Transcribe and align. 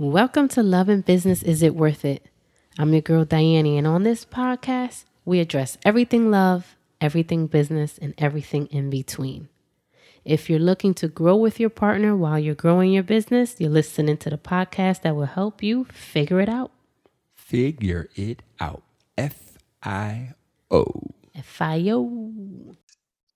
Welcome 0.00 0.48
to 0.48 0.62
Love 0.62 0.88
and 0.88 1.04
Business 1.04 1.42
Is 1.42 1.62
It 1.62 1.74
Worth 1.74 2.06
It? 2.06 2.24
I'm 2.78 2.94
your 2.94 3.02
girl 3.02 3.26
Diane, 3.26 3.66
and 3.66 3.86
on 3.86 4.02
this 4.02 4.24
podcast, 4.24 5.04
we 5.26 5.40
address 5.40 5.76
everything 5.84 6.30
love, 6.30 6.78
everything 7.02 7.46
business, 7.46 7.98
and 7.98 8.14
everything 8.16 8.64
in 8.68 8.88
between. 8.88 9.50
If 10.24 10.48
you're 10.48 10.58
looking 10.58 10.94
to 10.94 11.08
grow 11.08 11.36
with 11.36 11.60
your 11.60 11.68
partner 11.68 12.16
while 12.16 12.38
you're 12.38 12.54
growing 12.54 12.92
your 12.92 13.02
business, 13.02 13.56
you're 13.58 13.68
listening 13.68 14.16
to 14.16 14.30
the 14.30 14.38
podcast 14.38 15.02
that 15.02 15.16
will 15.16 15.26
help 15.26 15.62
you 15.62 15.84
figure 15.92 16.40
it 16.40 16.48
out. 16.48 16.70
Figure 17.34 18.08
it 18.14 18.40
out. 18.58 18.82
F 19.18 19.58
I 19.82 20.32
O. 20.70 20.86
F 21.34 21.60
I 21.60 21.90
O. 21.90 22.74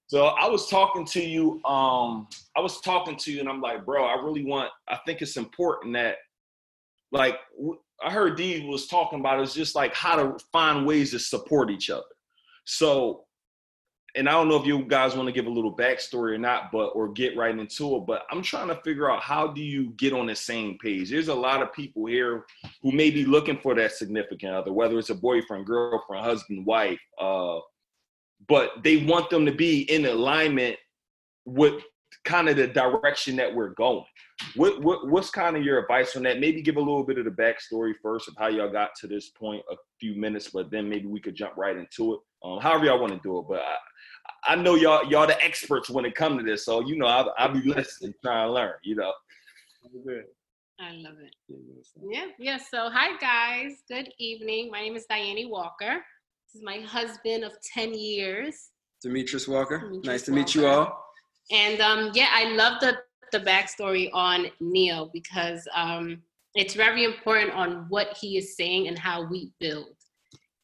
So 0.07 0.29
I 0.29 0.49
was 0.49 0.71
talking 0.71 1.05
to 1.09 1.23
you. 1.23 1.63
Um, 1.67 2.27
I 2.57 2.61
was 2.61 2.81
talking 2.81 3.17
to 3.17 3.31
you, 3.31 3.41
and 3.41 3.51
I'm 3.51 3.61
like, 3.61 3.85
bro, 3.85 4.07
I 4.07 4.15
really 4.15 4.47
want. 4.47 4.71
I 4.89 4.99
think 5.05 5.21
it's 5.21 5.37
important 5.37 5.93
that 5.93 6.17
like 7.13 7.39
I 8.05 8.11
heard 8.11 8.37
Dee 8.37 8.67
was 8.69 8.87
talking 8.87 9.21
about 9.21 9.41
it's 9.41 9.55
just 9.55 9.75
like 9.75 9.95
how 9.95 10.17
to 10.17 10.37
find 10.53 10.87
ways 10.87 11.13
to 11.13 11.19
support 11.19 11.71
each 11.71 11.91
other. 11.91 12.03
So, 12.65 13.25
and 14.17 14.29
I 14.29 14.33
don't 14.33 14.49
know 14.49 14.57
if 14.57 14.67
you 14.67 14.85
guys 14.85 15.17
want 15.17 15.27
to 15.27 15.33
give 15.33 15.47
a 15.47 15.51
little 15.51 15.75
backstory 15.75 16.35
or 16.35 16.39
not, 16.39 16.71
but 16.71 16.89
or 16.89 17.13
get 17.13 17.37
right 17.37 17.57
into 17.57 17.97
it. 17.97 18.07
But 18.07 18.23
I'm 18.31 18.43
trying 18.43 18.69
to 18.69 18.81
figure 18.83 19.11
out 19.11 19.23
how 19.23 19.49
do 19.49 19.63
you 19.63 19.91
get 19.97 20.13
on 20.13 20.27
the 20.27 20.35
same 20.35 20.79
page. 20.79 21.11
There's 21.11 21.29
a 21.29 21.35
lot 21.35 21.63
of 21.63 21.73
people 21.73 22.07
here 22.07 22.45
who 22.83 22.93
may 22.93 23.11
be 23.11 23.25
looking 23.25 23.59
for 23.59 23.75
that 23.75 23.93
significant 23.93 24.55
other, 24.55 24.73
whether 24.73 24.99
it's 24.99 25.11
a 25.11 25.15
boyfriend, 25.15 25.67
girlfriend, 25.67 26.25
husband, 26.25 26.65
wife, 26.65 27.01
uh, 27.21 27.59
but 28.49 28.71
they 28.83 28.99
want 29.05 29.31
them 29.31 29.47
to 29.47 29.53
be 29.53 29.83
in 29.83 30.07
alignment 30.07 30.77
with 31.45 31.83
kind 32.25 32.49
of 32.49 32.57
the 32.57 32.67
direction 32.67 33.37
that 33.37 33.55
we're 33.55 33.71
going. 33.71 34.05
What, 34.57 34.83
what 34.83 35.09
what's 35.09 35.31
kind 35.31 35.57
of 35.57 35.63
your 35.65 35.79
advice 35.79 36.17
on 36.17 36.25
that? 36.25 36.41
Maybe 36.41 36.61
give 36.61 36.77
a 36.77 36.81
little 36.81 37.05
bit 37.05 37.19
of 37.19 37.25
the 37.25 37.31
backstory 37.31 37.93
first 38.03 38.29
of 38.29 38.35
how 38.37 38.49
y'all 38.49 38.71
got 38.71 38.91
to 39.01 39.07
this 39.07 39.31
point, 39.31 39.63
a 39.71 39.77
few 40.01 40.17
minutes, 40.17 40.51
but 40.53 40.71
then 40.71 40.89
maybe 40.89 41.07
we 41.07 41.21
could 41.21 41.37
jump 41.37 41.57
right 41.57 41.77
into 41.77 42.15
it. 42.15 42.21
Um, 42.45 42.59
however 42.61 42.87
y'all 42.87 43.01
want 43.01 43.13
to 43.13 43.21
do 43.23 43.39
it, 43.39 43.47
but 43.49 43.61
I, 43.61 44.53
I 44.53 44.57
know 44.57 44.75
y'all 44.75 45.09
y'all 45.09 45.27
the 45.27 45.43
experts 45.43 45.89
when 45.89 46.05
it 46.05 46.15
comes 46.15 46.39
to 46.39 46.45
this, 46.45 46.65
so 46.65 46.81
you 46.81 46.97
know 46.97 47.07
I'll, 47.07 47.33
I'll 47.39 47.53
be 47.53 47.63
listening, 47.63 48.13
trying 48.23 48.49
to 48.49 48.53
learn. 48.53 48.73
You 48.83 48.97
know. 48.97 49.13
I 50.81 50.93
love 50.95 51.15
it. 51.23 51.35
Yeah, 52.11 52.27
yeah. 52.39 52.59
So, 52.59 52.91
hi 52.91 53.17
guys. 53.19 53.83
Good 53.89 54.13
evening. 54.19 54.71
My 54.71 54.81
name 54.81 54.97
is 54.97 55.07
Diane 55.07 55.49
Walker. 55.49 56.03
This 56.47 56.57
is 56.57 56.63
my 56.63 56.79
husband 56.79 57.45
of 57.45 57.53
ten 57.73 57.95
years, 57.95 58.71
Demetrius 59.01 59.47
Walker. 59.47 59.79
Demetrius 59.79 60.07
nice 60.07 60.23
to 60.23 60.33
Walker. 60.33 60.41
meet 60.41 60.55
you 60.57 60.67
all. 60.67 61.05
And 61.53 61.81
um, 61.81 62.11
yeah, 62.15 62.29
I 62.33 62.55
love 62.55 62.81
the 62.81 62.99
the 63.35 63.41
backstory 63.41 64.09
on 64.13 64.47
Neil 64.61 65.11
because 65.13 65.67
um, 65.75 66.23
it's 66.55 66.75
very 66.75 67.03
important 67.03 67.53
on 67.53 67.87
what 67.89 68.17
he 68.17 68.39
is 68.39 68.57
saying 68.57 68.87
and 68.87 68.97
how 68.97 69.27
we 69.29 69.51
build. 69.59 69.97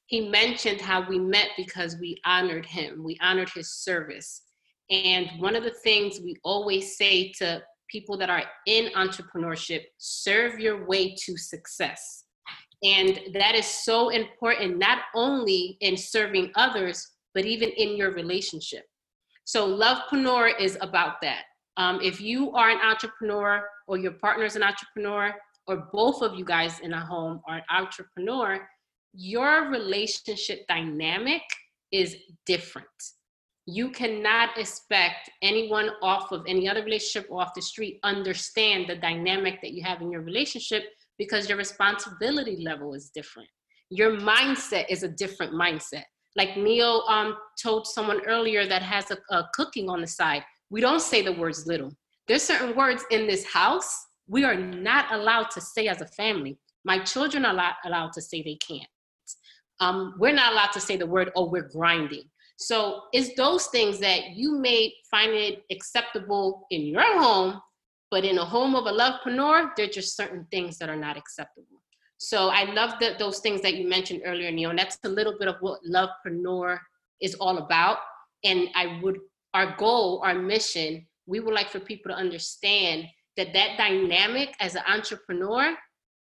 He 0.07 0.29
mentioned 0.29 0.81
how 0.81 1.09
we 1.09 1.19
met 1.19 1.49
because 1.57 1.97
we 2.01 2.21
honored 2.25 2.65
him, 2.65 3.03
we 3.03 3.19
honored 3.21 3.51
his 3.53 3.73
service. 3.73 4.43
And 4.89 5.29
one 5.39 5.57
of 5.57 5.65
the 5.65 5.75
things 5.83 6.21
we 6.21 6.37
always 6.45 6.97
say 6.97 7.33
to 7.39 7.61
people 7.89 8.17
that 8.19 8.31
are 8.31 8.45
in 8.67 8.93
entrepreneurship 8.93 9.83
serve 9.99 10.61
your 10.61 10.87
way 10.87 11.17
to 11.25 11.37
success. 11.37 12.25
And 12.85 13.19
that 13.35 13.57
is 13.57 13.67
so 13.67 14.11
important, 14.11 14.79
not 14.79 14.99
only 15.17 15.77
in 15.81 15.97
serving 15.97 16.53
others, 16.55 17.05
but 17.35 17.45
even 17.45 17.71
in 17.71 17.97
your 17.97 18.13
relationship. 18.13 18.85
So, 19.45 19.69
Lovepreneur 19.69 20.53
is 20.61 20.79
about 20.81 21.21
that. 21.23 21.43
Um, 21.81 21.99
if 22.03 22.21
you 22.21 22.53
are 22.53 22.69
an 22.69 22.79
entrepreneur 22.85 23.65
or 23.87 23.97
your 23.97 24.13
partner 24.13 24.45
is 24.45 24.55
an 24.55 24.63
entrepreneur 24.63 25.35
or 25.67 25.89
both 25.95 26.21
of 26.21 26.39
you 26.39 26.45
guys 26.45 26.79
in 26.81 26.93
a 26.93 27.01
home 27.01 27.41
are 27.49 27.57
an 27.57 27.63
entrepreneur, 27.71 28.69
your 29.15 29.71
relationship 29.71 30.67
dynamic 30.69 31.41
is 31.91 32.17
different. 32.45 32.87
You 33.65 33.89
cannot 33.93 34.59
expect 34.59 35.31
anyone 35.41 35.89
off 36.03 36.33
of 36.33 36.45
any 36.47 36.69
other 36.69 36.85
relationship 36.85 37.31
or 37.31 37.41
off 37.41 37.55
the 37.55 37.63
street 37.63 37.99
understand 38.05 38.87
the 38.87 38.97
dynamic 38.97 39.63
that 39.63 39.73
you 39.73 39.83
have 39.83 40.03
in 40.03 40.13
your 40.13 40.21
relationship 40.21 40.85
because 41.17 41.49
your 41.49 41.57
responsibility 41.57 42.63
level 42.63 42.93
is 42.93 43.09
different. 43.15 43.49
Your 43.89 44.19
mindset 44.19 44.85
is 44.91 45.03
a 45.03 45.09
different 45.09 45.55
mindset. 45.55 46.05
Like 46.37 46.59
Neil 46.59 47.05
um, 47.09 47.37
told 47.61 47.87
someone 47.87 48.21
earlier 48.27 48.67
that 48.67 48.83
has 48.83 49.11
a, 49.11 49.17
a 49.35 49.49
cooking 49.55 49.89
on 49.89 50.03
the 50.03 50.07
side 50.07 50.43
we 50.71 50.81
don't 50.81 51.03
say 51.03 51.23
the 51.23 51.33
words 51.33 51.67
little. 51.67 51.93
There's 52.29 52.43
certain 52.43 52.77
words 52.77 53.05
in 53.11 53.27
this 53.27 53.45
house 53.45 54.07
we 54.31 54.45
are 54.45 54.55
not 54.55 55.13
allowed 55.13 55.51
to 55.51 55.61
say 55.61 55.89
as 55.89 56.01
a 56.01 56.07
family. 56.07 56.57
My 56.85 57.01
children 57.01 57.45
are 57.45 57.53
not 57.53 57.75
allowed 57.85 58.13
to 58.13 58.23
say 58.23 58.43
they 58.43 58.57
can't. 58.67 58.89
Um, 59.81 60.15
we're 60.19 60.33
not 60.33 60.53
allowed 60.53 60.73
to 60.73 60.81
say 60.81 60.97
the 60.97 61.07
word, 61.07 61.33
oh, 61.35 61.51
we're 61.51 61.69
grinding. 61.69 62.25
So 62.57 63.03
it's 63.13 63.35
those 63.37 63.67
things 63.67 63.99
that 64.01 64.37
you 64.37 64.57
may 64.59 64.93
find 65.11 65.33
it 65.33 65.65
acceptable 65.73 66.67
in 66.71 66.83
your 66.83 67.19
home, 67.19 67.61
but 68.11 68.25
in 68.25 68.39
a 68.39 68.45
home 68.45 68.77
of 68.77 68.87
a 68.87 68.93
lovepreneur, 68.93 69.71
there's 69.77 69.95
just 69.95 70.17
certain 70.17 70.47
things 70.53 70.79
that 70.79 70.89
are 70.89 70.97
not 70.97 71.17
acceptable. 71.17 71.67
So 72.19 72.51
I 72.51 72.73
love 72.73 72.93
that 73.01 73.19
those 73.19 73.41
things 73.41 73.63
that 73.63 73.75
you 73.75 73.89
mentioned 73.89 74.23
earlier, 74.25 74.53
Neil, 74.53 74.71
and 74.71 74.79
that's 74.79 74.99
a 75.05 75.09
little 75.09 75.37
bit 75.39 75.49
of 75.49 75.57
what 75.61 75.81
lovepreneur 75.91 76.79
is 77.21 77.35
all 77.37 77.59
about. 77.59 77.99
And 78.45 78.69
I 78.77 79.01
would 79.03 79.19
our 79.55 79.77
goal, 79.77 80.23
our 80.25 80.35
mission, 80.35 81.07
we 81.27 81.41
would 81.41 81.55
like 81.55 81.71
for 81.71 81.81
people 81.81 82.11
to 82.11 82.17
understand 82.17 83.07
that 83.37 83.53
that 83.53 83.79
dynamic 83.79 84.55
as 84.61 84.75
an 84.75 84.83
entrepreneur, 84.89 85.75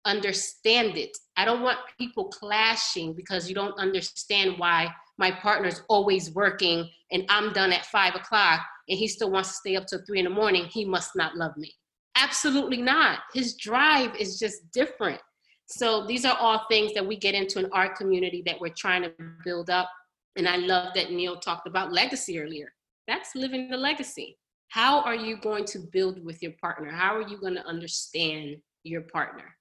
understand 0.05 0.97
it. 0.97 1.15
I 1.35 1.45
don't 1.45 1.61
want 1.61 1.79
people 1.97 2.25
clashing 2.25 3.13
because 3.13 3.49
you 3.49 3.55
don't 3.55 3.77
understand 3.77 4.55
why 4.57 4.93
my 5.17 5.31
partner's 5.31 5.81
always 5.89 6.31
working 6.33 6.89
and 7.11 7.25
I'm 7.29 7.53
done 7.53 7.71
at 7.71 7.85
five 7.87 8.15
o'clock 8.15 8.61
and 8.87 8.97
he 8.97 9.07
still 9.07 9.31
wants 9.31 9.49
to 9.49 9.55
stay 9.55 9.75
up 9.75 9.87
till 9.87 10.01
three 10.05 10.19
in 10.19 10.25
the 10.25 10.31
morning. 10.31 10.65
He 10.65 10.85
must 10.85 11.11
not 11.15 11.35
love 11.35 11.57
me. 11.57 11.73
Absolutely 12.15 12.81
not. 12.81 13.19
His 13.33 13.55
drive 13.55 14.15
is 14.15 14.39
just 14.39 14.71
different. 14.71 15.19
So 15.67 16.05
these 16.05 16.25
are 16.25 16.37
all 16.39 16.65
things 16.69 16.93
that 16.93 17.05
we 17.05 17.17
get 17.17 17.33
into 17.33 17.59
in 17.59 17.69
our 17.71 17.93
community 17.95 18.43
that 18.45 18.59
we're 18.61 18.73
trying 18.77 19.01
to 19.01 19.11
build 19.43 19.69
up. 19.69 19.89
And 20.35 20.47
I 20.47 20.57
love 20.57 20.93
that 20.95 21.11
Neil 21.11 21.37
talked 21.37 21.67
about 21.67 21.91
legacy 21.91 22.39
earlier 22.39 22.71
that's 23.07 23.35
living 23.35 23.69
the 23.69 23.77
legacy. 23.77 24.37
How 24.69 25.01
are 25.01 25.15
you 25.15 25.37
going 25.37 25.65
to 25.65 25.79
build 25.79 26.23
with 26.23 26.41
your 26.41 26.53
partner? 26.59 26.91
How 26.91 27.15
are 27.15 27.27
you 27.27 27.37
going 27.37 27.55
to 27.55 27.65
understand 27.65 28.57
your 28.83 29.01
partner? 29.01 29.55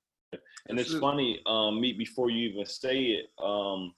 And 0.68 0.80
it's 0.80 0.94
funny, 0.98 1.40
um, 1.46 1.80
me 1.80 1.92
before 1.92 2.30
you 2.30 2.48
even 2.48 2.66
say 2.66 2.98
it, 3.02 3.26
um, 3.42 3.94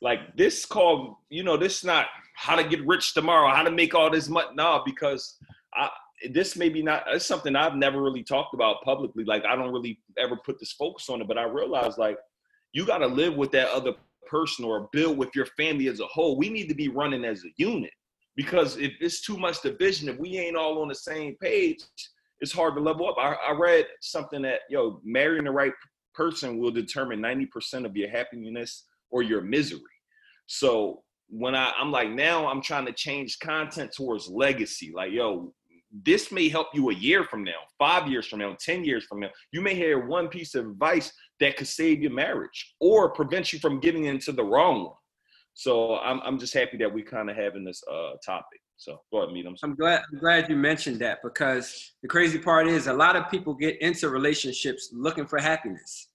like 0.00 0.36
this 0.36 0.64
called, 0.64 1.16
you 1.30 1.42
know, 1.42 1.56
this 1.56 1.84
not 1.84 2.06
how 2.36 2.54
to 2.54 2.62
get 2.62 2.86
rich 2.86 3.14
tomorrow, 3.14 3.52
how 3.52 3.62
to 3.62 3.70
make 3.70 3.94
all 3.94 4.10
this 4.10 4.28
money. 4.28 4.48
No, 4.54 4.82
because 4.84 5.36
I, 5.74 5.88
this 6.30 6.56
maybe 6.56 6.82
not 6.82 7.04
it's 7.08 7.26
something 7.26 7.56
I've 7.56 7.74
never 7.74 8.00
really 8.00 8.22
talked 8.22 8.54
about 8.54 8.82
publicly. 8.84 9.24
Like 9.24 9.44
I 9.44 9.56
don't 9.56 9.72
really 9.72 9.98
ever 10.18 10.36
put 10.36 10.60
this 10.60 10.72
focus 10.72 11.08
on 11.08 11.20
it, 11.20 11.28
but 11.28 11.38
I 11.38 11.44
realized 11.44 11.98
like 11.98 12.18
you 12.72 12.86
got 12.86 12.98
to 12.98 13.06
live 13.06 13.34
with 13.34 13.50
that 13.52 13.68
other 13.68 13.94
person 14.28 14.64
or 14.64 14.88
build 14.92 15.18
with 15.18 15.30
your 15.34 15.46
family 15.46 15.88
as 15.88 16.00
a 16.00 16.06
whole. 16.06 16.36
We 16.36 16.48
need 16.48 16.68
to 16.68 16.74
be 16.74 16.88
running 16.88 17.24
as 17.24 17.44
a 17.44 17.48
unit 17.56 17.90
because 18.36 18.76
if 18.76 18.92
it's 19.00 19.22
too 19.22 19.36
much 19.36 19.62
division, 19.62 20.08
if 20.08 20.18
we 20.18 20.38
ain't 20.38 20.56
all 20.56 20.80
on 20.82 20.88
the 20.88 20.94
same 20.94 21.36
page, 21.40 21.80
it's 22.40 22.52
hard 22.52 22.74
to 22.74 22.80
level 22.80 23.08
up. 23.08 23.16
I, 23.18 23.34
I 23.34 23.52
read 23.52 23.86
something 24.00 24.42
that 24.42 24.60
yo, 24.68 25.00
marrying 25.04 25.44
the 25.44 25.50
right 25.50 25.72
person 26.14 26.58
will 26.58 26.70
determine 26.70 27.20
90% 27.20 27.84
of 27.84 27.96
your 27.96 28.10
happiness 28.10 28.84
or 29.10 29.22
your 29.22 29.40
misery. 29.40 29.80
So 30.46 31.02
when 31.28 31.54
I, 31.54 31.72
I'm 31.78 31.90
like, 31.90 32.10
now 32.10 32.46
I'm 32.46 32.60
trying 32.60 32.86
to 32.86 32.92
change 32.92 33.38
content 33.38 33.92
towards 33.92 34.28
legacy. 34.28 34.92
Like, 34.94 35.12
yo, 35.12 35.54
this 36.04 36.32
may 36.32 36.48
help 36.48 36.68
you 36.74 36.90
a 36.90 36.94
year 36.94 37.24
from 37.24 37.44
now, 37.44 37.52
five 37.78 38.08
years 38.08 38.26
from 38.26 38.40
now, 38.40 38.56
10 38.58 38.84
years 38.84 39.04
from 39.04 39.20
now. 39.20 39.30
You 39.52 39.60
may 39.60 39.74
hear 39.74 40.06
one 40.06 40.28
piece 40.28 40.54
of 40.54 40.66
advice 40.66 41.12
that 41.40 41.56
could 41.56 41.68
save 41.68 42.00
your 42.00 42.12
marriage 42.12 42.74
or 42.80 43.12
prevent 43.12 43.52
you 43.52 43.58
from 43.58 43.80
getting 43.80 44.06
into 44.06 44.32
the 44.32 44.44
wrong 44.44 44.84
one. 44.84 44.94
So 45.54 45.96
I'm 45.98 46.20
I'm 46.20 46.38
just 46.38 46.54
happy 46.54 46.76
that 46.78 46.92
we 46.92 47.02
kind 47.02 47.30
of 47.30 47.36
having 47.36 47.64
this 47.64 47.82
uh 47.90 48.12
topic. 48.24 48.60
So 48.76 48.98
go 49.12 49.22
ahead, 49.22 49.32
meet 49.32 49.44
them. 49.44 49.54
I'm 49.62 49.74
glad 49.74 50.02
I'm 50.12 50.18
glad 50.18 50.48
you 50.48 50.56
mentioned 50.56 50.98
that 51.00 51.18
because 51.22 51.92
the 52.02 52.08
crazy 52.08 52.38
part 52.38 52.66
is 52.66 52.86
a 52.86 52.92
lot 52.92 53.16
of 53.16 53.30
people 53.30 53.54
get 53.54 53.80
into 53.80 54.08
relationships 54.08 54.90
looking 54.92 55.26
for 55.26 55.38
happiness. 55.38 56.08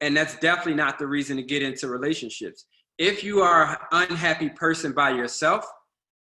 And 0.00 0.16
that's 0.16 0.36
definitely 0.38 0.74
not 0.74 0.98
the 0.98 1.06
reason 1.06 1.36
to 1.36 1.42
get 1.42 1.62
into 1.62 1.88
relationships. 1.88 2.66
If 2.98 3.22
you 3.22 3.42
are 3.42 3.78
an 3.92 4.08
unhappy 4.10 4.48
person 4.48 4.92
by 4.92 5.10
yourself, 5.10 5.66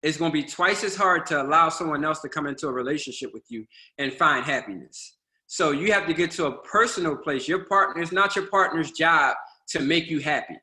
it's 0.02 0.16
going 0.16 0.32
to 0.32 0.32
be 0.32 0.44
twice 0.44 0.82
as 0.82 0.96
hard 0.96 1.26
to 1.26 1.40
allow 1.42 1.68
someone 1.68 2.04
else 2.04 2.20
to 2.20 2.28
come 2.28 2.46
into 2.46 2.66
a 2.68 2.72
relationship 2.72 3.32
with 3.32 3.44
you 3.48 3.66
and 3.98 4.12
find 4.12 4.44
happiness. 4.44 5.18
So 5.46 5.72
you 5.72 5.92
have 5.92 6.06
to 6.06 6.14
get 6.14 6.30
to 6.32 6.46
a 6.46 6.58
personal 6.62 7.16
place. 7.16 7.48
Your 7.48 7.64
partner 7.64 8.02
is 8.02 8.12
not 8.12 8.36
your 8.36 8.46
partner's 8.46 8.92
job 8.92 9.36
to 9.68 9.80
make 9.80 10.08
you 10.08 10.20
happy. 10.20 10.56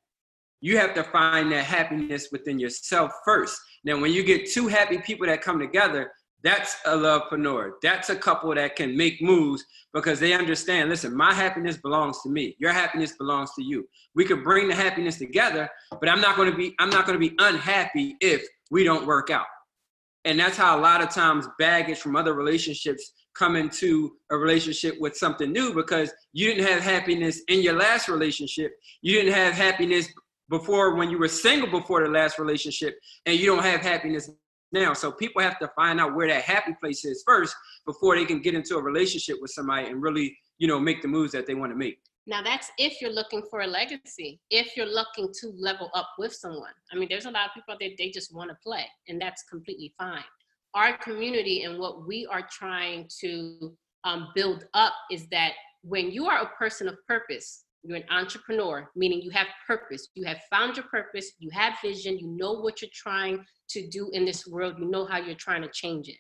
You 0.62 0.78
have 0.78 0.94
to 0.96 1.04
find 1.04 1.52
that 1.52 1.66
happiness 1.66 2.30
within 2.32 2.60
yourself 2.60 3.12
first. 3.24 3.60
Now, 3.84 4.00
when 4.00 4.12
you 4.12 4.24
get 4.24 4.50
two 4.52 4.68
happy 4.68 4.98
people 4.98 5.28
that 5.28 5.42
come 5.42 5.60
together, 5.60 6.12
That's 6.44 6.78
a 6.86 6.92
lovepreneur. 6.92 7.72
That's 7.82 8.10
a 8.10 8.16
couple 8.16 8.54
that 8.54 8.76
can 8.76 8.96
make 8.96 9.22
moves 9.22 9.66
because 9.94 10.20
they 10.20 10.34
understand, 10.34 10.90
listen, 10.90 11.16
my 11.16 11.34
happiness 11.34 11.78
belongs 11.78 12.22
to 12.22 12.30
me. 12.30 12.56
Your 12.60 12.72
happiness 12.72 13.14
belongs 13.18 13.52
to 13.56 13.64
you. 13.64 13.88
We 14.14 14.24
could 14.24 14.44
bring 14.44 14.68
the 14.68 14.76
happiness 14.76 15.18
together, 15.18 15.68
but 16.00 16.10
I'm 16.10 16.22
not 16.22 16.36
going 16.36 16.52
to 16.52 16.58
be 16.58 16.76
I'm 16.80 16.90
not 16.90 17.06
going 17.08 17.20
to 17.20 17.30
be 17.30 17.36
unhappy 17.40 18.16
if 18.22 18.46
we 18.70 18.84
don't 18.84 19.08
work 19.08 19.30
out. 19.30 19.48
And 20.26 20.40
that's 20.40 20.58
how 20.58 20.78
a 20.78 20.82
lot 20.82 21.02
of 21.02 21.10
times 21.10 21.48
baggage 21.58 22.00
from 22.00 22.16
other 22.16 22.34
relationships 22.34 23.14
come 23.34 23.56
into 23.56 24.12
a 24.32 24.38
relationship 24.38 24.96
with 25.00 25.16
something 25.16 25.52
new 25.52 25.74
because 25.74 26.12
you 26.34 26.48
didn't 26.48 26.68
have 26.68 26.82
happiness 26.82 27.42
in 27.48 27.62
your 27.62 27.78
last 27.78 28.10
relationship. 28.10 28.72
You 29.02 29.14
didn't 29.14 29.34
have 29.34 29.54
happiness 29.54 30.08
before 30.50 30.96
when 30.96 31.10
you 31.10 31.18
were 31.18 31.28
single 31.28 31.70
before 31.70 32.04
the 32.04 32.10
last 32.10 32.40
relationship, 32.40 32.98
and 33.26 33.38
you 33.38 33.46
don't 33.46 33.64
have 33.64 33.82
happiness 33.82 34.30
now. 34.72 34.94
So 34.94 35.12
people 35.12 35.42
have 35.42 35.60
to 35.60 35.68
find 35.76 36.00
out 36.00 36.16
where 36.16 36.28
that 36.28 36.44
happy 36.44 36.74
place 36.82 37.06
is 37.06 37.24
first 37.26 37.56
before 37.86 38.16
they 38.16 38.26
can 38.26 38.42
get 38.42 38.54
into 38.54 38.78
a 38.78 38.82
relationship 38.82 39.38
with 39.42 39.52
somebody 39.52 39.88
and 39.88 40.02
really, 40.02 40.38
you 40.58 40.68
know, 40.68 40.80
make 40.80 41.02
the 41.02 41.08
moves 41.08 41.32
that 41.34 41.48
they 41.48 41.54
want 41.54 41.72
to 41.72 41.78
make. 41.78 42.00
Now 42.26 42.42
that's 42.42 42.70
if 42.78 43.02
you're 43.02 43.14
looking 43.14 43.42
for 43.50 43.62
a 43.62 43.68
legacy, 43.68 44.42
if 44.50 44.76
you're 44.76 44.86
looking 44.86 45.32
to 45.42 45.54
level 45.58 45.90
up 45.94 46.10
with 46.18 46.34
someone. 46.34 46.74
I 46.92 46.98
mean, 46.98 47.08
there's 47.10 47.26
a 47.26 47.32
lot 47.32 47.48
of 47.48 47.54
people 47.54 47.76
that 47.80 47.92
they 47.98 48.10
just 48.10 48.36
want 48.36 48.50
to 48.50 48.58
play, 48.62 48.86
and 49.08 49.20
that's 49.22 49.44
completely 49.44 49.94
fine. 49.98 50.24
Our 50.74 50.98
community 50.98 51.64
and 51.64 51.80
what 51.80 52.06
we 52.06 52.28
are 52.28 52.46
trying 52.52 53.10
to 53.22 53.74
um, 54.04 54.28
build 54.36 54.66
up 54.74 54.94
is 55.10 55.28
that 55.28 55.54
when 55.84 56.12
you 56.12 56.28
are 56.28 56.42
a 56.42 56.50
person 56.58 56.90
of 56.90 56.98
purpose, 57.08 57.64
you're 57.84 57.98
an 57.98 58.04
entrepreneur, 58.10 58.90
meaning 58.96 59.22
you 59.22 59.32
have 59.32 59.48
purpose. 59.66 60.08
You 60.16 60.26
have 60.26 60.40
found 60.50 60.76
your 60.76 60.86
purpose, 60.86 61.32
you 61.40 61.50
have 61.52 61.74
vision, 61.82 62.18
you 62.18 62.28
know 62.28 62.54
what 62.54 62.82
you're 62.82 62.92
trying 62.94 63.46
to 63.70 63.88
do 63.88 64.10
in 64.14 64.26
this 64.26 64.48
world, 64.48 64.76
you 64.80 64.86
know 64.86 65.06
how 65.06 65.18
you're 65.20 65.36
trying 65.36 65.62
to 65.62 65.70
change 65.70 66.10
it. 66.10 66.18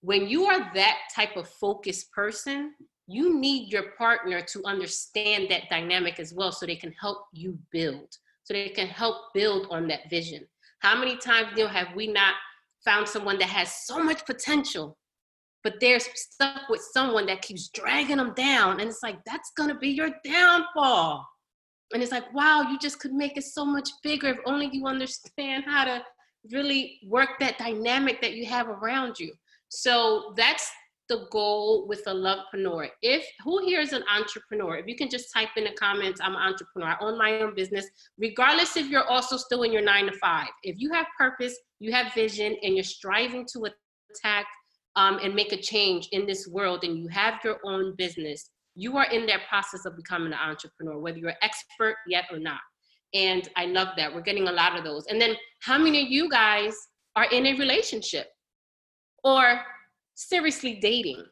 When 0.00 0.26
you 0.26 0.46
are 0.46 0.70
that 0.74 0.98
type 1.14 1.36
of 1.36 1.48
focused 1.48 2.12
person, 2.12 2.74
you 3.08 3.38
need 3.38 3.72
your 3.72 3.92
partner 3.98 4.42
to 4.42 4.64
understand 4.64 5.48
that 5.50 5.70
dynamic 5.70 6.18
as 6.18 6.34
well 6.34 6.52
so 6.52 6.66
they 6.66 6.76
can 6.76 6.92
help 7.00 7.18
you 7.32 7.58
build, 7.70 8.08
so 8.44 8.54
they 8.54 8.68
can 8.68 8.88
help 8.88 9.32
build 9.32 9.68
on 9.70 9.86
that 9.88 10.10
vision. 10.10 10.46
How 10.80 10.98
many 10.98 11.16
times, 11.16 11.48
you 11.56 11.64
know, 11.64 11.70
have 11.70 11.94
we 11.94 12.06
not 12.08 12.34
found 12.84 13.08
someone 13.08 13.38
that 13.38 13.48
has 13.48 13.72
so 13.86 14.02
much 14.02 14.24
potential 14.26 14.96
but 15.66 15.80
they're 15.80 15.98
stuck 15.98 16.68
with 16.68 16.80
someone 16.92 17.26
that 17.26 17.42
keeps 17.42 17.70
dragging 17.74 18.18
them 18.18 18.32
down. 18.36 18.78
And 18.78 18.88
it's 18.88 19.02
like, 19.02 19.18
that's 19.26 19.50
gonna 19.56 19.76
be 19.76 19.88
your 19.88 20.10
downfall. 20.24 21.26
And 21.92 22.00
it's 22.00 22.12
like, 22.12 22.32
wow, 22.32 22.68
you 22.70 22.78
just 22.78 23.00
could 23.00 23.12
make 23.12 23.36
it 23.36 23.42
so 23.42 23.64
much 23.64 23.90
bigger 24.04 24.28
if 24.28 24.36
only 24.46 24.70
you 24.72 24.86
understand 24.86 25.64
how 25.66 25.84
to 25.84 26.04
really 26.52 27.00
work 27.08 27.30
that 27.40 27.58
dynamic 27.58 28.20
that 28.20 28.34
you 28.34 28.46
have 28.46 28.68
around 28.68 29.18
you. 29.18 29.32
So 29.68 30.34
that's 30.36 30.70
the 31.08 31.26
goal 31.32 31.88
with 31.88 32.04
a 32.06 32.14
lovepreneur. 32.14 32.86
If 33.02 33.26
who 33.42 33.66
here 33.66 33.80
is 33.80 33.92
an 33.92 34.04
entrepreneur? 34.08 34.76
If 34.76 34.86
you 34.86 34.94
can 34.94 35.10
just 35.10 35.34
type 35.34 35.48
in 35.56 35.64
the 35.64 35.72
comments, 35.72 36.20
I'm 36.22 36.36
an 36.36 36.42
entrepreneur. 36.42 36.90
I 36.90 36.96
own 37.00 37.18
my 37.18 37.40
own 37.40 37.56
business, 37.56 37.86
regardless 38.18 38.76
if 38.76 38.88
you're 38.88 39.08
also 39.08 39.36
still 39.36 39.64
in 39.64 39.72
your 39.72 39.82
nine 39.82 40.06
to 40.06 40.12
five. 40.20 40.46
If 40.62 40.76
you 40.78 40.92
have 40.92 41.06
purpose, 41.18 41.58
you 41.80 41.90
have 41.90 42.14
vision, 42.14 42.54
and 42.62 42.76
you're 42.76 42.84
striving 42.84 43.44
to 43.52 43.66
attack 44.14 44.46
um, 44.96 45.18
and 45.22 45.34
make 45.34 45.52
a 45.52 45.56
change 45.60 46.08
in 46.12 46.26
this 46.26 46.48
world 46.48 46.82
and 46.82 46.98
you 46.98 47.06
have 47.08 47.34
your 47.44 47.58
own 47.64 47.94
business, 47.96 48.50
you 48.74 48.96
are 48.96 49.06
in 49.10 49.26
that 49.26 49.40
process 49.48 49.84
of 49.84 49.96
becoming 49.96 50.32
an 50.32 50.38
entrepreneur, 50.38 50.98
whether 50.98 51.18
you're 51.18 51.34
expert 51.42 51.96
yet 52.08 52.24
or 52.30 52.38
not. 52.38 52.60
And 53.14 53.48
I 53.56 53.66
love 53.66 53.88
that. 53.96 54.14
We're 54.14 54.20
getting 54.20 54.48
a 54.48 54.52
lot 54.52 54.76
of 54.76 54.84
those. 54.84 55.06
And 55.06 55.20
then 55.20 55.36
how 55.60 55.78
many 55.78 56.02
of 56.02 56.10
you 56.10 56.28
guys 56.28 56.74
are 57.14 57.26
in 57.30 57.46
a 57.46 57.56
relationship 57.56 58.26
or 59.22 59.60
seriously 60.14 60.78
dating? 60.80 61.24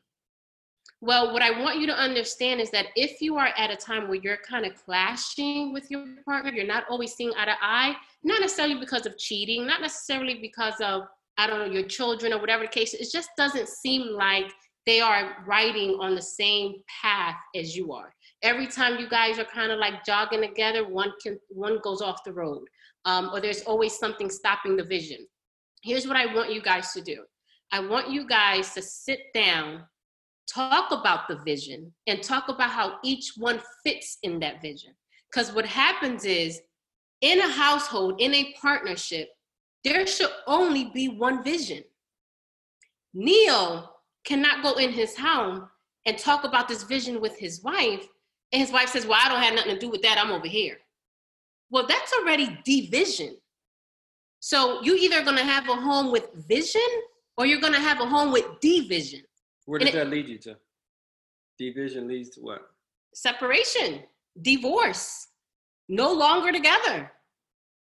Well, 1.00 1.34
what 1.34 1.42
I 1.42 1.60
want 1.60 1.80
you 1.80 1.86
to 1.88 1.92
understand 1.92 2.62
is 2.62 2.70
that 2.70 2.86
if 2.96 3.20
you 3.20 3.36
are 3.36 3.50
at 3.58 3.70
a 3.70 3.76
time 3.76 4.08
where 4.08 4.16
you're 4.16 4.38
kind 4.48 4.64
of 4.64 4.72
clashing 4.86 5.74
with 5.74 5.90
your 5.90 6.06
partner, 6.24 6.50
you're 6.50 6.66
not 6.66 6.84
always 6.88 7.12
seeing 7.12 7.32
eye 7.36 7.44
to 7.44 7.54
eye, 7.60 7.94
not 8.22 8.40
necessarily 8.40 8.76
because 8.76 9.04
of 9.04 9.18
cheating, 9.18 9.66
not 9.66 9.82
necessarily 9.82 10.36
because 10.40 10.80
of 10.80 11.02
I 11.36 11.46
don't 11.46 11.58
know, 11.58 11.72
your 11.72 11.88
children 11.88 12.32
or 12.32 12.38
whatever 12.38 12.64
the 12.64 12.68
case, 12.68 12.94
it 12.94 13.08
just 13.12 13.30
doesn't 13.36 13.68
seem 13.68 14.12
like 14.12 14.52
they 14.86 15.00
are 15.00 15.44
riding 15.46 15.98
on 16.00 16.14
the 16.14 16.22
same 16.22 16.74
path 17.02 17.36
as 17.56 17.76
you 17.76 17.92
are. 17.92 18.14
Every 18.42 18.66
time 18.66 19.00
you 19.00 19.08
guys 19.08 19.38
are 19.38 19.44
kind 19.44 19.72
of 19.72 19.78
like 19.78 20.04
jogging 20.04 20.42
together, 20.42 20.86
one 20.86 21.12
can 21.22 21.38
one 21.48 21.78
goes 21.82 22.02
off 22.02 22.24
the 22.24 22.32
road, 22.32 22.64
um, 23.04 23.30
or 23.32 23.40
there's 23.40 23.62
always 23.62 23.98
something 23.98 24.28
stopping 24.28 24.76
the 24.76 24.84
vision. 24.84 25.26
Here's 25.82 26.06
what 26.06 26.16
I 26.16 26.32
want 26.34 26.52
you 26.52 26.62
guys 26.62 26.92
to 26.92 27.00
do. 27.00 27.24
I 27.72 27.80
want 27.80 28.10
you 28.10 28.26
guys 28.26 28.74
to 28.74 28.82
sit 28.82 29.20
down, 29.34 29.84
talk 30.46 30.92
about 30.92 31.28
the 31.28 31.38
vision, 31.44 31.92
and 32.06 32.22
talk 32.22 32.48
about 32.48 32.70
how 32.70 32.96
each 33.02 33.32
one 33.36 33.60
fits 33.84 34.18
in 34.22 34.38
that 34.40 34.60
vision. 34.62 34.92
Because 35.30 35.52
what 35.52 35.66
happens 35.66 36.24
is, 36.24 36.60
in 37.22 37.40
a 37.40 37.48
household, 37.48 38.20
in 38.20 38.34
a 38.34 38.54
partnership, 38.60 39.28
there 39.84 40.06
should 40.06 40.30
only 40.46 40.86
be 40.86 41.08
one 41.08 41.44
vision. 41.44 41.84
Neil 43.12 43.90
cannot 44.24 44.62
go 44.62 44.74
in 44.74 44.90
his 44.90 45.16
home 45.16 45.68
and 46.06 46.18
talk 46.18 46.44
about 46.44 46.68
this 46.68 46.82
vision 46.82 47.20
with 47.20 47.38
his 47.38 47.62
wife, 47.62 48.06
and 48.52 48.60
his 48.60 48.72
wife 48.72 48.88
says, 48.88 49.06
Well, 49.06 49.20
I 49.22 49.28
don't 49.28 49.42
have 49.42 49.54
nothing 49.54 49.74
to 49.74 49.78
do 49.78 49.90
with 49.90 50.02
that, 50.02 50.18
I'm 50.18 50.30
over 50.30 50.46
here. 50.46 50.78
Well, 51.70 51.86
that's 51.86 52.12
already 52.12 52.58
division. 52.64 53.36
So 54.40 54.82
you 54.82 54.94
either 54.96 55.24
gonna 55.24 55.42
have 55.42 55.68
a 55.68 55.74
home 55.74 56.12
with 56.12 56.32
vision 56.46 56.82
or 57.36 57.46
you're 57.46 57.60
gonna 57.60 57.80
have 57.80 58.00
a 58.00 58.06
home 58.06 58.32
with 58.32 58.44
division. 58.60 59.22
Where 59.66 59.78
does 59.78 59.92
that 59.92 60.08
lead 60.08 60.28
you 60.28 60.38
to? 60.38 60.56
Division 61.58 62.08
leads 62.08 62.30
to 62.30 62.40
what? 62.40 62.62
Separation, 63.14 64.02
divorce, 64.42 65.28
no 65.88 66.12
longer 66.12 66.52
together, 66.52 67.10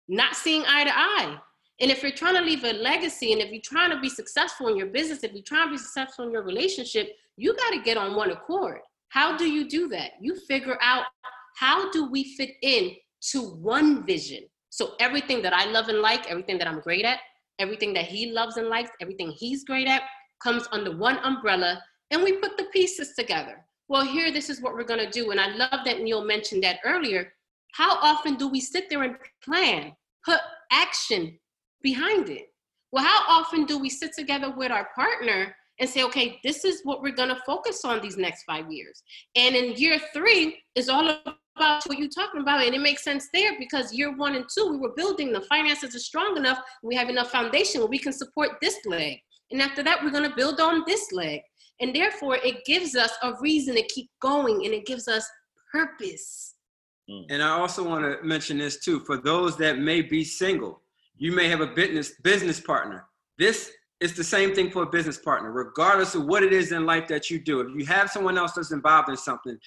not 0.09 0.37
seeing 0.37 0.63
eye 0.67 0.85
to 0.85 0.91
eye. 0.95 1.39
And 1.81 1.91
if 1.91 2.03
you're 2.03 2.13
trying 2.13 2.37
to 2.37 2.41
leave 2.41 2.65
a 2.65 2.73
legacy 2.73 3.33
and 3.33 3.43
if 3.43 3.53
you're 3.53 3.61
trying 3.63 3.91
to 3.91 4.01
be 4.01 4.09
successful 4.09 4.69
in 4.69 4.77
your 4.77 4.87
business, 4.87 5.23
if 5.23 5.33
you're 5.33 5.43
trying 5.43 5.67
to 5.67 5.73
be 5.73 5.79
successful 5.79 6.25
in 6.25 6.33
your 6.33 6.43
relationship, 6.43 7.11
you 7.37 7.55
got 7.55 7.71
to 7.71 7.83
get 7.83 7.99
on 7.99 8.17
one 8.17 8.31
accord. 8.31 8.81
How 9.11 9.37
do 9.37 9.45
you 9.45 9.69
do 9.69 9.89
that? 9.89 10.13
You 10.21 10.37
figure 10.37 10.79
out 10.81 11.05
how 11.57 11.91
do 11.91 12.11
we 12.11 12.35
fit 12.37 12.51
in 12.63 12.93
to 13.33 13.43
one 13.43 14.07
vision. 14.07 14.45
So 14.71 14.93
everything 15.01 15.43
that 15.43 15.53
I 15.53 15.67
love 15.67 15.89
and 15.89 16.01
like, 16.01 16.31
everything 16.31 16.59
that 16.59 16.69
I'm 16.69 16.81
great 16.81 17.05
at, 17.05 17.21
everything 17.59 17.93
that 17.95 18.05
he 18.05 18.33
loves 18.33 18.57
and 18.57 18.69
likes, 18.69 18.91
everything 19.01 19.31
he's 19.31 19.65
great 19.65 19.87
at 19.89 20.03
comes 20.43 20.69
under 20.73 20.97
one 20.97 21.19
umbrella 21.19 21.83
and 22.11 22.23
we 22.23 22.35
put 22.35 22.57
the 22.57 22.67
pieces 22.73 23.15
together. 23.19 23.65
Well, 23.89 24.05
here 24.05 24.33
this 24.33 24.51
is 24.51 24.61
what 24.61 24.75
we're 24.75 24.85
going 24.85 25.05
to 25.05 25.11
do 25.11 25.31
and 25.31 25.41
I 25.41 25.49
love 25.49 25.85
that 25.85 26.01
Neil 26.01 26.25
mentioned 26.25 26.63
that 26.65 26.81
earlier. 26.85 27.33
How 27.73 27.97
often 27.97 28.37
do 28.37 28.49
we 28.49 28.61
sit 28.61 28.89
there 28.89 29.03
and 29.03 29.17
plan, 29.43 29.93
put 30.25 30.41
action 30.71 31.39
behind 31.83 32.29
it. 32.29 32.53
Well, 32.93 33.05
how 33.05 33.25
often 33.29 33.65
do 33.65 33.79
we 33.79 33.91
sit 33.91 34.13
together 34.17 34.55
with 34.57 34.71
our 34.71 34.89
partner 34.95 35.55
and 35.79 35.89
say, 35.89 36.03
okay, 36.05 36.39
this 36.43 36.65
is 36.65 36.81
what 36.85 37.03
we're 37.03 37.15
going 37.15 37.29
to 37.29 37.41
focus 37.45 37.85
on 37.85 38.01
these 38.01 38.17
next 38.17 38.45
five 38.45 38.71
years? 38.71 39.03
And 39.35 39.55
in 39.55 39.75
year 39.77 39.99
three 40.15 40.59
is 40.75 40.89
all 40.89 41.09
about 41.57 41.87
what 41.87 41.99
you're 41.99 42.09
talking 42.09 42.41
about. 42.41 42.63
And 42.65 42.75
it 42.75 42.81
makes 42.81 43.05
sense 43.05 43.29
there 43.33 43.59
because 43.59 43.93
year 43.93 44.17
one 44.17 44.35
and 44.35 44.47
two, 44.53 44.69
we 44.71 44.79
were 44.79 44.95
building 44.97 45.33
the 45.33 45.41
finances 45.43 45.95
are 45.95 46.01
strong 46.01 46.37
enough. 46.37 46.59
We 46.83 46.95
have 46.95 47.09
enough 47.09 47.31
foundation 47.31 47.81
where 47.81 47.91
we 47.91 47.99
can 47.99 48.13
support 48.13 48.53
this 48.61 48.79
leg. 48.87 49.19
And 49.51 49.61
after 49.61 49.83
that, 49.83 50.03
we're 50.03 50.11
going 50.11 50.29
to 50.29 50.37
build 50.37 50.61
on 50.61 50.83
this 50.87 51.13
leg. 51.13 51.41
And 51.81 51.95
therefore, 51.95 52.37
it 52.37 52.65
gives 52.65 52.97
us 52.97 53.13
a 53.23 53.35
reason 53.41 53.75
to 53.75 53.83
keep 53.83 54.09
going 54.21 54.65
and 54.65 54.75
it 54.75 54.87
gives 54.87 55.09
us 55.09 55.29
purpose. 55.71 56.55
Mm. 57.11 57.27
And 57.31 57.43
I 57.43 57.51
also 57.51 57.87
want 57.87 58.05
to 58.05 58.27
mention 58.27 58.59
this 58.59 58.81
too 58.81 59.01
for 59.01 59.17
those 59.17 59.57
that 59.59 59.79
may 59.79 60.03
be 60.03 60.25
single 60.25 60.83
you 61.19 61.33
may 61.33 61.49
have 61.49 61.61
a 61.61 61.67
business 61.67 62.13
business 62.23 62.61
partner. 62.61 63.05
This 63.39 63.73
is 64.01 64.15
the 64.15 64.25
same 64.25 64.55
thing 64.55 64.71
for 64.71 64.83
a 64.83 64.87
business 64.87 65.19
partner, 65.19 65.51
regardless 65.53 66.15
of 66.15 66.27
what 66.27 66.43
it 66.43 66.53
is 66.53 66.73
in 66.73 66.85
life 66.85 67.09
that 67.09 67.31
you 67.31 67.39
do. 67.39 67.61
If 67.61 67.75
you 67.75 67.87
have 67.87 68.11
someone 68.11 68.37
else 68.37 68.53
that's 68.53 68.73
involved 68.73 69.09
in 69.09 69.17
something, 69.17 69.59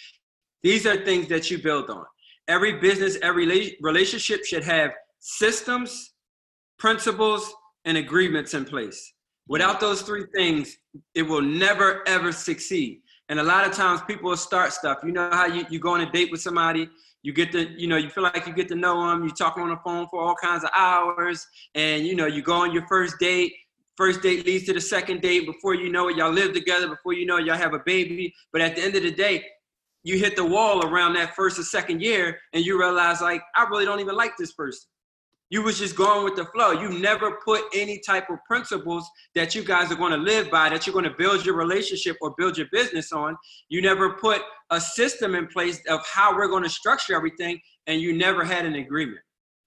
these 0.61 0.85
are 0.85 1.03
things 1.03 1.27
that 1.29 1.49
you 1.49 1.57
build 1.57 1.89
on. 1.89 2.05
Every 2.47 2.79
business, 2.79 3.17
every 3.21 3.77
relationship 3.81 4.43
should 4.45 4.63
have 4.63 4.91
systems, 5.19 6.13
principles, 6.77 7.51
and 7.85 7.97
agreements 7.97 8.53
in 8.53 8.65
place. 8.65 9.13
Without 9.47 9.79
those 9.79 10.03
three 10.03 10.25
things, 10.35 10.77
it 11.15 11.23
will 11.23 11.41
never 11.41 12.07
ever 12.07 12.31
succeed. 12.31 13.01
And 13.29 13.39
a 13.39 13.43
lot 13.43 13.65
of 13.65 13.73
times 13.73 14.01
people 14.07 14.35
start 14.35 14.73
stuff. 14.73 14.99
You 15.03 15.11
know 15.11 15.29
how 15.31 15.45
you, 15.45 15.65
you 15.69 15.79
go 15.79 15.93
on 15.93 16.01
a 16.01 16.11
date 16.11 16.31
with 16.31 16.41
somebody 16.41 16.89
you 17.21 17.33
get 17.33 17.51
to 17.51 17.69
you 17.77 17.87
know 17.87 17.97
you 17.97 18.09
feel 18.09 18.23
like 18.23 18.47
you 18.47 18.53
get 18.53 18.69
to 18.69 18.75
know 18.75 19.05
them 19.09 19.23
you 19.23 19.29
talk 19.29 19.57
on 19.57 19.67
the 19.69 19.75
phone 19.83 20.07
for 20.09 20.21
all 20.21 20.35
kinds 20.35 20.63
of 20.63 20.69
hours 20.73 21.45
and 21.75 22.07
you 22.07 22.15
know 22.15 22.25
you 22.25 22.41
go 22.41 22.53
on 22.53 22.71
your 22.71 22.87
first 22.87 23.15
date. 23.19 23.53
First 23.97 24.21
date 24.21 24.45
leads 24.45 24.65
to 24.67 24.73
the 24.73 24.79
second 24.79 25.21
date. 25.21 25.45
Before 25.45 25.73
you 25.73 25.89
know 25.91 26.07
it 26.07 26.15
y'all 26.15 26.31
live 26.31 26.53
together. 26.53 26.87
Before 26.87 27.11
you 27.13 27.25
know 27.25 27.37
it, 27.37 27.45
y'all 27.45 27.57
have 27.57 27.73
a 27.73 27.81
baby. 27.85 28.33
But 28.53 28.61
at 28.61 28.75
the 28.77 28.83
end 28.83 28.95
of 28.95 29.03
the 29.03 29.11
day 29.11 29.43
you 30.03 30.17
hit 30.17 30.35
the 30.35 30.45
wall 30.45 30.85
around 30.85 31.13
that 31.13 31.35
first 31.35 31.59
or 31.59 31.63
second 31.63 32.01
year 32.01 32.39
and 32.53 32.65
you 32.65 32.79
realize 32.79 33.21
like 33.21 33.41
i 33.55 33.63
really 33.69 33.85
don't 33.85 33.99
even 33.99 34.15
like 34.15 34.31
this 34.37 34.53
person 34.53 34.89
You 35.51 35.63
was 35.63 35.79
just 35.79 35.95
going 35.95 36.23
with 36.23 36.35
the 36.35 36.45
flow. 36.45 36.71
You 36.71 36.89
never 36.99 37.39
put 37.43 37.63
any 37.73 37.99
type 37.99 38.29
of 38.29 38.37
principles 38.45 39.09
that 39.33 39.55
you 39.55 39.63
guys 39.63 39.91
are 39.91 39.95
going 39.95 40.11
to 40.11 40.17
live 40.17 40.51
by, 40.51 40.69
that 40.69 40.85
you're 40.85 40.93
going 40.93 41.05
to 41.05 41.15
build 41.17 41.43
your 41.43 41.55
relationship 41.55 42.17
or 42.21 42.35
build 42.37 42.57
your 42.57 42.67
business 42.71 43.11
on. 43.11 43.35
You 43.67 43.81
never 43.81 44.13
put 44.13 44.41
a 44.69 44.79
system 44.79 45.33
in 45.33 45.47
place 45.47 45.79
of 45.89 46.05
how 46.05 46.35
we're 46.35 46.49
going 46.49 46.63
to 46.63 46.69
structure 46.69 47.15
everything, 47.15 47.59
and 47.87 47.99
you 47.99 48.13
never 48.13 48.43
had 48.43 48.65
an 48.65 48.75
agreement. 48.75 49.21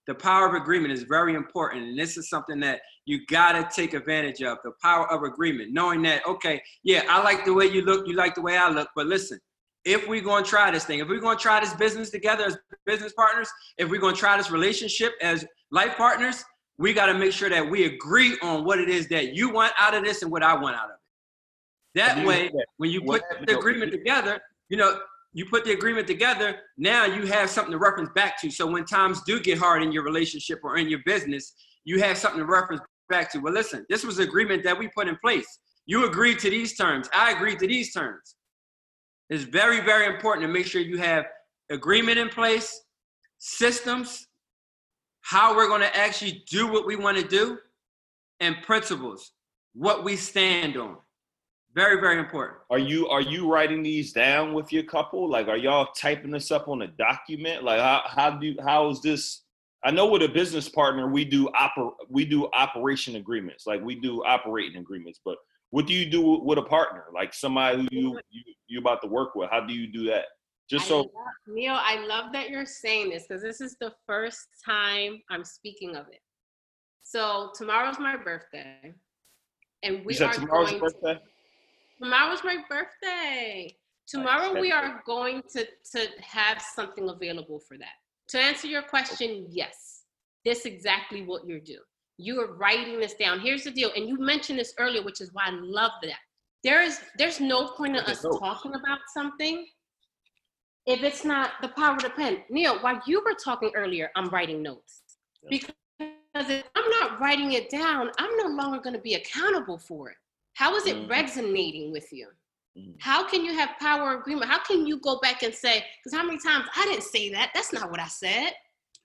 The 0.06 0.14
power 0.14 0.48
of 0.48 0.54
agreement 0.54 0.92
is 0.92 1.02
very 1.02 1.34
important, 1.34 1.84
and 1.84 1.98
this 1.98 2.16
is 2.16 2.28
something 2.28 2.60
that 2.60 2.80
you 3.04 3.26
got 3.26 3.52
to 3.52 3.68
take 3.74 3.94
advantage 3.94 4.42
of. 4.42 4.58
The 4.62 4.72
power 4.80 5.10
of 5.10 5.24
agreement, 5.24 5.72
knowing 5.72 6.02
that, 6.02 6.26
okay, 6.26 6.62
yeah, 6.84 7.02
I 7.08 7.22
like 7.22 7.44
the 7.44 7.54
way 7.54 7.66
you 7.66 7.82
look, 7.82 8.06
you 8.06 8.14
like 8.14 8.34
the 8.34 8.42
way 8.42 8.56
I 8.56 8.68
look, 8.68 8.88
but 8.94 9.06
listen, 9.06 9.40
if 9.84 10.06
we're 10.06 10.22
going 10.22 10.44
to 10.44 10.50
try 10.50 10.70
this 10.70 10.84
thing, 10.84 11.00
if 11.00 11.08
we're 11.08 11.20
going 11.20 11.36
to 11.36 11.42
try 11.42 11.58
this 11.58 11.74
business 11.74 12.10
together 12.10 12.44
as 12.44 12.56
business 12.86 13.12
partners, 13.12 13.48
if 13.78 13.90
we're 13.90 14.00
going 14.00 14.14
to 14.14 14.20
try 14.20 14.36
this 14.36 14.50
relationship 14.50 15.12
as 15.20 15.44
life 15.72 15.96
partners, 15.96 16.44
we 16.78 16.92
got 16.92 17.06
to 17.06 17.14
make 17.14 17.32
sure 17.32 17.50
that 17.50 17.68
we 17.68 17.86
agree 17.86 18.36
on 18.42 18.64
what 18.64 18.78
it 18.78 18.88
is 18.88 19.08
that 19.08 19.34
you 19.34 19.50
want 19.50 19.72
out 19.80 19.94
of 19.94 20.04
this 20.04 20.22
and 20.22 20.30
what 20.30 20.42
I 20.42 20.54
want 20.54 20.76
out 20.76 20.84
of 20.84 20.90
it. 20.90 20.96
That 21.94 22.24
way, 22.24 22.50
when 22.76 22.90
you 22.90 23.02
put 23.02 23.22
the 23.46 23.58
agreement 23.58 23.90
together, 23.90 24.40
you 24.68 24.76
know, 24.76 25.00
you 25.34 25.46
put 25.46 25.64
the 25.64 25.72
agreement 25.72 26.06
together, 26.06 26.56
now 26.76 27.04
you 27.04 27.26
have 27.26 27.50
something 27.50 27.72
to 27.72 27.78
reference 27.78 28.10
back 28.14 28.40
to. 28.42 28.50
So 28.50 28.66
when 28.70 28.84
times 28.84 29.22
do 29.22 29.40
get 29.40 29.58
hard 29.58 29.82
in 29.82 29.92
your 29.92 30.02
relationship 30.04 30.60
or 30.62 30.76
in 30.76 30.88
your 30.88 31.00
business, 31.04 31.54
you 31.84 32.00
have 32.00 32.16
something 32.16 32.40
to 32.40 32.46
reference 32.46 32.82
back 33.08 33.30
to. 33.32 33.38
Well, 33.38 33.52
listen, 33.52 33.84
this 33.88 34.04
was 34.04 34.18
an 34.18 34.28
agreement 34.28 34.62
that 34.64 34.78
we 34.78 34.88
put 34.88 35.08
in 35.08 35.16
place. 35.22 35.46
You 35.86 36.06
agreed 36.06 36.38
to 36.40 36.50
these 36.50 36.76
terms. 36.76 37.08
I 37.14 37.32
agreed 37.32 37.58
to 37.60 37.66
these 37.66 37.92
terms. 37.92 38.36
It's 39.30 39.44
very, 39.44 39.80
very 39.80 40.06
important 40.06 40.46
to 40.46 40.52
make 40.52 40.66
sure 40.66 40.80
you 40.80 40.98
have 40.98 41.26
agreement 41.70 42.18
in 42.18 42.28
place, 42.28 42.82
systems, 43.38 44.26
how 45.22 45.56
we're 45.56 45.68
going 45.68 45.80
to 45.80 45.96
actually 45.96 46.44
do 46.50 46.70
what 46.70 46.86
we 46.86 46.96
want 46.96 47.16
to 47.16 47.26
do, 47.26 47.58
and 48.40 48.56
principles, 48.62 49.32
what 49.74 50.04
we 50.04 50.16
stand 50.16 50.76
on. 50.76 50.98
Very, 51.74 52.00
very 52.00 52.18
important. 52.18 52.58
Are 52.70 52.78
you 52.78 53.08
are 53.08 53.22
you 53.22 53.50
writing 53.50 53.82
these 53.82 54.12
down 54.12 54.52
with 54.52 54.72
your 54.72 54.82
couple? 54.82 55.30
Like, 55.30 55.48
are 55.48 55.56
y'all 55.56 55.88
typing 55.98 56.30
this 56.30 56.50
up 56.50 56.68
on 56.68 56.82
a 56.82 56.86
document? 56.86 57.64
Like, 57.64 57.80
how 57.80 58.02
how 58.04 58.30
do 58.32 58.54
how 58.62 58.90
is 58.90 59.00
this? 59.00 59.42
I 59.84 59.90
know 59.90 60.06
with 60.06 60.22
a 60.22 60.28
business 60.28 60.68
partner 60.68 61.08
we 61.08 61.24
do 61.24 61.48
oper 61.58 61.92
we 62.10 62.26
do 62.26 62.48
operation 62.52 63.16
agreements, 63.16 63.66
like 63.66 63.80
we 63.82 63.94
do 63.94 64.22
operating 64.24 64.76
agreements. 64.76 65.20
But 65.24 65.38
what 65.70 65.86
do 65.86 65.94
you 65.94 66.04
do 66.04 66.20
with 66.44 66.58
a 66.58 66.62
partner, 66.62 67.04
like 67.14 67.32
somebody 67.32 67.78
who 67.78 67.88
you 67.90 68.20
you 68.30 68.42
you 68.68 68.78
about 68.78 69.00
to 69.02 69.08
work 69.08 69.34
with? 69.34 69.48
How 69.50 69.60
do 69.60 69.72
you 69.72 69.90
do 69.90 70.04
that? 70.10 70.26
Just 70.72 70.88
so 70.88 71.00
love, 71.00 71.08
Neil, 71.46 71.76
I 71.78 72.02
love 72.06 72.32
that 72.32 72.48
you're 72.48 72.64
saying 72.64 73.10
this 73.10 73.26
because 73.28 73.42
this 73.42 73.60
is 73.60 73.76
the 73.78 73.92
first 74.06 74.46
time 74.64 75.20
I'm 75.28 75.44
speaking 75.44 75.96
of 75.96 76.06
it. 76.10 76.22
So 77.02 77.50
tomorrow's 77.54 77.98
my 77.98 78.16
birthday, 78.16 78.94
and 79.82 80.02
we 80.06 80.18
are 80.18 80.32
tomorrow's 80.32 80.70
going 80.70 80.80
birthday. 80.80 81.14
To, 81.14 81.20
tomorrow's 82.02 82.42
my 82.42 82.56
birthday. 82.70 83.76
Tomorrow 84.06 84.58
we 84.58 84.72
are 84.72 85.02
going 85.04 85.42
to 85.52 85.66
to 85.92 86.06
have 86.22 86.62
something 86.62 87.06
available 87.10 87.60
for 87.60 87.76
that. 87.76 87.96
To 88.28 88.38
answer 88.38 88.66
your 88.66 88.80
question, 88.80 89.44
yes, 89.50 90.04
this 90.46 90.64
exactly 90.64 91.20
what 91.20 91.46
you're 91.46 91.60
doing. 91.60 91.80
You 92.16 92.40
are 92.40 92.54
writing 92.54 92.98
this 92.98 93.12
down. 93.12 93.40
Here's 93.40 93.64
the 93.64 93.72
deal, 93.72 93.90
and 93.94 94.08
you 94.08 94.18
mentioned 94.18 94.58
this 94.58 94.72
earlier, 94.78 95.02
which 95.02 95.20
is 95.20 95.34
why 95.34 95.48
I 95.48 95.50
love 95.50 95.92
that. 96.04 96.16
There 96.64 96.80
is 96.80 96.98
there's 97.18 97.40
no 97.40 97.68
point 97.72 97.96
in 97.96 98.04
us 98.04 98.22
talking 98.22 98.74
about 98.74 99.00
something 99.12 99.66
if 100.86 101.02
it's 101.02 101.24
not 101.24 101.52
the 101.62 101.68
power 101.68 101.94
of 101.94 102.02
the 102.02 102.10
pen. 102.10 102.42
Neil, 102.50 102.78
while 102.80 103.00
you 103.06 103.22
were 103.24 103.34
talking 103.34 103.70
earlier, 103.74 104.10
I'm 104.16 104.28
writing 104.28 104.62
notes. 104.62 105.02
Because 105.48 105.74
if 106.34 106.64
I'm 106.74 106.90
not 106.90 107.20
writing 107.20 107.52
it 107.52 107.70
down, 107.70 108.10
I'm 108.18 108.36
no 108.36 108.46
longer 108.46 108.80
going 108.80 108.94
to 108.94 109.00
be 109.00 109.14
accountable 109.14 109.78
for 109.78 110.10
it. 110.10 110.16
How 110.54 110.74
is 110.76 110.86
it 110.86 110.96
Mhm. 110.96 111.10
resonating 111.10 111.92
with 111.92 112.12
you? 112.12 112.28
Mhm. 112.76 112.96
How 113.00 113.28
can 113.28 113.44
you 113.44 113.52
have 113.54 113.78
power 113.78 114.18
agreement? 114.18 114.50
How 114.50 114.58
can 114.58 114.86
you 114.86 114.98
go 114.98 115.18
back 115.20 115.42
and 115.42 115.54
say, 115.54 115.86
because 115.98 116.18
how 116.18 116.24
many 116.24 116.38
times 116.38 116.68
I 116.74 116.84
didn't 116.86 117.04
say 117.04 117.28
that? 117.30 117.52
That's 117.54 117.72
not 117.72 117.90
what 117.90 118.00
I 118.00 118.08
said. 118.08 118.54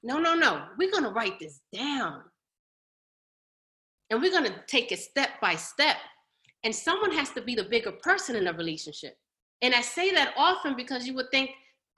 No, 0.04 0.20
no, 0.20 0.36
no. 0.36 0.70
We're 0.78 0.92
going 0.92 1.04
to 1.04 1.10
write 1.12 1.40
this 1.40 1.62
down. 1.72 2.24
And 4.10 4.22
we're 4.22 4.32
going 4.32 4.46
to 4.46 4.64
take 4.68 4.92
it 4.92 5.00
step 5.00 5.40
by 5.42 5.56
step. 5.56 5.98
And 6.64 6.74
someone 6.74 7.12
has 7.12 7.32
to 7.32 7.42
be 7.42 7.56
the 7.56 7.64
bigger 7.64 7.92
person 7.92 8.36
in 8.36 8.48
a 8.48 8.54
relationship. 8.54 9.20
And 9.62 9.74
I 9.74 9.82
say 9.82 10.12
that 10.12 10.34
often 10.38 10.76
because 10.76 11.06
you 11.06 11.14
would 11.16 11.30
think 11.32 11.52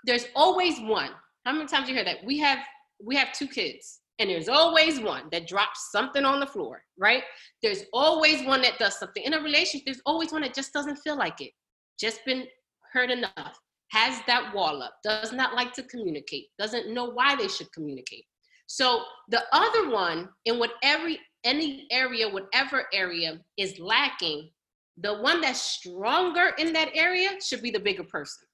there's 0.05 0.25
always 0.35 0.79
one. 0.79 1.11
How 1.45 1.53
many 1.53 1.67
times 1.67 1.87
you 1.89 1.95
hear 1.95 2.05
that? 2.05 2.23
We 2.25 2.37
have 2.39 2.59
we 3.03 3.15
have 3.15 3.31
two 3.31 3.47
kids, 3.47 3.99
and 4.19 4.29
there's 4.29 4.49
always 4.49 4.99
one 4.99 5.23
that 5.31 5.47
drops 5.47 5.91
something 5.91 6.25
on 6.25 6.39
the 6.39 6.45
floor, 6.45 6.83
right? 6.97 7.23
There's 7.63 7.83
always 7.93 8.45
one 8.45 8.61
that 8.61 8.77
does 8.77 8.99
something. 8.99 9.23
In 9.23 9.33
a 9.33 9.41
relationship, 9.41 9.85
there's 9.85 10.01
always 10.05 10.31
one 10.31 10.41
that 10.41 10.53
just 10.53 10.73
doesn't 10.73 10.97
feel 10.97 11.17
like 11.17 11.39
it. 11.39 11.51
Just 11.99 12.25
been 12.25 12.45
hurt 12.93 13.09
enough. 13.09 13.59
Has 13.91 14.19
that 14.27 14.53
wall 14.53 14.83
up, 14.83 14.93
does 15.03 15.31
not 15.31 15.55
like 15.55 15.73
to 15.73 15.83
communicate, 15.83 16.47
doesn't 16.59 16.93
know 16.93 17.05
why 17.05 17.35
they 17.35 17.47
should 17.47 17.71
communicate. 17.71 18.25
So 18.67 19.01
the 19.29 19.43
other 19.51 19.89
one, 19.89 20.29
in 20.45 20.59
whatever 20.59 21.09
any 21.43 21.87
area, 21.91 22.29
whatever 22.29 22.85
area 22.93 23.39
is 23.57 23.79
lacking, 23.79 24.51
the 24.97 25.15
one 25.15 25.41
that's 25.41 25.61
stronger 25.61 26.51
in 26.57 26.73
that 26.73 26.89
area 26.93 27.29
should 27.41 27.61
be 27.61 27.71
the 27.71 27.79
bigger 27.79 28.03
person. 28.03 28.48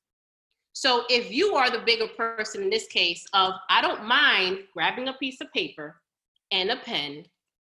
So 0.76 1.06
if 1.10 1.32
you 1.32 1.56
are 1.56 1.72
the 1.72 1.80
bigger 1.80 2.08
person 2.08 2.62
in 2.62 2.70
this 2.70 2.86
case 2.88 3.26
of 3.34 3.54
I 3.70 3.82
don't 3.82 4.04
mind 4.04 4.60
grabbing 4.74 5.08
a 5.08 5.14
piece 5.14 5.40
of 5.40 5.52
paper 5.54 6.02
and 6.52 6.70
a 6.70 6.76
pen 6.76 7.24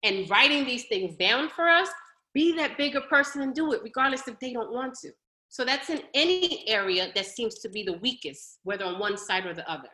and 0.02 0.28
writing 0.28 0.66
these 0.66 0.84
things 0.84 1.16
down 1.16 1.48
for 1.48 1.66
us, 1.66 1.88
be 2.34 2.54
that 2.56 2.76
bigger 2.76 3.00
person 3.00 3.40
and 3.40 3.54
do 3.54 3.72
it 3.72 3.82
regardless 3.82 4.28
if 4.28 4.38
they 4.38 4.52
don't 4.52 4.70
want 4.70 4.94
to. 5.00 5.12
So 5.48 5.64
that's 5.64 5.88
in 5.88 6.02
any 6.12 6.68
area 6.68 7.10
that 7.14 7.24
seems 7.24 7.60
to 7.60 7.70
be 7.70 7.82
the 7.82 7.94
weakest, 7.94 8.58
whether 8.64 8.84
on 8.84 8.98
one 8.98 9.16
side 9.16 9.46
or 9.46 9.54
the 9.54 9.68
other. 9.68 9.88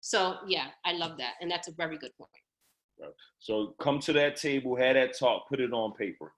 So 0.00 0.36
yeah, 0.46 0.68
I 0.86 0.92
love 0.92 1.18
that. 1.18 1.34
And 1.42 1.50
that's 1.50 1.68
a 1.68 1.72
very 1.72 1.98
good 1.98 2.12
point. 2.16 3.12
So 3.40 3.74
come 3.78 4.00
to 4.00 4.12
that 4.14 4.36
table, 4.36 4.74
have 4.76 4.94
that 4.94 5.18
talk, 5.18 5.50
put 5.50 5.60
it 5.60 5.74
on 5.74 5.92
paper. 5.92 6.32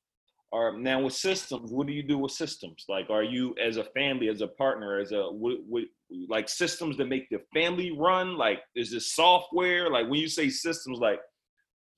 Or 0.53 0.77
now 0.77 1.01
with 1.03 1.15
systems, 1.15 1.71
what 1.71 1.87
do 1.87 1.93
you 1.93 2.03
do 2.03 2.19
with 2.19 2.33
systems? 2.33 2.85
Like, 2.89 3.09
are 3.09 3.23
you 3.23 3.55
as 3.63 3.77
a 3.77 3.85
family, 3.85 4.29
as 4.29 4.41
a 4.41 4.49
partner, 4.49 4.99
as 4.99 5.13
a 5.13 5.31
what, 5.31 5.59
what, 5.69 5.85
like 6.29 6.49
systems 6.49 6.97
that 6.97 7.07
make 7.07 7.29
the 7.31 7.41
family 7.55 7.97
run? 7.97 8.37
Like, 8.37 8.61
is 8.75 8.91
this 8.91 9.15
software? 9.15 9.89
Like, 9.91 10.09
when 10.09 10.19
you 10.19 10.29
say 10.29 10.49
systems, 10.49 10.99
like 10.99 11.21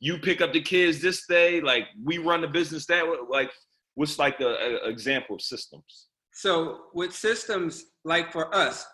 you 0.01 0.19
pick 0.19 0.43
up 0.43 0.53
the 0.53 0.61
kids 0.61 1.01
this 1.01 1.27
day, 1.27 1.63
like 1.63 1.87
we 2.05 2.19
run 2.19 2.43
the 2.43 2.49
business 2.49 2.85
that 2.87 3.07
way. 3.07 3.17
Like, 3.31 3.51
what's 3.95 4.19
like 4.19 4.41
a, 4.41 4.49
a 4.49 4.85
uh, 4.85 4.89
example 4.89 5.37
of 5.37 5.43
systems? 5.43 6.09
So 6.35 6.81
with 6.93 7.15
systems 7.15 7.87
like 8.05 8.33
for 8.33 8.55
us, 8.55 8.87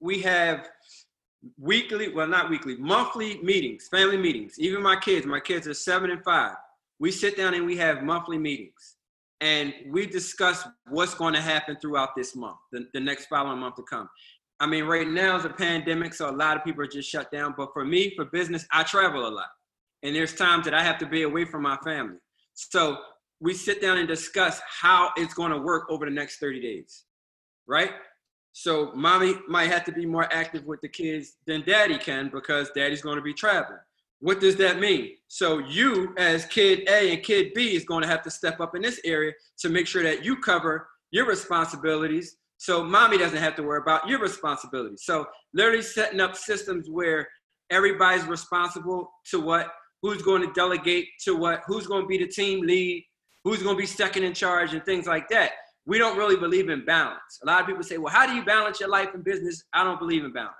we 0.00 0.20
have 0.22 0.68
weekly, 1.58 2.12
well 2.12 2.26
not 2.26 2.50
weekly, 2.50 2.76
monthly 2.76 3.40
meetings, 3.40 3.86
family 3.88 4.16
meetings. 4.16 4.54
Even 4.58 4.82
my 4.82 4.96
kids, 4.96 5.26
my 5.26 5.40
kids 5.40 5.68
are 5.68 5.74
seven 5.74 6.10
and 6.10 6.24
five. 6.24 6.56
We 6.98 7.12
sit 7.12 7.36
down 7.36 7.54
and 7.54 7.66
we 7.66 7.76
have 7.76 8.02
monthly 8.02 8.38
meetings 8.38 8.95
and 9.40 9.74
we 9.90 10.06
discuss 10.06 10.66
what's 10.88 11.14
going 11.14 11.34
to 11.34 11.40
happen 11.40 11.76
throughout 11.80 12.10
this 12.16 12.34
month, 12.34 12.56
the, 12.72 12.86
the 12.94 13.00
next 13.00 13.26
following 13.26 13.58
month 13.58 13.76
to 13.76 13.82
come. 13.82 14.08
I 14.58 14.66
mean, 14.66 14.84
right 14.84 15.06
now 15.06 15.36
is 15.36 15.44
a 15.44 15.50
pandemic, 15.50 16.14
so 16.14 16.30
a 16.30 16.32
lot 16.32 16.56
of 16.56 16.64
people 16.64 16.82
are 16.82 16.88
just 16.88 17.10
shut 17.10 17.30
down. 17.30 17.54
But 17.56 17.70
for 17.74 17.84
me, 17.84 18.14
for 18.16 18.24
business, 18.26 18.66
I 18.72 18.82
travel 18.84 19.28
a 19.28 19.28
lot. 19.28 19.48
And 20.02 20.14
there's 20.14 20.34
times 20.34 20.64
that 20.64 20.72
I 20.72 20.82
have 20.82 20.98
to 20.98 21.06
be 21.06 21.22
away 21.22 21.44
from 21.44 21.62
my 21.62 21.76
family. 21.84 22.16
So 22.54 22.98
we 23.40 23.52
sit 23.52 23.82
down 23.82 23.98
and 23.98 24.08
discuss 24.08 24.60
how 24.66 25.10
it's 25.16 25.34
going 25.34 25.52
to 25.52 25.58
work 25.58 25.86
over 25.90 26.06
the 26.06 26.10
next 26.10 26.38
30 26.38 26.60
days, 26.60 27.04
right? 27.66 27.90
So 28.52 28.92
mommy 28.94 29.34
might 29.46 29.70
have 29.70 29.84
to 29.84 29.92
be 29.92 30.06
more 30.06 30.32
active 30.32 30.64
with 30.64 30.80
the 30.80 30.88
kids 30.88 31.34
than 31.46 31.62
daddy 31.66 31.98
can 31.98 32.30
because 32.32 32.70
daddy's 32.74 33.02
going 33.02 33.16
to 33.16 33.22
be 33.22 33.34
traveling. 33.34 33.80
What 34.20 34.40
does 34.40 34.56
that 34.56 34.80
mean? 34.80 35.10
So 35.28 35.58
you 35.58 36.14
as 36.16 36.46
kid 36.46 36.88
A 36.88 37.12
and 37.14 37.22
kid 37.22 37.52
B 37.54 37.76
is 37.76 37.84
going 37.84 38.02
to 38.02 38.08
have 38.08 38.22
to 38.22 38.30
step 38.30 38.60
up 38.60 38.74
in 38.74 38.82
this 38.82 39.00
area 39.04 39.32
to 39.58 39.68
make 39.68 39.86
sure 39.86 40.02
that 40.02 40.24
you 40.24 40.36
cover 40.36 40.88
your 41.10 41.26
responsibilities 41.26 42.36
so 42.58 42.82
mommy 42.82 43.18
doesn't 43.18 43.38
have 43.38 43.54
to 43.56 43.62
worry 43.62 43.80
about 43.80 44.08
your 44.08 44.18
responsibilities. 44.18 45.02
So 45.04 45.26
literally 45.52 45.82
setting 45.82 46.20
up 46.20 46.36
systems 46.36 46.88
where 46.88 47.28
everybody's 47.70 48.24
responsible 48.24 49.10
to 49.30 49.40
what, 49.40 49.70
who's 50.02 50.22
going 50.22 50.42
to 50.42 50.52
delegate 50.52 51.08
to 51.24 51.36
what, 51.36 51.62
who's 51.66 51.86
going 51.86 52.02
to 52.02 52.08
be 52.08 52.18
the 52.18 52.26
team 52.26 52.66
lead, 52.66 53.04
who's 53.44 53.62
going 53.62 53.76
to 53.76 53.80
be 53.80 53.86
second 53.86 54.24
in 54.24 54.32
charge 54.32 54.72
and 54.72 54.84
things 54.84 55.06
like 55.06 55.28
that. 55.28 55.52
We 55.84 55.98
don't 55.98 56.16
really 56.16 56.36
believe 56.36 56.68
in 56.68 56.84
balance. 56.84 57.38
A 57.42 57.46
lot 57.46 57.60
of 57.60 57.66
people 57.66 57.82
say, 57.82 57.98
well, 57.98 58.12
how 58.12 58.26
do 58.26 58.34
you 58.34 58.44
balance 58.44 58.80
your 58.80 58.88
life 58.88 59.10
and 59.14 59.22
business? 59.22 59.62
I 59.72 59.84
don't 59.84 60.00
believe 60.00 60.24
in 60.24 60.32
balance. 60.32 60.54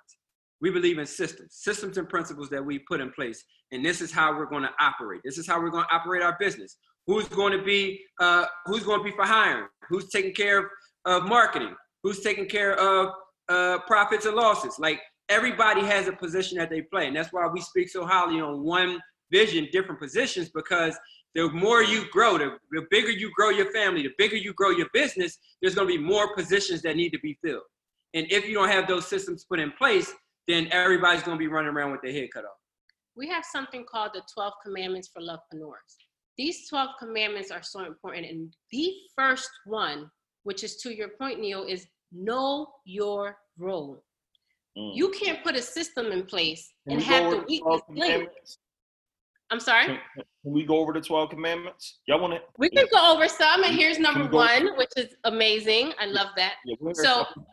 We 0.60 0.70
believe 0.70 0.98
in 0.98 1.06
systems, 1.06 1.54
systems 1.54 1.98
and 1.98 2.08
principles 2.08 2.48
that 2.50 2.64
we 2.64 2.78
put 2.80 3.00
in 3.00 3.10
place. 3.12 3.44
And 3.72 3.84
this 3.84 4.00
is 4.00 4.10
how 4.10 4.36
we're 4.36 4.46
going 4.46 4.62
to 4.62 4.70
operate. 4.80 5.20
This 5.24 5.38
is 5.38 5.46
how 5.46 5.60
we're 5.60 5.70
going 5.70 5.84
to 5.84 5.94
operate 5.94 6.22
our 6.22 6.36
business. 6.40 6.76
Who's 7.06 7.28
going 7.28 7.52
to 7.52 7.62
be, 7.62 8.00
uh, 8.20 8.46
who's 8.64 8.82
going 8.82 9.00
to 9.00 9.04
be 9.04 9.12
for 9.12 9.24
hiring? 9.24 9.68
Who's 9.88 10.08
taking 10.08 10.32
care 10.32 10.58
of, 10.58 10.64
of 11.04 11.28
marketing? 11.28 11.74
Who's 12.02 12.20
taking 12.20 12.46
care 12.46 12.78
of 12.78 13.12
uh, 13.48 13.78
profits 13.86 14.26
and 14.26 14.34
losses? 14.34 14.76
Like 14.78 15.00
everybody 15.28 15.82
has 15.82 16.08
a 16.08 16.12
position 16.12 16.58
that 16.58 16.70
they 16.70 16.82
play. 16.82 17.06
And 17.06 17.16
that's 17.16 17.32
why 17.32 17.46
we 17.46 17.60
speak 17.60 17.88
so 17.88 18.06
highly 18.06 18.40
on 18.40 18.62
one 18.62 19.00
vision, 19.30 19.68
different 19.72 20.00
positions 20.00 20.50
because 20.54 20.96
the 21.34 21.50
more 21.50 21.82
you 21.82 22.08
grow, 22.10 22.38
the, 22.38 22.56
the 22.72 22.86
bigger 22.90 23.10
you 23.10 23.30
grow 23.36 23.50
your 23.50 23.70
family, 23.72 24.02
the 24.02 24.12
bigger 24.16 24.36
you 24.36 24.54
grow 24.54 24.70
your 24.70 24.88
business, 24.92 25.38
there's 25.60 25.74
going 25.74 25.88
to 25.88 25.94
be 25.94 26.02
more 26.02 26.34
positions 26.34 26.80
that 26.82 26.96
need 26.96 27.10
to 27.10 27.18
be 27.18 27.38
filled. 27.44 27.62
And 28.14 28.26
if 28.30 28.48
you 28.48 28.54
don't 28.54 28.70
have 28.70 28.88
those 28.88 29.06
systems 29.06 29.44
put 29.44 29.60
in 29.60 29.70
place, 29.72 30.12
then 30.48 30.68
everybody's 30.70 31.22
going 31.22 31.36
to 31.36 31.38
be 31.38 31.48
running 31.48 31.70
around 31.70 31.92
with 31.92 32.02
their 32.02 32.12
head 32.12 32.28
cut 32.32 32.44
off. 32.44 32.58
We 33.16 33.28
have 33.28 33.44
something 33.44 33.84
called 33.90 34.10
the 34.14 34.22
12 34.32 34.52
commandments 34.64 35.08
for 35.12 35.20
lovepreneurs. 35.22 35.96
These 36.36 36.68
12 36.68 36.90
commandments 36.98 37.50
are 37.50 37.62
so 37.62 37.84
important. 37.84 38.26
And 38.26 38.54
the 38.70 38.92
first 39.16 39.50
one, 39.64 40.10
which 40.44 40.62
is 40.62 40.76
to 40.78 40.94
your 40.94 41.08
point, 41.20 41.40
Neil, 41.40 41.64
is 41.64 41.86
know 42.12 42.68
your 42.84 43.38
role. 43.58 44.02
Mm. 44.76 44.94
You 44.94 45.10
can't 45.10 45.42
put 45.42 45.56
a 45.56 45.62
system 45.62 46.06
in 46.06 46.24
place 46.24 46.72
Can 46.86 46.98
and 46.98 47.02
have 47.02 47.30
the 47.30 47.38
the 47.38 47.44
weakness 47.48 47.80
12 47.94 48.22
I'm 49.50 49.60
sorry. 49.60 49.86
Can, 49.86 49.98
can 50.16 50.52
we 50.52 50.64
go 50.64 50.78
over 50.78 50.92
the 50.92 51.00
12 51.00 51.30
commandments? 51.30 52.00
Y'all 52.06 52.20
want 52.20 52.34
to? 52.34 52.40
We 52.58 52.68
can 52.68 52.86
go 52.92 53.12
over 53.14 53.28
some, 53.28 53.62
and 53.62 53.74
here's 53.74 53.98
number 53.98 54.22
Can 54.22 54.30
we 54.30 54.36
one, 54.36 54.76
which 54.76 54.90
is 54.96 55.14
amazing. 55.24 55.92
I 56.00 56.06
love 56.06 56.28
that. 56.36 56.54
Yeah, 56.64 56.74
So, 56.92 57.02
some. 57.34 57.46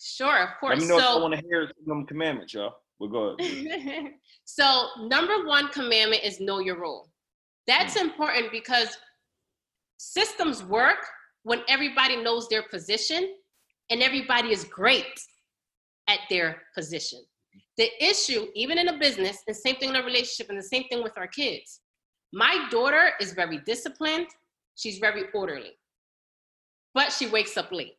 Sure, 0.00 0.42
of 0.42 0.50
course. 0.60 0.80
Let 0.80 0.82
me 0.82 0.88
know 0.88 0.98
if 0.98 1.04
I 1.04 1.18
want 1.18 1.34
to 1.34 1.42
hear 1.48 1.70
them 1.86 2.06
commandments, 2.06 2.54
y'all. 2.54 2.74
We'll 2.98 3.10
go 3.10 3.36
ahead. 3.38 4.06
so 4.44 4.86
number 5.02 5.46
one 5.46 5.68
commandment 5.68 6.24
is 6.24 6.40
know 6.40 6.58
your 6.60 6.80
role. 6.80 7.08
That's 7.66 7.98
hmm. 7.98 8.08
important 8.08 8.50
because 8.52 8.96
systems 9.98 10.64
work 10.64 10.98
when 11.42 11.62
everybody 11.68 12.16
knows 12.16 12.48
their 12.48 12.62
position 12.62 13.34
and 13.90 14.02
everybody 14.02 14.52
is 14.52 14.64
great 14.64 15.20
at 16.08 16.20
their 16.30 16.62
position. 16.74 17.20
The 17.76 17.90
issue, 18.04 18.46
even 18.54 18.78
in 18.78 18.88
a 18.88 18.98
business, 18.98 19.38
and 19.46 19.56
same 19.56 19.76
thing 19.76 19.90
in 19.90 19.96
a 19.96 20.02
relationship, 20.02 20.48
and 20.48 20.58
the 20.58 20.62
same 20.62 20.84
thing 20.88 21.02
with 21.02 21.16
our 21.16 21.28
kids. 21.28 21.80
My 22.32 22.66
daughter 22.70 23.12
is 23.20 23.32
very 23.32 23.58
disciplined, 23.58 24.26
she's 24.74 24.98
very 24.98 25.24
orderly, 25.32 25.72
but 26.94 27.12
she 27.12 27.28
wakes 27.28 27.56
up 27.56 27.70
late. 27.72 27.97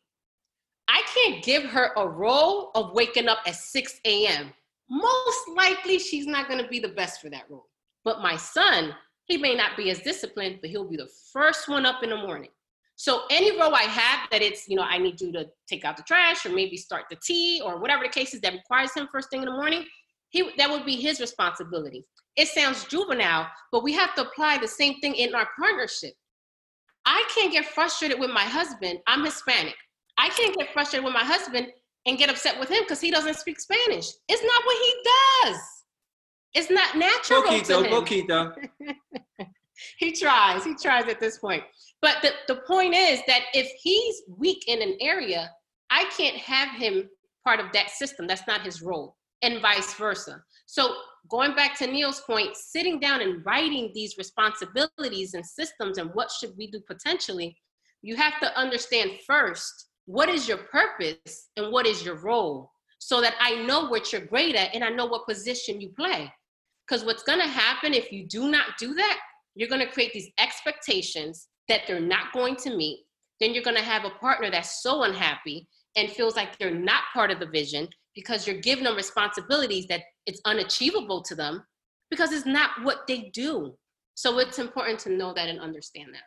I 0.90 1.04
can't 1.14 1.44
give 1.44 1.64
her 1.66 1.92
a 1.98 2.08
role 2.08 2.72
of 2.74 2.94
waking 2.94 3.28
up 3.28 3.40
at 3.46 3.56
6 3.56 4.00
a.m. 4.06 4.52
Most 4.90 5.50
likely, 5.56 6.00
she's 6.00 6.26
not 6.26 6.48
going 6.48 6.62
to 6.62 6.68
be 6.68 6.80
the 6.80 6.90
best 6.90 7.22
for 7.22 7.30
that 7.30 7.46
role. 7.48 7.68
But 8.04 8.22
my 8.22 8.36
son, 8.36 8.96
he 9.26 9.38
may 9.38 9.54
not 9.54 9.78
be 9.78 9.92
as 9.92 10.00
disciplined, 10.00 10.58
but 10.62 10.72
he'll 10.72 10.90
be 10.90 10.98
the 10.98 11.10
first 11.32 11.70
one 11.70 11.86
up 11.86 12.02
in 12.02 12.10
the 12.10 12.18
morning. 12.18 12.50
So 12.96 13.22
any 13.30 13.58
role 13.58 13.76
I 13.76 13.84
have 13.84 14.28
that 14.32 14.42
it's, 14.42 14.68
you 14.68 14.76
know, 14.76 14.82
I 14.82 14.98
need 14.98 15.22
you 15.22 15.32
to 15.34 15.46
take 15.68 15.86
out 15.86 15.96
the 15.96 16.04
trash 16.04 16.44
or 16.46 16.50
maybe 16.50 16.76
start 16.76 17.04
the 17.10 17.18
tea 17.24 17.62
or 17.64 17.80
whatever 17.80 18.04
the 18.04 18.10
case 18.10 18.34
is 18.34 18.42
that 18.42 18.54
requires 18.54 18.94
him 18.94 19.08
first 19.12 19.30
thing 19.30 19.42
in 19.42 19.46
the 19.46 19.52
morning, 19.52 19.86
he 20.30 20.50
that 20.58 20.70
would 20.70 20.86
be 20.86 20.96
his 20.96 21.20
responsibility. 21.20 22.04
It 22.36 22.48
sounds 22.48 22.86
juvenile, 22.86 23.48
but 23.72 23.84
we 23.84 23.94
have 23.94 24.16
to 24.16 24.24
apply 24.24 24.58
the 24.58 24.68
same 24.68 25.00
thing 25.02 25.16
in 25.16 25.36
our 25.36 25.48
partnership. 25.58 26.14
I 27.06 27.24
can't 27.34 27.54
get 27.54 27.66
frustrated 27.66 28.20
with 28.20 28.32
my 28.32 28.44
husband. 28.44 29.00
I'm 29.08 29.24
Hispanic. 29.24 29.76
I 30.20 30.30
can't 30.30 30.56
get 30.56 30.72
frustrated 30.74 31.06
with 31.06 31.14
my 31.14 31.24
husband 31.24 31.68
and 32.06 32.18
get 32.18 32.30
upset 32.30 32.60
with 32.60 32.70
him 32.70 32.84
because 32.84 33.02
he 33.02 33.10
doesn't 33.10 33.38
speak 33.38 33.60
Spanish. 33.60 34.08
It's 34.28 34.44
not 34.44 34.66
what 34.66 34.78
he 34.86 34.94
does. 35.46 35.62
It's 36.54 36.70
not 36.70 36.98
natural 36.98 37.44
to 37.44 37.48
Boquito, 37.48 37.86
him 37.86 37.92
Boquito. 37.92 39.48
he 39.98 40.12
tries 40.12 40.64
he 40.64 40.76
tries 40.76 41.08
at 41.08 41.20
this 41.20 41.38
point 41.38 41.64
but 42.02 42.18
the, 42.22 42.32
the 42.48 42.62
point 42.68 42.94
is 42.94 43.22
that 43.28 43.42
if 43.54 43.72
he's 43.82 44.22
weak 44.38 44.64
in 44.68 44.82
an 44.82 44.98
area 45.00 45.50
i 45.90 46.04
can't 46.18 46.36
have 46.36 46.70
him 46.76 47.10
part 47.46 47.60
of 47.60 47.68
that 47.72 47.90
system 47.90 48.28
that's 48.28 48.48
not 48.48 48.62
his 48.62 48.82
role 48.82 49.16
and 49.42 49.62
vice 49.62 49.94
versa 49.94 50.42
so 50.66 50.96
going 51.30 51.56
back 51.56 51.78
to 51.78 51.88
neil's 51.88 52.22
point 52.22 52.56
sitting 52.56 53.00
down 53.00 53.22
and 53.22 53.46
writing 53.46 53.92
these 53.94 54.18
responsibilities 54.18 55.34
and 55.34 55.46
systems 55.46 55.98
and 55.98 56.10
what 56.14 56.30
should 56.32 56.52
we 56.58 56.70
do 56.70 56.80
potentially 56.88 57.56
you 58.02 58.16
have 58.16 58.40
to 58.40 58.58
understand 58.58 59.12
first 59.26 59.89
what 60.10 60.30
is 60.30 60.48
your 60.48 60.58
purpose 60.58 61.50
and 61.56 61.72
what 61.72 61.86
is 61.86 62.04
your 62.04 62.16
role 62.16 62.72
so 62.98 63.22
that 63.22 63.36
i 63.40 63.52
know 63.66 63.88
what 63.88 64.12
you're 64.12 64.26
great 64.34 64.56
at 64.56 64.74
and 64.74 64.84
i 64.84 64.90
know 64.90 65.06
what 65.06 65.28
position 65.28 65.80
you 65.80 65.90
play 65.90 66.32
because 66.88 67.06
what's 67.06 67.24
going 67.24 67.40
to 67.40 67.48
happen 67.48 67.94
if 67.94 68.12
you 68.12 68.26
do 68.28 68.50
not 68.50 68.78
do 68.80 68.94
that 68.96 69.20
you're 69.56 69.70
going 69.70 69.86
to 69.86 69.92
create 69.92 70.14
these 70.14 70.32
expectations 70.40 71.48
that 71.68 71.82
they're 71.88 72.00
not 72.00 72.34
going 72.34 72.56
to 72.58 72.76
meet. 72.76 73.06
Then 73.40 73.54
you're 73.54 73.64
going 73.64 73.78
to 73.78 73.84
have 73.84 74.06
a 74.06 74.10
partner 74.10 74.50
that's 74.52 74.82
so 74.82 75.04
unhappy 75.04 75.68
and 75.96 76.10
feels 76.10 76.36
like 76.36 76.58
they're 76.58 76.74
not 76.74 77.04
part 77.14 77.32
of 77.32 77.40
the 77.40 77.46
vision 77.46 77.88
because 78.16 78.46
you're 78.48 78.62
giving 78.62 78.84
them 78.84 78.96
responsibilities 78.96 79.86
that 79.88 80.02
it's 80.26 80.42
unachievable 80.46 81.22
to 81.24 81.36
them 81.36 81.64
because 82.10 82.32
it's 82.32 82.46
not 82.46 82.72
what 82.84 83.08
they 83.08 83.32
do. 83.34 83.76
So 84.16 84.40
it's 84.40 84.60
important 84.60 85.00
to 85.00 85.12
know 85.12 85.34
that 85.34 85.48
and 85.48 85.60
understand 85.60 86.14
that. 86.14 86.24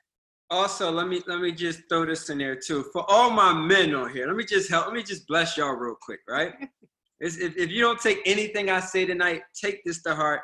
Also, 0.52 0.90
let 0.90 1.08
me 1.08 1.22
let 1.26 1.40
me 1.40 1.50
just 1.50 1.88
throw 1.88 2.04
this 2.04 2.28
in 2.28 2.36
there 2.36 2.54
too. 2.54 2.84
For 2.92 3.10
all 3.10 3.30
my 3.30 3.54
men 3.54 3.94
on 3.94 4.12
here, 4.12 4.26
let 4.26 4.36
me 4.36 4.44
just 4.44 4.68
help. 4.68 4.84
Let 4.84 4.94
me 4.94 5.02
just 5.02 5.26
bless 5.26 5.56
y'all 5.56 5.74
real 5.74 5.96
quick, 6.00 6.20
right? 6.28 6.52
If, 7.24 7.56
if 7.56 7.70
you 7.70 7.80
don't 7.80 8.00
take 8.00 8.18
anything 8.26 8.68
I 8.68 8.80
say 8.80 9.06
tonight, 9.06 9.42
take 9.54 9.84
this 9.84 10.02
to 10.02 10.12
heart. 10.12 10.40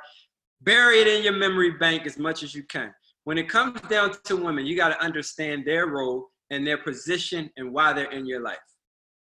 Bury 0.61 1.01
it 1.01 1.09
in 1.09 1.25
your 1.25 1.33
memory 1.33 1.73
bank 1.73 2.07
as 2.07 2.19
much 2.19 2.45
as 2.45 2.55
you 2.55 2.63
can. 2.63 2.95
When 3.25 3.37
it 3.37 3.49
comes 3.49 3.81
down 3.89 4.13
to 4.27 4.37
women, 4.37 4.65
you 4.65 4.77
got 4.77 4.91
to 4.91 5.05
understand 5.05 5.65
their 5.67 5.89
role 5.89 6.29
and 6.51 6.65
their 6.65 6.79
position 6.79 7.51
and 7.57 7.73
why 7.73 7.93
they're 7.95 8.13
in 8.13 8.27
your 8.27 8.43
life. 8.43 8.59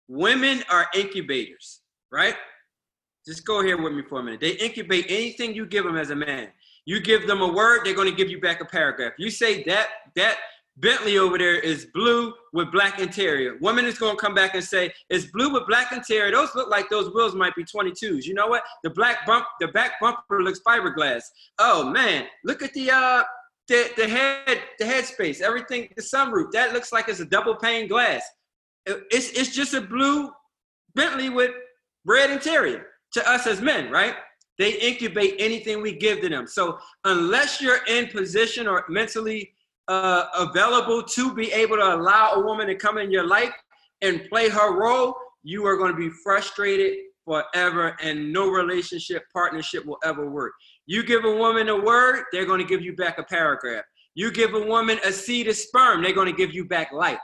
Women 0.07 0.63
are 0.71 0.87
incubators, 0.95 1.81
right? 2.13 2.37
Just 3.27 3.45
go 3.45 3.61
here 3.61 3.77
with 3.77 3.93
me 3.93 4.05
for 4.09 4.21
a 4.21 4.23
minute. 4.23 4.41
They 4.41 4.53
incubate 4.53 5.07
anything 5.09 5.53
you 5.53 5.67
give 5.67 5.85
them 5.85 5.97
as 5.97 6.11
a 6.11 6.17
man. 6.17 6.47
You 6.85 7.01
give 7.01 7.27
them 7.27 7.41
a 7.43 7.53
word, 7.53 7.81
they're 7.85 7.95
going 7.95 8.09
to 8.09 8.17
give 8.17 8.31
you 8.31 8.41
back 8.41 8.61
a 8.61 8.65
paragraph. 8.65 9.15
You 9.19 9.31
say 9.31 9.65
that 9.65 9.89
that 10.15 10.37
Bentley 10.77 11.19
over 11.19 11.37
there 11.37 11.59
is 11.59 11.87
blue 11.93 12.33
with 12.53 12.73
black 12.73 12.99
interior. 12.99 13.59
Woman 13.61 13.85
is 13.85 13.99
going 13.99 14.17
to 14.17 14.21
come 14.21 14.35
back 14.35 14.55
and 14.55 14.65
say 14.65 14.91
it's 15.11 15.27
blue 15.27 15.53
with 15.53 15.67
black 15.67 15.93
interior. 15.93 16.33
Those 16.33 16.55
look 16.55 16.71
like 16.71 16.89
those 16.89 17.13
wheels 17.15 17.35
might 17.35 17.55
be 17.55 17.65
22s. 17.65 18.25
You 18.25 18.35
know 18.35 18.47
what? 18.47 18.63
The 18.83 18.91
black 18.91 19.27
bump, 19.27 19.47
the 19.61 19.69
back 19.69 20.01
bumper 20.01 20.43
looks 20.43 20.61
fiberglass. 20.67 21.23
Oh 21.59 21.91
man, 21.91 22.27
look 22.45 22.63
at 22.63 22.73
the 22.73 22.91
uh 22.91 23.23
the 23.69 23.91
the 23.97 24.09
head 24.09 24.63
the 24.79 24.87
head 24.87 25.05
space. 25.05 25.43
Everything 25.43 25.89
the 25.95 26.03
sunroof 26.03 26.51
that 26.53 26.73
looks 26.73 26.91
like 26.91 27.09
it's 27.09 27.21
a 27.21 27.27
double 27.27 27.55
pane 27.55 27.87
glass. 27.87 28.23
It's 28.87 29.31
it's 29.31 29.55
just 29.55 29.75
a 29.75 29.81
blue 29.81 30.31
Bentley 30.95 31.29
with 31.29 31.53
red 32.05 32.31
interior 32.31 32.87
to 33.13 33.31
us 33.31 33.47
as 33.47 33.61
men, 33.61 33.91
right? 33.91 34.15
They 34.59 34.73
incubate 34.79 35.37
anything 35.39 35.83
we 35.83 35.97
give 35.97 36.21
to 36.21 36.29
them. 36.29 36.47
So 36.47 36.79
unless 37.05 37.61
you're 37.61 37.85
in 37.87 38.09
position 38.09 38.67
or 38.67 38.85
mentally 38.89 39.53
uh, 39.88 40.27
available 40.38 41.03
to 41.03 41.35
be 41.35 41.53
able 41.53 41.77
to 41.77 41.95
allow 41.95 42.33
a 42.33 42.45
woman 42.45 42.66
to 42.68 42.75
come 42.75 42.99
in 42.99 43.11
your 43.11 43.27
life 43.27 43.53
and 44.01 44.29
play 44.29 44.49
her 44.49 44.79
role, 44.79 45.14
you 45.42 45.66
are 45.66 45.77
going 45.77 45.92
to 45.92 45.99
be 45.99 46.11
frustrated 46.23 46.99
forever, 47.25 47.97
and 48.03 48.33
no 48.33 48.51
relationship 48.51 49.23
partnership 49.33 49.85
will 49.87 49.99
ever 50.05 50.29
work. 50.29 50.53
You 50.87 51.05
give 51.05 51.25
a 51.25 51.37
woman 51.37 51.68
a 51.68 51.81
word, 51.81 52.25
they're 52.33 52.47
going 52.47 52.61
to 52.61 52.66
give 52.66 52.83
you 52.83 52.97
back 52.97 53.18
a 53.18 53.23
paragraph. 53.23 53.85
You 54.14 54.33
give 54.33 54.55
a 54.55 54.66
woman 54.66 54.99
a 55.05 55.12
seed 55.12 55.49
of 55.49 55.57
sperm, 55.57 56.03
they're 56.03 56.12
going 56.12 56.31
to 56.31 56.37
give 56.37 56.53
you 56.53 56.64
back 56.64 56.92
life. 56.92 57.18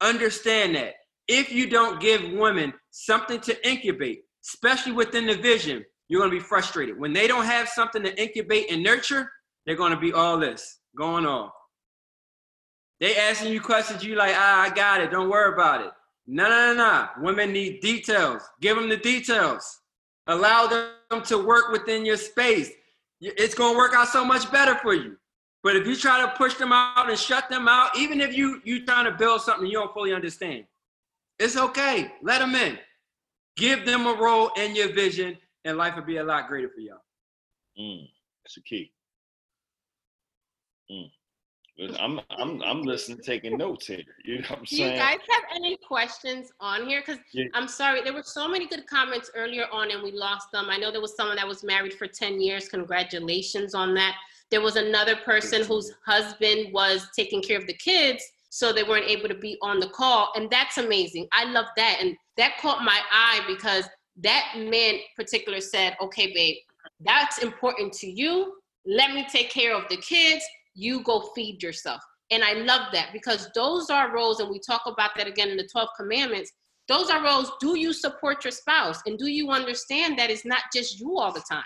Understand 0.00 0.74
that. 0.76 0.94
If 1.26 1.52
you 1.52 1.68
don't 1.68 2.00
give 2.00 2.32
women 2.32 2.72
something 2.90 3.40
to 3.40 3.68
incubate, 3.68 4.20
especially 4.46 4.92
within 4.92 5.26
the 5.26 5.36
vision, 5.36 5.84
you're 6.08 6.20
going 6.20 6.30
to 6.30 6.36
be 6.36 6.42
frustrated. 6.42 6.98
When 6.98 7.12
they 7.12 7.26
don't 7.26 7.44
have 7.44 7.68
something 7.68 8.02
to 8.02 8.22
incubate 8.22 8.70
and 8.70 8.82
nurture, 8.82 9.30
they're 9.66 9.76
going 9.76 9.92
to 9.92 10.00
be 10.00 10.12
all 10.12 10.38
this 10.38 10.78
going 10.96 11.26
on. 11.26 11.50
They 13.00 13.16
asking 13.16 13.52
you 13.52 13.60
questions, 13.60 14.04
you 14.04 14.16
like, 14.16 14.34
ah, 14.34 14.62
I 14.62 14.70
got 14.74 15.00
it. 15.00 15.10
Don't 15.10 15.30
worry 15.30 15.52
about 15.52 15.82
it. 15.82 15.92
No, 16.26 16.48
no, 16.48 16.74
no, 16.74 16.74
no. 16.74 17.08
Women 17.24 17.52
need 17.52 17.80
details. 17.80 18.42
Give 18.60 18.76
them 18.76 18.88
the 18.88 18.96
details. 18.96 19.80
Allow 20.26 20.66
them 20.66 21.22
to 21.24 21.38
work 21.38 21.70
within 21.72 22.04
your 22.04 22.16
space. 22.16 22.70
It's 23.20 23.54
gonna 23.54 23.76
work 23.76 23.94
out 23.94 24.08
so 24.08 24.24
much 24.24 24.50
better 24.52 24.74
for 24.76 24.94
you. 24.94 25.16
But 25.62 25.74
if 25.76 25.86
you 25.86 25.96
try 25.96 26.20
to 26.20 26.36
push 26.36 26.54
them 26.54 26.72
out 26.72 27.08
and 27.08 27.18
shut 27.18 27.48
them 27.48 27.66
out, 27.66 27.96
even 27.96 28.20
if 28.20 28.36
you 28.36 28.60
you 28.64 28.84
trying 28.84 29.06
to 29.06 29.12
build 29.12 29.40
something 29.40 29.66
you 29.66 29.74
don't 29.74 29.92
fully 29.92 30.12
understand, 30.12 30.64
it's 31.38 31.56
okay. 31.56 32.12
Let 32.22 32.40
them 32.40 32.54
in. 32.54 32.78
Give 33.56 33.84
them 33.84 34.06
a 34.06 34.12
role 34.12 34.50
in 34.56 34.76
your 34.76 34.92
vision, 34.92 35.36
and 35.64 35.76
life 35.76 35.96
will 35.96 36.04
be 36.04 36.18
a 36.18 36.24
lot 36.24 36.46
greater 36.48 36.68
for 36.68 36.80
y'all. 36.80 36.98
Mm, 37.78 38.06
that's 38.44 38.54
the 38.54 38.60
key. 38.60 38.92
Mm. 40.90 41.10
I'm 42.00 42.20
I'm 42.30 42.62
I'm 42.62 42.82
listening, 42.82 43.18
taking 43.18 43.56
notes 43.56 43.86
here. 43.86 44.02
You 44.24 44.36
know 44.38 44.48
what 44.48 44.58
I'm 44.58 44.64
Do 44.64 44.76
you 44.76 44.90
guys 44.90 45.18
have 45.30 45.44
any 45.54 45.76
questions 45.76 46.50
on 46.60 46.86
here? 46.86 47.02
Because 47.04 47.20
Yeah. 47.32 47.46
I'm 47.54 47.68
sorry, 47.68 48.02
there 48.02 48.12
were 48.12 48.22
so 48.22 48.48
many 48.48 48.66
good 48.66 48.86
comments 48.86 49.30
earlier 49.34 49.66
on 49.72 49.90
and 49.90 50.02
we 50.02 50.12
lost 50.12 50.50
them. 50.52 50.66
I 50.68 50.76
know 50.76 50.90
there 50.90 51.00
was 51.00 51.16
someone 51.16 51.36
that 51.36 51.46
was 51.46 51.62
married 51.62 51.94
for 51.94 52.06
10 52.06 52.40
years. 52.40 52.68
Congratulations 52.68 53.74
on 53.74 53.94
that. 53.94 54.16
There 54.50 54.60
was 54.60 54.76
another 54.76 55.16
person 55.16 55.64
whose 55.64 55.92
husband 56.06 56.72
was 56.72 57.08
taking 57.14 57.42
care 57.42 57.58
of 57.58 57.66
the 57.66 57.74
kids, 57.74 58.24
so 58.50 58.72
they 58.72 58.82
weren't 58.82 59.06
able 59.08 59.28
to 59.28 59.34
be 59.34 59.58
on 59.62 59.78
the 59.78 59.88
call. 59.90 60.32
And 60.36 60.50
that's 60.50 60.78
amazing. 60.78 61.28
I 61.32 61.44
love 61.44 61.66
that. 61.76 61.98
And 62.00 62.16
that 62.38 62.58
caught 62.58 62.82
my 62.82 62.98
eye 63.12 63.40
because 63.46 63.88
that 64.16 64.54
man 64.56 64.96
particular 65.16 65.60
said, 65.60 65.96
okay, 66.00 66.32
babe, 66.34 66.56
that's 67.00 67.38
important 67.38 67.92
to 67.94 68.06
you. 68.08 68.54
let 68.86 69.12
me 69.12 69.26
take 69.30 69.50
care 69.50 69.76
of 69.76 69.84
the 69.90 69.98
kids, 69.98 70.42
you 70.78 71.02
go 71.02 71.30
feed 71.34 71.62
yourself. 71.62 72.00
And 72.30 72.44
I 72.44 72.52
love 72.52 72.92
that 72.92 73.10
because 73.12 73.48
those 73.54 73.90
are 73.90 74.14
roles, 74.14 74.40
and 74.40 74.48
we 74.48 74.60
talk 74.60 74.82
about 74.86 75.10
that 75.16 75.26
again 75.26 75.48
in 75.48 75.56
the 75.56 75.68
12 75.70 75.88
commandments. 75.98 76.52
Those 76.86 77.10
are 77.10 77.22
roles. 77.22 77.50
Do 77.60 77.76
you 77.78 77.92
support 77.92 78.44
your 78.44 78.52
spouse? 78.52 79.00
And 79.06 79.18
do 79.18 79.26
you 79.26 79.50
understand 79.50 80.18
that 80.18 80.30
it's 80.30 80.44
not 80.44 80.62
just 80.74 81.00
you 81.00 81.18
all 81.18 81.32
the 81.32 81.42
time? 81.50 81.64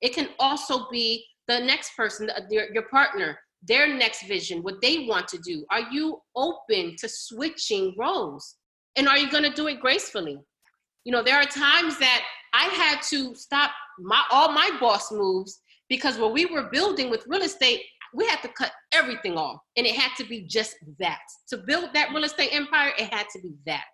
It 0.00 0.14
can 0.14 0.28
also 0.38 0.88
be 0.90 1.24
the 1.48 1.58
next 1.58 1.96
person, 1.96 2.30
your, 2.50 2.72
your 2.72 2.84
partner, 2.84 3.38
their 3.66 3.92
next 3.94 4.26
vision, 4.26 4.62
what 4.62 4.80
they 4.80 5.06
want 5.06 5.28
to 5.28 5.38
do. 5.38 5.64
Are 5.70 5.90
you 5.90 6.20
open 6.36 6.94
to 6.98 7.08
switching 7.08 7.94
roles? 7.98 8.56
And 8.96 9.08
are 9.08 9.18
you 9.18 9.30
going 9.30 9.44
to 9.44 9.50
do 9.50 9.66
it 9.68 9.80
gracefully? 9.80 10.38
You 11.04 11.12
know, 11.12 11.22
there 11.22 11.36
are 11.36 11.44
times 11.44 11.98
that 11.98 12.22
I 12.52 12.64
had 12.64 13.02
to 13.10 13.34
stop 13.34 13.70
my 13.98 14.22
all 14.30 14.52
my 14.52 14.70
boss 14.80 15.10
moves 15.10 15.60
because 15.88 16.16
what 16.16 16.32
we 16.32 16.46
were 16.46 16.70
building 16.72 17.10
with 17.10 17.24
real 17.26 17.42
estate, 17.42 17.82
we 18.14 18.26
had 18.26 18.40
to 18.42 18.48
cut 18.48 18.72
everything 18.92 19.36
off. 19.36 19.60
And 19.76 19.86
it 19.86 19.96
had 19.96 20.14
to 20.18 20.24
be 20.24 20.42
just 20.42 20.76
that. 20.98 21.20
To 21.48 21.58
build 21.58 21.90
that 21.94 22.10
real 22.10 22.24
estate 22.24 22.50
empire, 22.52 22.92
it 22.98 23.12
had 23.12 23.26
to 23.34 23.40
be 23.40 23.52
that. 23.66 23.84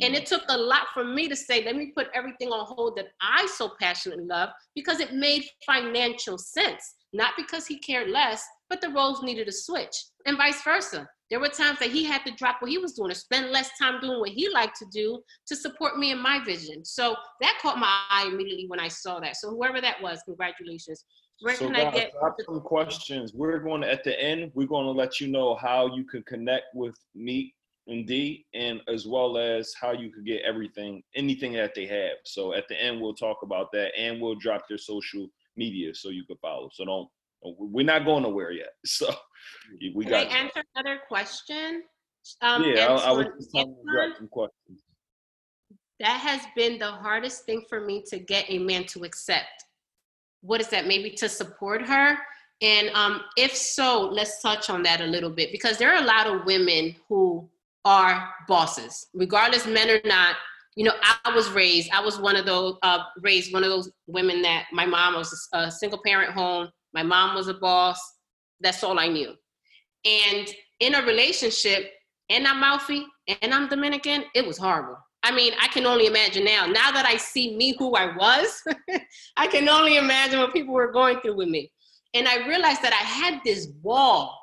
And 0.00 0.14
it 0.14 0.24
mm. 0.24 0.28
took 0.28 0.42
a 0.48 0.56
lot 0.56 0.88
for 0.92 1.04
me 1.04 1.28
to 1.28 1.36
say, 1.36 1.64
let 1.64 1.76
me 1.76 1.92
put 1.96 2.08
everything 2.14 2.48
on 2.48 2.66
hold 2.66 2.96
that 2.96 3.06
I 3.22 3.46
so 3.46 3.72
passionately 3.80 4.24
love 4.24 4.50
because 4.74 5.00
it 5.00 5.14
made 5.14 5.44
financial 5.64 6.36
sense. 6.36 6.94
Not 7.12 7.32
because 7.36 7.66
he 7.66 7.78
cared 7.78 8.10
less, 8.10 8.44
but 8.68 8.80
the 8.80 8.90
roles 8.90 9.22
needed 9.22 9.46
to 9.46 9.52
switch, 9.52 9.96
and 10.26 10.36
vice 10.36 10.62
versa. 10.62 11.08
There 11.30 11.40
were 11.40 11.48
times 11.48 11.78
that 11.78 11.90
he 11.90 12.04
had 12.04 12.24
to 12.24 12.34
drop 12.34 12.56
what 12.60 12.70
he 12.70 12.78
was 12.78 12.92
doing 12.92 13.10
or 13.10 13.14
spend 13.14 13.50
less 13.50 13.70
time 13.80 14.00
doing 14.00 14.20
what 14.20 14.30
he 14.30 14.48
liked 14.48 14.76
to 14.78 14.86
do 14.92 15.20
to 15.46 15.56
support 15.56 15.98
me 15.98 16.12
in 16.12 16.18
my 16.18 16.44
vision. 16.44 16.84
So 16.84 17.16
that 17.40 17.58
caught 17.62 17.78
my 17.78 18.02
eye 18.10 18.28
immediately 18.28 18.66
when 18.68 18.78
I 18.78 18.88
saw 18.88 19.18
that. 19.20 19.36
So 19.36 19.50
whoever 19.50 19.80
that 19.80 20.00
was, 20.00 20.22
congratulations. 20.24 21.04
Where 21.40 21.54
so 21.54 21.66
can 21.66 21.74
guys, 21.74 21.86
I 21.86 21.90
get 21.90 22.12
have 22.22 22.32
some 22.44 22.60
questions? 22.60 23.32
We're 23.34 23.58
going 23.58 23.82
to, 23.82 23.90
at 23.92 24.04
the 24.04 24.18
end, 24.20 24.52
we're 24.54 24.66
going 24.66 24.86
to 24.86 24.92
let 24.92 25.20
you 25.20 25.28
know 25.28 25.54
how 25.54 25.94
you 25.94 26.04
can 26.04 26.22
connect 26.22 26.74
with 26.74 26.96
me 27.14 27.54
and 27.88 28.06
D, 28.06 28.46
and 28.54 28.80
as 28.88 29.06
well 29.06 29.38
as 29.38 29.72
how 29.80 29.92
you 29.92 30.10
could 30.10 30.26
get 30.26 30.42
everything, 30.42 31.02
anything 31.14 31.52
that 31.52 31.74
they 31.74 31.86
have. 31.86 32.16
So 32.24 32.52
at 32.54 32.66
the 32.68 32.82
end, 32.82 33.00
we'll 33.00 33.14
talk 33.14 33.38
about 33.42 33.70
that, 33.72 33.92
and 33.96 34.20
we'll 34.20 34.34
drop 34.34 34.68
their 34.68 34.78
social 34.78 35.28
media 35.56 35.94
so 35.94 36.08
you 36.08 36.24
can 36.24 36.36
follow. 36.38 36.68
So 36.72 36.84
don't 36.84 37.08
we're 37.42 37.86
not 37.86 38.04
going 38.04 38.22
nowhere 38.22 38.52
yet. 38.52 38.70
So 38.86 39.12
we 39.94 40.04
Can 40.04 40.10
got. 40.10 40.26
I 40.26 40.30
answer 40.30 40.62
another 40.74 41.00
question? 41.06 41.82
Um, 42.40 42.64
yeah, 42.64 42.86
I, 42.86 43.08
I 43.08 43.12
was 43.12 43.26
just 43.38 43.50
to 43.52 43.64
drop 43.92 44.16
some 44.16 44.28
questions. 44.28 44.82
That 46.00 46.20
has 46.20 46.42
been 46.56 46.78
the 46.78 46.90
hardest 46.90 47.44
thing 47.44 47.62
for 47.68 47.80
me 47.80 48.02
to 48.08 48.18
get 48.18 48.46
a 48.48 48.58
man 48.58 48.84
to 48.86 49.04
accept. 49.04 49.64
What 50.46 50.60
is 50.60 50.68
that? 50.68 50.86
Maybe 50.86 51.10
to 51.10 51.28
support 51.28 51.82
her. 51.82 52.16
And 52.62 52.88
um, 52.94 53.22
if 53.36 53.54
so, 53.54 54.08
let's 54.08 54.40
touch 54.40 54.70
on 54.70 54.82
that 54.84 55.00
a 55.00 55.06
little 55.06 55.30
bit 55.30 55.52
because 55.52 55.76
there 55.76 55.94
are 55.94 56.02
a 56.02 56.06
lot 56.06 56.26
of 56.26 56.46
women 56.46 56.96
who 57.08 57.48
are 57.84 58.30
bosses, 58.48 59.08
regardless 59.12 59.66
men 59.66 59.90
or 59.90 60.00
not. 60.04 60.36
You 60.74 60.84
know, 60.84 60.94
I 61.02 61.34
was 61.34 61.50
raised. 61.50 61.90
I 61.90 62.00
was 62.00 62.18
one 62.18 62.36
of 62.36 62.46
those 62.46 62.76
uh, 62.82 63.00
raised 63.20 63.52
one 63.52 63.64
of 63.64 63.70
those 63.70 63.90
women 64.06 64.42
that 64.42 64.66
my 64.72 64.84
mom 64.84 65.14
was 65.14 65.48
a 65.52 65.70
single 65.70 66.00
parent 66.04 66.32
home 66.32 66.68
my 66.96 67.02
mom 67.02 67.34
was 67.34 67.48
a 67.48 67.54
boss. 67.54 68.00
That's 68.60 68.82
all 68.82 68.98
I 68.98 69.08
knew. 69.08 69.34
And 70.06 70.48
in 70.80 70.94
a 70.94 71.02
relationship, 71.02 71.90
and 72.30 72.46
I'm 72.46 72.58
mouthy 72.58 73.06
and 73.42 73.52
I'm 73.52 73.68
Dominican, 73.68 74.24
it 74.34 74.46
was 74.46 74.56
horrible. 74.56 74.96
I 75.26 75.32
mean, 75.32 75.54
I 75.60 75.66
can 75.66 75.86
only 75.86 76.06
imagine 76.06 76.44
now. 76.44 76.66
Now 76.66 76.92
that 76.92 77.04
I 77.04 77.16
see 77.16 77.56
me 77.56 77.74
who 77.76 77.96
I 77.96 78.14
was, 78.16 78.62
I 79.36 79.48
can 79.48 79.68
only 79.68 79.96
imagine 79.96 80.38
what 80.38 80.52
people 80.52 80.72
were 80.72 80.92
going 80.92 81.20
through 81.20 81.36
with 81.36 81.48
me. 81.48 81.72
And 82.14 82.28
I 82.28 82.46
realized 82.46 82.80
that 82.82 82.92
I 82.92 83.04
had 83.04 83.40
this 83.44 83.66
wall 83.82 84.38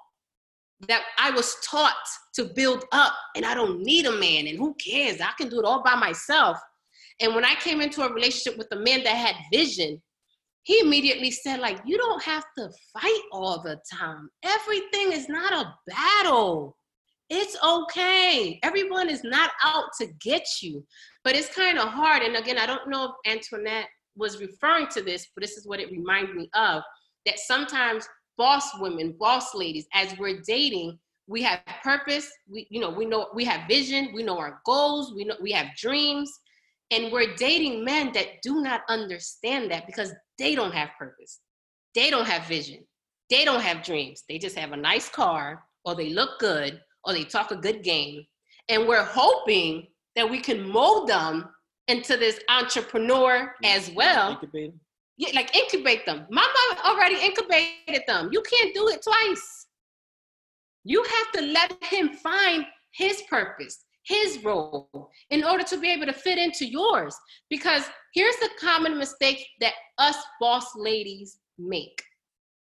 that 0.90 1.04
I 1.18 1.32
was 1.32 1.56
taught 1.64 1.96
to 2.36 2.44
build 2.44 2.84
up, 2.92 3.14
and 3.38 3.46
I 3.46 3.54
don't 3.54 3.80
need 3.80 4.08
a 4.08 4.12
man, 4.12 4.48
and 4.48 4.58
who 4.58 4.76
cares? 4.76 5.22
I 5.22 5.32
can 5.38 5.48
do 5.48 5.58
it 5.60 5.66
all 5.66 5.82
by 5.84 5.96
myself. 5.96 6.58
And 7.22 7.34
when 7.34 7.46
I 7.46 7.56
came 7.56 7.80
into 7.80 8.02
a 8.02 8.14
relationship 8.14 8.58
with 8.58 8.68
a 8.74 8.76
man 8.76 9.06
that 9.06 9.16
had 9.16 9.36
vision, 9.54 10.02
he 10.64 10.82
immediately 10.82 11.32
said 11.32 11.60
like 11.60 11.80
you 11.86 11.98
don't 11.98 12.24
have 12.24 12.44
to 12.58 12.70
fight 12.94 13.22
all 13.32 13.62
the 13.62 13.78
time 13.92 14.30
everything 14.44 15.12
is 15.12 15.28
not 15.28 15.52
a 15.52 15.74
battle 15.88 16.78
it's 17.34 17.58
okay 17.66 18.60
everyone 18.64 19.10
is 19.10 19.24
not 19.24 19.52
out 19.64 19.86
to 20.00 20.08
get 20.22 20.46
you 20.62 20.86
but 21.24 21.36
it's 21.36 21.54
kind 21.54 21.78
of 21.78 21.88
hard 21.90 22.22
and 22.22 22.36
again 22.36 22.58
i 22.58 22.66
don't 22.66 22.90
know 22.90 23.06
if 23.06 23.32
antoinette 23.32 23.88
was 24.16 24.40
referring 24.40 24.88
to 24.88 25.02
this 25.02 25.28
but 25.36 25.42
this 25.42 25.58
is 25.58 25.68
what 25.68 25.80
it 25.80 25.92
reminded 25.92 26.36
me 26.36 26.50
of 26.54 26.82
that 27.26 27.40
sometimes 27.40 28.08
boss 28.38 28.70
women 28.80 29.16
boss 29.20 29.54
ladies 29.54 29.86
as 29.94 30.18
we're 30.18 30.42
dating 30.48 30.98
we 31.28 31.42
have 31.42 31.60
purpose 31.84 32.30
we 32.50 32.68
you 32.70 32.80
know 32.80 32.90
we 32.90 33.06
know 33.06 33.28
we 33.34 33.46
have 33.46 33.68
vision 33.68 34.12
we 34.14 34.24
know 34.24 34.38
our 34.38 34.62
goals 34.66 35.14
we 35.16 35.24
know 35.24 35.36
we 35.42 35.52
have 35.52 35.68
dreams 35.78 36.40
and 36.94 37.12
we're 37.12 37.34
dating 37.36 37.84
men 37.84 38.12
that 38.14 38.42
do 38.44 38.62
not 38.62 38.82
understand 38.88 39.72
that 39.72 39.88
because 39.88 40.14
they 40.38 40.54
don't 40.54 40.74
have 40.74 40.90
purpose. 40.98 41.40
They 41.96 42.10
don't 42.10 42.28
have 42.28 42.46
vision. 42.46 42.86
They 43.30 43.46
don't 43.46 43.62
have 43.62 43.84
dreams. 43.84 44.24
They 44.30 44.38
just 44.38 44.58
have 44.58 44.74
a 44.74 44.78
nice 44.78 45.10
car, 45.10 45.64
or 45.86 45.96
they 45.96 46.10
look 46.10 46.40
good, 46.40 46.80
or 47.06 47.14
they 47.14 47.24
talk 47.24 47.52
a 47.52 47.56
good 47.56 47.84
game. 47.84 48.26
And 48.70 48.88
we're 48.88 49.04
hoping 49.04 49.88
that 50.16 50.30
we 50.30 50.40
can 50.40 50.68
mold 50.68 51.10
them 51.10 51.50
into 51.88 52.18
this 52.18 52.40
entrepreneur 52.50 53.54
as 53.64 53.92
well. 53.92 54.32
Incubate 54.32 54.74
Yeah, 55.18 55.30
like 55.36 55.56
incubate 55.56 56.06
them. 56.06 56.26
My 56.30 56.42
mom 56.42 56.86
already 56.86 57.16
incubated 57.16 58.04
them. 58.08 58.30
You 58.32 58.42
can't 58.42 58.74
do 58.74 58.88
it 58.90 59.04
twice. 59.04 59.68
You 60.86 61.04
have 61.04 61.32
to 61.34 61.52
let 61.52 61.84
him 61.84 62.14
find 62.14 62.66
his 62.92 63.24
purpose 63.30 63.86
his 64.06 64.44
role 64.44 65.10
in 65.30 65.46
order 65.46 65.64
to 65.64 65.78
be 65.78 65.90
able 65.90 66.06
to 66.06 66.14
fit 66.14 66.38
into 66.38 66.66
yours. 66.66 67.16
Because 67.50 67.84
here's 68.14 68.36
the 68.38 68.50
common 68.60 68.98
mistake 68.98 69.46
that 69.62 69.74
us 69.98 70.18
boss 70.40 70.76
ladies 70.76 71.38
make 71.58 72.04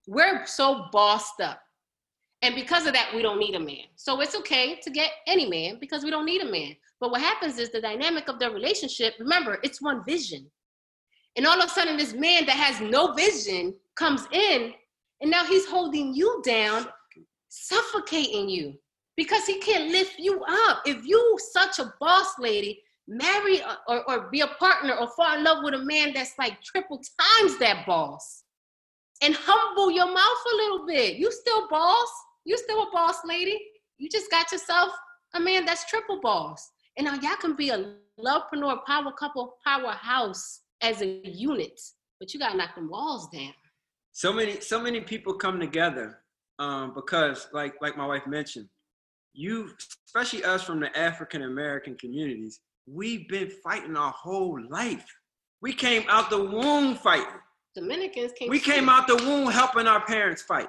we're 0.06 0.46
so 0.46 0.86
bossed 0.92 1.40
up. 1.40 1.60
And 2.46 2.54
because 2.54 2.86
of 2.86 2.92
that, 2.92 3.10
we 3.12 3.22
don't 3.22 3.40
need 3.40 3.56
a 3.56 3.60
man. 3.60 3.86
So 3.96 4.20
it's 4.20 4.36
okay 4.36 4.78
to 4.80 4.88
get 4.88 5.10
any 5.26 5.50
man 5.50 5.78
because 5.80 6.04
we 6.04 6.10
don't 6.10 6.24
need 6.24 6.42
a 6.42 6.48
man. 6.48 6.76
But 7.00 7.10
what 7.10 7.20
happens 7.20 7.58
is 7.58 7.70
the 7.70 7.80
dynamic 7.80 8.28
of 8.28 8.38
their 8.38 8.52
relationship, 8.52 9.14
remember, 9.18 9.58
it's 9.64 9.82
one 9.82 10.04
vision. 10.04 10.46
And 11.34 11.44
all 11.44 11.58
of 11.58 11.66
a 11.66 11.68
sudden, 11.68 11.96
this 11.96 12.14
man 12.14 12.46
that 12.46 12.54
has 12.54 12.80
no 12.80 13.14
vision 13.14 13.74
comes 13.96 14.28
in, 14.30 14.72
and 15.20 15.28
now 15.28 15.44
he's 15.44 15.66
holding 15.66 16.14
you 16.14 16.40
down, 16.46 16.86
suffocating 17.48 18.48
you 18.48 18.74
because 19.16 19.44
he 19.44 19.58
can't 19.58 19.90
lift 19.90 20.16
you 20.20 20.40
up. 20.48 20.82
If 20.86 21.04
you 21.04 21.38
such 21.52 21.80
a 21.80 21.92
boss 21.98 22.38
lady, 22.38 22.80
marry 23.08 23.60
or, 23.88 24.08
or 24.08 24.30
be 24.30 24.42
a 24.42 24.46
partner 24.46 24.94
or 24.94 25.08
fall 25.08 25.36
in 25.36 25.42
love 25.42 25.64
with 25.64 25.74
a 25.74 25.84
man 25.84 26.12
that's 26.14 26.38
like 26.38 26.62
triple 26.62 26.98
times 26.98 27.58
that 27.58 27.84
boss 27.86 28.44
and 29.20 29.34
humble 29.36 29.90
your 29.90 30.06
mouth 30.06 30.44
a 30.52 30.56
little 30.56 30.86
bit. 30.86 31.16
You 31.16 31.32
still 31.32 31.68
boss. 31.68 32.08
You 32.46 32.56
still 32.56 32.80
a 32.84 32.90
boss 32.92 33.16
lady. 33.24 33.58
You 33.98 34.08
just 34.08 34.30
got 34.30 34.52
yourself 34.52 34.90
a 35.34 35.40
man 35.40 35.66
that's 35.66 35.84
triple 35.90 36.20
boss. 36.20 36.70
And 36.96 37.04
now 37.06 37.14
y'all 37.14 37.36
can 37.36 37.56
be 37.56 37.70
a 37.70 37.94
lovepreneur, 38.20 38.84
power 38.86 39.12
couple, 39.18 39.56
powerhouse 39.66 40.60
as 40.80 41.02
a 41.02 41.20
unit, 41.24 41.78
but 42.20 42.32
you 42.32 42.40
gotta 42.40 42.56
knock 42.56 42.76
them 42.76 42.88
walls 42.88 43.28
down. 43.30 43.52
So 44.12 44.32
many, 44.32 44.60
so 44.60 44.80
many 44.80 45.00
people 45.00 45.34
come 45.34 45.58
together 45.58 46.20
um, 46.60 46.94
because, 46.94 47.48
like, 47.52 47.74
like 47.82 47.96
my 47.96 48.06
wife 48.06 48.26
mentioned, 48.26 48.68
you, 49.34 49.70
especially 50.06 50.44
us 50.44 50.62
from 50.62 50.80
the 50.80 50.96
African 50.96 51.42
American 51.42 51.96
communities, 51.96 52.60
we've 52.86 53.28
been 53.28 53.50
fighting 53.62 53.96
our 53.96 54.12
whole 54.12 54.58
life. 54.70 55.04
We 55.60 55.72
came 55.72 56.04
out 56.08 56.30
the 56.30 56.42
womb 56.42 56.94
fighting. 56.94 57.40
Dominicans 57.74 58.32
came. 58.38 58.48
We 58.48 58.60
came 58.60 58.88
out 58.88 59.08
the 59.08 59.16
womb 59.16 59.50
helping 59.50 59.86
our 59.86 60.00
parents 60.06 60.42
fight. 60.42 60.68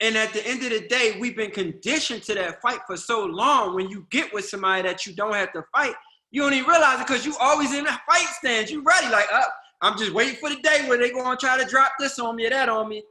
And 0.00 0.16
at 0.16 0.32
the 0.32 0.46
end 0.46 0.62
of 0.62 0.70
the 0.70 0.86
day, 0.88 1.16
we've 1.18 1.36
been 1.36 1.50
conditioned 1.50 2.22
to 2.24 2.34
that 2.34 2.62
fight 2.62 2.80
for 2.86 2.96
so 2.96 3.24
long. 3.24 3.74
When 3.74 3.88
you 3.88 4.06
get 4.10 4.32
with 4.32 4.44
somebody 4.44 4.82
that 4.82 5.06
you 5.06 5.12
don't 5.12 5.34
have 5.34 5.52
to 5.54 5.64
fight, 5.74 5.94
you 6.30 6.42
don't 6.42 6.52
even 6.52 6.68
realize 6.68 7.00
it 7.00 7.06
because 7.06 7.26
you 7.26 7.34
always 7.40 7.74
in 7.74 7.84
the 7.84 7.98
fight 8.06 8.28
stance. 8.38 8.70
You 8.70 8.82
ready, 8.82 9.08
like, 9.08 9.26
up. 9.32 9.52
I'm 9.80 9.98
just 9.98 10.12
waiting 10.12 10.36
for 10.36 10.50
the 10.50 10.60
day 10.60 10.88
where 10.88 10.98
they're 10.98 11.12
gonna 11.12 11.36
try 11.36 11.60
to 11.62 11.68
drop 11.68 11.92
this 11.98 12.18
on 12.18 12.36
me 12.36 12.46
or 12.46 12.50
that 12.50 12.68
on 12.68 12.88
me. 12.88 13.02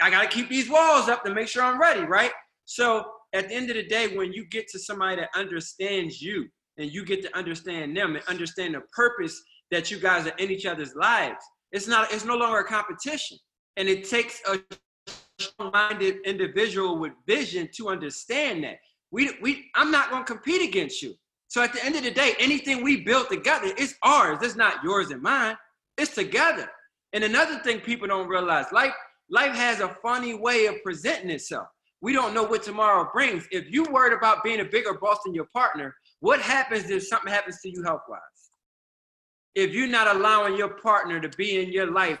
I 0.00 0.10
gotta 0.10 0.28
keep 0.28 0.48
these 0.48 0.68
walls 0.70 1.08
up 1.08 1.24
to 1.24 1.34
make 1.34 1.48
sure 1.48 1.62
I'm 1.62 1.80
ready, 1.80 2.02
right? 2.02 2.32
So 2.64 3.04
at 3.32 3.48
the 3.48 3.54
end 3.54 3.70
of 3.70 3.76
the 3.76 3.86
day, 3.86 4.16
when 4.16 4.32
you 4.32 4.46
get 4.46 4.68
to 4.68 4.78
somebody 4.78 5.16
that 5.16 5.30
understands 5.34 6.20
you 6.20 6.48
and 6.78 6.92
you 6.92 7.04
get 7.04 7.22
to 7.22 7.36
understand 7.36 7.96
them 7.96 8.16
and 8.16 8.24
understand 8.26 8.74
the 8.74 8.82
purpose 8.94 9.42
that 9.70 9.90
you 9.90 9.98
guys 9.98 10.26
are 10.26 10.36
in 10.38 10.50
each 10.50 10.66
other's 10.66 10.94
lives, 10.94 11.42
it's 11.72 11.88
not 11.88 12.12
it's 12.12 12.24
no 12.24 12.36
longer 12.36 12.58
a 12.58 12.64
competition. 12.64 13.38
And 13.76 13.88
it 13.88 14.08
takes 14.08 14.40
a 14.46 14.58
strong-minded 15.42 16.18
individual 16.24 16.98
with 16.98 17.12
vision 17.26 17.68
to 17.74 17.88
understand 17.88 18.64
that. 18.64 18.78
We, 19.10 19.30
we 19.42 19.70
I'm 19.74 19.90
not 19.90 20.10
gonna 20.10 20.24
compete 20.24 20.62
against 20.62 21.02
you. 21.02 21.14
So 21.48 21.62
at 21.62 21.72
the 21.74 21.84
end 21.84 21.96
of 21.96 22.02
the 22.02 22.10
day, 22.10 22.34
anything 22.38 22.82
we 22.82 23.02
build 23.02 23.28
together, 23.28 23.72
it's 23.76 23.94
ours. 24.02 24.38
It's 24.40 24.56
not 24.56 24.82
yours 24.82 25.10
and 25.10 25.20
mine. 25.20 25.56
It's 25.98 26.14
together. 26.14 26.68
And 27.12 27.24
another 27.24 27.58
thing 27.58 27.80
people 27.80 28.08
don't 28.08 28.26
realize, 28.26 28.66
life 28.72 28.94
life 29.28 29.54
has 29.54 29.80
a 29.80 29.88
funny 30.02 30.34
way 30.34 30.66
of 30.66 30.82
presenting 30.82 31.30
itself. 31.30 31.68
We 32.00 32.12
don't 32.12 32.34
know 32.34 32.42
what 32.42 32.62
tomorrow 32.62 33.08
brings. 33.12 33.46
If 33.52 33.70
you 33.70 33.84
worried 33.84 34.12
about 34.16 34.42
being 34.42 34.60
a 34.60 34.64
bigger 34.64 34.94
boss 34.94 35.18
than 35.24 35.34
your 35.34 35.46
partner, 35.52 35.94
what 36.20 36.40
happens 36.40 36.90
if 36.90 37.06
something 37.06 37.32
happens 37.32 37.60
to 37.60 37.70
you 37.70 37.82
health 37.82 38.02
wise? 38.08 38.20
If 39.54 39.72
you're 39.72 39.88
not 39.88 40.14
allowing 40.14 40.56
your 40.56 40.70
partner 40.70 41.20
to 41.20 41.28
be 41.36 41.62
in 41.62 41.70
your 41.70 41.90
life 41.90 42.18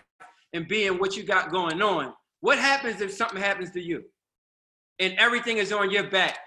and 0.52 0.68
be 0.68 0.86
in 0.86 0.98
what 0.98 1.16
you 1.16 1.22
got 1.22 1.50
going 1.50 1.82
on, 1.82 2.12
what 2.42 2.58
happens 2.58 3.00
if 3.00 3.12
something 3.12 3.40
happens 3.40 3.70
to 3.70 3.80
you 3.80 4.02
and 4.98 5.14
everything 5.16 5.58
is 5.58 5.72
on 5.72 5.90
your 5.90 6.10
back 6.10 6.38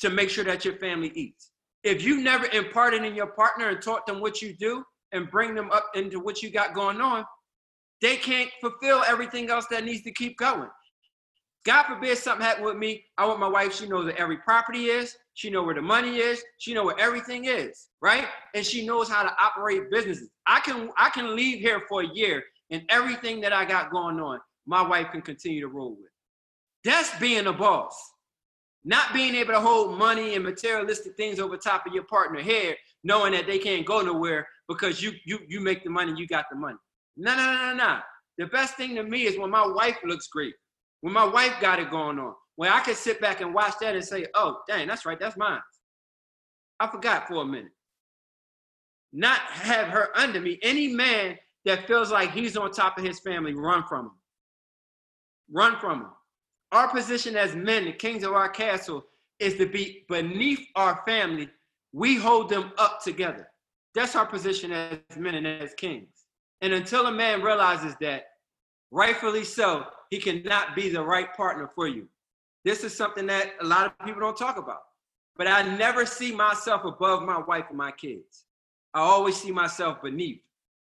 to 0.00 0.10
make 0.10 0.28
sure 0.28 0.44
that 0.44 0.64
your 0.64 0.76
family 0.76 1.10
eats? 1.14 1.50
If 1.82 2.04
you 2.04 2.22
never 2.22 2.44
imparted 2.46 3.04
in 3.04 3.14
your 3.14 3.28
partner 3.28 3.70
and 3.70 3.80
taught 3.80 4.06
them 4.06 4.20
what 4.20 4.42
you 4.42 4.54
do 4.54 4.84
and 5.12 5.30
bring 5.30 5.54
them 5.54 5.70
up 5.70 5.86
into 5.94 6.20
what 6.20 6.42
you 6.42 6.50
got 6.50 6.74
going 6.74 7.00
on, 7.00 7.24
they 8.02 8.16
can't 8.16 8.50
fulfill 8.60 9.02
everything 9.08 9.48
else 9.50 9.64
that 9.70 9.84
needs 9.84 10.02
to 10.02 10.12
keep 10.12 10.36
going. 10.36 10.68
God 11.64 11.84
forbid 11.84 12.18
something 12.18 12.44
happen 12.44 12.64
with 12.64 12.76
me. 12.76 13.04
I 13.16 13.26
want 13.26 13.40
my 13.40 13.48
wife. 13.48 13.74
She 13.74 13.88
knows 13.88 14.04
where 14.04 14.18
every 14.18 14.38
property 14.38 14.86
is. 14.86 15.16
She 15.34 15.48
know 15.48 15.62
where 15.62 15.74
the 15.74 15.82
money 15.82 16.18
is. 16.18 16.42
She 16.58 16.74
know 16.74 16.84
where 16.84 16.98
everything 16.98 17.46
is, 17.46 17.88
right? 18.02 18.26
And 18.54 18.64
she 18.64 18.86
knows 18.86 19.08
how 19.08 19.22
to 19.22 19.34
operate 19.40 19.90
businesses. 19.90 20.28
I 20.46 20.60
can 20.60 20.90
I 20.98 21.08
can 21.10 21.34
leave 21.34 21.60
here 21.60 21.82
for 21.88 22.02
a 22.02 22.08
year 22.12 22.42
and 22.70 22.82
everything 22.88 23.40
that 23.40 23.52
I 23.52 23.64
got 23.64 23.90
going 23.90 24.20
on, 24.20 24.40
my 24.66 24.82
wife 24.82 25.10
can 25.10 25.22
continue 25.22 25.60
to 25.60 25.68
roll 25.68 25.90
with. 25.90 26.10
That's 26.84 27.16
being 27.18 27.46
a 27.46 27.52
boss. 27.52 27.94
Not 28.84 29.12
being 29.12 29.34
able 29.34 29.52
to 29.52 29.60
hold 29.60 29.98
money 29.98 30.34
and 30.34 30.44
materialistic 30.44 31.14
things 31.16 31.38
over 31.38 31.56
top 31.56 31.86
of 31.86 31.92
your 31.92 32.04
partner 32.04 32.40
head, 32.40 32.76
knowing 33.04 33.32
that 33.32 33.46
they 33.46 33.58
can't 33.58 33.84
go 33.84 34.00
nowhere 34.00 34.46
because 34.68 35.02
you 35.02 35.12
you 35.26 35.38
you 35.48 35.60
make 35.60 35.84
the 35.84 35.90
money, 35.90 36.14
you 36.16 36.26
got 36.26 36.46
the 36.50 36.56
money. 36.56 36.78
No, 37.16 37.36
no, 37.36 37.44
no, 37.44 37.74
no, 37.74 37.76
no. 37.76 37.98
The 38.38 38.46
best 38.46 38.76
thing 38.76 38.94
to 38.94 39.02
me 39.02 39.24
is 39.24 39.38
when 39.38 39.50
my 39.50 39.66
wife 39.66 39.98
looks 40.02 40.28
great, 40.28 40.54
when 41.02 41.12
my 41.12 41.24
wife 41.24 41.54
got 41.60 41.78
it 41.78 41.90
going 41.90 42.18
on, 42.18 42.34
when 42.56 42.70
I 42.70 42.80
can 42.80 42.94
sit 42.94 43.20
back 43.20 43.42
and 43.42 43.52
watch 43.52 43.74
that 43.80 43.94
and 43.94 44.04
say, 44.04 44.26
oh, 44.34 44.60
dang, 44.66 44.88
that's 44.88 45.04
right, 45.04 45.18
that's 45.20 45.36
mine. 45.36 45.60
I 46.78 46.86
forgot 46.86 47.28
for 47.28 47.42
a 47.42 47.44
minute. 47.44 47.72
Not 49.12 49.38
have 49.40 49.88
her 49.88 50.16
under 50.16 50.40
me. 50.40 50.58
Any 50.62 50.88
man 50.88 51.36
that 51.64 51.86
feels 51.86 52.10
like 52.10 52.32
he's 52.32 52.56
on 52.56 52.70
top 52.70 52.96
of 52.96 53.04
his 53.04 53.20
family, 53.20 53.54
run 53.54 53.84
from 53.88 54.06
him. 54.06 54.12
Run 55.52 55.78
from 55.78 56.00
them. 56.00 56.10
Our 56.72 56.88
position 56.88 57.36
as 57.36 57.54
men, 57.54 57.84
the 57.84 57.92
kings 57.92 58.22
of 58.22 58.32
our 58.32 58.48
castle, 58.48 59.04
is 59.38 59.56
to 59.56 59.66
be 59.66 60.04
beneath 60.08 60.60
our 60.76 61.02
family. 61.06 61.48
We 61.92 62.16
hold 62.16 62.48
them 62.48 62.72
up 62.78 63.02
together. 63.02 63.48
That's 63.94 64.14
our 64.14 64.26
position 64.26 64.70
as 64.70 64.98
men 65.16 65.34
and 65.34 65.46
as 65.46 65.74
kings. 65.74 66.08
And 66.60 66.72
until 66.72 67.06
a 67.06 67.12
man 67.12 67.42
realizes 67.42 67.96
that, 68.00 68.26
rightfully 68.90 69.44
so, 69.44 69.86
he 70.10 70.18
cannot 70.18 70.76
be 70.76 70.88
the 70.88 71.02
right 71.02 71.34
partner 71.34 71.70
for 71.74 71.88
you. 71.88 72.06
This 72.64 72.84
is 72.84 72.96
something 72.96 73.26
that 73.26 73.52
a 73.60 73.64
lot 73.64 73.86
of 73.86 74.06
people 74.06 74.20
don't 74.20 74.36
talk 74.36 74.58
about. 74.58 74.82
But 75.36 75.46
I 75.46 75.62
never 75.76 76.04
see 76.04 76.32
myself 76.32 76.84
above 76.84 77.22
my 77.22 77.38
wife 77.38 77.64
and 77.70 77.78
my 77.78 77.90
kids. 77.92 78.44
I 78.92 79.00
always 79.00 79.36
see 79.36 79.50
myself 79.50 80.02
beneath. 80.02 80.42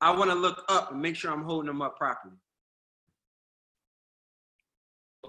I 0.00 0.10
want 0.10 0.30
to 0.30 0.34
look 0.34 0.64
up 0.68 0.90
and 0.90 1.00
make 1.00 1.14
sure 1.14 1.30
I'm 1.30 1.44
holding 1.44 1.68
them 1.68 1.80
up 1.80 1.96
properly. 1.96 2.34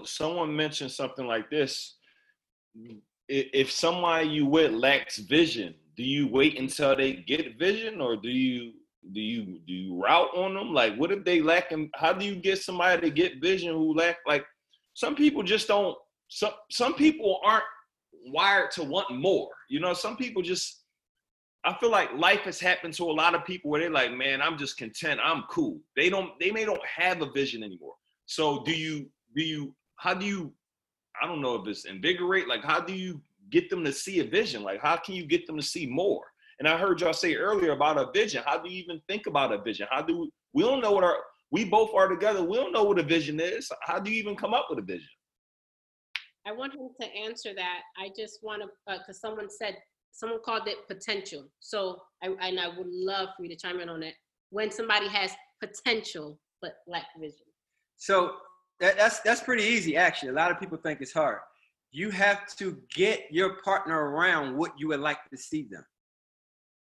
Someone 0.06 0.56
mentioned 0.56 0.92
something 0.92 1.26
like 1.26 1.50
this. 1.50 1.98
If 3.28 3.72
somebody 3.72 4.28
you 4.30 4.46
with 4.46 4.72
lacks 4.72 5.18
vision, 5.18 5.76
do 5.96 6.04
you 6.04 6.28
wait 6.28 6.60
until 6.60 6.96
they 6.96 7.14
get 7.14 7.58
vision 7.60 8.02
or 8.02 8.16
do 8.16 8.30
you 8.30 8.74
do 9.12 9.20
you 9.20 9.60
do 9.68 9.74
you 9.74 10.02
route 10.02 10.36
on 10.36 10.54
them? 10.54 10.74
Like, 10.74 10.96
what 10.96 11.12
if 11.12 11.24
they 11.26 11.42
lack? 11.42 11.74
How 11.96 12.14
do 12.14 12.26
you 12.26 12.36
get 12.36 12.60
somebody 12.60 13.02
to 13.02 13.10
get 13.10 13.42
vision 13.42 13.74
who 13.74 13.94
lack? 13.94 14.18
Like, 14.26 14.46
some 14.94 15.16
people 15.16 15.44
just 15.44 15.68
don't. 15.68 15.98
Some 16.30 16.54
some 16.72 16.94
people 16.94 17.40
aren't 17.44 17.66
wired 18.28 18.72
to 18.72 18.84
want 18.84 19.12
more. 19.12 19.50
You 19.70 19.80
know, 19.80 19.94
some 19.94 20.16
people 20.16 20.42
just. 20.42 20.80
I 21.66 21.74
feel 21.80 21.92
like 21.92 22.10
life 22.14 22.42
has 22.42 22.60
happened 22.60 22.94
to 22.96 23.04
a 23.06 23.12
lot 23.12 23.36
of 23.36 23.46
people 23.46 23.72
where 23.72 23.80
they're 23.80 23.90
like, 23.90 24.12
man, 24.12 24.42
I'm 24.42 24.58
just 24.58 24.78
content. 24.78 25.22
I'm 25.24 25.44
cool. 25.50 25.80
They 25.96 26.10
don't. 26.10 26.32
They 26.40 26.52
may 26.52 26.66
don't 26.66 26.86
have 26.86 27.22
a 27.22 27.32
vision 27.32 27.64
anymore. 27.64 27.96
So 28.26 28.64
do 28.64 28.72
you? 28.72 29.10
Do 29.36 29.44
you? 29.44 29.76
How 30.04 30.14
do 30.14 30.26
you? 30.26 30.54
I 31.22 31.26
don't 31.26 31.42
know 31.42 31.56
if 31.56 31.66
it's 31.66 31.86
invigorate. 31.86 32.50
Like, 32.50 32.62
how 32.62 32.82
do 32.82 32.94
you 32.94 33.22
get 33.50 33.70
them 33.70 33.86
to 33.86 33.94
see 33.94 34.20
a 34.20 34.26
vision? 34.26 34.62
Like, 34.62 34.82
how 34.82 34.98
can 34.98 35.16
you 35.16 35.26
get 35.26 35.48
them 35.48 35.56
to 35.56 35.64
see 35.64 35.86
more? 35.86 36.26
And 36.60 36.68
I 36.68 36.78
heard 36.78 37.00
y'all 37.00 37.14
say 37.14 37.36
earlier 37.36 37.72
about 37.72 37.98
a 37.98 38.12
vision. 38.12 38.44
How 38.46 38.62
do 38.62 38.70
you 38.70 38.84
even 38.84 39.02
think 39.08 39.28
about 39.28 39.54
a 39.54 39.62
vision? 39.62 39.88
How 39.90 40.02
do 40.02 40.20
we, 40.20 40.32
we 40.54 40.64
don't 40.64 40.82
know 40.82 40.92
what 40.92 41.06
our, 41.06 41.16
we 41.52 41.64
both 41.64 41.92
are 41.96 42.10
together. 42.10 42.44
We 42.44 42.58
don't 42.58 42.74
know 42.74 42.84
what 42.84 43.00
a 43.00 43.04
vision 43.04 43.40
is. 43.40 43.72
How 43.84 43.98
do 43.98 44.12
you 44.12 44.20
even 44.20 44.36
come 44.36 44.54
up 44.54 44.68
with 44.70 44.80
a 44.80 44.82
vision? 44.82 45.08
I 46.46 46.52
want 46.52 46.74
him 46.74 46.90
to 47.00 47.08
answer 47.08 47.52
that. 47.56 47.80
I 47.98 48.10
just 48.18 48.40
want 48.44 48.62
to, 48.62 48.68
because 48.86 49.22
uh, 49.24 49.28
someone 49.28 49.48
said, 49.50 49.78
someone 50.12 50.40
called 50.44 50.68
it 50.68 50.86
potential. 50.90 51.48
So, 51.60 52.02
I, 52.22 52.28
and 52.42 52.60
I 52.60 52.68
would 52.68 52.90
love 52.90 53.30
for 53.38 53.44
you 53.44 53.50
to 53.50 53.56
chime 53.56 53.80
in 53.80 53.88
on 53.88 54.04
it. 54.04 54.16
When 54.50 54.70
somebody 54.70 55.08
has 55.08 55.32
potential 55.62 56.40
but 56.62 56.74
lack 56.88 57.06
vision. 57.20 57.48
So 57.98 58.34
that, 58.84 58.98
that's 58.98 59.22
that's 59.22 59.42
pretty 59.42 59.64
easy. 59.64 59.96
Actually, 59.96 60.30
a 60.30 60.34
lot 60.34 60.52
of 60.52 60.60
people 60.60 60.78
think 60.78 61.00
it's 61.00 61.14
hard. 61.14 61.40
You 61.92 62.10
have 62.10 62.54
to 62.58 62.78
get 62.94 63.28
your 63.32 63.62
partner 63.62 64.10
around 64.10 64.58
what 64.58 64.78
you 64.78 64.90
would 64.90 65.00
like 65.00 65.30
to 65.30 65.38
see 65.38 65.64
them. 65.72 65.86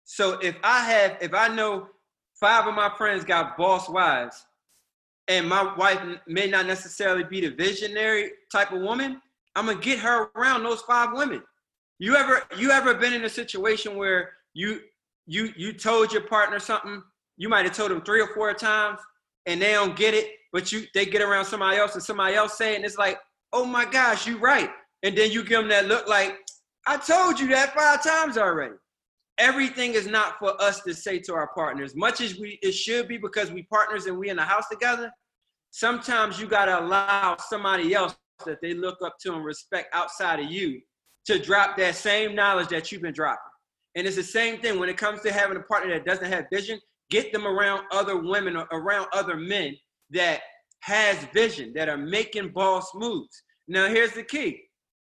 So 0.05 0.39
if 0.39 0.57
I 0.65 0.81
have, 0.85 1.19
if 1.21 1.35
I 1.35 1.49
know 1.49 1.89
five 2.41 2.67
of 2.67 2.75
my 2.75 2.91
friends 2.97 3.25
got 3.25 3.59
boss 3.59 3.91
wives, 3.91 4.43
and 5.29 5.47
my 5.47 5.75
wife 5.77 6.01
may 6.27 6.47
not 6.47 6.67
necessarily 6.67 7.25
be 7.25 7.43
the 7.43 7.51
visionary 7.51 8.31
type 8.51 8.73
of 8.73 8.81
woman, 8.81 9.21
I'm 9.55 9.67
gonna 9.67 9.79
get 9.79 9.99
her 9.99 10.31
around 10.35 10.63
those 10.63 10.81
five 10.81 11.11
women. 11.13 11.43
You 11.99 12.17
ever 12.17 12.43
you 12.57 12.71
ever 12.71 12.95
been 12.95 13.13
in 13.13 13.27
a 13.27 13.29
situation 13.29 13.97
where 13.97 14.33
you 14.55 14.81
you 15.27 15.53
you 15.59 15.75
told 15.75 16.11
your 16.11 16.23
partner 16.23 16.59
something, 16.59 17.03
you 17.37 17.51
might 17.51 17.67
have 17.67 17.77
told 17.77 17.91
them 17.91 18.01
three 18.01 18.23
or 18.23 18.29
four 18.29 18.55
times, 18.55 18.99
and 19.47 19.61
they 19.61 19.73
don't 19.73 19.97
get 19.97 20.15
it, 20.15 20.31
but 20.53 20.73
you 20.73 20.85
they 20.95 21.07
get 21.07 21.23
around 21.23 21.45
somebody 21.45 21.77
else 21.77 21.95
and 21.95 22.03
somebody 22.03 22.35
else 22.35 22.57
say 22.57 22.73
it, 22.73 22.77
and 22.77 22.85
it's 22.85 22.99
like, 22.99 23.19
oh 23.53 23.65
my 23.65 23.85
gosh, 23.85 24.27
you 24.27 24.39
right. 24.39 24.71
And 25.03 25.17
then 25.17 25.33
you 25.33 25.43
give 25.43 25.61
them 25.61 25.69
that 25.69 25.87
look 25.87 26.09
like, 26.09 26.37
I 26.87 26.97
told 26.97 27.41
you 27.41 27.49
that 27.49 27.75
five 27.75 28.03
times 28.03 28.39
already. 28.39 28.75
Everything 29.39 29.95
is 29.95 30.07
not 30.07 30.39
for 30.39 30.61
us 30.63 30.83
to 30.83 30.95
say 30.95 31.19
to 31.21 31.35
our 31.35 31.49
partners. 31.55 31.97
Much 31.97 32.21
as 32.21 32.39
we 32.39 32.59
it 32.63 32.73
should 32.73 33.09
be 33.09 33.17
because 33.17 33.51
we 33.51 33.63
partners 33.65 34.07
and 34.07 34.17
we 34.17 34.31
in 34.31 34.37
the 34.37 34.43
house 34.43 34.69
together 34.71 35.11
sometimes 35.73 36.39
you 36.39 36.47
got 36.47 36.67
to 36.67 36.79
allow 36.79 37.37
somebody 37.49 37.95
else 37.95 38.15
that 38.47 38.61
they 38.61 38.75
look 38.75 38.99
up 39.05 39.17
to 39.21 39.35
and 39.35 39.45
respect 39.45 39.93
outside 39.95 40.39
of 40.39 40.51
you 40.51 40.81
to 41.25 41.39
drop 41.39 41.77
that 41.77 41.97
same 41.97 42.35
knowledge 42.35 42.69
that 42.69 42.93
you've 42.93 43.03
been 43.03 43.15
dropping. 43.15 43.39
And 43.95 44.07
it's 44.07 44.17
the 44.17 44.23
same 44.23 44.61
thing 44.61 44.79
when 44.79 44.89
it 44.89 44.97
comes 44.97 45.23
to 45.23 45.33
having 45.33 45.57
a 45.57 45.63
partner 45.63 45.95
that 45.95 46.05
doesn't 46.05 46.31
have 46.31 46.47
vision 46.53 46.79
get 47.13 47.31
them 47.31 47.47
around 47.47 47.85
other 47.93 48.17
women 48.17 48.57
or 48.57 48.67
around 48.73 49.07
other 49.13 49.37
men 49.37 49.77
that 50.11 50.41
has 50.81 51.17
vision 51.35 51.71
that 51.75 51.91
are 51.91 51.99
making 51.99 52.49
boss 52.49 52.91
moves. 52.95 53.43
Now 53.69 53.87
here's 53.87 54.13
the 54.13 54.25
key. 54.25 54.63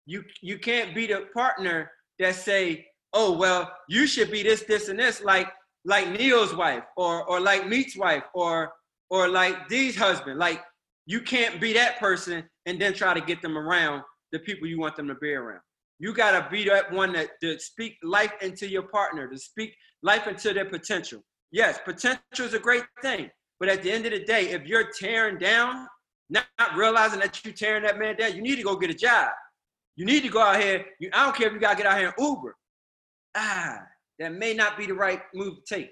You 0.05 0.25
you 0.43 0.59
can't 0.59 0.93
be 0.95 1.07
the 1.07 1.27
partner 1.33 1.91
that 2.19 2.35
say 2.35 2.85
oh 3.13 3.33
well 3.39 3.73
you 3.89 4.07
should 4.07 4.31
be 4.31 4.43
this 4.43 4.65
this 4.65 4.89
and 4.89 4.99
this 4.99 5.23
like 5.23 5.49
like 5.85 6.11
neil's 6.11 6.55
wife 6.55 6.83
or 6.97 7.25
or 7.25 7.41
like 7.41 7.69
meat's 7.69 7.97
wife 7.97 8.25
or 8.35 8.73
or 9.09 9.29
like 9.29 9.69
dee's 9.69 9.97
husband. 9.97 10.39
Like 10.39 10.61
you 11.07 11.21
can't 11.21 11.61
be 11.61 11.73
that 11.75 12.01
person 12.01 12.43
and 12.67 12.81
then 12.81 12.93
try 12.93 13.15
to 13.15 13.21
get 13.21 13.41
them 13.41 13.57
around 13.57 14.03
the 14.33 14.41
people 14.41 14.67
you 14.67 14.81
want 14.81 14.97
them 14.97 15.07
to 15.07 15.15
be 15.15 15.33
around. 15.33 15.61
You 16.01 16.13
got 16.13 16.33
to 16.33 16.51
be 16.51 16.65
that 16.65 16.91
one 16.91 17.13
that 17.13 17.29
to 17.43 17.59
speak 17.61 17.95
life 18.03 18.33
into 18.43 18.69
your 18.69 18.83
partner 18.83 19.31
to 19.31 19.39
speak 19.39 19.73
life 20.03 20.27
into 20.27 20.53
their 20.53 20.69
potential 20.69 21.23
yes 21.55 21.79
potential 21.85 22.21
is 22.39 22.55
a 22.55 22.59
great 22.59 22.85
thing 23.03 23.31
but 23.59 23.69
at 23.69 23.83
the 23.83 23.91
end 23.91 24.05
of 24.05 24.13
the 24.13 24.25
day 24.25 24.51
if 24.51 24.67
you're 24.67 24.91
tearing 24.91 25.39
down 25.39 25.87
not, 26.31 26.47
realizing 26.75 27.21
that 27.21 27.43
you're 27.45 27.55
tearing 27.55 27.83
that 27.83 27.99
man 27.99 28.17
down 28.17 28.35
you 28.35 28.43
need 28.43 28.57
to 28.57 28.63
go 28.63 28.77
get 28.77 28.91
a 28.91 28.95
job 28.95 29.31
you 29.97 30.05
need 30.05 30.23
to 30.23 30.29
go 30.29 30.41
out 30.41 30.61
here 30.61 30.85
you, 31.01 31.09
i 31.15 31.25
don't 31.25 31.37
care 31.37 31.47
if 31.47 31.53
you 31.53 31.61
got 31.61 31.77
to 31.77 31.83
get 31.83 31.87
out 31.87 31.99
here 31.99 32.13
and 32.17 32.27
uber 32.27 32.55
ah, 33.35 33.79
that 34.19 34.35
may 34.35 34.55
not 34.55 34.77
be 34.77 34.87
the 34.87 34.95
right 34.95 35.23
move 35.35 35.57
to 35.65 35.75
take. 35.75 35.91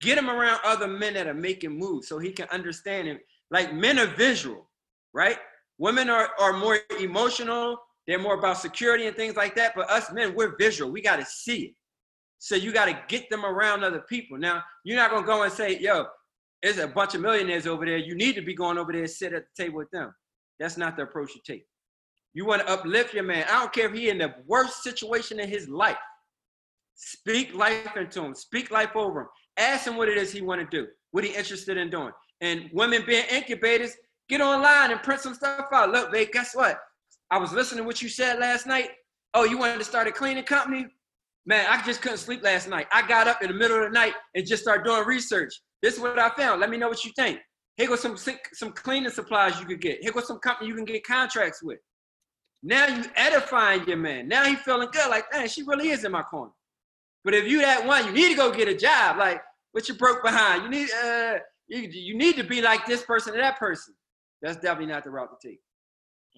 Get 0.00 0.18
him 0.18 0.28
around 0.28 0.60
other 0.64 0.86
men 0.86 1.14
that 1.14 1.26
are 1.26 1.34
making 1.34 1.78
moves 1.78 2.08
so 2.08 2.18
he 2.18 2.32
can 2.32 2.48
understand 2.50 3.08
him. 3.08 3.18
Like 3.50 3.74
men 3.74 3.98
are 3.98 4.06
visual, 4.06 4.68
right? 5.12 5.38
Women 5.78 6.10
are, 6.10 6.30
are 6.38 6.52
more 6.52 6.78
emotional, 7.00 7.78
they're 8.06 8.18
more 8.18 8.38
about 8.38 8.58
security 8.58 9.06
and 9.06 9.16
things 9.16 9.36
like 9.36 9.54
that. 9.56 9.72
But 9.74 9.90
us 9.90 10.12
men, 10.12 10.34
we're 10.34 10.56
visual. 10.58 10.90
We 10.90 11.02
got 11.02 11.16
to 11.16 11.24
see 11.24 11.62
it. 11.62 11.74
So 12.38 12.54
you 12.54 12.72
got 12.72 12.86
to 12.86 12.98
get 13.08 13.30
them 13.30 13.44
around 13.44 13.84
other 13.84 14.04
people. 14.08 14.38
Now, 14.38 14.62
you're 14.84 14.96
not 14.96 15.10
going 15.10 15.22
to 15.22 15.26
go 15.26 15.42
and 15.42 15.52
say, 15.52 15.78
yo, 15.78 16.06
there's 16.62 16.78
a 16.78 16.86
bunch 16.86 17.14
of 17.14 17.20
millionaires 17.20 17.66
over 17.66 17.84
there. 17.84 17.96
You 17.96 18.14
need 18.14 18.34
to 18.34 18.42
be 18.42 18.54
going 18.54 18.78
over 18.78 18.92
there 18.92 19.02
and 19.02 19.10
sit 19.10 19.32
at 19.32 19.44
the 19.44 19.64
table 19.64 19.78
with 19.78 19.90
them. 19.90 20.14
That's 20.58 20.76
not 20.76 20.96
the 20.96 21.02
approach 21.02 21.34
you 21.34 21.40
take. 21.46 21.66
You 22.34 22.44
want 22.44 22.62
to 22.62 22.72
uplift 22.72 23.14
your 23.14 23.24
man. 23.24 23.46
I 23.48 23.60
don't 23.60 23.72
care 23.72 23.86
if 23.86 23.94
he 23.94 24.10
in 24.10 24.18
the 24.18 24.34
worst 24.46 24.82
situation 24.82 25.40
in 25.40 25.48
his 25.48 25.68
life. 25.68 25.96
Speak 26.94 27.54
life 27.54 27.96
into 27.96 28.22
him. 28.22 28.34
Speak 28.34 28.70
life 28.70 28.94
over 28.94 29.22
him. 29.22 29.28
Ask 29.56 29.86
him 29.86 29.96
what 29.96 30.08
it 30.08 30.18
is 30.18 30.32
he 30.32 30.42
want 30.42 30.60
to 30.60 30.66
do, 30.76 30.88
what 31.12 31.24
he 31.24 31.34
interested 31.34 31.78
in 31.78 31.88
doing. 31.90 32.12
And 32.42 32.68
women 32.72 33.02
being 33.06 33.24
incubators, 33.30 33.96
Get 34.28 34.40
online 34.40 34.90
and 34.90 35.02
print 35.02 35.20
some 35.20 35.34
stuff 35.34 35.66
out. 35.72 35.90
Look, 35.90 36.10
babe, 36.10 36.28
guess 36.32 36.54
what? 36.54 36.80
I 37.30 37.38
was 37.38 37.52
listening 37.52 37.82
to 37.82 37.86
what 37.86 38.02
you 38.02 38.08
said 38.08 38.38
last 38.38 38.66
night. 38.66 38.90
Oh, 39.34 39.44
you 39.44 39.58
wanted 39.58 39.78
to 39.78 39.84
start 39.84 40.08
a 40.08 40.12
cleaning 40.12 40.44
company? 40.44 40.86
Man, 41.46 41.64
I 41.68 41.80
just 41.82 42.02
couldn't 42.02 42.18
sleep 42.18 42.42
last 42.42 42.68
night. 42.68 42.88
I 42.92 43.06
got 43.06 43.28
up 43.28 43.40
in 43.40 43.48
the 43.48 43.54
middle 43.54 43.78
of 43.78 43.84
the 43.84 43.90
night 43.90 44.14
and 44.34 44.44
just 44.44 44.64
started 44.64 44.84
doing 44.84 45.06
research. 45.06 45.54
This 45.80 45.94
is 45.94 46.00
what 46.00 46.18
I 46.18 46.30
found. 46.30 46.60
Let 46.60 46.70
me 46.70 46.76
know 46.76 46.88
what 46.88 47.04
you 47.04 47.12
think. 47.14 47.38
Here 47.76 47.86
goes 47.86 48.00
some 48.00 48.16
some 48.52 48.72
cleaning 48.72 49.10
supplies 49.10 49.60
you 49.60 49.66
could 49.66 49.80
get. 49.80 50.02
Here 50.02 50.10
goes 50.10 50.26
some 50.26 50.38
company 50.38 50.68
you 50.68 50.74
can 50.74 50.84
get 50.84 51.06
contracts 51.06 51.62
with. 51.62 51.78
Now 52.62 52.88
you 52.88 53.04
edifying 53.14 53.86
your 53.86 53.98
man. 53.98 54.26
Now 54.26 54.44
he 54.44 54.56
feeling 54.56 54.88
good. 54.90 55.08
Like, 55.08 55.24
man, 55.32 55.46
she 55.46 55.62
really 55.62 55.90
is 55.90 56.04
in 56.04 56.10
my 56.10 56.22
corner. 56.22 56.52
But 57.22 57.34
if 57.34 57.46
you 57.46 57.60
that 57.60 57.86
one, 57.86 58.06
you 58.06 58.12
need 58.12 58.30
to 58.30 58.34
go 58.34 58.50
get 58.50 58.66
a 58.66 58.74
job. 58.74 59.18
Like, 59.18 59.42
what 59.72 59.88
you 59.88 59.94
broke 59.94 60.24
behind? 60.24 60.64
You 60.64 60.70
need 60.70 60.88
uh, 61.04 61.34
you, 61.68 61.80
you 61.82 62.16
need 62.16 62.36
to 62.36 62.44
be 62.44 62.62
like 62.62 62.86
this 62.86 63.02
person 63.04 63.34
or 63.34 63.38
that 63.38 63.58
person. 63.58 63.94
That's 64.42 64.56
definitely 64.56 64.92
not 64.92 65.04
the 65.04 65.10
route 65.10 65.28
to 65.38 65.48
take. 65.48 65.60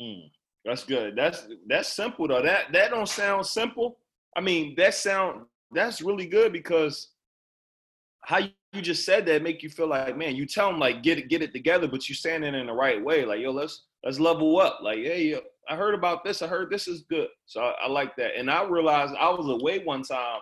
Mm, 0.00 0.30
that's 0.64 0.84
good. 0.84 1.14
That's 1.16 1.46
that's 1.66 1.92
simple 1.94 2.28
though. 2.28 2.42
That 2.42 2.72
that 2.72 2.90
don't 2.90 3.08
sound 3.08 3.46
simple. 3.46 3.98
I 4.38 4.40
mean, 4.40 4.76
that 4.76 4.94
sound 4.94 5.46
that's 5.72 6.00
really 6.00 6.26
good 6.26 6.52
because 6.52 7.08
how 8.22 8.38
you, 8.38 8.50
just 8.80 9.04
said 9.04 9.26
that 9.26 9.42
make 9.42 9.64
you 9.64 9.68
feel 9.68 9.88
like, 9.88 10.16
man, 10.16 10.36
you 10.36 10.46
tell 10.46 10.70
them 10.70 10.78
like 10.78 11.02
get 11.02 11.18
it 11.18 11.28
get 11.28 11.42
it 11.42 11.52
together, 11.52 11.88
but 11.88 12.08
you're 12.08 12.14
saying 12.14 12.44
it 12.44 12.54
in 12.54 12.66
the 12.66 12.72
right 12.72 13.02
way. 13.02 13.24
Like, 13.24 13.40
yo, 13.40 13.50
let's 13.50 13.86
let's 14.04 14.20
level 14.20 14.60
up. 14.60 14.78
Like, 14.80 14.98
hey, 14.98 15.24
yo, 15.24 15.40
I 15.68 15.74
heard 15.74 15.94
about 15.94 16.22
this. 16.22 16.40
I 16.40 16.46
heard 16.46 16.70
this 16.70 16.86
is 16.86 17.02
good. 17.10 17.26
So 17.46 17.60
I, 17.62 17.86
I 17.86 17.88
like 17.88 18.14
that. 18.14 18.36
And 18.36 18.48
I 18.48 18.62
realized 18.62 19.14
I 19.18 19.28
was 19.30 19.48
away 19.48 19.80
one 19.80 20.04
time 20.04 20.38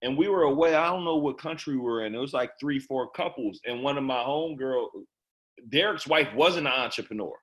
and 0.00 0.16
we 0.16 0.28
were 0.28 0.44
away. 0.44 0.74
I 0.74 0.86
don't 0.86 1.04
know 1.04 1.16
what 1.16 1.36
country 1.36 1.74
we 1.74 1.82
were 1.82 2.06
in. 2.06 2.14
It 2.14 2.18
was 2.18 2.32
like 2.32 2.52
three, 2.58 2.78
four 2.78 3.10
couples. 3.10 3.60
And 3.66 3.82
one 3.82 3.98
of 3.98 4.04
my 4.04 4.22
homegirl, 4.22 4.86
Derek's 5.68 6.06
wife, 6.06 6.28
wasn't 6.34 6.68
an 6.68 6.72
entrepreneur. 6.72 7.34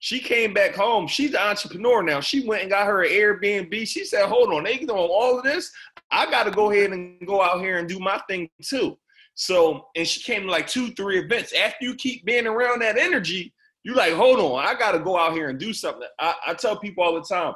She 0.00 0.20
came 0.20 0.54
back 0.54 0.74
home. 0.74 1.06
She's 1.08 1.30
an 1.30 1.40
entrepreneur 1.40 2.02
now. 2.02 2.20
She 2.20 2.46
went 2.46 2.62
and 2.62 2.70
got 2.70 2.86
her 2.86 3.02
an 3.02 3.10
Airbnb. 3.10 3.86
She 3.86 4.04
said, 4.04 4.26
"Hold 4.26 4.52
on, 4.52 4.64
they 4.64 4.78
doing 4.78 4.90
all 4.90 5.38
of 5.38 5.44
this. 5.44 5.70
I 6.10 6.30
got 6.30 6.44
to 6.44 6.50
go 6.50 6.70
ahead 6.70 6.92
and 6.92 7.26
go 7.26 7.42
out 7.42 7.60
here 7.60 7.78
and 7.78 7.88
do 7.88 7.98
my 7.98 8.20
thing 8.28 8.48
too." 8.62 8.96
So, 9.34 9.86
and 9.94 10.06
she 10.06 10.20
came 10.20 10.42
to 10.42 10.50
like 10.50 10.66
two, 10.66 10.90
three 10.94 11.20
events. 11.20 11.52
After 11.52 11.84
you 11.84 11.94
keep 11.94 12.24
being 12.24 12.46
around 12.46 12.82
that 12.82 12.98
energy, 12.98 13.54
you're 13.84 13.94
like, 13.94 14.12
hold 14.12 14.40
on, 14.40 14.64
I 14.64 14.76
got 14.76 14.92
to 14.92 14.98
go 14.98 15.16
out 15.16 15.32
here 15.32 15.48
and 15.48 15.58
do 15.58 15.72
something. 15.72 16.08
I, 16.18 16.34
I 16.48 16.54
tell 16.54 16.76
people 16.76 17.04
all 17.04 17.14
the 17.14 17.22
time, 17.22 17.54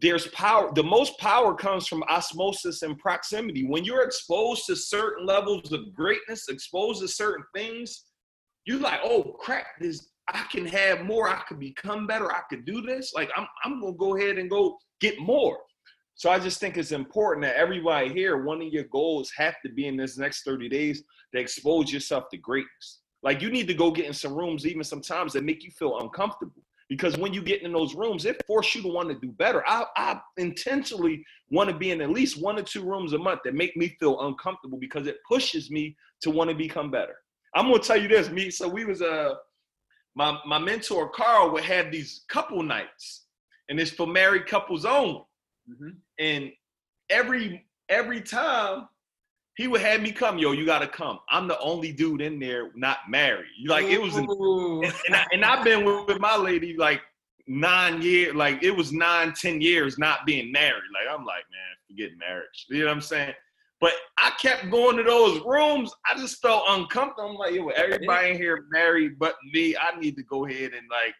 there's 0.00 0.28
power. 0.28 0.72
The 0.72 0.84
most 0.84 1.18
power 1.18 1.56
comes 1.56 1.88
from 1.88 2.04
osmosis 2.04 2.82
and 2.82 2.96
proximity. 2.98 3.66
When 3.66 3.84
you're 3.84 4.04
exposed 4.04 4.66
to 4.66 4.76
certain 4.76 5.26
levels 5.26 5.72
of 5.72 5.92
greatness, 5.92 6.48
exposed 6.48 7.02
to 7.02 7.08
certain 7.08 7.44
things, 7.52 8.04
you're 8.64 8.78
like, 8.78 9.00
oh 9.02 9.36
crap, 9.40 9.66
this 9.80 10.10
I 10.28 10.44
can 10.50 10.66
have 10.66 11.04
more, 11.04 11.28
I 11.28 11.40
could 11.48 11.58
become 11.58 12.06
better, 12.06 12.30
I 12.30 12.42
could 12.50 12.64
do 12.64 12.82
this. 12.82 13.12
Like 13.14 13.30
I'm 13.36 13.46
I'm 13.64 13.80
gonna 13.80 13.94
go 13.94 14.16
ahead 14.16 14.38
and 14.38 14.50
go 14.50 14.78
get 15.00 15.18
more. 15.18 15.58
So 16.14 16.30
I 16.30 16.38
just 16.40 16.58
think 16.58 16.76
it's 16.76 16.90
important 16.90 17.44
that 17.44 17.56
everybody 17.56 18.12
here, 18.12 18.42
one 18.42 18.60
of 18.60 18.72
your 18.72 18.84
goals 18.84 19.30
have 19.36 19.54
to 19.64 19.70
be 19.70 19.86
in 19.86 19.96
this 19.96 20.18
next 20.18 20.42
30 20.42 20.68
days 20.68 21.04
to 21.32 21.40
expose 21.40 21.92
yourself 21.92 22.24
to 22.30 22.36
greatness. 22.36 23.00
Like 23.22 23.40
you 23.40 23.50
need 23.50 23.68
to 23.68 23.74
go 23.74 23.92
get 23.92 24.06
in 24.06 24.12
some 24.12 24.34
rooms, 24.34 24.66
even 24.66 24.82
sometimes 24.82 25.32
that 25.34 25.44
make 25.44 25.62
you 25.64 25.70
feel 25.70 25.98
uncomfortable. 26.00 26.62
Because 26.88 27.16
when 27.18 27.32
you 27.32 27.42
get 27.42 27.62
in 27.62 27.72
those 27.72 27.94
rooms, 27.94 28.24
it 28.24 28.44
forces 28.46 28.76
you 28.76 28.82
to 28.82 28.88
want 28.88 29.10
to 29.10 29.14
do 29.14 29.30
better. 29.32 29.62
I, 29.66 29.84
I 29.96 30.20
intentionally 30.38 31.24
want 31.50 31.70
to 31.70 31.76
be 31.76 31.90
in 31.92 32.00
at 32.00 32.10
least 32.10 32.40
one 32.42 32.58
or 32.58 32.62
two 32.62 32.82
rooms 32.82 33.12
a 33.12 33.18
month 33.18 33.40
that 33.44 33.54
make 33.54 33.76
me 33.76 33.96
feel 34.00 34.20
uncomfortable 34.22 34.78
because 34.78 35.06
it 35.06 35.18
pushes 35.28 35.70
me 35.70 35.96
to 36.22 36.30
want 36.30 36.50
to 36.50 36.56
become 36.56 36.90
better. 36.90 37.14
I'm 37.54 37.66
gonna 37.66 37.78
tell 37.78 38.00
you 38.00 38.08
this, 38.08 38.30
me. 38.30 38.50
So 38.50 38.68
we 38.68 38.84
was 38.84 39.02
uh 39.02 39.34
my 40.14 40.38
my 40.46 40.58
mentor 40.58 41.08
Carl 41.08 41.50
would 41.52 41.64
have 41.64 41.90
these 41.90 42.24
couple 42.28 42.62
nights, 42.62 43.26
and 43.68 43.78
it's 43.78 43.90
for 43.90 44.06
married 44.06 44.46
couples 44.46 44.84
only. 44.84 45.24
Mm-hmm. 45.70 45.88
And 46.18 46.52
every 47.10 47.66
every 47.88 48.20
time 48.20 48.88
he 49.56 49.66
would 49.66 49.80
have 49.80 50.00
me 50.00 50.12
come, 50.12 50.38
yo, 50.38 50.52
you 50.52 50.64
gotta 50.64 50.86
come. 50.86 51.18
I'm 51.30 51.48
the 51.48 51.58
only 51.58 51.92
dude 51.92 52.20
in 52.20 52.38
there 52.38 52.70
not 52.76 52.98
married. 53.08 53.46
Like 53.66 53.86
it 53.86 54.00
was, 54.00 54.16
and, 54.16 54.28
and, 54.28 55.16
I, 55.16 55.26
and 55.32 55.44
I've 55.44 55.64
been 55.64 55.84
with, 55.84 56.06
with 56.06 56.20
my 56.20 56.36
lady 56.36 56.76
like 56.76 57.00
nine 57.48 58.00
years, 58.00 58.34
like 58.36 58.62
it 58.62 58.70
was 58.70 58.92
nine, 58.92 59.32
ten 59.32 59.60
years 59.60 59.98
not 59.98 60.26
being 60.26 60.52
married. 60.52 60.82
Like 60.94 61.12
I'm 61.12 61.24
like, 61.24 61.44
man, 61.50 61.76
forget 61.88 62.10
marriage. 62.16 62.66
You 62.68 62.80
know 62.80 62.86
what 62.86 62.92
I'm 62.92 63.00
saying? 63.00 63.34
But 63.80 63.92
I 64.18 64.32
kept 64.40 64.70
going 64.70 64.96
to 64.96 65.04
those 65.04 65.40
rooms. 65.44 65.92
I 66.04 66.18
just 66.18 66.42
felt 66.42 66.64
uncomfortable. 66.68 67.30
I'm 67.30 67.36
like, 67.36 67.54
yo, 67.54 67.68
everybody 67.68 68.30
in 68.30 68.36
here 68.36 68.66
married 68.70 69.18
but 69.18 69.36
me. 69.52 69.76
I 69.76 69.98
need 69.98 70.16
to 70.16 70.22
go 70.24 70.46
ahead 70.46 70.72
and 70.72 70.86
like 70.90 71.14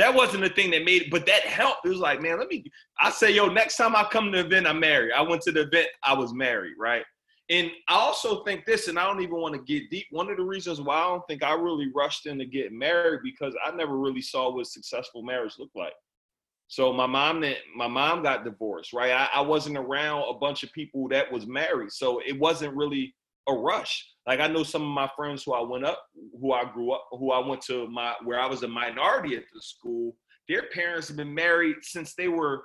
that 0.00 0.14
wasn't 0.14 0.42
the 0.42 0.48
thing 0.48 0.70
that 0.70 0.84
made 0.84 1.02
it, 1.02 1.10
but 1.10 1.26
that 1.26 1.42
helped. 1.42 1.84
It 1.84 1.90
was 1.90 1.98
like, 1.98 2.22
man, 2.22 2.38
let 2.38 2.48
me. 2.48 2.64
I 3.00 3.10
say, 3.10 3.32
yo, 3.32 3.48
next 3.48 3.76
time 3.76 3.94
I 3.94 4.04
come 4.04 4.32
to 4.32 4.38
the 4.38 4.46
event, 4.46 4.66
I'm 4.66 4.80
married. 4.80 5.12
I 5.12 5.20
went 5.20 5.42
to 5.42 5.52
the 5.52 5.62
event, 5.62 5.88
I 6.02 6.14
was 6.14 6.32
married, 6.32 6.74
right? 6.78 7.04
And 7.50 7.70
I 7.88 7.94
also 7.94 8.42
think 8.44 8.64
this, 8.64 8.88
and 8.88 8.98
I 8.98 9.04
don't 9.04 9.20
even 9.20 9.40
want 9.40 9.54
to 9.54 9.60
get 9.60 9.90
deep. 9.90 10.06
One 10.10 10.30
of 10.30 10.36
the 10.38 10.44
reasons 10.44 10.80
why 10.80 10.96
I 10.96 11.08
don't 11.08 11.26
think 11.28 11.42
I 11.42 11.52
really 11.52 11.90
rushed 11.94 12.26
into 12.26 12.46
getting 12.46 12.78
married 12.78 13.20
because 13.24 13.54
I 13.62 13.72
never 13.72 13.98
really 13.98 14.22
saw 14.22 14.54
what 14.54 14.68
successful 14.68 15.22
marriage 15.22 15.58
looked 15.58 15.76
like. 15.76 15.92
So 16.70 16.92
my 16.92 17.06
mom, 17.06 17.44
my 17.74 17.88
mom 17.88 18.22
got 18.22 18.44
divorced, 18.44 18.92
right? 18.92 19.10
I, 19.10 19.28
I 19.34 19.40
wasn't 19.40 19.76
around 19.76 20.22
a 20.30 20.38
bunch 20.38 20.62
of 20.62 20.72
people 20.72 21.08
that 21.08 21.30
was 21.30 21.48
married, 21.48 21.90
so 21.90 22.20
it 22.24 22.38
wasn't 22.38 22.76
really 22.76 23.12
a 23.48 23.52
rush. 23.52 24.06
Like 24.24 24.38
I 24.38 24.46
know 24.46 24.62
some 24.62 24.82
of 24.82 24.88
my 24.88 25.10
friends 25.16 25.42
who 25.42 25.52
I 25.52 25.62
went 25.62 25.84
up, 25.84 26.00
who 26.40 26.52
I 26.52 26.64
grew 26.72 26.92
up, 26.92 27.08
who 27.10 27.32
I 27.32 27.44
went 27.44 27.60
to 27.62 27.88
my 27.88 28.14
where 28.22 28.38
I 28.38 28.46
was 28.46 28.62
a 28.62 28.68
minority 28.68 29.34
at 29.34 29.42
the 29.52 29.60
school. 29.60 30.14
Their 30.48 30.68
parents 30.72 31.08
have 31.08 31.16
been 31.16 31.34
married 31.34 31.76
since 31.82 32.14
they 32.14 32.28
were 32.28 32.62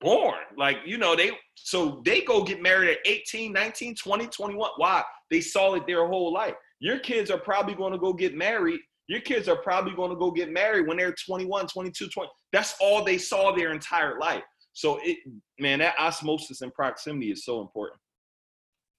born. 0.00 0.38
Like, 0.56 0.78
you 0.86 0.96
know, 0.96 1.14
they 1.14 1.32
so 1.56 2.00
they 2.06 2.22
go 2.22 2.42
get 2.42 2.62
married 2.62 2.88
at 2.88 2.98
18, 3.04 3.52
19, 3.52 3.96
20, 3.96 4.26
21. 4.28 4.70
Why? 4.78 5.04
They 5.30 5.42
saw 5.42 5.74
it 5.74 5.86
their 5.86 6.06
whole 6.06 6.32
life. 6.32 6.54
Your 6.80 7.00
kids 7.00 7.30
are 7.30 7.38
probably 7.38 7.74
going 7.74 7.92
to 7.92 7.98
go 7.98 8.14
get 8.14 8.34
married. 8.34 8.80
Your 9.08 9.20
kids 9.20 9.48
are 9.48 9.56
probably 9.56 9.94
going 9.94 10.10
to 10.10 10.16
go 10.16 10.30
get 10.30 10.52
married 10.52 10.86
when 10.86 10.98
they're 10.98 11.14
21, 11.26 11.66
22, 11.66 12.08
20. 12.08 12.30
That's 12.52 12.76
all 12.80 13.02
they 13.02 13.18
saw 13.18 13.54
their 13.54 13.72
entire 13.72 14.18
life. 14.18 14.42
So 14.74 15.00
it 15.02 15.18
man, 15.58 15.80
that 15.80 15.94
osmosis 15.98 16.60
and 16.60 16.72
proximity 16.72 17.32
is 17.32 17.44
so 17.44 17.60
important. 17.60 17.98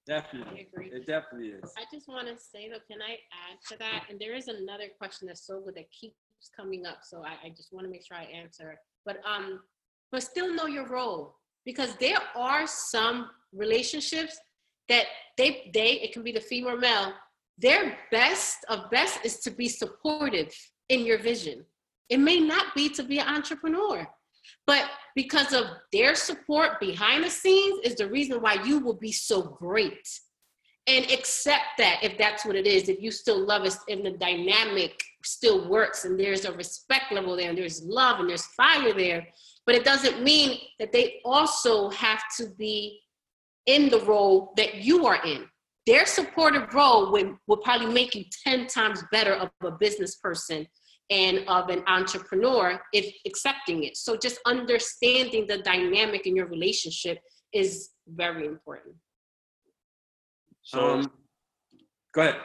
Definitely. 0.07 0.67
It 0.75 1.05
definitely 1.05 1.49
is. 1.49 1.71
I 1.77 1.83
just 1.93 2.07
want 2.07 2.27
to 2.27 2.33
say 2.35 2.67
though, 2.67 2.79
can 2.91 2.99
I 3.01 3.11
add 3.11 3.59
to 3.69 3.77
that? 3.77 4.05
And 4.09 4.19
there 4.19 4.35
is 4.35 4.47
another 4.47 4.85
question 4.97 5.27
that's 5.27 5.45
so 5.45 5.61
good 5.61 5.75
that 5.75 5.85
keeps 5.91 6.15
coming 6.55 6.87
up. 6.87 6.99
So 7.03 7.23
I, 7.23 7.47
I 7.47 7.49
just 7.55 7.71
want 7.71 7.85
to 7.85 7.91
make 7.91 8.03
sure 8.05 8.17
I 8.17 8.23
answer. 8.23 8.79
But 9.05 9.21
um, 9.23 9.61
but 10.11 10.23
still 10.23 10.53
know 10.53 10.65
your 10.65 10.87
role 10.87 11.35
because 11.65 11.95
there 11.97 12.17
are 12.35 12.65
some 12.65 13.29
relationships 13.53 14.39
that 14.87 15.05
they 15.37 15.69
they 15.73 15.93
it 16.01 16.13
can 16.13 16.23
be 16.23 16.31
the 16.31 16.41
female 16.41 16.73
or 16.73 16.77
male 16.77 17.13
their 17.59 17.97
best 18.11 18.65
of 18.69 18.89
best 18.89 19.19
is 19.23 19.39
to 19.39 19.51
be 19.51 19.67
supportive 19.67 20.53
in 20.89 21.05
your 21.05 21.19
vision 21.19 21.65
it 22.09 22.19
may 22.19 22.39
not 22.39 22.73
be 22.75 22.89
to 22.89 23.03
be 23.03 23.19
an 23.19 23.27
entrepreneur 23.27 24.07
but 24.65 24.85
because 25.15 25.53
of 25.53 25.65
their 25.91 26.15
support 26.15 26.79
behind 26.79 27.23
the 27.23 27.29
scenes 27.29 27.79
is 27.83 27.95
the 27.95 28.09
reason 28.09 28.41
why 28.41 28.53
you 28.63 28.79
will 28.79 28.93
be 28.93 29.11
so 29.11 29.41
great 29.41 30.07
and 30.87 31.05
accept 31.11 31.65
that 31.77 31.99
if 32.01 32.17
that's 32.17 32.45
what 32.45 32.55
it 32.55 32.65
is 32.65 32.89
if 32.89 33.01
you 33.01 33.11
still 33.11 33.39
love 33.45 33.63
us 33.63 33.77
and 33.89 34.05
the 34.05 34.11
dynamic 34.11 34.99
still 35.23 35.69
works 35.69 36.05
and 36.05 36.19
there's 36.19 36.45
a 36.45 36.51
respect 36.53 37.11
level 37.11 37.35
there 37.35 37.49
and 37.49 37.57
there's 37.57 37.83
love 37.83 38.19
and 38.19 38.29
there's 38.29 38.45
fire 38.47 38.93
there 38.93 39.27
but 39.69 39.75
it 39.75 39.83
doesn't 39.83 40.23
mean 40.23 40.57
that 40.79 40.91
they 40.91 41.21
also 41.23 41.91
have 41.91 42.23
to 42.35 42.47
be 42.57 42.99
in 43.67 43.87
the 43.89 43.99
role 43.99 44.51
that 44.57 44.75
you 44.75 45.05
are 45.05 45.23
in. 45.23 45.45
Their 45.85 46.05
supportive 46.05 46.73
role 46.73 47.11
will, 47.11 47.37
will 47.47 47.57
probably 47.57 47.91
make 47.91 48.13
you 48.15 48.25
10 48.45 48.67
times 48.67 49.03
better 49.11 49.33
of 49.33 49.49
a 49.63 49.71
business 49.71 50.15
person 50.17 50.67
and 51.09 51.39
of 51.47 51.69
an 51.69 51.83
entrepreneur 51.87 52.79
if 52.93 53.13
accepting 53.25 53.83
it. 53.83 53.97
So 53.97 54.15
just 54.15 54.39
understanding 54.45 55.47
the 55.47 55.59
dynamic 55.59 56.27
in 56.27 56.35
your 56.35 56.47
relationship 56.47 57.19
is 57.53 57.89
very 58.07 58.45
important. 58.45 58.95
So 60.61 60.99
um, 60.99 61.11
go 62.13 62.21
ahead. 62.21 62.35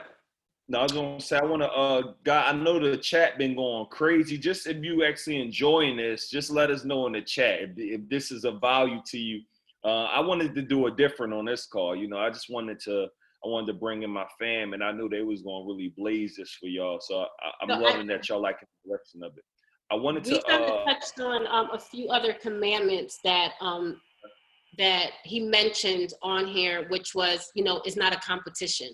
No, 0.66 0.78
I 0.78 0.82
was 0.84 0.92
gonna 0.92 1.20
say 1.20 1.36
I 1.36 1.44
wanna 1.44 1.66
uh 1.66 2.14
guy 2.24 2.48
I 2.48 2.52
know 2.52 2.78
the 2.78 2.96
chat 2.96 3.36
been 3.36 3.54
going 3.54 3.86
crazy. 3.90 4.38
Just 4.38 4.66
if 4.66 4.82
you 4.82 5.04
actually 5.04 5.42
enjoying 5.42 5.98
this, 5.98 6.30
just 6.30 6.50
let 6.50 6.70
us 6.70 6.86
know 6.86 7.06
in 7.06 7.12
the 7.12 7.20
chat 7.20 7.60
if, 7.60 7.70
if 7.76 8.08
this 8.08 8.30
is 8.30 8.44
a 8.44 8.52
value 8.52 9.00
to 9.06 9.18
you. 9.18 9.42
Uh, 9.84 10.04
I 10.04 10.20
wanted 10.20 10.54
to 10.54 10.62
do 10.62 10.86
a 10.86 10.90
different 10.90 11.34
on 11.34 11.44
this 11.44 11.66
call. 11.66 11.94
You 11.94 12.08
know, 12.08 12.16
I 12.16 12.30
just 12.30 12.48
wanted 12.48 12.80
to 12.80 13.08
I 13.44 13.48
wanted 13.48 13.66
to 13.66 13.74
bring 13.74 14.02
in 14.02 14.10
my 14.10 14.26
fam, 14.38 14.72
and 14.72 14.82
I 14.82 14.92
knew 14.92 15.08
they 15.08 15.22
was 15.22 15.42
gonna 15.42 15.66
really 15.66 15.92
blaze 15.96 16.36
this 16.36 16.56
for 16.58 16.66
y'all. 16.66 16.98
So 17.00 17.26
I, 17.40 17.64
am 17.64 17.68
so 17.68 17.84
loving 17.84 18.10
I, 18.10 18.14
that 18.14 18.28
y'all 18.28 18.40
like 18.40 18.58
the 18.60 18.66
direction 18.88 19.22
of 19.22 19.32
it. 19.36 19.44
I 19.90 19.96
wanted 19.96 20.24
to. 20.24 20.42
We 20.48 20.54
uh, 20.54 20.84
touched 20.84 21.20
on 21.20 21.46
um, 21.46 21.68
a 21.72 21.78
few 21.78 22.08
other 22.08 22.32
commandments 22.32 23.18
that 23.24 23.52
um, 23.60 24.00
that 24.78 25.10
he 25.24 25.40
mentioned 25.40 26.14
on 26.22 26.46
here, 26.46 26.86
which 26.88 27.14
was 27.14 27.50
you 27.54 27.64
know 27.64 27.82
it's 27.84 27.96
not 27.96 28.14
a 28.14 28.18
competition 28.18 28.88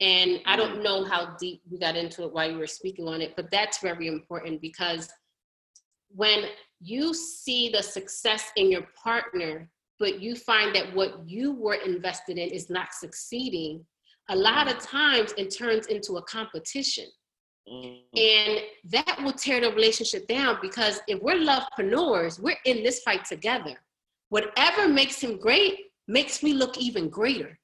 And 0.00 0.40
I 0.46 0.56
don't 0.56 0.82
know 0.82 1.04
how 1.04 1.34
deep 1.40 1.62
we 1.70 1.78
got 1.78 1.96
into 1.96 2.24
it 2.24 2.32
while 2.32 2.50
you 2.50 2.58
were 2.58 2.66
speaking 2.66 3.08
on 3.08 3.20
it, 3.22 3.34
but 3.36 3.50
that's 3.50 3.78
very 3.78 4.06
important 4.06 4.60
because 4.60 5.08
when 6.10 6.44
you 6.80 7.14
see 7.14 7.68
the 7.70 7.82
success 7.82 8.50
in 8.56 8.70
your 8.70 8.86
partner, 9.02 9.68
but 9.98 10.20
you 10.20 10.34
find 10.36 10.74
that 10.74 10.94
what 10.94 11.28
you 11.28 11.52
were 11.52 11.74
invested 11.74 12.38
in 12.38 12.50
is 12.50 12.70
not 12.70 12.94
succeeding, 12.94 13.84
a 14.30 14.36
lot 14.36 14.68
of 14.68 14.78
times 14.78 15.32
it 15.36 15.54
turns 15.56 15.86
into 15.86 16.16
a 16.16 16.22
competition. 16.22 17.06
Mm. 17.68 18.00
And 18.16 18.60
that 18.84 19.20
will 19.22 19.32
tear 19.32 19.60
the 19.60 19.72
relationship 19.72 20.26
down 20.26 20.58
because 20.62 21.00
if 21.08 21.20
we're 21.20 21.36
lovepreneurs, 21.36 22.40
we're 22.40 22.56
in 22.64 22.82
this 22.82 23.00
fight 23.00 23.24
together. 23.24 23.74
Whatever 24.30 24.88
makes 24.88 25.20
him 25.20 25.38
great 25.38 25.86
makes 26.06 26.42
me 26.42 26.52
look 26.52 26.78
even 26.78 27.08
greater. 27.08 27.58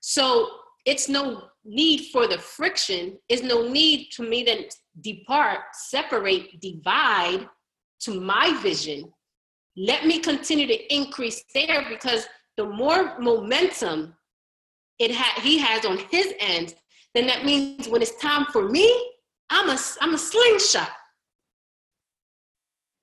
So 0.00 0.48
it's 0.84 1.08
no 1.08 1.44
need 1.64 2.10
for 2.12 2.26
the 2.26 2.38
friction, 2.38 3.18
it's 3.28 3.42
no 3.42 3.68
need 3.68 4.08
to 4.12 4.22
me 4.22 4.42
then 4.42 4.64
depart, 5.00 5.60
separate, 5.72 6.60
divide 6.60 7.46
to 8.00 8.20
my 8.20 8.58
vision. 8.62 9.12
Let 9.78 10.06
me 10.06 10.18
continue 10.18 10.66
to 10.66 10.94
increase 10.94 11.44
there 11.54 11.86
because 11.88 12.26
the 12.56 12.64
more 12.64 13.16
momentum 13.20 14.12
it 14.98 15.14
ha- 15.14 15.40
he 15.40 15.56
has 15.58 15.84
on 15.84 15.98
his 16.10 16.34
end, 16.40 16.74
then 17.14 17.28
that 17.28 17.44
means 17.44 17.88
when 17.88 18.02
it's 18.02 18.16
time 18.16 18.46
for 18.46 18.68
me, 18.68 19.12
I'm 19.50 19.70
a 19.70 19.78
I'm 20.00 20.14
a 20.14 20.18
slingshot. 20.18 20.90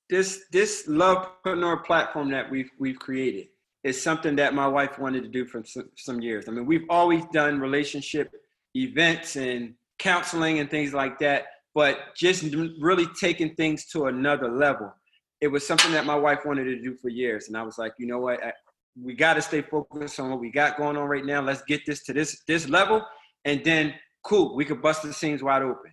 This 0.09 0.43
this 0.51 0.85
lovepreneur 0.89 1.85
platform 1.85 2.29
that 2.31 2.51
we've 2.51 2.69
we've 2.77 2.99
created 2.99 3.47
is 3.85 4.01
something 4.01 4.35
that 4.35 4.53
my 4.53 4.67
wife 4.67 4.99
wanted 4.99 5.23
to 5.23 5.29
do 5.29 5.45
for 5.45 5.63
some, 5.63 5.89
some 5.95 6.19
years. 6.19 6.49
I 6.49 6.51
mean, 6.51 6.65
we've 6.65 6.85
always 6.89 7.23
done 7.31 7.57
relationship 7.59 8.31
events 8.73 9.37
and 9.37 9.75
counseling 9.97 10.59
and 10.59 10.69
things 10.69 10.93
like 10.93 11.19
that, 11.19 11.45
but 11.73 12.15
just 12.17 12.43
really 12.81 13.07
taking 13.17 13.55
things 13.55 13.85
to 13.87 14.07
another 14.07 14.51
level. 14.51 14.93
It 15.41 15.47
was 15.47 15.65
something 15.65 15.91
that 15.91 16.05
my 16.05 16.15
wife 16.15 16.45
wanted 16.45 16.65
to 16.65 16.81
do 16.81 16.95
for 16.95 17.09
years, 17.09 17.47
and 17.47 17.57
I 17.57 17.63
was 17.63 17.77
like, 17.77 17.93
you 17.97 18.07
know 18.07 18.19
what, 18.19 18.43
I, 18.43 18.53
we 19.01 19.13
got 19.13 19.33
to 19.33 19.41
stay 19.41 19.61
focused 19.61 20.19
on 20.19 20.29
what 20.29 20.39
we 20.39 20.51
got 20.51 20.77
going 20.77 20.95
on 20.97 21.07
right 21.07 21.25
now. 21.25 21.41
Let's 21.41 21.61
get 21.63 21.85
this 21.85 22.03
to 22.05 22.13
this 22.13 22.41
this 22.47 22.69
level, 22.69 23.05
and 23.43 23.63
then 23.63 23.93
cool, 24.23 24.55
we 24.55 24.65
could 24.65 24.81
bust 24.81 25.03
the 25.03 25.13
seams 25.13 25.43
wide 25.43 25.61
open. 25.61 25.91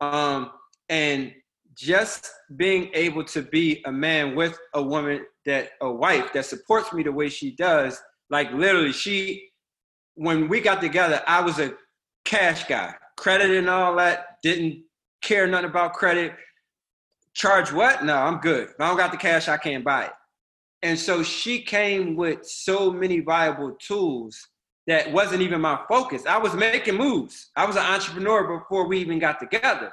Um, 0.00 0.50
and 0.88 1.32
just 1.76 2.30
being 2.56 2.90
able 2.94 3.24
to 3.24 3.42
be 3.42 3.82
a 3.84 3.92
man 3.92 4.34
with 4.36 4.58
a 4.74 4.82
woman 4.82 5.24
that 5.44 5.70
a 5.80 5.90
wife 5.90 6.32
that 6.32 6.46
supports 6.46 6.92
me 6.92 7.02
the 7.02 7.12
way 7.12 7.28
she 7.28 7.54
does, 7.56 8.00
like 8.30 8.52
literally, 8.52 8.92
she 8.92 9.50
when 10.14 10.48
we 10.48 10.60
got 10.60 10.80
together, 10.80 11.22
I 11.26 11.40
was 11.40 11.58
a 11.58 11.74
cash 12.24 12.64
guy, 12.64 12.94
credit 13.16 13.50
and 13.50 13.68
all 13.68 13.96
that, 13.96 14.38
didn't 14.42 14.84
care 15.22 15.46
nothing 15.46 15.70
about 15.70 15.94
credit. 15.94 16.32
Charge 17.34 17.72
what? 17.72 18.04
No, 18.04 18.16
I'm 18.16 18.38
good. 18.38 18.68
If 18.70 18.80
I 18.80 18.88
don't 18.88 18.96
got 18.96 19.10
the 19.10 19.18
cash, 19.18 19.48
I 19.48 19.56
can't 19.56 19.84
buy 19.84 20.04
it. 20.04 20.12
And 20.82 20.98
so 20.98 21.22
she 21.22 21.62
came 21.62 22.14
with 22.14 22.46
so 22.46 22.92
many 22.92 23.20
viable 23.20 23.76
tools 23.80 24.38
that 24.86 25.10
wasn't 25.12 25.42
even 25.42 25.60
my 25.60 25.80
focus. 25.88 26.26
I 26.26 26.38
was 26.38 26.54
making 26.54 26.96
moves. 26.96 27.50
I 27.56 27.64
was 27.64 27.76
an 27.76 27.82
entrepreneur 27.82 28.58
before 28.58 28.86
we 28.86 28.98
even 28.98 29.18
got 29.18 29.40
together. 29.40 29.90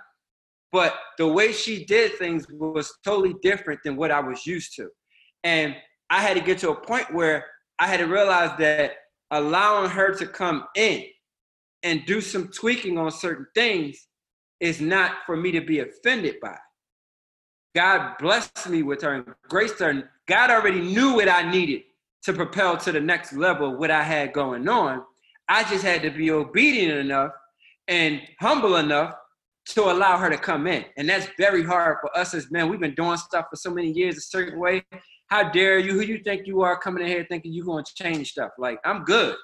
But 0.71 0.95
the 1.17 1.27
way 1.27 1.51
she 1.51 1.85
did 1.85 2.13
things 2.15 2.45
was 2.49 2.93
totally 3.03 3.35
different 3.41 3.79
than 3.83 3.95
what 3.95 4.11
I 4.11 4.19
was 4.19 4.45
used 4.45 4.75
to. 4.75 4.89
And 5.43 5.75
I 6.09 6.21
had 6.21 6.35
to 6.35 6.43
get 6.43 6.59
to 6.59 6.71
a 6.71 6.75
point 6.75 7.13
where 7.13 7.45
I 7.79 7.87
had 7.87 7.97
to 7.97 8.05
realize 8.05 8.57
that 8.59 8.93
allowing 9.31 9.89
her 9.89 10.13
to 10.15 10.27
come 10.27 10.65
in 10.75 11.05
and 11.83 12.05
do 12.05 12.21
some 12.21 12.49
tweaking 12.49 12.97
on 12.97 13.11
certain 13.11 13.47
things 13.55 14.07
is 14.59 14.79
not 14.81 15.15
for 15.25 15.35
me 15.35 15.51
to 15.51 15.61
be 15.61 15.79
offended 15.79 16.35
by. 16.41 16.57
God 17.75 18.15
blessed 18.19 18.69
me 18.69 18.83
with 18.83 19.01
her 19.01 19.13
and 19.15 19.25
graced 19.47 19.79
her. 19.79 19.89
And 19.89 20.07
God 20.27 20.49
already 20.49 20.81
knew 20.81 21.15
what 21.15 21.29
I 21.29 21.49
needed 21.49 21.83
to 22.23 22.33
propel 22.33 22.77
to 22.77 22.91
the 22.91 22.99
next 22.99 23.33
level 23.33 23.77
what 23.77 23.91
I 23.91 24.03
had 24.03 24.33
going 24.33 24.67
on. 24.67 25.03
I 25.47 25.63
just 25.63 25.83
had 25.83 26.01
to 26.03 26.11
be 26.11 26.31
obedient 26.31 26.97
enough 26.97 27.31
and 27.87 28.21
humble 28.39 28.77
enough 28.77 29.13
to 29.67 29.83
allow 29.83 30.17
her 30.17 30.29
to 30.29 30.37
come 30.37 30.67
in. 30.67 30.85
And 30.97 31.09
that's 31.09 31.27
very 31.37 31.63
hard 31.63 31.97
for 32.01 32.15
us 32.17 32.33
as 32.33 32.51
men. 32.51 32.69
We've 32.69 32.79
been 32.79 32.95
doing 32.95 33.17
stuff 33.17 33.47
for 33.49 33.55
so 33.55 33.71
many 33.71 33.91
years 33.91 34.17
a 34.17 34.21
certain 34.21 34.59
way. 34.59 34.83
How 35.27 35.49
dare 35.49 35.79
you? 35.79 35.93
Who 35.93 36.01
you 36.01 36.19
think 36.23 36.47
you 36.47 36.61
are 36.61 36.77
coming 36.77 37.03
in 37.03 37.09
here 37.09 37.25
thinking 37.29 37.53
you're 37.53 37.65
going 37.65 37.85
to 37.85 37.93
change 37.93 38.31
stuff? 38.31 38.51
Like, 38.57 38.79
I'm 38.83 39.03
good. 39.03 39.35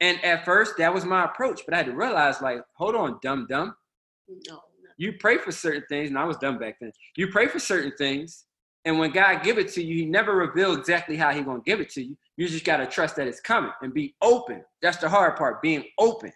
And 0.00 0.22
at 0.24 0.44
first, 0.44 0.74
that 0.78 0.92
was 0.92 1.04
my 1.04 1.24
approach. 1.24 1.62
But 1.64 1.74
I 1.74 1.78
had 1.78 1.86
to 1.86 1.92
realize, 1.92 2.40
like, 2.40 2.60
hold 2.74 2.94
on, 2.94 3.18
dumb 3.22 3.46
dumb. 3.48 3.74
No. 4.48 4.60
You 4.96 5.14
pray 5.18 5.38
for 5.38 5.52
certain 5.52 5.84
things, 5.88 6.08
and 6.08 6.18
I 6.18 6.24
was 6.24 6.36
dumb 6.38 6.58
back 6.58 6.78
then. 6.80 6.92
You 7.16 7.28
pray 7.28 7.48
for 7.48 7.58
certain 7.58 7.92
things, 7.98 8.44
and 8.84 8.98
when 8.98 9.10
God 9.10 9.42
give 9.42 9.58
it 9.58 9.68
to 9.74 9.82
you, 9.82 9.96
He 9.96 10.06
never 10.06 10.34
reveal 10.34 10.74
exactly 10.74 11.16
how 11.16 11.32
He 11.32 11.42
gonna 11.42 11.60
give 11.64 11.80
it 11.80 11.90
to 11.90 12.02
you. 12.02 12.16
You 12.36 12.48
just 12.48 12.64
gotta 12.64 12.86
trust 12.86 13.16
that 13.16 13.26
it's 13.26 13.40
coming 13.40 13.72
and 13.82 13.92
be 13.92 14.14
open. 14.22 14.62
That's 14.82 14.98
the 14.98 15.08
hard 15.08 15.36
part, 15.36 15.60
being 15.60 15.84
open. 15.98 16.32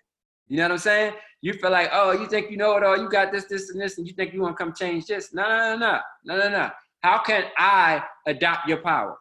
You 0.49 0.57
know 0.57 0.65
what 0.65 0.73
I'm 0.73 0.79
saying? 0.79 1.15
You 1.43 1.55
feel 1.55 1.71
like, 1.71 1.91
oh, 1.93 2.13
you 2.13 2.27
think 2.27 2.51
you 2.51 2.57
know 2.57 2.77
it 2.77 2.83
all, 2.83 2.99
you 2.99 3.09
got 3.09 3.33
this, 3.33 3.45
this, 3.45 3.71
and 3.71 3.81
this, 3.81 3.99
and 3.99 4.07
you 4.07 4.13
think 4.13 4.35
you 4.35 4.43
want 4.43 4.59
to 4.59 4.63
come 4.63 4.75
change 4.75 5.07
this. 5.07 5.33
No, 5.33 5.43
no, 5.43 5.77
no, 5.77 6.01
no, 6.25 6.37
no, 6.37 6.49
no. 6.51 6.71
How 7.03 7.19
can 7.19 7.45
I 7.57 8.03
adopt 8.27 8.69
your 8.69 8.79
power? 8.79 9.17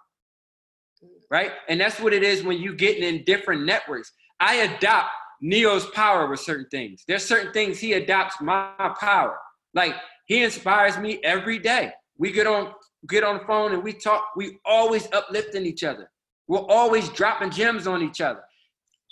Right? 1.30 1.52
And 1.70 1.80
that's 1.80 2.00
what 2.00 2.14
it 2.14 2.24
is 2.24 2.44
when 2.44 2.58
you 2.58 2.76
getting 2.76 3.04
in 3.04 3.24
different 3.24 3.64
networks. 3.64 4.12
I 4.40 4.56
adopt 4.56 5.10
Neo's 5.42 5.86
power 5.88 6.28
with 6.30 6.40
certain 6.40 6.68
things. 6.70 7.04
There's 7.08 7.26
certain 7.26 7.54
things 7.54 7.80
he 7.80 7.94
adopts 7.94 8.42
my 8.42 8.72
power. 9.00 9.38
Like 9.74 9.96
he 10.26 10.44
inspires 10.44 10.98
me 10.98 11.20
every 11.24 11.60
day. 11.60 11.92
We 12.18 12.32
get 12.32 12.48
on 12.48 12.74
get 13.08 13.24
on 13.24 13.40
the 13.40 13.46
phone 13.46 13.74
and 13.74 13.84
we 13.84 13.94
talk. 13.94 14.32
We 14.36 14.58
always 14.66 15.08
uplifting 15.14 15.66
each 15.66 15.84
other. 15.84 16.10
We're 16.48 16.66
always 16.68 17.10
dropping 17.10 17.52
gems 17.52 17.88
on 17.88 18.02
each 18.04 18.22
other. 18.22 18.42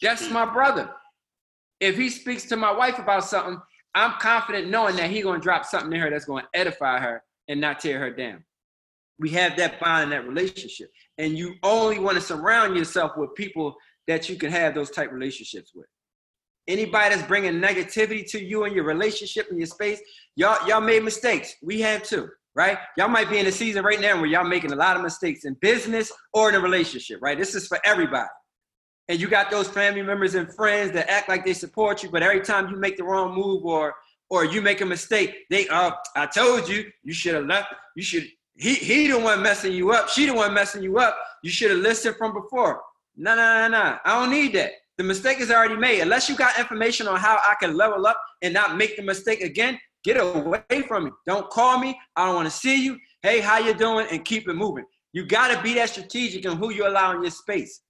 That's 0.01 0.29
my 0.29 0.45
brother 0.45 0.89
if 1.79 1.97
he 1.97 2.09
speaks 2.09 2.45
to 2.45 2.55
my 2.55 2.71
wife 2.71 2.99
about 2.99 3.25
something, 3.25 3.61
I'm 3.95 4.13
confident 4.19 4.69
knowing 4.69 4.95
that 4.97 5.09
he's 5.09 5.23
gonna 5.23 5.39
drop 5.39 5.65
something 5.65 5.91
to 5.91 5.99
her 5.99 6.09
that's 6.09 6.25
gonna 6.25 6.47
edify 6.53 6.99
her 6.99 7.23
and 7.47 7.61
not 7.61 7.79
tear 7.79 7.99
her 7.99 8.11
down. 8.11 8.43
We 9.19 9.29
have 9.31 9.57
that 9.57 9.79
bond 9.79 10.03
in 10.03 10.09
that 10.11 10.27
relationship. 10.27 10.91
And 11.17 11.37
you 11.37 11.55
only 11.63 11.97
want 11.97 12.15
to 12.15 12.21
surround 12.21 12.75
yourself 12.75 13.17
with 13.17 13.33
people 13.35 13.75
that 14.07 14.29
you 14.29 14.35
can 14.35 14.51
have 14.51 14.75
those 14.75 14.91
type 14.91 15.11
relationships 15.11 15.71
with. 15.73 15.87
Anybody 16.67 17.15
that's 17.15 17.27
bringing 17.27 17.53
negativity 17.53 18.29
to 18.31 18.43
you 18.43 18.65
in 18.65 18.73
your 18.73 18.83
relationship 18.83 19.47
in 19.51 19.57
your 19.57 19.67
space, 19.67 20.01
y'all 20.35 20.67
y'all 20.67 20.81
made 20.81 21.03
mistakes. 21.03 21.55
We 21.61 21.81
have 21.81 22.03
too, 22.03 22.29
right? 22.55 22.77
Y'all 22.97 23.07
might 23.07 23.29
be 23.29 23.39
in 23.39 23.47
a 23.47 23.51
season 23.51 23.83
right 23.83 24.01
now 24.01 24.17
where 24.17 24.25
y'all 24.25 24.47
making 24.47 24.73
a 24.73 24.75
lot 24.75 24.97
of 24.97 25.03
mistakes 25.03 25.45
in 25.45 25.53
business 25.55 26.11
or 26.33 26.49
in 26.49 26.55
a 26.55 26.59
relationship, 26.59 27.19
right? 27.21 27.37
This 27.37 27.55
is 27.55 27.67
for 27.67 27.79
everybody 27.85 28.27
and 29.09 29.19
you 29.19 29.27
got 29.27 29.49
those 29.49 29.67
family 29.67 30.01
members 30.01 30.35
and 30.35 30.53
friends 30.53 30.91
that 30.91 31.09
act 31.09 31.29
like 31.29 31.45
they 31.45 31.53
support 31.53 32.03
you, 32.03 32.09
but 32.09 32.23
every 32.23 32.41
time 32.41 32.69
you 32.69 32.75
make 32.75 32.97
the 32.97 33.03
wrong 33.03 33.33
move 33.33 33.65
or 33.65 33.95
or 34.29 34.43
you 34.43 34.61
make 34.61 34.81
a 34.81 34.85
mistake, 34.85 35.45
they 35.49 35.67
uh 35.69 35.91
I 36.15 36.25
told 36.25 36.67
you 36.67 36.91
you 37.03 37.13
should 37.13 37.35
have 37.35 37.45
left. 37.45 37.73
You 37.95 38.03
should 38.03 38.27
he 38.57 38.75
he 38.75 39.07
the 39.07 39.19
one 39.19 39.41
messing 39.41 39.71
you 39.71 39.91
up. 39.91 40.09
She 40.09 40.25
the 40.25 40.33
one 40.33 40.53
messing 40.53 40.83
you 40.83 40.97
up. 40.97 41.17
You 41.43 41.49
should 41.49 41.71
have 41.71 41.79
listened 41.79 42.17
from 42.17 42.33
before. 42.33 42.81
No, 43.15 43.35
no, 43.35 43.67
no, 43.67 43.67
no. 43.69 43.97
I 44.03 44.19
don't 44.19 44.31
need 44.31 44.53
that. 44.53 44.71
The 44.97 45.03
mistake 45.03 45.39
is 45.39 45.51
already 45.51 45.77
made. 45.77 46.01
Unless 46.01 46.27
you 46.29 46.35
got 46.35 46.59
information 46.59 47.07
on 47.07 47.19
how 47.19 47.35
I 47.35 47.55
can 47.59 47.75
level 47.75 48.07
up 48.07 48.19
and 48.41 48.53
not 48.53 48.77
make 48.77 48.95
the 48.97 49.03
mistake 49.03 49.41
again, 49.41 49.79
get 50.03 50.17
away 50.17 50.81
from 50.87 51.05
me. 51.05 51.11
Don't 51.25 51.49
call 51.49 51.79
me. 51.79 51.99
I 52.15 52.25
don't 52.25 52.35
want 52.35 52.49
to 52.49 52.55
see 52.55 52.83
you. 52.83 52.97
Hey, 53.21 53.39
how 53.39 53.59
you 53.59 53.73
doing? 53.73 54.07
And 54.11 54.25
keep 54.25 54.47
it 54.47 54.53
moving. 54.53 54.85
You 55.13 55.25
got 55.25 55.55
to 55.55 55.61
be 55.61 55.75
that 55.75 55.89
strategic 55.89 56.45
in 56.45 56.57
who 56.57 56.71
you 56.71 56.87
allow 56.87 57.15
in 57.15 57.21
your 57.21 57.31
space 57.31 57.81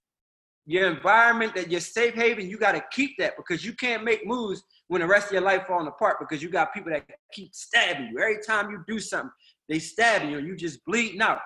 your 0.68 0.90
environment, 0.90 1.54
that 1.54 1.70
your 1.70 1.80
safe 1.80 2.12
haven, 2.12 2.48
you 2.48 2.58
got 2.58 2.72
to 2.72 2.84
keep 2.92 3.16
that 3.18 3.32
because 3.38 3.64
you 3.64 3.72
can't 3.72 4.04
make 4.04 4.26
moves 4.26 4.62
when 4.88 5.00
the 5.00 5.06
rest 5.06 5.28
of 5.28 5.32
your 5.32 5.40
life 5.40 5.66
falling 5.66 5.86
apart 5.86 6.18
because 6.20 6.42
you 6.42 6.50
got 6.50 6.74
people 6.74 6.92
that 6.92 7.06
keep 7.32 7.54
stabbing 7.54 8.10
you. 8.12 8.18
Every 8.18 8.36
time 8.46 8.70
you 8.70 8.84
do 8.86 9.00
something, 9.00 9.30
they 9.70 9.78
stab 9.78 10.28
you 10.28 10.36
and 10.36 10.46
you 10.46 10.54
just 10.54 10.84
bleeding 10.84 11.22
out. 11.22 11.38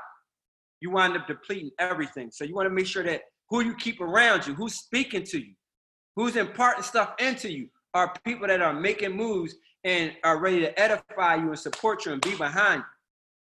You 0.81 0.91
wind 0.91 1.17
up 1.17 1.29
depleting 1.29 1.71
everything. 1.79 2.33
So 2.33 2.45
you 2.45 2.57
want 2.57 2.67
to 2.67 2.75
make 2.75 2.87
sure 2.87 3.05
that 3.05 3.21
who 3.49 3.63
you 3.63 3.75
keep 3.75 4.01
around 4.01 4.47
you, 4.47 4.55
who's 4.55 4.75
speaking 4.75 5.25
to 5.25 5.39
you, 5.39 5.55
who's 6.17 6.37
imparting 6.37 6.83
stuff 6.83 7.15
into 7.19 7.51
you, 7.51 7.69
are 7.95 8.15
people 8.25 8.47
that 8.49 8.63
are 8.63 8.73
making 8.73 9.17
moves 9.17 9.55
and 9.85 10.13
are 10.25 10.39
ready 10.39 10.61
to 10.61 10.81
edify 10.81 11.35
you 11.35 11.49
and 11.49 11.59
support 11.59 12.07
you 12.07 12.13
and 12.13 12.23
be 12.23 12.35
behind 12.37 12.79
you. 12.79 12.85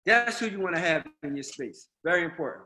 That's 0.06 0.40
who 0.40 0.48
you 0.48 0.60
want 0.60 0.76
to 0.76 0.82
have 0.82 1.06
in 1.24 1.36
your 1.36 1.44
space. 1.44 1.88
Very 2.04 2.24
important 2.24 2.66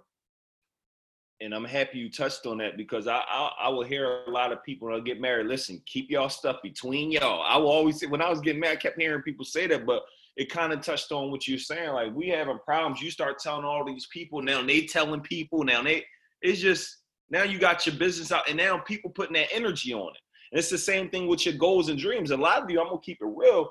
and 1.42 1.54
I'm 1.54 1.66
happy 1.66 1.98
you 1.98 2.10
touched 2.10 2.46
on 2.46 2.60
that 2.60 2.78
because 2.78 3.08
I, 3.08 3.18
I, 3.28 3.52
I 3.64 3.70
will 3.70 3.84
hear 3.84 4.24
a 4.26 4.30
lot 4.30 4.52
of 4.52 4.64
people 4.64 4.88
when 4.88 4.98
I 4.98 5.04
get 5.04 5.20
married. 5.20 5.48
Listen, 5.48 5.82
keep 5.86 6.10
y'all 6.10 6.30
stuff 6.30 6.58
between 6.64 7.12
y'all. 7.12 7.44
I 7.44 7.58
will 7.58 7.70
always 7.70 8.00
say 8.00 8.08
when 8.08 8.22
I 8.22 8.30
was 8.30 8.40
getting 8.40 8.62
married, 8.62 8.78
I 8.78 8.82
kept 8.82 9.00
hearing 9.00 9.22
people 9.22 9.44
say 9.44 9.68
that, 9.68 9.86
but 9.86 10.04
it 10.38 10.50
kind 10.50 10.72
of 10.72 10.82
touched 10.82 11.12
on 11.12 11.32
what 11.32 11.48
you're 11.48 11.60
saying. 11.60 11.90
Like 11.90 12.14
we 12.14 12.30
having 12.30 12.60
problems. 12.66 13.02
You 13.02 13.12
start 13.12 13.40
telling 13.40 13.66
all 13.66 13.84
these 13.84 14.08
people 14.08 14.42
now. 14.42 14.66
They 14.66 14.82
telling 14.82 15.22
people 15.22 15.64
now. 15.64 15.84
They 15.84 16.06
it's 16.42 16.62
just 16.62 16.98
now 17.30 17.44
you 17.44 17.58
got 17.58 17.86
your 17.86 17.96
business 17.96 18.32
out, 18.32 18.48
and 18.48 18.58
now 18.58 18.78
people 18.78 19.10
putting 19.10 19.34
that 19.34 19.48
energy 19.52 19.94
on 19.94 20.10
it. 20.10 20.22
And 20.52 20.60
it's 20.60 20.70
the 20.70 20.78
same 20.78 21.10
thing 21.10 21.28
with 21.28 21.46
your 21.46 21.56
goals 21.56 21.90
and 21.90 22.00
dreams. 22.00 22.32
A 22.32 22.38
lot 22.38 22.64
of 22.64 22.70
you, 22.70 22.80
I'm 22.80 22.88
gonna 22.88 23.00
keep 23.02 23.18
it 23.22 23.28
real. 23.28 23.70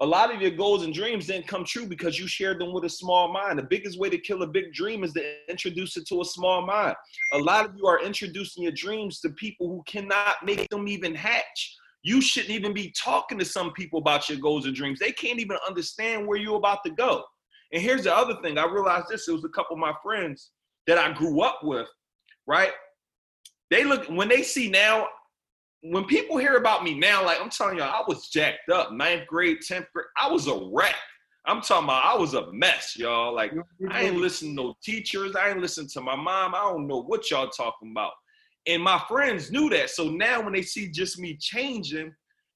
A 0.00 0.06
lot 0.06 0.34
of 0.34 0.42
your 0.42 0.50
goals 0.50 0.84
and 0.84 0.92
dreams 0.92 1.26
didn't 1.26 1.46
come 1.46 1.64
true 1.64 1.86
because 1.86 2.18
you 2.18 2.26
shared 2.26 2.60
them 2.60 2.74
with 2.74 2.84
a 2.84 2.88
small 2.88 3.32
mind. 3.32 3.58
The 3.58 3.62
biggest 3.62 3.98
way 3.98 4.10
to 4.10 4.18
kill 4.18 4.42
a 4.42 4.46
big 4.46 4.74
dream 4.74 5.04
is 5.04 5.14
to 5.14 5.36
introduce 5.48 5.96
it 5.96 6.06
to 6.08 6.20
a 6.20 6.24
small 6.24 6.66
mind. 6.66 6.94
A 7.32 7.38
lot 7.38 7.64
of 7.64 7.74
you 7.76 7.86
are 7.86 8.02
introducing 8.02 8.62
your 8.62 8.72
dreams 8.72 9.20
to 9.20 9.30
people 9.30 9.68
who 9.68 9.82
cannot 9.86 10.44
make 10.44 10.68
them 10.68 10.86
even 10.86 11.14
hatch. 11.14 11.76
You 12.02 12.20
shouldn't 12.20 12.52
even 12.52 12.74
be 12.74 12.92
talking 13.02 13.38
to 13.38 13.44
some 13.44 13.72
people 13.72 14.00
about 14.00 14.28
your 14.28 14.38
goals 14.38 14.66
and 14.66 14.76
dreams. 14.76 14.98
They 14.98 15.12
can't 15.12 15.40
even 15.40 15.56
understand 15.66 16.26
where 16.26 16.36
you're 16.36 16.56
about 16.56 16.84
to 16.84 16.90
go. 16.90 17.24
And 17.72 17.82
here's 17.82 18.04
the 18.04 18.14
other 18.14 18.36
thing. 18.42 18.58
I 18.58 18.66
realized 18.66 19.06
this. 19.08 19.28
It 19.28 19.32
was 19.32 19.44
a 19.44 19.48
couple 19.48 19.74
of 19.74 19.80
my 19.80 19.94
friends 20.02 20.50
that 20.86 20.98
I 20.98 21.10
grew 21.12 21.40
up 21.40 21.60
with, 21.62 21.88
right? 22.46 22.72
They 23.70 23.84
look 23.84 24.06
when 24.06 24.28
they 24.28 24.42
see 24.42 24.68
now, 24.68 25.08
when 25.82 26.04
people 26.04 26.36
hear 26.38 26.56
about 26.56 26.84
me 26.84 26.98
now, 26.98 27.24
like 27.24 27.40
I'm 27.40 27.50
telling 27.50 27.78
y'all, 27.78 27.92
I 27.92 28.02
was 28.06 28.28
jacked 28.28 28.70
up, 28.70 28.92
ninth 28.92 29.26
grade, 29.26 29.58
10th 29.58 29.86
grade. 29.92 30.06
I 30.20 30.30
was 30.30 30.46
a 30.46 30.70
wreck. 30.72 30.94
I'm 31.46 31.60
talking 31.60 31.84
about 31.84 32.04
I 32.04 32.16
was 32.18 32.34
a 32.34 32.52
mess, 32.52 32.96
y'all. 32.96 33.34
Like 33.34 33.52
I 33.90 34.02
ain't 34.02 34.16
listen 34.16 34.48
to 34.48 34.54
no 34.54 34.74
teachers. 34.82 35.36
I 35.36 35.50
ain't 35.50 35.60
listen 35.60 35.86
to 35.88 36.00
my 36.00 36.16
mom. 36.16 36.54
I 36.54 36.60
don't 36.60 36.88
know 36.88 37.02
what 37.02 37.30
y'all 37.30 37.48
talking 37.48 37.92
about. 37.92 38.12
And 38.66 38.82
my 38.82 39.00
friends 39.06 39.52
knew 39.52 39.70
that. 39.70 39.90
So 39.90 40.10
now 40.10 40.42
when 40.42 40.52
they 40.52 40.62
see 40.62 40.90
just 40.90 41.20
me 41.20 41.36
changing, 41.36 42.12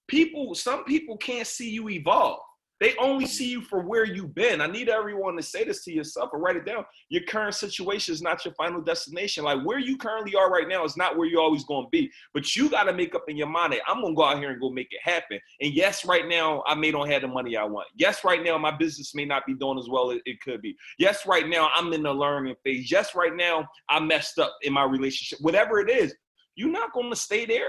people, 0.09 0.55
some 0.57 0.85
people 0.85 1.17
can't 1.19 1.47
see 1.47 1.71
you 1.71 1.89
evolve. 1.89 2.41
They 2.81 2.97
only 2.97 3.27
see 3.27 3.49
you 3.49 3.61
for 3.61 3.81
where 3.81 4.05
you've 4.05 4.35
been. 4.35 4.63
I 4.63 4.67
need 4.67 4.89
everyone 4.89 5.37
to 5.37 5.43
say 5.43 5.65
this 5.65 5.85
to 5.85 5.93
yourself 5.93 6.31
or 6.33 6.41
write 6.41 6.57
it 6.57 6.65
down. 6.65 6.87
Your 7.11 7.23
current 7.25 7.55
situation 7.55 8.15
is 8.15 8.23
not 8.23 8.43
your 8.43 8.55
final 8.55 8.81
destination. 8.81 9.45
Like 9.45 9.63
where 9.63 9.79
you 9.79 9.99
currently 9.99 10.35
are 10.35 10.51
right 10.51 10.67
now 10.67 10.85
is 10.85 10.97
not 10.97 11.19
where 11.19 11.29
you're 11.29 11.43
always 11.43 11.65
going 11.65 11.85
to 11.85 11.91
be. 11.91 12.11
But 12.33 12.57
you 12.57 12.71
got 12.71 12.85
to 12.85 12.95
make 12.95 13.15
up 13.15 13.25
in 13.29 13.37
your 13.37 13.49
mind 13.49 13.75
that 13.75 13.81
I'm 13.87 14.01
going 14.01 14.15
to 14.15 14.17
go 14.17 14.25
out 14.25 14.39
here 14.39 14.51
and 14.51 14.61
go 14.61 14.71
make 14.71 14.89
it 14.93 15.01
happen. 15.03 15.39
And 15.61 15.75
yes, 15.75 16.07
right 16.07 16.27
now 16.27 16.63
I 16.67 16.75
may 16.75 16.91
not 16.91 17.11
have 17.11 17.21
the 17.21 17.29
money 17.29 17.55
I 17.55 17.65
want. 17.65 17.89
Yes, 17.97 18.25
right 18.25 18.43
now 18.43 18.57
my 18.57 18.75
business 18.75 19.15
may 19.15 19.27
not 19.27 19.45
be 19.47 19.55
doing 19.55 19.79
as 19.79 19.89
well 19.91 20.11
as 20.11 20.21
it 20.25 20.41
could 20.41 20.63
be. 20.63 20.75
Yes, 20.99 21.27
right 21.27 21.47
now 21.47 21.71
I'm 21.75 21.93
in 21.93 22.03
the 22.03 22.13
learning 22.13 22.57
phase. 22.65 22.91
Yes, 22.91 23.15
right 23.15 23.37
now 23.37 23.69
I 23.91 24.01
messed 24.01 24.39
up 24.39 24.57
in 24.63 24.73
my 24.73 24.85
relationship. 24.85 25.39
Whatever 25.43 25.81
it 25.81 25.91
is, 25.91 26.15
you're 26.55 26.71
not 26.71 26.95
going 26.95 27.11
to 27.11 27.17
stay 27.17 27.45
there. 27.45 27.69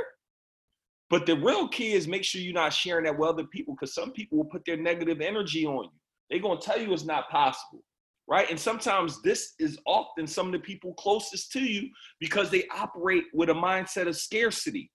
But 1.12 1.26
the 1.26 1.36
real 1.36 1.68
key 1.68 1.92
is 1.92 2.08
make 2.08 2.24
sure 2.24 2.40
you're 2.40 2.54
not 2.54 2.74
sharing 2.74 3.04
that 3.04 3.18
with 3.18 3.30
other 3.30 3.44
people 3.44 3.76
because 3.76 3.94
some 3.94 4.14
people 4.14 4.38
will 4.38 4.46
put 4.46 4.64
their 4.66 4.78
negative 4.78 5.20
energy 5.20 5.66
on 5.66 5.84
you. 5.84 5.92
They're 6.30 6.40
going 6.40 6.58
to 6.58 6.66
tell 6.66 6.80
you 6.80 6.94
it's 6.94 7.04
not 7.04 7.30
possible, 7.30 7.84
right? 8.30 8.50
And 8.50 8.58
sometimes 8.58 9.22
this 9.22 9.54
is 9.60 9.78
often 9.86 10.26
some 10.26 10.46
of 10.46 10.54
the 10.54 10.60
people 10.60 10.94
closest 10.94 11.52
to 11.52 11.60
you 11.60 11.90
because 12.22 12.50
they 12.50 12.64
operate 12.74 13.26
with 13.34 13.50
a 13.50 13.54
mindset 13.54 14.08
of 14.08 14.16
scarcity. 14.16 14.90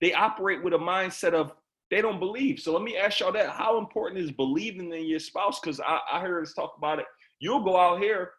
They 0.00 0.12
operate 0.12 0.62
with 0.62 0.72
a 0.72 0.78
mindset 0.78 1.34
of 1.34 1.52
they 1.90 2.00
don't 2.00 2.20
believe. 2.20 2.60
So 2.60 2.72
let 2.72 2.82
me 2.82 2.96
ask 2.96 3.18
y'all 3.18 3.32
that. 3.32 3.50
How 3.50 3.78
important 3.78 4.20
is 4.20 4.30
believing 4.30 4.92
in 4.92 5.06
your 5.06 5.18
spouse? 5.18 5.58
Because 5.58 5.80
I, 5.80 5.98
I 6.12 6.20
heard 6.20 6.44
us 6.44 6.54
talk 6.54 6.74
about 6.78 7.00
it. 7.00 7.06
You'll 7.40 7.64
go 7.64 7.76
out 7.76 8.00
here 8.00 8.30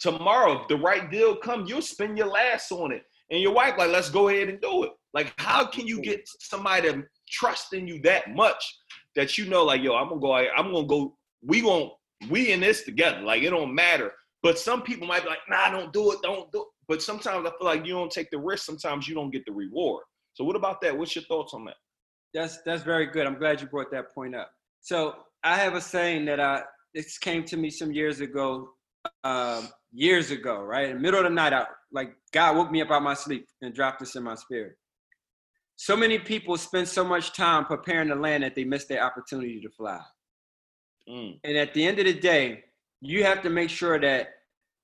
tomorrow, 0.00 0.60
if 0.60 0.68
the 0.68 0.76
right 0.76 1.08
deal 1.12 1.36
come, 1.36 1.64
you'll 1.66 1.80
spend 1.80 2.18
your 2.18 2.26
last 2.26 2.72
on 2.72 2.90
it. 2.90 3.04
And 3.30 3.40
your 3.40 3.52
wife, 3.52 3.74
like, 3.78 3.90
let's 3.90 4.10
go 4.10 4.28
ahead 4.28 4.48
and 4.48 4.60
do 4.60 4.84
it. 4.84 4.90
Like, 5.16 5.32
how 5.38 5.64
can 5.64 5.86
you 5.86 6.02
get 6.02 6.28
somebody 6.40 6.92
to 6.92 7.02
trust 7.26 7.72
in 7.72 7.88
you 7.88 8.02
that 8.02 8.34
much 8.34 8.62
that 9.14 9.38
you 9.38 9.46
know, 9.46 9.64
like, 9.64 9.82
yo, 9.82 9.94
I'm 9.94 10.10
gonna 10.10 10.20
go, 10.20 10.34
I'm 10.34 10.70
gonna 10.70 10.86
go, 10.86 11.16
we 11.40 11.62
gonna, 11.62 11.88
we 12.28 12.52
in 12.52 12.60
this 12.60 12.82
together. 12.82 13.22
Like, 13.22 13.42
it 13.42 13.48
don't 13.48 13.74
matter. 13.74 14.12
But 14.42 14.58
some 14.58 14.82
people 14.82 15.06
might 15.06 15.22
be 15.22 15.30
like, 15.30 15.38
nah, 15.48 15.70
don't 15.70 15.90
do 15.90 16.12
it, 16.12 16.18
don't 16.22 16.52
do 16.52 16.60
it. 16.60 16.66
But 16.86 17.00
sometimes 17.00 17.46
I 17.46 17.50
feel 17.50 17.64
like 17.66 17.86
you 17.86 17.94
don't 17.94 18.12
take 18.12 18.30
the 18.30 18.38
risk. 18.38 18.66
Sometimes 18.66 19.08
you 19.08 19.14
don't 19.14 19.30
get 19.30 19.46
the 19.46 19.52
reward. 19.52 20.04
So 20.34 20.44
what 20.44 20.54
about 20.54 20.82
that? 20.82 20.96
What's 20.96 21.16
your 21.16 21.24
thoughts 21.24 21.54
on 21.54 21.64
that? 21.64 21.76
That's 22.34 22.60
that's 22.66 22.82
very 22.82 23.06
good. 23.06 23.26
I'm 23.26 23.38
glad 23.38 23.62
you 23.62 23.68
brought 23.68 23.90
that 23.92 24.14
point 24.14 24.34
up. 24.34 24.50
So 24.82 25.14
I 25.42 25.56
have 25.56 25.74
a 25.76 25.80
saying 25.80 26.26
that 26.26 26.40
I 26.40 26.62
this 26.94 27.16
came 27.16 27.42
to 27.44 27.56
me 27.56 27.70
some 27.70 27.90
years 27.90 28.20
ago, 28.20 28.68
um, 29.24 29.70
years 29.92 30.30
ago, 30.30 30.60
right? 30.60 30.90
In 30.90 30.96
the 30.96 31.02
middle 31.02 31.20
of 31.20 31.24
the 31.24 31.30
night, 31.30 31.54
I 31.54 31.64
like 31.90 32.14
God 32.32 32.54
woke 32.54 32.70
me 32.70 32.82
up 32.82 32.90
out 32.90 33.02
my 33.02 33.14
sleep 33.14 33.46
and 33.62 33.74
dropped 33.74 34.00
this 34.00 34.14
in 34.14 34.22
my 34.22 34.34
spirit. 34.34 34.76
So 35.76 35.96
many 35.96 36.18
people 36.18 36.56
spend 36.56 36.88
so 36.88 37.04
much 37.04 37.32
time 37.32 37.66
preparing 37.66 38.08
to 38.08 38.14
land 38.14 38.42
that 38.42 38.54
they 38.54 38.64
miss 38.64 38.86
their 38.86 39.04
opportunity 39.04 39.60
to 39.60 39.70
fly. 39.70 40.00
Mm. 41.08 41.38
And 41.44 41.56
at 41.56 41.74
the 41.74 41.86
end 41.86 41.98
of 41.98 42.06
the 42.06 42.14
day, 42.14 42.64
you 43.00 43.24
have 43.24 43.42
to 43.42 43.50
make 43.50 43.70
sure 43.70 44.00
that 44.00 44.30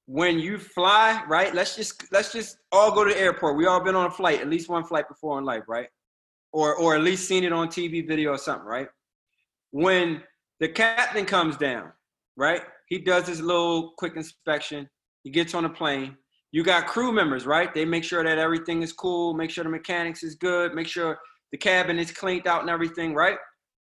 when 0.07 0.39
you 0.39 0.59
fly, 0.59 1.23
right? 1.29 1.55
Let's 1.55 1.77
just 1.77 2.13
let's 2.13 2.33
just 2.33 2.59
all 2.71 2.93
go 2.95 3.05
to 3.05 3.13
the 3.13 3.19
airport. 3.19 3.57
We 3.57 3.67
all 3.67 3.83
been 3.83 3.95
on 3.95 4.07
a 4.07 4.11
flight, 4.11 4.41
at 4.41 4.49
least 4.49 4.69
one 4.69 4.85
flight 4.85 5.09
before 5.09 5.39
in 5.39 5.45
life, 5.45 5.65
right? 5.69 5.89
Or 6.53 6.75
or 6.77 6.95
at 6.95 7.03
least 7.03 7.27
seen 7.27 7.45
it 7.45 7.53
on 7.53 7.69
TV 7.69 8.07
video 8.07 8.33
or 8.33 8.39
something, 8.39 8.67
right? 8.67 8.89
When 9.71 10.23
the 10.61 10.69
captain 10.69 11.25
comes 11.25 11.57
down, 11.57 11.93
right? 12.37 12.63
He 12.87 12.99
does 12.99 13.27
his 13.27 13.41
little 13.41 13.95
quick 13.97 14.17
inspection. 14.17 14.89
He 15.25 15.31
gets 15.31 15.55
on 15.55 15.65
a 15.65 15.71
plane. 15.71 16.17
You 16.53 16.63
got 16.63 16.87
crew 16.87 17.13
members, 17.13 17.47
right? 17.47 17.73
They 17.73 17.87
make 17.87 18.05
sure 18.05 18.23
that 18.23 18.39
everything 18.39 18.83
is 18.83 18.93
cool, 18.93 19.33
make 19.33 19.51
sure 19.51 19.65
the 19.65 19.71
mechanics 19.71 20.23
is 20.23 20.35
good, 20.35 20.75
make 20.75 20.87
sure 20.87 21.19
the 21.51 21.59
cabin 21.59 21.99
is 21.99 22.13
cleaned 22.13 22.47
out 22.47 22.61
and 22.61 22.71
everything, 22.71 23.15
right? 23.15 23.39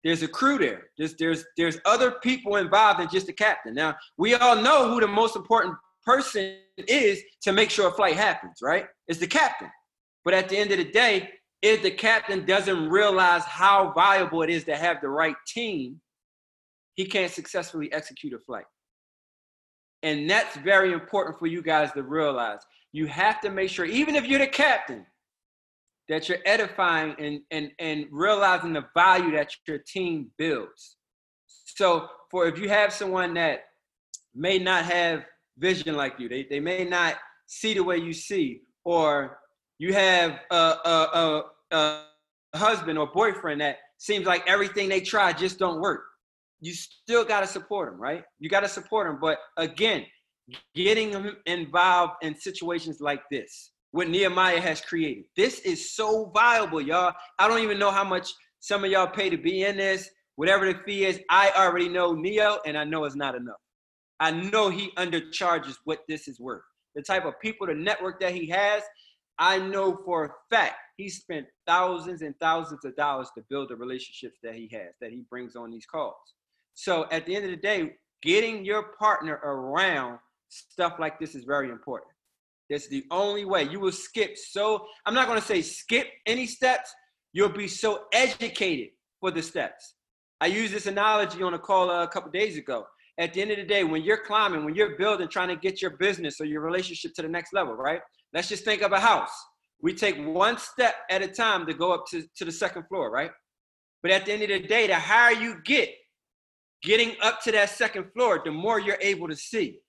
There's 0.03 0.21
a 0.21 0.27
crew 0.27 0.57
there. 0.57 0.83
There's 0.97 1.15
there's 1.15 1.45
there's 1.57 1.79
other 1.85 2.11
people 2.21 2.57
involved 2.57 2.99
than 2.99 3.09
just 3.09 3.25
the 3.25 3.33
captain. 3.33 3.73
Now, 3.73 3.95
we 4.17 4.35
all 4.35 4.55
know 4.55 4.89
who 4.89 4.99
the 4.99 5.07
most 5.07 5.35
important 5.35 5.75
person 6.05 6.57
is 6.77 7.21
to 7.41 7.53
make 7.53 7.69
sure 7.69 7.87
a 7.87 7.91
flight 7.91 8.15
happens, 8.15 8.59
right? 8.61 8.85
It's 9.07 9.19
the 9.19 9.27
captain. 9.27 9.69
But 10.25 10.33
at 10.33 10.49
the 10.49 10.57
end 10.57 10.71
of 10.71 10.77
the 10.77 10.91
day, 10.91 11.29
if 11.61 11.81
the 11.81 11.91
captain 11.91 12.45
doesn't 12.45 12.89
realize 12.89 13.43
how 13.45 13.93
valuable 13.93 14.41
it 14.43 14.49
is 14.49 14.65
to 14.65 14.75
have 14.75 14.97
the 15.01 15.09
right 15.09 15.35
team, 15.47 16.01
he 16.95 17.05
can't 17.05 17.31
successfully 17.31 17.91
execute 17.93 18.33
a 18.33 18.39
flight. 18.39 18.65
And 20.03 20.29
that's 20.29 20.57
very 20.57 20.91
important 20.91 21.39
for 21.39 21.47
you 21.47 21.61
guys 21.61 21.93
to 21.93 22.03
realize. 22.03 22.59
You 22.91 23.07
have 23.07 23.39
to 23.41 23.49
make 23.49 23.69
sure, 23.69 23.85
even 23.85 24.15
if 24.15 24.25
you're 24.27 24.39
the 24.39 24.47
captain, 24.47 25.05
that 26.09 26.27
you're 26.27 26.39
edifying 26.45 27.15
and, 27.17 27.39
and, 27.49 27.71
and 27.79 28.05
realizing 28.11 28.73
the 28.73 28.85
value 28.93 29.31
that 29.31 29.55
your 29.65 29.79
team 29.79 30.29
builds. 30.37 30.97
So, 31.47 32.07
for 32.29 32.45
if 32.47 32.59
you 32.59 32.67
have 32.67 32.91
someone 32.91 33.33
that 33.35 33.63
may 34.35 34.59
not 34.59 34.83
have 34.85 35.23
vision 35.57 35.95
like 35.95 36.19
you, 36.19 36.27
they, 36.27 36.45
they 36.49 36.59
may 36.59 36.83
not 36.83 37.15
see 37.47 37.73
the 37.73 37.83
way 37.83 37.97
you 37.97 38.13
see, 38.13 38.61
or 38.83 39.39
you 39.79 39.93
have 39.93 40.39
a, 40.51 40.55
a, 40.55 41.43
a, 41.71 41.75
a 41.75 42.57
husband 42.57 42.99
or 42.99 43.07
boyfriend 43.07 43.61
that 43.61 43.77
seems 43.97 44.25
like 44.25 44.43
everything 44.47 44.89
they 44.89 44.99
try 44.99 45.31
just 45.31 45.57
don't 45.57 45.79
work 45.79 46.03
you 46.63 46.73
still 46.73 47.25
got 47.25 47.41
to 47.41 47.47
support 47.47 47.91
them, 47.91 47.99
right? 47.99 48.23
You 48.39 48.49
got 48.49 48.61
to 48.61 48.69
support 48.69 49.07
them. 49.07 49.19
But 49.21 49.37
again, 49.57 50.05
getting 50.73 51.11
them 51.11 51.35
involved 51.45 52.13
in 52.21 52.35
situations 52.35 53.01
like 53.01 53.21
this, 53.29 53.71
what 53.91 54.07
Nehemiah 54.07 54.61
has 54.61 54.79
created, 54.79 55.25
this 55.35 55.59
is 55.59 55.93
so 55.93 56.31
valuable, 56.33 56.81
y'all. 56.81 57.13
I 57.37 57.47
don't 57.47 57.59
even 57.59 57.79
know 57.79 57.91
how 57.91 58.05
much 58.05 58.29
some 58.59 58.85
of 58.85 58.91
y'all 58.91 59.07
pay 59.07 59.29
to 59.29 59.37
be 59.37 59.63
in 59.63 59.75
this. 59.75 60.09
Whatever 60.35 60.71
the 60.71 60.79
fee 60.85 61.05
is, 61.05 61.19
I 61.29 61.51
already 61.55 61.89
know 61.89 62.13
Neo, 62.13 62.59
and 62.65 62.77
I 62.77 62.85
know 62.85 63.03
it's 63.03 63.15
not 63.15 63.35
enough. 63.35 63.59
I 64.19 64.31
know 64.31 64.69
he 64.69 64.91
undercharges 64.97 65.75
what 65.83 65.99
this 66.07 66.29
is 66.29 66.39
worth. 66.39 66.63
The 66.95 67.01
type 67.01 67.25
of 67.25 67.39
people, 67.41 67.67
the 67.67 67.75
network 67.75 68.21
that 68.21 68.33
he 68.33 68.47
has, 68.47 68.83
I 69.37 69.59
know 69.59 69.99
for 70.05 70.25
a 70.25 70.29
fact 70.49 70.75
he 70.95 71.09
spent 71.09 71.45
thousands 71.67 72.21
and 72.21 72.33
thousands 72.39 72.85
of 72.85 72.95
dollars 72.95 73.29
to 73.35 73.43
build 73.49 73.69
the 73.69 73.75
relationships 73.75 74.37
that 74.43 74.55
he 74.55 74.69
has, 74.71 74.93
that 75.01 75.11
he 75.11 75.23
brings 75.29 75.55
on 75.55 75.71
these 75.71 75.85
calls. 75.85 76.33
So 76.75 77.07
at 77.11 77.25
the 77.25 77.35
end 77.35 77.45
of 77.45 77.51
the 77.51 77.57
day, 77.57 77.93
getting 78.21 78.65
your 78.65 78.93
partner 78.99 79.39
around 79.43 80.19
stuff 80.49 80.93
like 80.99 81.19
this 81.19 81.35
is 81.35 81.43
very 81.43 81.69
important. 81.69 82.11
That's 82.69 82.87
the 82.87 83.03
only 83.11 83.45
way 83.45 83.63
you 83.63 83.79
will 83.79 83.91
skip. 83.91 84.37
So 84.37 84.85
I'm 85.05 85.13
not 85.13 85.27
going 85.27 85.39
to 85.39 85.45
say 85.45 85.61
skip 85.61 86.07
any 86.25 86.45
steps. 86.45 86.93
You'll 87.33 87.49
be 87.49 87.67
so 87.67 88.05
educated 88.13 88.89
for 89.19 89.31
the 89.31 89.41
steps. 89.41 89.95
I 90.41 90.47
used 90.47 90.73
this 90.73 90.87
analogy 90.87 91.41
on 91.43 91.53
a 91.53 91.59
call 91.59 91.89
uh, 91.89 92.03
a 92.03 92.07
couple 92.07 92.31
days 92.31 92.57
ago. 92.57 92.85
At 93.19 93.33
the 93.33 93.41
end 93.41 93.51
of 93.51 93.57
the 93.57 93.63
day, 93.63 93.83
when 93.83 94.01
you're 94.01 94.23
climbing, 94.25 94.65
when 94.65 94.75
you're 94.75 94.97
building, 94.97 95.27
trying 95.27 95.49
to 95.49 95.55
get 95.55 95.81
your 95.81 95.91
business 95.91 96.41
or 96.41 96.45
your 96.45 96.61
relationship 96.61 97.13
to 97.15 97.21
the 97.21 97.29
next 97.29 97.53
level, 97.53 97.75
right? 97.75 98.01
Let's 98.33 98.49
just 98.49 98.65
think 98.65 98.81
of 98.81 98.91
a 98.91 98.99
house. 98.99 99.31
We 99.81 99.93
take 99.93 100.17
one 100.17 100.57
step 100.57 100.95
at 101.09 101.21
a 101.21 101.27
time 101.27 101.65
to 101.67 101.73
go 101.73 101.93
up 101.93 102.05
to, 102.11 102.23
to 102.37 102.45
the 102.45 102.51
second 102.51 102.87
floor, 102.87 103.11
right? 103.11 103.31
But 104.01 104.11
at 104.11 104.25
the 104.25 104.33
end 104.33 104.41
of 104.43 104.49
the 104.49 104.67
day, 104.67 104.87
the 104.87 104.95
higher 104.95 105.33
you 105.33 105.57
get, 105.63 105.89
getting 106.83 107.15
up 107.21 107.41
to 107.43 107.51
that 107.51 107.69
second 107.69 108.11
floor, 108.13 108.41
the 108.43 108.51
more 108.51 108.79
you're 108.79 108.97
able 109.01 109.27
to 109.27 109.35
see, 109.35 109.79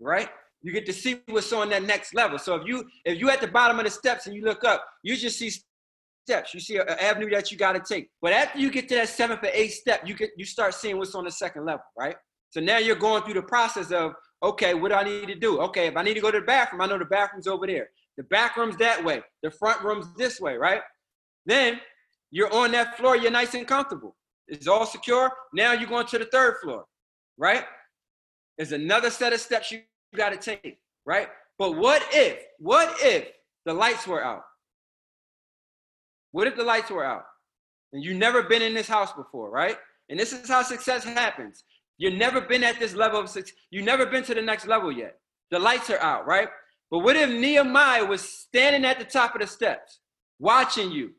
right? 0.00 0.28
You 0.62 0.72
get 0.72 0.86
to 0.86 0.92
see 0.92 1.20
what's 1.28 1.52
on 1.52 1.68
that 1.70 1.82
next 1.82 2.14
level. 2.14 2.38
So 2.38 2.54
if 2.54 2.66
you 2.66 2.84
if 3.04 3.18
you 3.18 3.28
at 3.30 3.40
the 3.40 3.48
bottom 3.48 3.78
of 3.78 3.84
the 3.84 3.90
steps 3.90 4.26
and 4.26 4.34
you 4.34 4.42
look 4.42 4.64
up, 4.64 4.84
you 5.02 5.14
just 5.16 5.38
see 5.38 5.52
steps. 6.26 6.54
You 6.54 6.60
see 6.60 6.76
an 6.78 6.88
avenue 6.88 7.28
that 7.30 7.52
you 7.52 7.58
got 7.58 7.72
to 7.72 7.80
take. 7.80 8.08
But 8.22 8.32
after 8.32 8.58
you 8.58 8.70
get 8.70 8.88
to 8.88 8.94
that 8.94 9.10
seventh 9.10 9.42
or 9.42 9.50
eighth 9.52 9.74
step, 9.74 10.02
you 10.06 10.14
get 10.14 10.30
you 10.36 10.44
start 10.46 10.74
seeing 10.74 10.96
what's 10.96 11.14
on 11.14 11.24
the 11.24 11.30
second 11.30 11.66
level, 11.66 11.84
right? 11.98 12.16
So 12.50 12.60
now 12.60 12.78
you're 12.78 12.96
going 12.96 13.22
through 13.24 13.34
the 13.34 13.42
process 13.42 13.90
of 13.90 14.12
okay, 14.42 14.74
what 14.74 14.90
do 14.90 14.94
I 14.94 15.04
need 15.04 15.28
to 15.28 15.34
do? 15.34 15.60
Okay, 15.60 15.86
if 15.86 15.96
I 15.96 16.02
need 16.02 16.14
to 16.14 16.20
go 16.20 16.30
to 16.30 16.40
the 16.40 16.46
bathroom, 16.46 16.82
I 16.82 16.86
know 16.86 16.98
the 16.98 17.04
bathroom's 17.06 17.46
over 17.46 17.66
there. 17.66 17.88
The 18.16 18.24
back 18.24 18.56
room's 18.56 18.76
that 18.76 19.02
way. 19.04 19.22
The 19.42 19.50
front 19.50 19.82
room's 19.82 20.06
this 20.16 20.40
way, 20.40 20.56
right? 20.56 20.82
Then 21.46 21.80
you're 22.30 22.52
on 22.52 22.72
that 22.72 22.96
floor, 22.96 23.16
you're 23.16 23.30
nice 23.30 23.54
and 23.54 23.66
comfortable. 23.66 24.16
It's 24.48 24.68
all 24.68 24.86
secure. 24.86 25.30
Now 25.52 25.72
you're 25.72 25.88
going 25.88 26.06
to 26.06 26.18
the 26.18 26.26
third 26.26 26.56
floor, 26.62 26.84
right? 27.38 27.64
There's 28.56 28.72
another 28.72 29.10
set 29.10 29.32
of 29.32 29.40
steps 29.40 29.72
you 29.72 29.80
got 30.16 30.30
to 30.30 30.36
take, 30.36 30.78
right? 31.06 31.28
But 31.58 31.76
what 31.76 32.02
if, 32.12 32.38
what 32.58 32.96
if 33.00 33.28
the 33.64 33.72
lights 33.72 34.06
were 34.06 34.24
out? 34.24 34.42
What 36.32 36.46
if 36.46 36.56
the 36.56 36.64
lights 36.64 36.90
were 36.90 37.04
out? 37.04 37.24
And 37.92 38.02
you've 38.02 38.16
never 38.16 38.42
been 38.42 38.62
in 38.62 38.74
this 38.74 38.88
house 38.88 39.12
before, 39.12 39.50
right? 39.50 39.76
And 40.08 40.18
this 40.18 40.32
is 40.32 40.48
how 40.48 40.62
success 40.62 41.04
happens. 41.04 41.64
You've 41.96 42.14
never 42.14 42.40
been 42.40 42.64
at 42.64 42.78
this 42.78 42.94
level 42.94 43.20
of 43.20 43.28
success. 43.28 43.54
You've 43.70 43.84
never 43.84 44.04
been 44.06 44.24
to 44.24 44.34
the 44.34 44.42
next 44.42 44.66
level 44.66 44.90
yet. 44.90 45.16
The 45.50 45.58
lights 45.58 45.90
are 45.90 46.00
out, 46.00 46.26
right? 46.26 46.48
But 46.90 47.00
what 47.00 47.16
if 47.16 47.30
Nehemiah 47.30 48.04
was 48.04 48.20
standing 48.20 48.84
at 48.84 48.98
the 48.98 49.04
top 49.04 49.34
of 49.34 49.40
the 49.40 49.46
steps, 49.46 50.00
watching 50.38 50.90
you, 50.90 51.12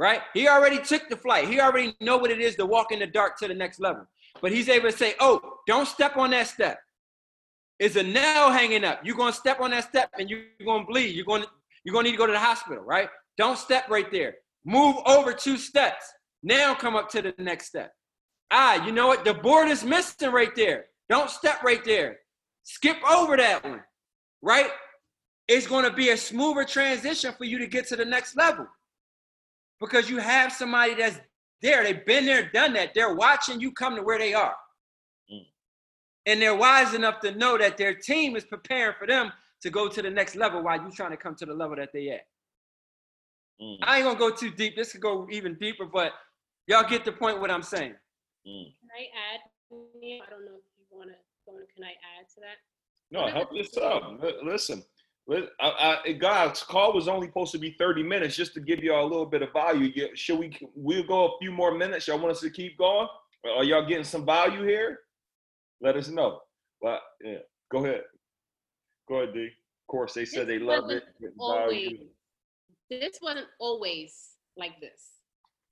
right? 0.00 0.22
He 0.32 0.48
already 0.48 0.78
took 0.78 1.10
the 1.10 1.16
flight. 1.16 1.46
He 1.46 1.60
already 1.60 1.94
know 2.00 2.16
what 2.16 2.30
it 2.30 2.40
is 2.40 2.56
to 2.56 2.64
walk 2.64 2.90
in 2.90 3.00
the 3.00 3.06
dark 3.06 3.38
to 3.40 3.46
the 3.46 3.52
next 3.52 3.80
level. 3.80 4.06
But 4.40 4.50
he's 4.50 4.70
able 4.70 4.90
to 4.90 4.96
say, 4.96 5.14
"Oh, 5.20 5.58
don't 5.66 5.86
step 5.86 6.16
on 6.16 6.30
that 6.30 6.46
step. 6.46 6.78
Is 7.78 7.96
a 7.96 8.02
nail 8.02 8.50
hanging 8.50 8.82
up? 8.82 9.00
You're 9.04 9.16
gonna 9.16 9.34
step 9.34 9.60
on 9.60 9.72
that 9.72 9.84
step 9.84 10.10
and 10.18 10.30
you're 10.30 10.44
gonna 10.64 10.86
bleed. 10.86 11.14
You're 11.14 11.26
gonna 11.26 11.46
you're 11.84 11.92
gonna 11.92 12.04
need 12.04 12.12
to 12.12 12.16
go 12.16 12.26
to 12.26 12.32
the 12.32 12.38
hospital, 12.38 12.82
right? 12.82 13.10
Don't 13.36 13.58
step 13.58 13.90
right 13.90 14.10
there. 14.10 14.36
Move 14.64 14.96
over 15.04 15.34
two 15.34 15.58
steps. 15.58 16.10
Now 16.42 16.74
come 16.74 16.96
up 16.96 17.10
to 17.10 17.20
the 17.20 17.34
next 17.36 17.66
step. 17.66 17.92
Ah, 18.50 18.82
you 18.86 18.92
know 18.92 19.06
what? 19.06 19.26
The 19.26 19.34
board 19.34 19.68
is 19.68 19.84
missing 19.84 20.32
right 20.32 20.54
there. 20.56 20.86
Don't 21.10 21.28
step 21.28 21.62
right 21.62 21.84
there. 21.84 22.20
Skip 22.62 22.96
over 23.08 23.36
that 23.36 23.62
one, 23.62 23.82
right? 24.40 24.70
It's 25.46 25.66
going 25.66 25.84
to 25.84 25.92
be 25.92 26.10
a 26.10 26.16
smoother 26.16 26.64
transition 26.64 27.34
for 27.36 27.44
you 27.44 27.58
to 27.58 27.66
get 27.66 27.86
to 27.88 27.96
the 27.96 28.04
next 28.04 28.36
level 28.36 28.66
because 29.80 30.10
you 30.10 30.18
have 30.18 30.52
somebody 30.52 30.94
that's 30.94 31.18
there. 31.62 31.82
They've 31.82 32.04
been 32.04 32.26
there, 32.26 32.50
done 32.52 32.72
that. 32.74 32.94
They're 32.94 33.14
watching 33.14 33.60
you 33.60 33.72
come 33.72 33.96
to 33.96 34.02
where 34.02 34.18
they 34.18 34.34
are. 34.34 34.54
Mm. 35.32 35.46
And 36.26 36.42
they're 36.42 36.54
wise 36.54 36.94
enough 36.94 37.20
to 37.20 37.32
know 37.32 37.58
that 37.58 37.76
their 37.76 37.94
team 37.94 38.36
is 38.36 38.44
preparing 38.44 38.94
for 38.98 39.06
them 39.06 39.32
to 39.62 39.70
go 39.70 39.88
to 39.88 40.02
the 40.02 40.10
next 40.10 40.36
level 40.36 40.62
while 40.62 40.80
you're 40.80 40.90
trying 40.90 41.10
to 41.10 41.16
come 41.16 41.34
to 41.36 41.46
the 41.46 41.54
level 41.54 41.76
that 41.76 41.92
they 41.92 42.10
at. 42.10 42.26
Mm. 43.60 43.78
I 43.82 43.96
ain't 43.96 44.06
gonna 44.06 44.18
go 44.18 44.30
too 44.30 44.50
deep. 44.50 44.76
This 44.76 44.92
could 44.92 45.02
go 45.02 45.26
even 45.30 45.54
deeper, 45.56 45.84
but 45.84 46.12
y'all 46.66 46.88
get 46.88 47.04
the 47.04 47.12
point 47.12 47.40
what 47.40 47.50
I'm 47.50 47.62
saying. 47.62 47.94
Mm. 48.46 48.64
Can 48.64 48.90
I 48.96 49.34
add? 49.34 49.40
I 49.72 50.30
don't 50.30 50.44
know 50.44 50.56
if 50.56 50.64
you 50.76 50.84
want 50.90 51.10
to. 51.10 51.16
Can 51.74 51.84
I 51.84 51.90
add 51.90 52.28
to 52.34 52.40
that? 52.40 52.58
No, 53.10 53.26
help 53.26 53.52
yourself. 53.52 54.04
Listen, 54.42 54.84
I, 55.60 55.98
I, 56.04 56.12
God's 56.12 56.62
call 56.62 56.92
was 56.92 57.06
only 57.06 57.28
supposed 57.28 57.52
to 57.52 57.58
be 57.58 57.76
30 57.78 58.02
minutes 58.02 58.36
just 58.36 58.54
to 58.54 58.60
give 58.60 58.80
y'all 58.80 59.04
a 59.04 59.08
little 59.08 59.26
bit 59.26 59.42
of 59.42 59.52
value. 59.52 59.92
Should 60.14 60.38
we? 60.38 60.56
We'll 60.74 61.06
go 61.06 61.26
a 61.26 61.38
few 61.40 61.52
more 61.52 61.76
minutes. 61.76 62.08
Y'all 62.08 62.18
want 62.18 62.32
us 62.32 62.40
to 62.40 62.50
keep 62.50 62.78
going? 62.78 63.06
Are 63.56 63.64
y'all 63.64 63.86
getting 63.86 64.04
some 64.04 64.26
value 64.26 64.64
here? 64.64 65.00
Let 65.80 65.96
us 65.96 66.08
know. 66.08 66.40
Well, 66.80 67.00
yeah. 67.22 67.38
Go 67.70 67.84
ahead. 67.84 68.02
Go 69.08 69.16
ahead, 69.16 69.34
D. 69.34 69.46
Of 69.46 69.86
course, 69.88 70.14
they 70.14 70.24
said 70.24 70.46
this 70.46 70.58
they 70.58 70.58
loved 70.58 70.90
it. 70.90 71.04
Always, 71.38 71.98
this 72.90 73.18
wasn't 73.22 73.46
always 73.58 74.14
like 74.56 74.80
this. 74.80 75.10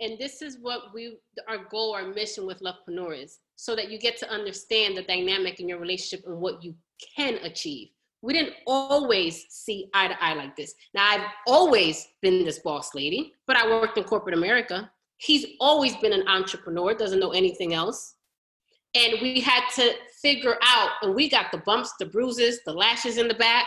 And 0.01 0.19
this 0.19 0.43
is 0.43 0.59
what 0.61 0.95
we 0.95 1.19
our 1.49 1.65
goal, 1.71 1.95
our 1.95 2.07
mission 2.07 2.47
with 2.47 2.61
Lovepreneur 2.61 3.25
is, 3.25 3.39
so 3.57 3.75
that 3.75 3.91
you 3.91 3.99
get 3.99 4.17
to 4.19 4.31
understand 4.31 4.97
the 4.97 5.03
dynamic 5.03 5.61
in 5.61 5.69
your 5.69 5.79
relationship 5.79 6.27
and 6.27 6.39
what 6.41 6.63
you 6.63 6.75
can 7.17 7.35
achieve. 7.43 7.89
We 8.23 8.33
didn't 8.33 8.55
always 8.67 9.47
see 9.49 9.89
eye 9.95 10.09
to 10.09 10.23
eye 10.23 10.35
like 10.35 10.57
this. 10.57 10.75
Now 10.95 11.09
I've 11.09 11.27
always 11.47 12.09
been 12.21 12.45
this 12.45 12.59
boss 12.59 12.95
lady, 12.95 13.33
but 13.47 13.57
I 13.57 13.69
worked 13.69 13.97
in 13.97 14.05
corporate 14.05 14.37
America. 14.37 14.91
He's 15.19 15.47
always 15.61 15.97
been 15.97 16.13
an 16.13 16.27
entrepreneur, 16.29 16.95
doesn't 16.95 17.21
know 17.21 17.31
anything 17.31 17.75
else. 17.75 18.15
And 18.95 19.21
we 19.21 19.41
had 19.41 19.69
to 19.77 19.95
figure 20.23 20.57
out, 20.63 20.91
and 21.03 21.15
we 21.15 21.29
got 21.29 21.53
the 21.53 21.59
bumps, 21.59 21.93
the 21.99 22.07
bruises, 22.07 22.61
the 22.65 22.73
lashes 22.73 23.19
in 23.19 23.29
the 23.29 23.35
back. 23.35 23.67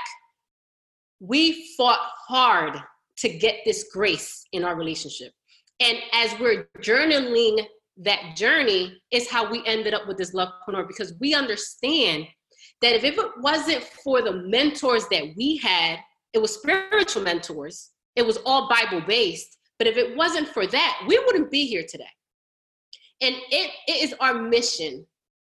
We 1.20 1.74
fought 1.78 2.02
hard 2.28 2.82
to 3.18 3.30
get 3.30 3.60
this 3.66 3.90
grace 3.94 4.46
in 4.52 4.64
our 4.64 4.76
relationship. 4.76 5.32
And 5.80 5.98
as 6.14 6.38
we're 6.40 6.68
journaling 6.80 7.66
that 7.98 8.36
journey, 8.36 9.00
is 9.12 9.30
how 9.30 9.50
we 9.50 9.64
ended 9.66 9.94
up 9.94 10.08
with 10.08 10.18
this 10.18 10.34
lovepreneur 10.34 10.88
because 10.88 11.14
we 11.20 11.34
understand 11.34 12.26
that 12.82 12.96
if 12.96 13.04
it 13.04 13.18
wasn't 13.40 13.84
for 13.84 14.22
the 14.22 14.44
mentors 14.48 15.08
that 15.10 15.34
we 15.38 15.58
had, 15.58 16.00
it 16.34 16.42
was 16.42 16.56
spiritual 16.56 17.22
mentors, 17.22 17.92
it 18.16 18.26
was 18.26 18.38
all 18.46 18.70
Bible 18.70 19.02
based. 19.06 19.58
But 19.78 19.88
if 19.88 19.98
it 19.98 20.16
wasn't 20.16 20.48
for 20.48 20.68
that, 20.68 21.04
we 21.08 21.18
wouldn't 21.20 21.52
be 21.52 21.66
here 21.66 21.86
today. 21.88 22.06
And 23.22 23.36
it, 23.52 23.72
it 23.88 24.04
is 24.04 24.16
our 24.20 24.34
mission 24.34 25.06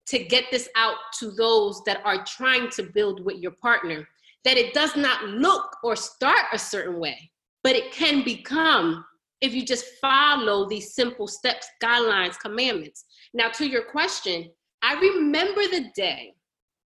to 0.06 0.18
get 0.18 0.44
this 0.50 0.68
out 0.76 0.96
to 1.18 1.32
those 1.32 1.82
that 1.84 2.00
are 2.04 2.24
trying 2.24 2.70
to 2.70 2.84
build 2.84 3.24
with 3.24 3.38
your 3.38 3.52
partner 3.52 4.06
that 4.44 4.56
it 4.56 4.72
does 4.72 4.96
not 4.96 5.24
look 5.24 5.76
or 5.82 5.96
start 5.96 6.46
a 6.52 6.58
certain 6.58 7.00
way, 7.00 7.30
but 7.64 7.74
it 7.74 7.92
can 7.92 8.22
become 8.22 9.04
if 9.40 9.52
you 9.52 9.64
just 9.64 9.84
follow 10.00 10.68
these 10.68 10.94
simple 10.94 11.26
steps, 11.26 11.66
guidelines, 11.82 12.38
commandments. 12.38 13.04
Now, 13.34 13.50
to 13.50 13.66
your 13.66 13.82
question, 13.82 14.48
I 14.82 14.94
remember 14.94 15.62
the 15.62 15.90
day 15.96 16.35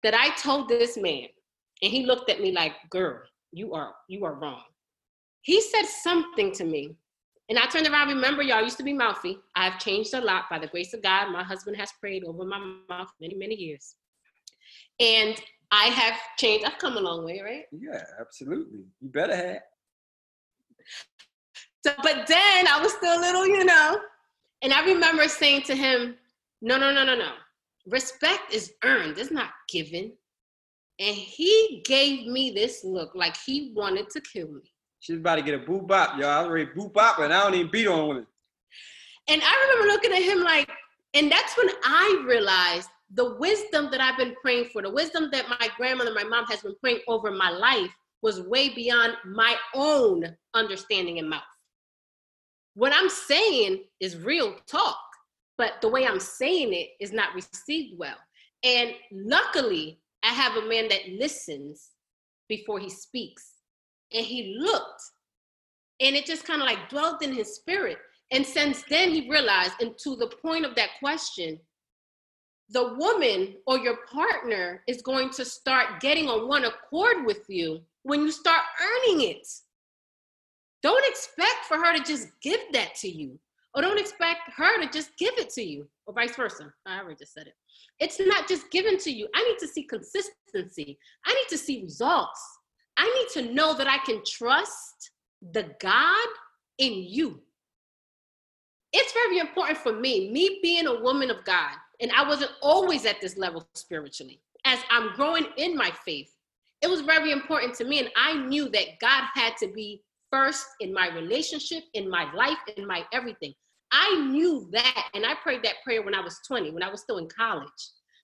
that 0.03 0.14
I 0.14 0.30
told 0.36 0.68
this 0.68 0.96
man, 0.96 1.26
and 1.82 1.90
he 1.90 2.05
looked 2.07 2.30
at 2.30 2.40
me 2.40 2.53
like, 2.53 2.72
girl, 2.90 3.20
you 3.53 3.74
are 3.74 3.94
you 4.09 4.24
are 4.24 4.34
wrong. 4.34 4.62
He 5.42 5.61
said 5.61 5.84
something 5.86 6.53
to 6.53 6.64
me. 6.64 6.96
And 7.48 7.59
I 7.59 7.66
turned 7.66 7.86
around, 7.86 8.09
remember, 8.09 8.42
y'all 8.42 8.62
used 8.62 8.78
to 8.78 8.84
be 8.84 8.92
mouthy. 8.92 9.36
I've 9.57 9.78
changed 9.78 10.14
a 10.14 10.20
lot 10.20 10.44
by 10.48 10.59
the 10.59 10.68
grace 10.68 10.94
of 10.94 11.03
God. 11.03 11.32
My 11.32 11.42
husband 11.42 11.76
has 11.76 11.92
prayed 12.00 12.24
over 12.24 12.44
my 12.44 12.59
mouth 12.88 13.09
many, 13.20 13.34
many 13.34 13.57
years. 13.57 13.96
And 15.00 15.38
I 15.72 15.86
have 15.86 16.14
changed. 16.38 16.64
I've 16.64 16.78
come 16.78 16.96
a 16.96 17.00
long 17.00 17.24
way, 17.24 17.40
right? 17.44 17.64
Yeah, 17.72 18.03
absolutely. 18.20 18.84
You 19.00 19.09
better 19.09 19.36
have. 19.36 19.62
So, 21.84 21.92
but 22.03 22.26
then 22.28 22.68
I 22.68 22.80
was 22.80 22.92
still 22.92 23.18
a 23.18 23.20
little, 23.20 23.46
you 23.46 23.64
know. 23.64 23.98
And 24.62 24.72
I 24.72 24.84
remember 24.84 25.26
saying 25.28 25.62
to 25.62 25.74
him, 25.74 26.14
no, 26.61 26.78
no, 26.78 26.92
no, 26.92 27.05
no, 27.05 27.16
no. 27.16 27.32
Respect 27.87 28.53
is 28.53 28.72
earned, 28.85 29.18
it's 29.18 29.30
not 29.30 29.51
given. 29.68 30.12
And 30.99 31.16
he 31.16 31.83
gave 31.85 32.26
me 32.26 32.53
this 32.53 32.85
look 32.85 33.14
like 33.14 33.37
he 33.37 33.72
wanted 33.74 34.09
to 34.11 34.20
kill 34.20 34.49
me. 34.49 34.61
She's 35.01 35.16
about 35.16 35.37
to 35.37 35.43
get 35.43 35.55
a 35.55 35.59
boop 35.59 35.89
bop, 35.89 36.16
y'all. 36.16 36.28
I 36.28 36.45
already 36.45 36.66
boop 36.66 36.93
bop, 36.93 37.18
and 37.18 37.33
I 37.33 37.43
don't 37.43 37.55
even 37.55 37.70
beat 37.70 37.89
on 37.89 38.09
women. 38.09 38.26
And 39.28 39.43
I 39.43 39.68
remember 39.68 39.93
looking 39.93 40.12
at 40.12 40.22
him 40.22 40.43
like, 40.45 40.70
and 41.14 41.30
that's 41.30 41.57
when 41.57 41.68
I 41.85 42.24
realized 42.26 42.89
the 43.14 43.35
wisdom 43.35 43.89
that 43.91 44.01
I've 44.01 44.16
been 44.16 44.35
praying 44.41 44.66
for, 44.72 44.80
the 44.80 44.91
wisdom 44.91 45.28
that 45.33 45.49
my 45.49 45.68
grandmother, 45.76 46.14
my 46.14 46.24
mom 46.24 46.47
has 46.47 46.61
been 46.61 46.76
praying 46.80 47.01
over 47.09 47.30
my 47.30 47.51
life 47.51 47.91
was 48.22 48.41
way 48.43 48.68
beyond 48.68 49.14
my 49.26 49.57
own 49.74 50.37
understanding 50.55 51.18
and 51.18 51.28
mouth. 51.28 51.43
What 52.74 52.93
I'm 52.95 53.11
saying 53.11 53.85
is 54.01 54.16
real 54.16 54.57
talk, 54.66 54.99
but 55.62 55.80
the 55.80 55.86
way 55.86 56.04
I'm 56.08 56.18
saying 56.18 56.72
it 56.72 56.88
is 56.98 57.12
not 57.12 57.36
received 57.36 57.96
well. 57.96 58.16
And 58.64 58.94
luckily, 59.12 60.00
I 60.24 60.30
have 60.30 60.56
a 60.56 60.68
man 60.68 60.88
that 60.88 61.08
listens 61.20 61.90
before 62.48 62.80
he 62.80 62.90
speaks. 62.90 63.48
And 64.12 64.26
he 64.26 64.56
looked, 64.58 65.02
and 66.00 66.16
it 66.16 66.26
just 66.26 66.44
kind 66.44 66.60
of 66.60 66.66
like 66.66 66.88
dwelt 66.88 67.22
in 67.22 67.32
his 67.32 67.54
spirit. 67.54 67.98
And 68.32 68.44
since 68.44 68.82
then, 68.90 69.12
he 69.12 69.30
realized, 69.30 69.74
and 69.80 69.96
to 69.98 70.16
the 70.16 70.32
point 70.42 70.66
of 70.66 70.74
that 70.74 70.98
question, 70.98 71.60
the 72.70 72.94
woman 72.94 73.54
or 73.68 73.78
your 73.78 73.98
partner 74.12 74.82
is 74.88 75.00
going 75.00 75.30
to 75.30 75.44
start 75.44 76.00
getting 76.00 76.28
on 76.28 76.48
one 76.48 76.64
accord 76.64 77.24
with 77.24 77.48
you 77.48 77.82
when 78.02 78.22
you 78.22 78.32
start 78.32 78.62
earning 78.82 79.28
it. 79.28 79.46
Don't 80.82 81.06
expect 81.06 81.66
for 81.68 81.76
her 81.76 81.96
to 81.96 82.02
just 82.02 82.30
give 82.42 82.60
that 82.72 82.96
to 82.96 83.08
you, 83.08 83.38
or 83.74 83.82
don't 83.82 83.98
expect 83.98 84.50
her 84.56 84.80
to 84.80 84.88
just 84.90 85.16
give 85.18 85.34
it 85.38 85.50
to 85.50 85.62
you, 85.62 85.88
or 86.06 86.14
vice 86.14 86.36
versa. 86.36 86.72
I 86.86 86.98
already 86.98 87.16
just 87.16 87.32
said 87.32 87.46
it. 87.46 87.54
It's 88.00 88.20
not 88.20 88.48
just 88.48 88.70
given 88.70 88.98
to 88.98 89.10
you. 89.10 89.28
I 89.34 89.42
need 89.44 89.58
to 89.58 89.68
see 89.68 89.84
consistency, 89.84 90.98
I 91.24 91.32
need 91.32 91.48
to 91.48 91.58
see 91.58 91.82
results. 91.82 92.40
I 92.98 93.04
need 93.34 93.42
to 93.42 93.54
know 93.54 93.74
that 93.74 93.86
I 93.86 93.98
can 93.98 94.20
trust 94.26 95.10
the 95.52 95.74
God 95.80 96.28
in 96.78 96.92
you. 96.92 97.40
It's 98.92 99.12
very 99.14 99.38
important 99.38 99.78
for 99.78 99.92
me, 99.92 100.30
me 100.30 100.60
being 100.62 100.86
a 100.86 101.00
woman 101.00 101.30
of 101.30 101.42
God, 101.44 101.74
and 102.00 102.12
I 102.12 102.28
wasn't 102.28 102.50
always 102.60 103.06
at 103.06 103.20
this 103.20 103.38
level 103.38 103.66
spiritually. 103.74 104.40
As 104.64 104.78
I'm 104.90 105.14
growing 105.14 105.46
in 105.56 105.74
my 105.74 105.90
faith, 106.04 106.36
it 106.82 106.90
was 106.90 107.00
very 107.00 107.32
important 107.32 107.74
to 107.76 107.84
me, 107.84 108.00
and 108.00 108.10
I 108.16 108.34
knew 108.34 108.68
that 108.68 108.98
God 109.00 109.24
had 109.34 109.56
to 109.58 109.68
be 109.68 110.02
first 110.33 110.66
in 110.80 110.93
my 110.93 111.09
relationship, 111.14 111.85
in 111.95 112.09
my 112.09 112.33
life, 112.33 112.59
in 112.76 112.87
my 112.87 113.05
everything. 113.12 113.53
I 113.93 114.26
knew 114.30 114.68
that, 114.72 115.09
and 115.14 115.26
I 115.26 115.35
prayed 115.43 115.62
that 115.64 115.83
prayer 115.85 116.03
when 116.03 116.14
I 116.14 116.20
was 116.20 116.41
20, 116.49 116.70
when 116.70 116.83
I 116.83 116.91
was 116.91 117.03
still 117.03 117.18
in 117.18 117.28
college. 117.28 117.68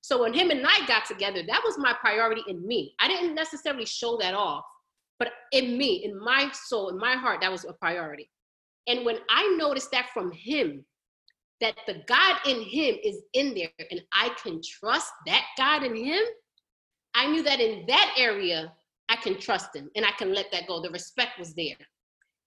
So 0.01 0.23
when 0.23 0.33
him 0.33 0.51
and 0.51 0.67
I 0.67 0.87
got 0.87 1.05
together, 1.05 1.43
that 1.47 1.63
was 1.65 1.77
my 1.77 1.93
priority 2.01 2.43
in 2.49 2.67
me. 2.67 2.95
I 2.99 3.09
didn't 3.09 3.35
necessarily 3.35 3.85
show 3.85 4.17
that 4.19 4.33
off, 4.33 4.65
but 5.19 5.33
in 5.53 5.77
me, 5.77 6.05
in 6.05 6.19
my 6.19 6.51
soul, 6.53 6.89
in 6.89 6.97
my 6.97 7.15
heart, 7.15 7.43
that 7.43 7.53
was 7.53 7.67
a 7.67 7.75
priority. 7.75 8.31
And 8.87 9.05
when 9.05 9.19
I 9.29 9.55
noticed 9.59 9.91
that 9.91 10.09
from 10.15 10.33
him, 10.33 10.85
that 11.61 11.77
the 11.87 12.03
God 12.07 12.37
in 12.47 12.63
him 12.63 12.97
is 13.05 13.23
in 13.35 13.55
there 13.55 13.69
and 13.91 14.01
I 14.13 14.31
can 14.43 14.61
trust 14.63 15.13
that 15.27 15.45
God 15.59 15.83
in 15.83 15.95
him, 15.95 16.23
I 17.15 17.27
knew 17.27 17.43
that 17.43 17.61
in 17.61 17.85
that 17.87 18.15
area, 18.17 18.73
I 19.09 19.17
can 19.17 19.39
trust 19.39 19.75
him 19.75 19.91
and 19.97 20.07
I 20.07 20.13
can 20.13 20.33
let 20.33 20.51
that 20.53 20.69
go. 20.69 20.81
The 20.81 20.91
respect 20.91 21.39
was 21.39 21.55
there. 21.55 21.77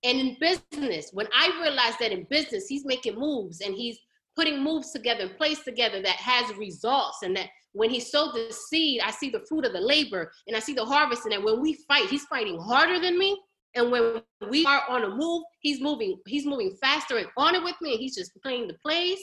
And 0.03 0.19
in 0.19 0.37
business, 0.39 1.09
when 1.13 1.27
I 1.33 1.59
realized 1.61 1.99
that 1.99 2.11
in 2.11 2.25
business, 2.29 2.67
he's 2.67 2.85
making 2.85 3.19
moves 3.19 3.61
and 3.61 3.75
he's 3.75 3.99
putting 4.35 4.63
moves 4.63 4.91
together 4.91 5.23
and 5.23 5.37
place 5.37 5.63
together 5.63 6.01
that 6.01 6.15
has 6.15 6.55
results 6.55 7.19
and 7.23 7.35
that 7.35 7.47
when 7.73 7.89
he 7.89 7.99
sowed 7.99 8.33
the 8.33 8.51
seed, 8.51 9.01
I 9.03 9.11
see 9.11 9.29
the 9.29 9.45
fruit 9.47 9.65
of 9.65 9.73
the 9.73 9.79
labor 9.79 10.31
and 10.47 10.55
I 10.55 10.59
see 10.59 10.73
the 10.73 10.85
harvest. 10.85 11.25
And 11.25 11.31
that 11.33 11.43
when 11.43 11.61
we 11.61 11.73
fight, 11.87 12.09
he's 12.09 12.25
fighting 12.25 12.59
harder 12.59 12.99
than 12.99 13.17
me. 13.17 13.39
And 13.75 13.91
when 13.91 14.21
we 14.49 14.65
are 14.65 14.83
on 14.89 15.03
a 15.03 15.15
move, 15.15 15.43
he's 15.61 15.79
moving, 15.79 16.19
he's 16.27 16.45
moving 16.45 16.75
faster 16.81 17.17
and 17.17 17.27
on 17.37 17.55
it 17.55 17.63
with 17.63 17.75
me. 17.81 17.93
And 17.93 17.99
he's 18.01 18.15
just 18.15 18.31
playing 18.43 18.67
the 18.67 18.73
plays 18.85 19.19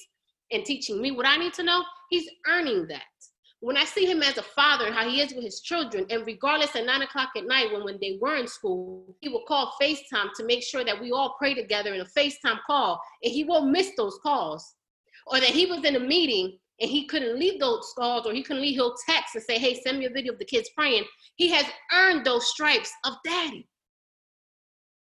and 0.50 0.64
teaching 0.64 1.02
me 1.02 1.10
what 1.10 1.26
I 1.26 1.36
need 1.36 1.52
to 1.54 1.62
know. 1.62 1.84
He's 2.08 2.28
earning 2.46 2.86
that. 2.88 3.02
When 3.60 3.76
I 3.76 3.84
see 3.84 4.06
him 4.06 4.22
as 4.22 4.38
a 4.38 4.42
father 4.42 4.92
how 4.92 5.08
he 5.08 5.20
is 5.20 5.34
with 5.34 5.42
his 5.42 5.60
children, 5.60 6.06
and 6.10 6.24
regardless 6.24 6.76
at 6.76 6.86
nine 6.86 7.02
o'clock 7.02 7.30
at 7.36 7.44
night 7.44 7.72
when, 7.72 7.82
when 7.84 7.98
they 8.00 8.16
were 8.20 8.36
in 8.36 8.46
school, 8.46 9.16
he 9.20 9.28
will 9.28 9.44
call 9.48 9.74
FaceTime 9.82 10.32
to 10.36 10.44
make 10.44 10.62
sure 10.62 10.84
that 10.84 11.00
we 11.00 11.10
all 11.10 11.34
pray 11.38 11.54
together 11.54 11.92
in 11.92 12.00
a 12.00 12.04
FaceTime 12.04 12.60
call, 12.66 13.00
and 13.22 13.32
he 13.32 13.42
won't 13.42 13.72
miss 13.72 13.90
those 13.96 14.18
calls. 14.22 14.74
Or 15.26 15.40
that 15.40 15.50
he 15.50 15.66
was 15.66 15.84
in 15.84 15.96
a 15.96 16.00
meeting 16.00 16.56
and 16.80 16.90
he 16.90 17.06
couldn't 17.06 17.38
leave 17.38 17.58
those 17.60 17.92
calls 17.98 18.26
or 18.26 18.32
he 18.32 18.42
couldn't 18.42 18.62
leave, 18.62 18.76
he'll 18.76 18.94
text 19.08 19.34
and 19.34 19.44
say, 19.44 19.58
hey, 19.58 19.80
send 19.84 19.98
me 19.98 20.06
a 20.06 20.10
video 20.10 20.32
of 20.32 20.38
the 20.38 20.44
kids 20.44 20.70
praying. 20.74 21.04
He 21.34 21.48
has 21.50 21.66
earned 21.92 22.24
those 22.24 22.46
stripes 22.46 22.92
of 23.04 23.14
daddy. 23.24 23.68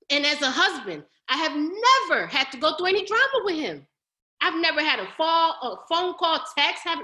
And 0.09 0.25
as 0.25 0.41
a 0.41 0.49
husband, 0.49 1.03
I 1.29 1.37
have 1.37 1.53
never 1.55 2.25
had 2.25 2.51
to 2.51 2.57
go 2.57 2.75
through 2.75 2.87
any 2.87 3.05
drama 3.05 3.43
with 3.45 3.55
him. 3.55 3.85
I've 4.41 4.59
never 4.59 4.81
had 4.81 4.99
a 4.99 5.07
fall, 5.15 5.51
a 5.61 5.75
phone 5.87 6.15
call, 6.15 6.39
text. 6.57 6.83
Have 6.83 6.99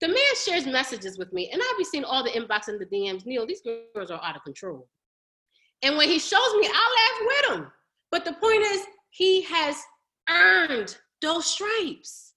the 0.00 0.08
man 0.08 0.16
shares 0.44 0.66
messages 0.66 1.18
with 1.18 1.32
me, 1.32 1.50
and 1.52 1.60
I've 1.60 1.76
been 1.76 1.86
seeing 1.86 2.04
all 2.04 2.24
the 2.24 2.30
inbox 2.30 2.68
and 2.68 2.80
the 2.80 2.86
DMs. 2.86 3.26
Neil, 3.26 3.46
these 3.46 3.62
girls 3.94 4.10
are 4.10 4.20
out 4.22 4.36
of 4.36 4.42
control. 4.44 4.88
And 5.82 5.96
when 5.96 6.08
he 6.08 6.18
shows 6.18 6.54
me, 6.60 6.68
I'll 6.68 6.70
laugh 6.70 7.20
with 7.26 7.58
him. 7.58 7.72
But 8.10 8.24
the 8.24 8.32
point 8.34 8.62
is, 8.62 8.82
he 9.10 9.42
has 9.42 9.76
earned 10.28 10.96
those 11.22 11.46
stripes. 11.46 12.34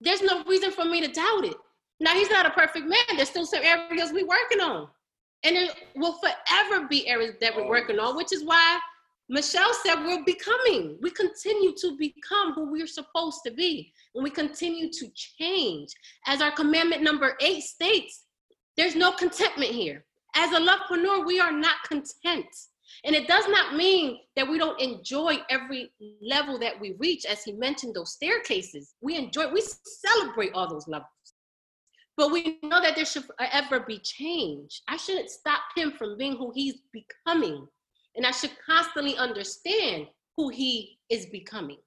There's 0.00 0.22
no 0.22 0.44
reason 0.44 0.70
for 0.70 0.84
me 0.84 1.00
to 1.00 1.08
doubt 1.08 1.44
it. 1.44 1.56
Now 2.00 2.14
he's 2.14 2.30
not 2.30 2.46
a 2.46 2.50
perfect 2.50 2.86
man. 2.86 3.16
There's 3.16 3.28
still 3.28 3.46
some 3.46 3.62
areas 3.62 4.12
we're 4.12 4.26
working 4.26 4.60
on. 4.60 4.88
And 5.44 5.56
it 5.56 5.74
will 5.96 6.18
forever 6.18 6.86
be 6.88 7.06
areas 7.06 7.34
that 7.40 7.54
we're 7.54 7.64
oh. 7.64 7.68
working 7.68 7.98
on, 7.98 8.16
which 8.16 8.32
is 8.32 8.44
why 8.44 8.78
Michelle 9.28 9.72
said 9.84 10.04
we're 10.04 10.24
becoming. 10.24 10.98
We 11.00 11.10
continue 11.10 11.72
to 11.78 11.96
become 11.98 12.52
who 12.52 12.70
we're 12.70 12.86
supposed 12.86 13.40
to 13.46 13.52
be. 13.52 13.92
And 14.14 14.22
we 14.22 14.30
continue 14.30 14.90
to 14.90 15.08
change. 15.14 15.88
As 16.26 16.42
our 16.42 16.52
commandment 16.52 17.02
number 17.02 17.36
eight 17.40 17.62
states, 17.62 18.24
there's 18.76 18.94
no 18.94 19.12
contentment 19.12 19.70
here. 19.70 20.04
As 20.36 20.52
a 20.52 20.60
lovepreneur, 20.60 21.24
we 21.24 21.40
are 21.40 21.52
not 21.52 21.76
content. 21.88 22.46
And 23.04 23.14
it 23.14 23.26
does 23.26 23.48
not 23.48 23.74
mean 23.74 24.18
that 24.36 24.48
we 24.48 24.58
don't 24.58 24.80
enjoy 24.80 25.38
every 25.48 25.90
level 26.22 26.58
that 26.58 26.78
we 26.78 26.94
reach, 26.98 27.24
as 27.24 27.42
he 27.42 27.52
mentioned 27.52 27.94
those 27.94 28.12
staircases. 28.12 28.94
We 29.00 29.16
enjoy, 29.16 29.52
we 29.52 29.62
celebrate 29.84 30.52
all 30.54 30.68
those 30.68 30.86
levels. 30.86 31.08
But 32.16 32.30
we 32.30 32.58
know 32.62 32.80
that 32.80 32.94
there 32.94 33.04
should 33.04 33.24
ever 33.40 33.80
be 33.80 33.98
change. 33.98 34.82
I 34.86 34.96
shouldn't 34.96 35.30
stop 35.30 35.62
him 35.74 35.92
from 35.92 36.16
being 36.16 36.36
who 36.36 36.52
he's 36.54 36.80
becoming. 36.92 37.66
And 38.16 38.26
I 38.26 38.30
should 38.30 38.52
constantly 38.64 39.16
understand 39.16 40.06
who 40.36 40.48
he 40.48 40.98
is 41.10 41.26
becoming, 41.26 41.78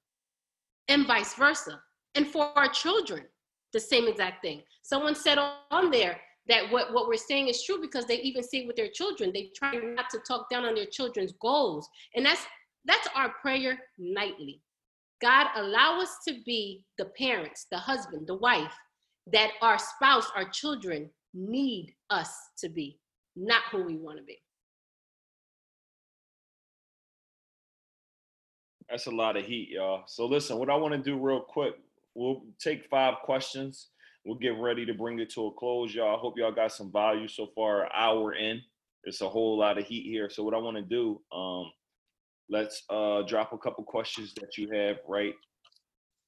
and 0.88 1.06
vice 1.06 1.34
versa. 1.34 1.80
And 2.14 2.26
for 2.26 2.50
our 2.56 2.68
children, 2.68 3.24
the 3.72 3.80
same 3.80 4.08
exact 4.08 4.42
thing. 4.42 4.62
Someone 4.82 5.14
said 5.14 5.38
on 5.38 5.90
there 5.90 6.18
that 6.48 6.70
what, 6.70 6.92
what 6.94 7.08
we're 7.08 7.16
saying 7.16 7.48
is 7.48 7.62
true 7.62 7.80
because 7.80 8.06
they 8.06 8.20
even 8.20 8.42
say 8.42 8.66
with 8.66 8.76
their 8.76 8.88
children, 8.88 9.30
they 9.32 9.50
try 9.54 9.72
not 9.72 10.08
to 10.10 10.18
talk 10.26 10.48
down 10.50 10.64
on 10.64 10.74
their 10.74 10.86
children's 10.86 11.32
goals. 11.40 11.88
And 12.14 12.24
that's 12.24 12.44
that's 12.84 13.08
our 13.14 13.34
prayer 13.42 13.78
nightly. 13.98 14.62
God, 15.20 15.48
allow 15.56 16.00
us 16.00 16.16
to 16.26 16.36
be 16.46 16.84
the 16.96 17.06
parents, 17.06 17.66
the 17.70 17.76
husband, 17.76 18.26
the 18.26 18.36
wife 18.36 18.72
that 19.32 19.50
our 19.60 19.78
spouse, 19.78 20.30
our 20.34 20.48
children 20.48 21.10
need 21.34 21.94
us 22.08 22.32
to 22.58 22.68
be, 22.68 22.98
not 23.36 23.62
who 23.70 23.82
we 23.82 23.96
want 23.96 24.16
to 24.16 24.24
be. 24.24 24.38
That's 28.90 29.06
a 29.06 29.10
lot 29.10 29.36
of 29.36 29.44
heat, 29.44 29.68
y'all. 29.70 30.04
So 30.06 30.26
listen, 30.26 30.58
what 30.58 30.70
I 30.70 30.76
want 30.76 30.94
to 30.94 30.98
do 30.98 31.18
real 31.18 31.40
quick, 31.40 31.74
we'll 32.14 32.42
take 32.58 32.88
five 32.88 33.16
questions. 33.22 33.88
We'll 34.24 34.38
get 34.38 34.58
ready 34.58 34.86
to 34.86 34.94
bring 34.94 35.18
it 35.18 35.30
to 35.30 35.46
a 35.46 35.52
close, 35.52 35.94
y'all. 35.94 36.16
I 36.16 36.18
hope 36.18 36.34
y'all 36.36 36.52
got 36.52 36.72
some 36.72 36.90
value 36.90 37.28
so 37.28 37.48
far. 37.54 37.84
An 37.84 37.90
hour 37.94 38.34
in, 38.34 38.60
it's 39.04 39.20
a 39.20 39.28
whole 39.28 39.58
lot 39.58 39.78
of 39.78 39.84
heat 39.84 40.04
here. 40.04 40.28
So 40.30 40.42
what 40.42 40.54
I 40.54 40.58
want 40.58 40.76
to 40.76 40.82
do, 40.82 41.20
um, 41.32 41.70
let's 42.48 42.82
uh, 42.90 43.22
drop 43.22 43.52
a 43.52 43.58
couple 43.58 43.84
questions 43.84 44.32
that 44.34 44.56
you 44.56 44.70
have 44.70 44.96
right 45.06 45.34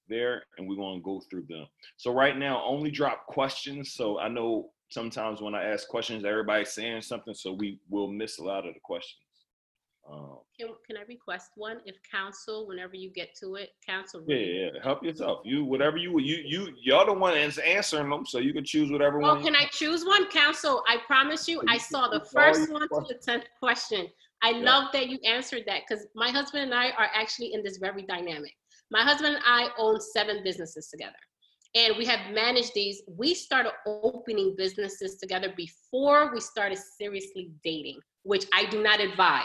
there, 0.08 0.42
and 0.58 0.68
we're 0.68 0.76
gonna 0.76 1.00
go 1.00 1.22
through 1.30 1.46
them. 1.48 1.66
So 1.96 2.12
right 2.12 2.36
now, 2.36 2.62
only 2.66 2.90
drop 2.90 3.26
questions. 3.26 3.94
So 3.94 4.18
I 4.18 4.28
know 4.28 4.70
sometimes 4.90 5.40
when 5.40 5.54
I 5.54 5.64
ask 5.64 5.88
questions, 5.88 6.24
everybody's 6.24 6.72
saying 6.72 7.02
something, 7.02 7.34
so 7.34 7.52
we 7.52 7.80
will 7.88 8.10
miss 8.10 8.38
a 8.38 8.44
lot 8.44 8.66
of 8.66 8.74
the 8.74 8.80
questions. 8.80 9.20
Um, 10.08 10.38
can, 10.58 10.68
can 10.86 10.96
I 10.96 11.02
request 11.08 11.50
one? 11.56 11.78
If 11.84 11.96
council, 12.10 12.66
whenever 12.66 12.94
you 12.96 13.10
get 13.10 13.34
to 13.40 13.54
it, 13.56 13.70
council. 13.86 14.22
Yeah, 14.26 14.36
yeah. 14.36 14.68
Help 14.82 15.02
yourself. 15.02 15.40
You 15.44 15.64
whatever 15.64 15.96
you 15.96 16.18
you 16.20 16.42
you 16.44 16.74
y'all 16.82 17.06
the 17.06 17.12
one 17.12 17.34
that's 17.34 17.58
answering 17.58 18.10
them, 18.10 18.26
so 18.26 18.38
you 18.38 18.52
can 18.52 18.64
choose 18.64 18.90
whatever 18.90 19.18
one. 19.18 19.22
well, 19.22 19.34
one. 19.36 19.44
can 19.44 19.56
I 19.56 19.66
choose 19.72 20.04
one, 20.04 20.28
council? 20.30 20.82
I 20.88 20.98
promise 21.06 21.48
you, 21.48 21.62
I 21.68 21.78
saw 21.78 22.08
the 22.08 22.20
first 22.32 22.70
one 22.70 22.82
to 22.82 23.04
the 23.08 23.14
tenth 23.14 23.44
question. 23.58 24.06
I 24.42 24.50
yeah. 24.50 24.64
love 24.64 24.92
that 24.92 25.08
you 25.08 25.18
answered 25.24 25.64
that 25.66 25.82
because 25.88 26.06
my 26.14 26.30
husband 26.30 26.64
and 26.64 26.74
I 26.74 26.90
are 26.90 27.10
actually 27.14 27.52
in 27.52 27.62
this 27.62 27.76
very 27.76 28.02
dynamic. 28.02 28.52
My 28.90 29.02
husband 29.02 29.36
and 29.36 29.44
I 29.46 29.68
own 29.78 30.00
seven 30.00 30.42
businesses 30.42 30.88
together. 30.88 31.12
And 31.76 31.94
we 31.96 32.04
have 32.06 32.34
managed 32.34 32.74
these. 32.74 33.02
We 33.06 33.32
started 33.34 33.72
opening 33.86 34.56
businesses 34.58 35.18
together 35.18 35.52
before 35.56 36.32
we 36.34 36.40
started 36.40 36.78
seriously 36.98 37.52
dating, 37.62 38.00
which 38.24 38.46
I 38.52 38.64
do 38.64 38.82
not 38.82 38.98
advise 38.98 39.44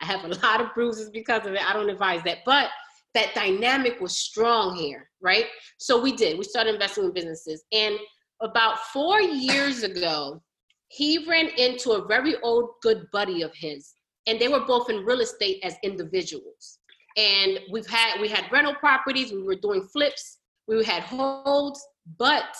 I 0.00 0.06
have 0.06 0.24
a 0.24 0.28
lot 0.28 0.60
of 0.60 0.74
bruises 0.74 1.10
because 1.10 1.46
of 1.46 1.54
it. 1.54 1.62
I 1.68 1.72
don't 1.72 1.90
advise 1.90 2.22
that. 2.24 2.38
But 2.44 2.68
that 3.14 3.34
dynamic 3.34 4.00
was 4.00 4.16
strong 4.16 4.76
here, 4.76 5.08
right? 5.20 5.46
So 5.78 6.00
we 6.00 6.12
did. 6.12 6.38
We 6.38 6.44
started 6.44 6.74
investing 6.74 7.04
in 7.04 7.12
businesses. 7.12 7.64
And 7.72 7.96
about 8.40 8.78
four 8.92 9.20
years 9.20 9.82
ago, 9.82 10.42
he 10.88 11.26
ran 11.28 11.48
into 11.58 11.92
a 11.92 12.06
very 12.06 12.36
old 12.42 12.70
good 12.82 13.06
buddy 13.12 13.42
of 13.42 13.52
his. 13.54 13.92
And 14.26 14.38
they 14.38 14.48
were 14.48 14.64
both 14.64 14.90
in 14.90 15.04
real 15.04 15.20
estate 15.20 15.60
as 15.62 15.76
individuals. 15.82 16.78
And 17.16 17.58
we've 17.70 17.86
had 17.86 18.20
we 18.20 18.28
had 18.28 18.44
rental 18.52 18.74
properties, 18.74 19.32
we 19.32 19.42
were 19.42 19.56
doing 19.56 19.88
flips, 19.92 20.38
we 20.68 20.84
had 20.84 21.02
holds, 21.02 21.84
but 22.18 22.56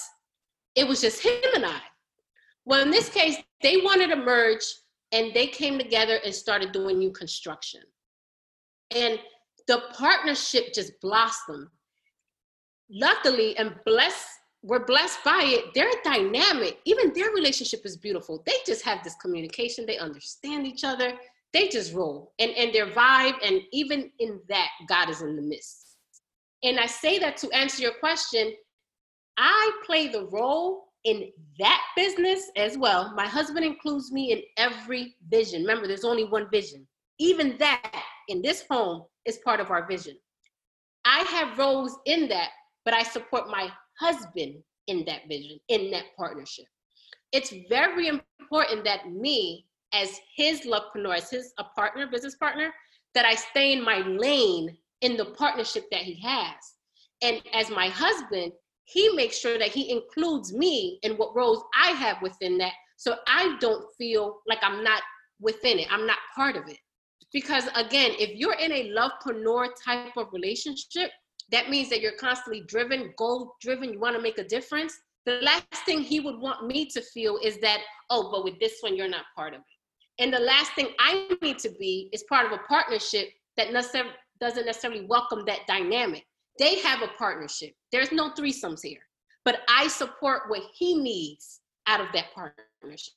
it 0.74 0.86
was 0.86 1.00
just 1.00 1.22
him 1.22 1.38
and 1.54 1.66
I. 1.66 1.80
Well, 2.64 2.82
in 2.82 2.90
this 2.90 3.08
case, 3.08 3.36
they 3.62 3.78
wanted 3.78 4.08
to 4.08 4.16
merge 4.16 4.64
and 5.12 5.32
they 5.34 5.46
came 5.46 5.78
together 5.78 6.18
and 6.24 6.34
started 6.34 6.72
doing 6.72 6.98
new 6.98 7.10
construction. 7.10 7.82
And 8.94 9.18
the 9.66 9.82
partnership 9.94 10.72
just 10.72 11.00
blossomed. 11.00 11.68
Luckily, 12.90 13.56
and 13.58 13.74
blessed, 13.84 14.26
we're 14.62 14.86
blessed 14.86 15.18
by 15.24 15.42
it. 15.44 15.66
They're 15.74 15.90
dynamic. 16.04 16.78
Even 16.86 17.12
their 17.12 17.30
relationship 17.30 17.84
is 17.84 17.96
beautiful. 17.96 18.42
They 18.46 18.54
just 18.66 18.82
have 18.82 19.04
this 19.04 19.14
communication. 19.16 19.84
They 19.86 19.98
understand 19.98 20.66
each 20.66 20.84
other. 20.84 21.12
They 21.52 21.68
just 21.68 21.94
roll 21.94 22.32
and, 22.38 22.50
and 22.52 22.74
their 22.74 22.86
vibe. 22.86 23.34
And 23.44 23.60
even 23.72 24.10
in 24.18 24.40
that, 24.48 24.68
God 24.88 25.10
is 25.10 25.20
in 25.20 25.36
the 25.36 25.42
midst. 25.42 25.96
And 26.62 26.80
I 26.80 26.86
say 26.86 27.18
that 27.18 27.36
to 27.38 27.50
answer 27.50 27.82
your 27.82 27.94
question. 28.00 28.52
I 29.36 29.70
play 29.86 30.08
the 30.08 30.26
role 30.26 30.87
in 31.04 31.30
that 31.58 31.82
business 31.96 32.50
as 32.56 32.76
well, 32.76 33.12
my 33.14 33.26
husband 33.26 33.64
includes 33.64 34.12
me 34.12 34.32
in 34.32 34.42
every 34.56 35.14
vision. 35.30 35.62
Remember, 35.62 35.86
there's 35.86 36.04
only 36.04 36.24
one 36.24 36.48
vision. 36.50 36.86
Even 37.18 37.56
that 37.58 38.02
in 38.28 38.42
this 38.42 38.64
home 38.70 39.04
is 39.24 39.38
part 39.38 39.60
of 39.60 39.70
our 39.70 39.86
vision. 39.86 40.16
I 41.04 41.20
have 41.20 41.58
roles 41.58 41.96
in 42.06 42.28
that, 42.28 42.50
but 42.84 42.94
I 42.94 43.02
support 43.02 43.48
my 43.48 43.70
husband 43.98 44.56
in 44.86 45.04
that 45.06 45.28
vision, 45.28 45.58
in 45.68 45.90
that 45.90 46.04
partnership. 46.16 46.66
It's 47.32 47.54
very 47.68 48.08
important 48.08 48.84
that 48.84 49.10
me, 49.10 49.66
as 49.92 50.18
his 50.36 50.62
lovepreneur, 50.62 51.16
as 51.16 51.30
his 51.30 51.52
a 51.58 51.64
partner, 51.64 52.06
business 52.06 52.36
partner, 52.36 52.72
that 53.14 53.24
I 53.24 53.34
stay 53.34 53.72
in 53.72 53.82
my 53.82 53.98
lane 53.98 54.76
in 55.00 55.16
the 55.16 55.26
partnership 55.26 55.84
that 55.90 56.02
he 56.02 56.20
has. 56.20 56.54
And 57.22 57.42
as 57.52 57.70
my 57.70 57.88
husband, 57.88 58.52
he 58.88 59.10
makes 59.10 59.38
sure 59.38 59.58
that 59.58 59.68
he 59.68 59.90
includes 59.90 60.52
me 60.52 60.98
in 61.02 61.12
what 61.18 61.36
roles 61.36 61.62
I 61.78 61.90
have 61.90 62.22
within 62.22 62.56
that. 62.58 62.72
So 62.96 63.16
I 63.26 63.56
don't 63.60 63.84
feel 63.98 64.38
like 64.46 64.58
I'm 64.62 64.82
not 64.82 65.02
within 65.40 65.78
it. 65.78 65.92
I'm 65.92 66.06
not 66.06 66.18
part 66.34 66.56
of 66.56 66.66
it. 66.68 66.78
Because 67.30 67.64
again, 67.74 68.12
if 68.18 68.30
you're 68.34 68.54
in 68.54 68.72
a 68.72 68.90
lovepreneur 68.90 69.68
type 69.84 70.16
of 70.16 70.32
relationship, 70.32 71.10
that 71.52 71.68
means 71.68 71.90
that 71.90 72.00
you're 72.00 72.16
constantly 72.16 72.62
driven, 72.62 73.12
goal 73.18 73.56
driven, 73.60 73.92
you 73.92 74.00
want 74.00 74.16
to 74.16 74.22
make 74.22 74.38
a 74.38 74.44
difference. 74.44 74.98
The 75.26 75.40
last 75.42 75.84
thing 75.84 76.00
he 76.00 76.20
would 76.20 76.38
want 76.38 76.66
me 76.66 76.86
to 76.86 77.02
feel 77.02 77.38
is 77.44 77.58
that, 77.58 77.80
oh, 78.08 78.30
but 78.32 78.42
with 78.42 78.58
this 78.58 78.78
one, 78.80 78.96
you're 78.96 79.08
not 79.08 79.26
part 79.36 79.52
of 79.52 79.60
it. 79.60 80.22
And 80.22 80.32
the 80.32 80.40
last 80.40 80.72
thing 80.72 80.88
I 80.98 81.28
need 81.42 81.58
to 81.58 81.70
be 81.78 82.08
is 82.12 82.24
part 82.24 82.46
of 82.46 82.52
a 82.52 82.62
partnership 82.64 83.28
that 83.58 83.70
doesn't 83.70 84.66
necessarily 84.66 85.04
welcome 85.04 85.44
that 85.44 85.66
dynamic. 85.68 86.24
They 86.58 86.80
have 86.80 87.02
a 87.02 87.08
partnership. 87.18 87.74
There's 87.92 88.12
no 88.12 88.30
threesomes 88.30 88.82
here, 88.82 89.00
but 89.44 89.60
I 89.68 89.88
support 89.88 90.42
what 90.48 90.62
he 90.74 90.96
needs 90.96 91.60
out 91.86 92.00
of 92.00 92.08
that 92.14 92.26
partnership. 92.34 93.14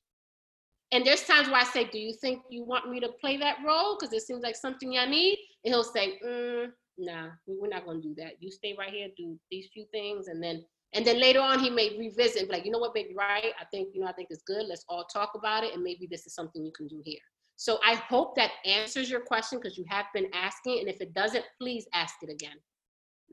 And 0.94 1.06
there's 1.06 1.24
times 1.24 1.48
where 1.48 1.62
I 1.62 1.64
say, 1.64 1.86
Do 1.86 2.00
you 2.00 2.14
think 2.14 2.42
you 2.50 2.64
want 2.64 2.90
me 2.90 3.00
to 3.00 3.10
play 3.10 3.38
that 3.38 3.58
role? 3.66 3.98
Because 3.98 4.14
it 4.14 4.22
seems 4.22 4.44
like 4.44 4.56
something 4.56 4.98
I 4.98 5.06
need. 5.06 5.40
And 5.64 5.74
he'll 5.74 5.84
say, 5.84 6.20
mm, 6.26 6.72
Nah, 6.98 7.30
we're 7.48 7.70
not 7.70 7.86
going 7.86 8.02
to 8.02 8.08
do 8.08 8.16
that. 8.16 8.34
You 8.42 8.52
stay 8.52 8.76
right 8.78 8.92
here, 8.92 9.08
do 9.18 9.40
these 9.50 9.70
few 9.74 9.86
things. 9.92 10.28
And 10.28 10.44
then 10.44 10.66
and 10.94 11.06
then 11.08 11.22
later 11.22 11.40
on, 11.40 11.60
he 11.60 11.70
may 11.70 11.98
revisit, 11.98 12.50
like, 12.50 12.66
you 12.66 12.72
know 12.72 12.80
what, 12.80 12.94
baby, 12.94 13.16
right? 13.16 13.54
I 13.60 13.66
think, 13.72 13.90
you 13.94 14.02
know, 14.02 14.08
I 14.08 14.12
think 14.12 14.28
it's 14.30 14.44
good. 14.44 14.66
Let's 14.68 14.84
all 14.90 15.06
talk 15.06 15.32
about 15.36 15.64
it. 15.64 15.74
And 15.74 15.82
maybe 15.82 16.06
this 16.06 16.26
is 16.26 16.34
something 16.34 16.66
you 16.66 16.72
can 16.76 16.88
do 16.88 17.02
here. 17.06 17.20
So 17.56 17.80
I 17.86 17.96
hope 17.96 18.36
that 18.36 18.52
answers 18.66 19.10
your 19.10 19.22
question 19.22 19.60
because 19.60 19.78
you 19.78 19.86
have 19.88 20.08
been 20.14 20.28
asking. 20.34 20.80
And 20.80 20.90
if 20.90 21.00
it 21.00 21.14
doesn't, 21.14 21.46
please 21.60 21.88
ask 21.94 22.16
it 22.24 22.30
again. 22.30 22.58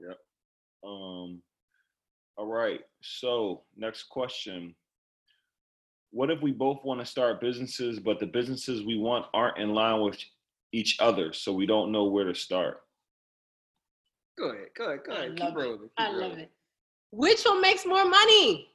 Yep. 0.07 0.19
Um, 0.85 1.43
all 2.37 2.47
right. 2.47 2.81
So 3.03 3.63
next 3.77 4.05
question. 4.05 4.75
What 6.11 6.31
if 6.31 6.41
we 6.41 6.53
both 6.53 6.79
want 6.85 7.01
to 7.01 7.07
start 7.07 7.41
businesses, 7.41 7.99
but 7.99 8.19
the 8.19 8.27
businesses 8.27 8.85
we 8.85 8.97
want 8.97 9.27
aren't 9.35 9.59
in 9.59 9.75
line 9.75 10.01
with 10.01 10.19
each 10.73 10.97
other, 11.01 11.33
so 11.33 11.53
we 11.53 11.67
don't 11.67 11.93
know 11.93 12.05
where 12.05 12.25
to 12.25 12.35
start? 12.35 12.81
Go 14.39 14.51
ahead, 14.51 14.69
go 14.77 14.85
ahead, 14.87 15.01
go 15.05 15.13
ahead. 15.13 15.25
I 15.25 15.29
love 15.29 15.37
Keep 15.37 15.59
it. 15.59 15.81
Keep 15.81 15.91
I 15.99 16.11
rolling. 16.11 16.31
love 16.31 16.39
it. 16.39 16.51
Which 17.11 17.43
one 17.45 17.61
makes 17.61 17.85
more 17.85 18.05
money? 18.05 18.69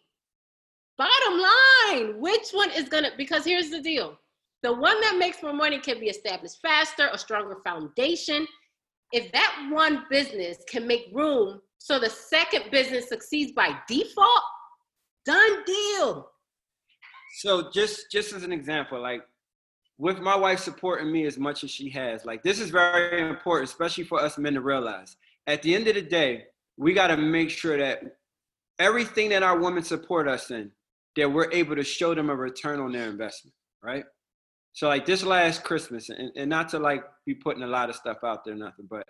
Bottom 0.97 1.39
line, 1.39 2.21
which 2.21 2.49
one 2.51 2.69
is 2.71 2.87
gonna? 2.89 3.11
Because 3.17 3.45
here's 3.45 3.69
the 3.71 3.81
deal: 3.81 4.19
the 4.61 4.71
one 4.71 4.99
that 5.01 5.17
makes 5.17 5.41
more 5.41 5.53
money 5.53 5.79
can 5.79 5.99
be 5.99 6.07
established 6.07 6.61
faster, 6.61 7.09
a 7.11 7.17
stronger 7.17 7.57
foundation. 7.63 8.45
If 9.13 9.31
that 9.31 9.69
one 9.71 10.05
business 10.09 10.57
can 10.67 10.87
make 10.87 11.09
room 11.13 11.61
so 11.77 11.99
the 11.99 12.09
second 12.09 12.71
business 12.71 13.09
succeeds 13.09 13.51
by 13.51 13.77
default, 13.87 14.41
done 15.25 15.63
deal. 15.65 16.29
So 17.39 17.69
just 17.71 18.11
just 18.11 18.33
as 18.33 18.43
an 18.43 18.51
example, 18.51 18.99
like 18.99 19.21
with 19.99 20.19
my 20.19 20.35
wife 20.35 20.59
supporting 20.59 21.11
me 21.11 21.25
as 21.25 21.37
much 21.37 21.63
as 21.63 21.69
she 21.69 21.89
has, 21.91 22.25
like 22.25 22.41
this 22.41 22.59
is 22.59 22.71
very 22.71 23.21
important, 23.21 23.69
especially 23.69 24.03
for 24.03 24.19
us 24.19 24.39
men 24.39 24.55
to 24.55 24.61
realize. 24.61 25.15
At 25.45 25.61
the 25.61 25.75
end 25.75 25.87
of 25.87 25.95
the 25.95 26.01
day, 26.01 26.45
we 26.77 26.93
got 26.93 27.07
to 27.07 27.17
make 27.17 27.51
sure 27.51 27.77
that 27.77 28.17
everything 28.79 29.29
that 29.29 29.43
our 29.43 29.59
women 29.59 29.83
support 29.83 30.27
us 30.27 30.49
in, 30.49 30.71
that 31.17 31.31
we're 31.31 31.51
able 31.51 31.75
to 31.75 31.83
show 31.83 32.15
them 32.15 32.31
a 32.31 32.35
return 32.35 32.79
on 32.79 32.91
their 32.91 33.09
investment, 33.09 33.53
right? 33.83 34.05
So 34.73 34.87
like 34.87 35.05
this 35.05 35.23
last 35.23 35.63
Christmas, 35.63 36.09
and, 36.09 36.31
and 36.35 36.49
not 36.49 36.69
to 36.69 36.79
like 36.79 37.03
be 37.25 37.35
putting 37.35 37.63
a 37.63 37.67
lot 37.67 37.89
of 37.89 37.95
stuff 37.95 38.17
out 38.23 38.43
there, 38.43 38.55
nothing, 38.55 38.87
but 38.89 39.07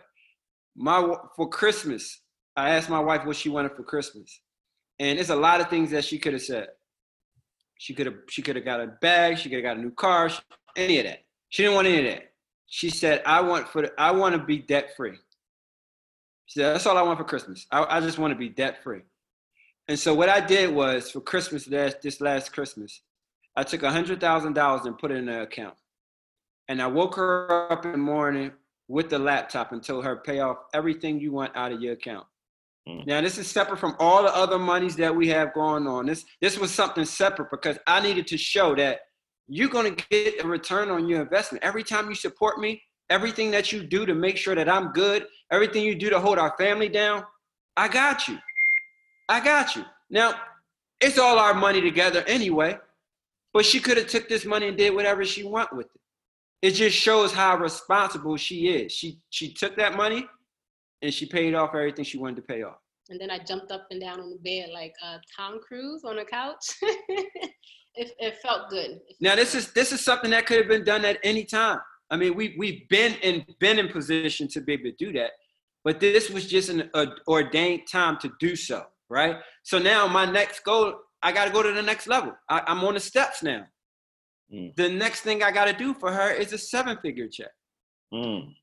my 0.75 1.15
for 1.35 1.47
Christmas, 1.49 2.21
I 2.55 2.71
asked 2.71 2.89
my 2.89 2.99
wife 2.99 3.25
what 3.25 3.37
she 3.37 3.49
wanted 3.49 3.71
for 3.75 3.83
Christmas, 3.83 4.41
and 4.99 5.17
it's 5.17 5.29
a 5.29 5.35
lot 5.35 5.61
of 5.61 5.69
things 5.69 5.91
that 5.91 6.03
she 6.03 6.19
could 6.19 6.33
have 6.33 6.41
said. 6.41 6.67
She 7.77 7.93
could 7.93 8.05
have 8.05 8.15
she 8.29 8.41
could 8.41 8.57
have 8.57 8.65
got 8.65 8.81
a 8.81 8.87
bag. 8.87 9.37
She 9.37 9.49
could 9.49 9.57
have 9.57 9.63
got 9.63 9.77
a 9.77 9.81
new 9.81 9.91
car. 9.91 10.29
Any 10.75 10.99
of 10.99 11.05
that. 11.05 11.23
She 11.49 11.63
didn't 11.63 11.75
want 11.75 11.87
any 11.87 11.99
of 11.99 12.13
that. 12.13 12.31
She 12.67 12.89
said, 12.89 13.21
"I 13.25 13.41
want 13.41 13.69
for 13.69 13.83
the, 13.83 13.91
I 13.97 14.11
want 14.11 14.35
to 14.35 14.43
be 14.43 14.57
debt 14.57 14.95
free." 14.97 15.17
She 16.45 16.59
said, 16.59 16.73
"That's 16.73 16.85
all 16.85 16.97
I 16.97 17.01
want 17.03 17.19
for 17.19 17.25
Christmas. 17.25 17.67
I, 17.71 17.97
I 17.97 17.99
just 18.01 18.17
want 18.17 18.31
to 18.31 18.37
be 18.37 18.49
debt 18.49 18.83
free." 18.83 19.01
And 19.87 19.97
so 19.97 20.13
what 20.13 20.29
I 20.29 20.39
did 20.39 20.73
was 20.73 21.11
for 21.11 21.21
Christmas 21.21 21.67
last 21.69 22.01
this 22.01 22.21
last 22.21 22.51
Christmas, 22.51 23.01
I 23.55 23.63
took 23.63 23.83
a 23.83 23.91
hundred 23.91 24.19
thousand 24.19 24.53
dollars 24.53 24.85
and 24.85 24.97
put 24.97 25.11
it 25.11 25.17
in 25.17 25.29
an 25.29 25.41
account, 25.41 25.75
and 26.67 26.81
I 26.81 26.87
woke 26.87 27.15
her 27.15 27.71
up 27.71 27.85
in 27.85 27.91
the 27.91 27.97
morning 27.97 28.51
with 28.87 29.09
the 29.09 29.19
laptop 29.19 29.71
and 29.71 29.83
told 29.83 30.05
her 30.05 30.17
pay 30.17 30.39
off 30.39 30.57
everything 30.73 31.19
you 31.19 31.31
want 31.31 31.55
out 31.55 31.71
of 31.71 31.81
your 31.81 31.93
account. 31.93 32.25
Mm. 32.87 33.07
Now 33.07 33.21
this 33.21 33.37
is 33.37 33.47
separate 33.47 33.79
from 33.79 33.95
all 33.99 34.23
the 34.23 34.35
other 34.35 34.59
monies 34.59 34.95
that 34.97 35.15
we 35.15 35.27
have 35.29 35.53
going 35.53 35.87
on. 35.87 36.05
This 36.05 36.25
this 36.41 36.57
was 36.57 36.71
something 36.71 37.05
separate 37.05 37.49
because 37.51 37.77
I 37.87 38.01
needed 38.01 38.27
to 38.27 38.37
show 38.37 38.75
that 38.75 38.99
you're 39.47 39.69
going 39.69 39.95
to 39.95 40.05
get 40.09 40.43
a 40.43 40.47
return 40.47 40.89
on 40.89 41.07
your 41.07 41.21
investment 41.21 41.63
every 41.63 41.83
time 41.83 42.09
you 42.09 42.15
support 42.15 42.59
me. 42.59 42.81
Everything 43.09 43.51
that 43.51 43.71
you 43.71 43.83
do 43.83 44.05
to 44.05 44.15
make 44.15 44.37
sure 44.37 44.55
that 44.55 44.69
I'm 44.69 44.91
good, 44.93 45.25
everything 45.51 45.83
you 45.83 45.93
do 45.93 46.09
to 46.09 46.19
hold 46.19 46.39
our 46.39 46.55
family 46.57 46.89
down, 46.89 47.23
I 47.75 47.87
got 47.87 48.27
you. 48.27 48.37
I 49.29 49.43
got 49.43 49.75
you. 49.75 49.83
Now, 50.09 50.33
it's 51.01 51.19
all 51.19 51.37
our 51.37 51.53
money 51.53 51.81
together 51.81 52.23
anyway, 52.27 52.77
but 53.53 53.65
she 53.65 53.79
could 53.79 53.97
have 53.97 54.07
took 54.07 54.27
this 54.27 54.45
money 54.45 54.67
and 54.67 54.77
did 54.77 54.93
whatever 54.93 55.23
she 55.23 55.43
want 55.43 55.75
with 55.75 55.87
it. 55.87 56.01
It 56.61 56.71
just 56.71 56.97
shows 56.97 57.31
how 57.31 57.57
responsible 57.57 58.37
she 58.37 58.69
is. 58.69 58.91
She 58.91 59.19
she 59.29 59.53
took 59.53 59.75
that 59.77 59.95
money 59.95 60.25
and 61.01 61.13
she 61.13 61.25
paid 61.25 61.53
off 61.53 61.75
everything 61.75 62.05
she 62.05 62.17
wanted 62.17 62.37
to 62.37 62.41
pay 62.41 62.63
off. 62.63 62.77
And 63.09 63.19
then 63.19 63.29
I 63.29 63.39
jumped 63.39 63.71
up 63.71 63.87
and 63.91 63.99
down 63.99 64.21
on 64.21 64.29
the 64.29 64.37
bed 64.37 64.69
like 64.73 64.93
uh, 65.05 65.17
Tom 65.35 65.59
Cruise 65.59 66.03
on 66.05 66.19
a 66.19 66.25
couch. 66.25 66.73
it, 66.81 68.11
it 68.17 68.37
felt 68.37 68.69
good. 68.69 69.01
It 69.07 69.17
now 69.19 69.35
this 69.35 69.55
is 69.55 69.71
this 69.73 69.91
is 69.91 70.03
something 70.03 70.31
that 70.31 70.45
could 70.45 70.57
have 70.57 70.69
been 70.69 70.85
done 70.85 71.03
at 71.05 71.19
any 71.23 71.43
time. 71.43 71.79
I 72.09 72.17
mean, 72.17 72.35
we 72.35 72.55
we've 72.57 72.87
been 72.89 73.15
in 73.21 73.45
been 73.59 73.77
in 73.77 73.89
position 73.89 74.47
to 74.49 74.61
be 74.61 74.73
able 74.73 74.85
to 74.85 74.91
do 74.93 75.11
that, 75.13 75.31
but 75.83 75.99
this 75.99 76.29
was 76.29 76.47
just 76.47 76.69
an 76.69 76.89
ordained 77.27 77.87
time 77.91 78.17
to 78.19 78.31
do 78.39 78.55
so, 78.55 78.85
right? 79.09 79.37
So 79.63 79.79
now 79.79 80.07
my 80.07 80.25
next 80.25 80.63
goal, 80.63 80.95
I 81.23 81.31
got 81.31 81.45
to 81.45 81.51
go 81.51 81.63
to 81.63 81.71
the 81.71 81.81
next 81.81 82.07
level. 82.07 82.33
I, 82.49 82.61
I'm 82.67 82.83
on 82.83 82.93
the 82.93 82.99
steps 82.99 83.41
now. 83.41 83.65
Mm. 84.53 84.75
The 84.75 84.89
next 84.89 85.21
thing 85.21 85.41
I 85.41 85.51
got 85.51 85.65
to 85.65 85.73
do 85.73 85.93
for 85.93 86.11
her 86.11 86.31
is 86.31 86.53
a 86.53 86.57
seven 86.57 86.97
figure 87.01 87.27
check. 87.27 87.51
Mm. 88.13 88.53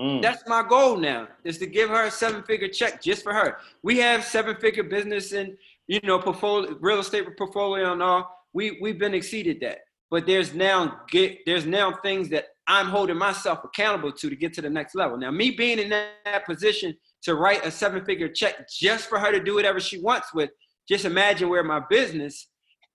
Mm. 0.00 0.22
That's 0.22 0.42
my 0.46 0.62
goal 0.68 0.96
now 0.96 1.28
is 1.44 1.58
to 1.58 1.66
give 1.66 1.88
her 1.88 2.04
a 2.04 2.10
seven 2.10 2.42
figure 2.42 2.68
check 2.68 3.02
just 3.02 3.22
for 3.22 3.32
her. 3.32 3.58
We 3.82 3.98
have 3.98 4.24
seven 4.24 4.56
figure 4.56 4.82
business 4.82 5.32
and 5.32 5.56
you 5.86 6.00
know 6.02 6.18
portfolio 6.18 6.76
real 6.80 6.98
estate 6.98 7.24
portfolio 7.38 7.92
and 7.92 8.02
all. 8.02 8.28
We 8.52 8.78
we've 8.80 8.98
been 8.98 9.14
exceeded 9.14 9.60
that. 9.60 9.78
But 10.10 10.26
there's 10.26 10.52
now 10.52 11.00
get 11.10 11.38
there's 11.46 11.64
now 11.64 11.92
things 12.02 12.28
that 12.30 12.46
I'm 12.66 12.86
holding 12.86 13.16
myself 13.16 13.60
accountable 13.64 14.12
to 14.12 14.30
to 14.30 14.36
get 14.36 14.52
to 14.54 14.62
the 14.62 14.70
next 14.70 14.94
level. 14.94 15.16
Now 15.16 15.30
me 15.30 15.52
being 15.52 15.78
in 15.78 15.90
that, 15.90 16.08
that 16.24 16.46
position 16.46 16.96
to 17.22 17.36
write 17.36 17.64
a 17.64 17.70
seven 17.70 18.04
figure 18.04 18.28
check 18.28 18.68
just 18.68 19.08
for 19.08 19.18
her 19.18 19.30
to 19.30 19.42
do 19.42 19.54
whatever 19.54 19.80
she 19.80 20.00
wants 20.00 20.34
with, 20.34 20.50
just 20.88 21.04
imagine 21.04 21.48
where 21.48 21.64
my 21.64 21.80
business 21.88 22.48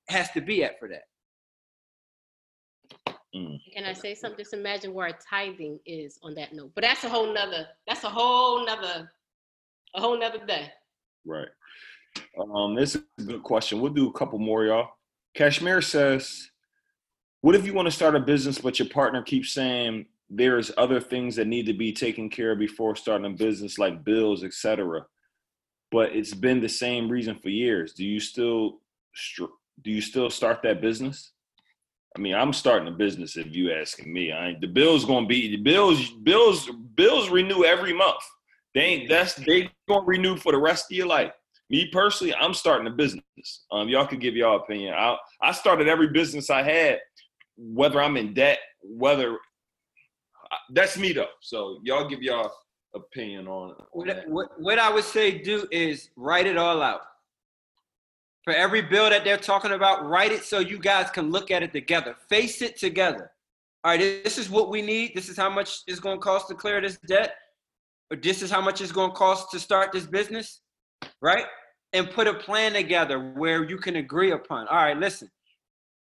has 0.09 0.29
to 0.31 0.41
be 0.41 0.63
at 0.63 0.79
for 0.79 0.89
that. 0.89 1.03
Mm. 3.35 3.59
Can 3.73 3.85
I 3.85 3.93
say 3.93 4.15
something? 4.15 4.39
Just 4.39 4.53
imagine 4.53 4.93
where 4.93 5.11
tithing 5.29 5.79
is 5.85 6.19
on 6.23 6.33
that 6.35 6.53
note. 6.53 6.71
But 6.73 6.83
that's 6.83 7.03
a 7.03 7.09
whole 7.09 7.31
nother, 7.31 7.67
that's 7.87 8.03
a 8.03 8.09
whole 8.09 8.65
nother, 8.65 9.11
a 9.95 10.01
whole 10.01 10.19
nother 10.19 10.43
day. 10.45 10.71
Right. 11.25 11.47
Um, 12.39 12.75
this 12.75 12.95
is 12.95 13.03
a 13.19 13.23
good 13.23 13.43
question. 13.43 13.79
We'll 13.79 13.93
do 13.93 14.09
a 14.09 14.13
couple 14.13 14.39
more, 14.39 14.65
y'all. 14.65 14.89
Kashmir 15.35 15.81
says, 15.81 16.49
What 17.41 17.55
if 17.55 17.65
you 17.65 17.73
want 17.73 17.87
to 17.87 17.91
start 17.91 18.15
a 18.15 18.19
business, 18.19 18.57
but 18.57 18.79
your 18.79 18.89
partner 18.89 19.21
keeps 19.21 19.51
saying 19.51 20.05
there's 20.29 20.71
other 20.77 20.99
things 20.99 21.35
that 21.35 21.47
need 21.47 21.65
to 21.67 21.73
be 21.73 21.91
taken 21.91 22.29
care 22.29 22.51
of 22.51 22.59
before 22.59 22.95
starting 22.95 23.31
a 23.31 23.35
business, 23.35 23.77
like 23.77 24.03
bills, 24.03 24.43
etc. 24.43 25.05
But 25.91 26.15
it's 26.15 26.33
been 26.33 26.61
the 26.61 26.69
same 26.69 27.09
reason 27.09 27.39
for 27.39 27.49
years. 27.49 27.93
Do 27.93 28.05
you 28.05 28.19
still 28.19 28.79
do 29.81 29.91
you 29.91 30.01
still 30.01 30.29
start 30.29 30.61
that 30.63 30.81
business? 30.81 31.31
I 32.17 32.21
mean, 32.21 32.33
I'm 32.33 32.53
starting 32.53 32.87
a 32.87 32.91
business 32.91 33.37
if 33.37 33.53
you 33.55 33.71
asking 33.71 34.11
me. 34.11 34.31
I 34.31 34.55
the 34.59 34.67
bills 34.67 35.05
gonna 35.05 35.27
be 35.27 35.49
the 35.49 35.61
bills. 35.61 36.09
Bills 36.23 36.69
bills 36.95 37.29
renew 37.29 37.63
every 37.63 37.93
month. 37.93 38.23
They 38.75 38.81
ain't 38.81 39.09
that's 39.09 39.35
they 39.35 39.71
gonna 39.87 40.05
renew 40.05 40.37
for 40.37 40.51
the 40.51 40.57
rest 40.57 40.91
of 40.91 40.97
your 40.97 41.07
life. 41.07 41.31
Me 41.69 41.87
personally, 41.91 42.33
I'm 42.35 42.53
starting 42.53 42.87
a 42.87 42.91
business. 42.91 43.23
Um, 43.71 43.89
y'all 43.89 44.07
could 44.07 44.21
give 44.21 44.35
y'all 44.35 44.57
opinion. 44.57 44.93
I 44.95 45.17
I 45.41 45.51
started 45.51 45.87
every 45.87 46.07
business 46.07 46.49
I 46.49 46.63
had, 46.63 46.99
whether 47.57 48.01
I'm 48.01 48.17
in 48.17 48.33
debt, 48.33 48.59
whether 48.81 49.37
that's 50.71 50.97
me 50.97 51.13
though. 51.13 51.27
So 51.41 51.79
y'all 51.83 52.09
give 52.09 52.21
y'all 52.21 52.51
opinion 52.95 53.47
on, 53.47 53.71
on 53.71 53.85
what, 53.91 54.27
what, 54.27 54.49
what 54.59 54.79
I 54.79 54.91
would 54.91 55.03
say 55.03 55.37
do 55.37 55.67
is 55.71 56.09
write 56.15 56.47
it 56.47 56.57
all 56.57 56.81
out 56.81 57.01
for 58.43 58.53
every 58.53 58.81
bill 58.81 59.09
that 59.09 59.23
they're 59.23 59.37
talking 59.37 59.71
about, 59.71 60.07
write 60.07 60.31
it 60.31 60.43
so 60.43 60.59
you 60.59 60.79
guys 60.79 61.11
can 61.11 61.29
look 61.29 61.51
at 61.51 61.61
it 61.61 61.71
together. 61.71 62.15
Face 62.29 62.61
it 62.61 62.77
together. 62.77 63.31
All 63.83 63.91
right, 63.91 63.99
this 64.23 64.37
is 64.37 64.49
what 64.49 64.69
we 64.69 64.81
need. 64.81 65.11
This 65.13 65.29
is 65.29 65.37
how 65.37 65.49
much 65.49 65.81
it's 65.87 65.99
going 65.99 66.17
to 66.17 66.21
cost 66.21 66.47
to 66.47 66.55
clear 66.55 66.81
this 66.81 66.97
debt. 67.05 67.35
Or 68.11 68.17
this 68.17 68.41
is 68.41 68.49
how 68.49 68.61
much 68.61 68.81
it's 68.81 68.91
going 68.91 69.11
to 69.11 69.15
cost 69.15 69.51
to 69.51 69.59
start 69.59 69.91
this 69.91 70.07
business, 70.07 70.61
right? 71.21 71.45
And 71.93 72.09
put 72.09 72.27
a 72.27 72.33
plan 72.33 72.73
together 72.73 73.33
where 73.35 73.69
you 73.69 73.77
can 73.77 73.97
agree 73.97 74.31
upon. 74.31 74.67
All 74.67 74.77
right, 74.77 74.97
listen. 74.97 75.29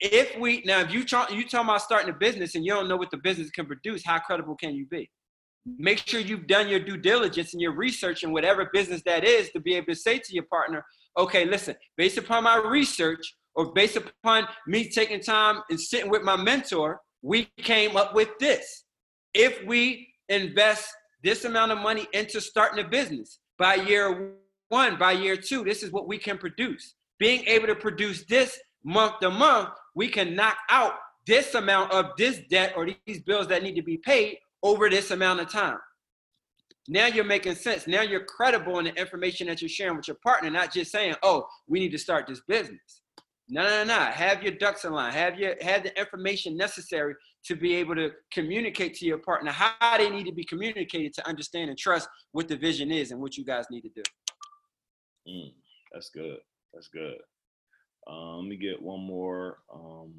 if 0.01 0.39
we 0.39 0.62
now 0.66 0.80
if 0.80 0.93
you 0.93 1.05
try, 1.05 1.26
you 1.30 1.49
talking 1.49 1.68
about 1.68 1.82
starting 1.82 2.11
a 2.11 2.12
business 2.12 2.55
and 2.55 2.64
you 2.64 2.72
don't 2.72 2.89
know 2.89 2.97
what 2.97 3.11
the 3.11 3.16
business 3.16 3.51
can 3.51 3.66
produce, 3.66 4.05
how 4.05 4.18
credible 4.18 4.57
can 4.57 4.74
you 4.74 4.87
be? 4.87 5.11
Make 5.67 6.07
sure 6.07 6.21
you've 6.21 6.47
done 6.47 6.69
your 6.69 6.81
due 6.81 6.99
diligence 6.99 7.55
and 7.55 7.61
your 7.61 7.73
research 7.73 8.23
in 8.23 8.33
whatever 8.33 8.69
business 8.73 9.03
that 9.07 9.25
is 9.25 9.51
to 9.51 9.61
be 9.61 9.75
able 9.75 9.87
to 9.87 9.95
say 9.95 10.19
to 10.19 10.35
your 10.35 10.45
partner, 10.45 10.85
okay, 11.19 11.47
listen, 11.47 11.75
based 11.97 12.19
upon 12.19 12.45
my 12.45 12.57
research 12.57 13.35
or 13.55 13.73
based 13.73 13.97
upon 13.97 14.47
me 14.67 14.91
taking 14.91 15.21
time 15.21 15.61
and 15.71 15.81
sitting 15.81 16.11
with 16.11 16.23
my 16.23 16.37
mentor, 16.37 17.01
we 17.23 17.49
came 17.59 17.97
up 17.97 18.15
with 18.15 18.29
this. 18.39 18.85
If 19.33 19.65
we 19.67 20.09
invest 20.29 20.89
this 21.23 21.45
amount 21.45 21.73
of 21.73 21.79
money 21.79 22.07
into 22.12 22.41
starting 22.41 22.85
a 22.85 22.89
business 22.89 23.39
by 23.59 23.77
year 23.77 24.35
one, 24.69 24.99
by 24.99 25.12
year 25.12 25.37
two, 25.37 25.65
this 25.65 25.83
is 25.83 25.91
what 25.91 26.07
we 26.07 26.19
can 26.19 26.37
produce. 26.37 26.95
Being 27.19 27.45
able 27.47 27.69
to 27.69 27.75
produce 27.75 28.25
this 28.27 28.59
month 28.85 29.21
to 29.23 29.31
month, 29.31 29.71
we 29.95 30.09
can 30.09 30.37
knock 30.37 30.57
out 30.69 30.95
this 31.27 31.55
amount 31.55 31.91
of 31.93 32.11
this 32.19 32.41
debt 32.51 32.75
or 32.77 32.87
these 33.07 33.23
bills 33.23 33.49
that 33.49 33.62
need 33.62 33.77
to 33.77 33.83
be 33.83 33.97
paid 33.97 34.37
over 34.65 34.91
this 34.91 35.12
amount 35.12 35.39
of 35.39 35.49
time. 35.49 35.79
Now 36.89 37.07
you're 37.07 37.25
making 37.25 37.55
sense. 37.55 37.87
Now 37.87 38.03
you're 38.03 38.25
credible 38.25 38.79
in 38.79 38.87
the 38.87 38.95
information 38.95 39.47
that 39.47 39.62
you're 39.62 39.69
sharing 39.69 39.97
with 39.97 40.09
your 40.09 40.19
partner, 40.23 40.51
not 40.51 40.73
just 40.73 40.91
saying, 40.91 41.15
"Oh, 41.23 41.47
we 41.69 41.79
need 41.79 41.93
to 41.93 41.99
start 41.99 42.27
this 42.27 42.41
business." 42.41 43.03
No, 43.49 43.62
no, 43.62 43.85
no. 43.85 43.99
Have 44.07 44.43
your 44.43 44.53
ducks 44.53 44.85
in 44.85 44.93
line. 44.93 45.12
Have 45.12 45.39
your 45.39 45.55
have 45.62 45.83
the 45.83 45.99
information 45.99 46.57
necessary 46.57 47.15
to 47.45 47.57
be 47.57 47.75
able 47.75 47.95
to 47.95 48.11
communicate 48.33 48.95
to 48.95 49.07
your 49.07 49.19
partner 49.19 49.51
how 49.51 49.99
they 49.99 50.11
need 50.11 50.25
to 50.25 50.33
be 50.33 50.45
communicated 50.45 51.12
to 51.15 51.29
understand 51.29 51.69
and 51.69 51.79
trust 51.79 52.09
what 52.33 52.49
the 52.49 52.57
vision 52.57 52.91
is 52.91 53.11
and 53.11 53.21
what 53.21 53.37
you 53.37 53.45
guys 53.45 53.67
need 53.71 53.83
to 53.83 53.91
do. 53.91 54.03
Mm, 55.29 55.53
that's 55.93 56.11
good. 56.11 56.39
That's 56.73 56.89
good. 56.89 57.17
Um, 58.07 58.41
let 58.41 58.49
me 58.49 58.57
get 58.57 58.81
one 58.81 59.01
more. 59.01 59.59
Um, 59.73 60.12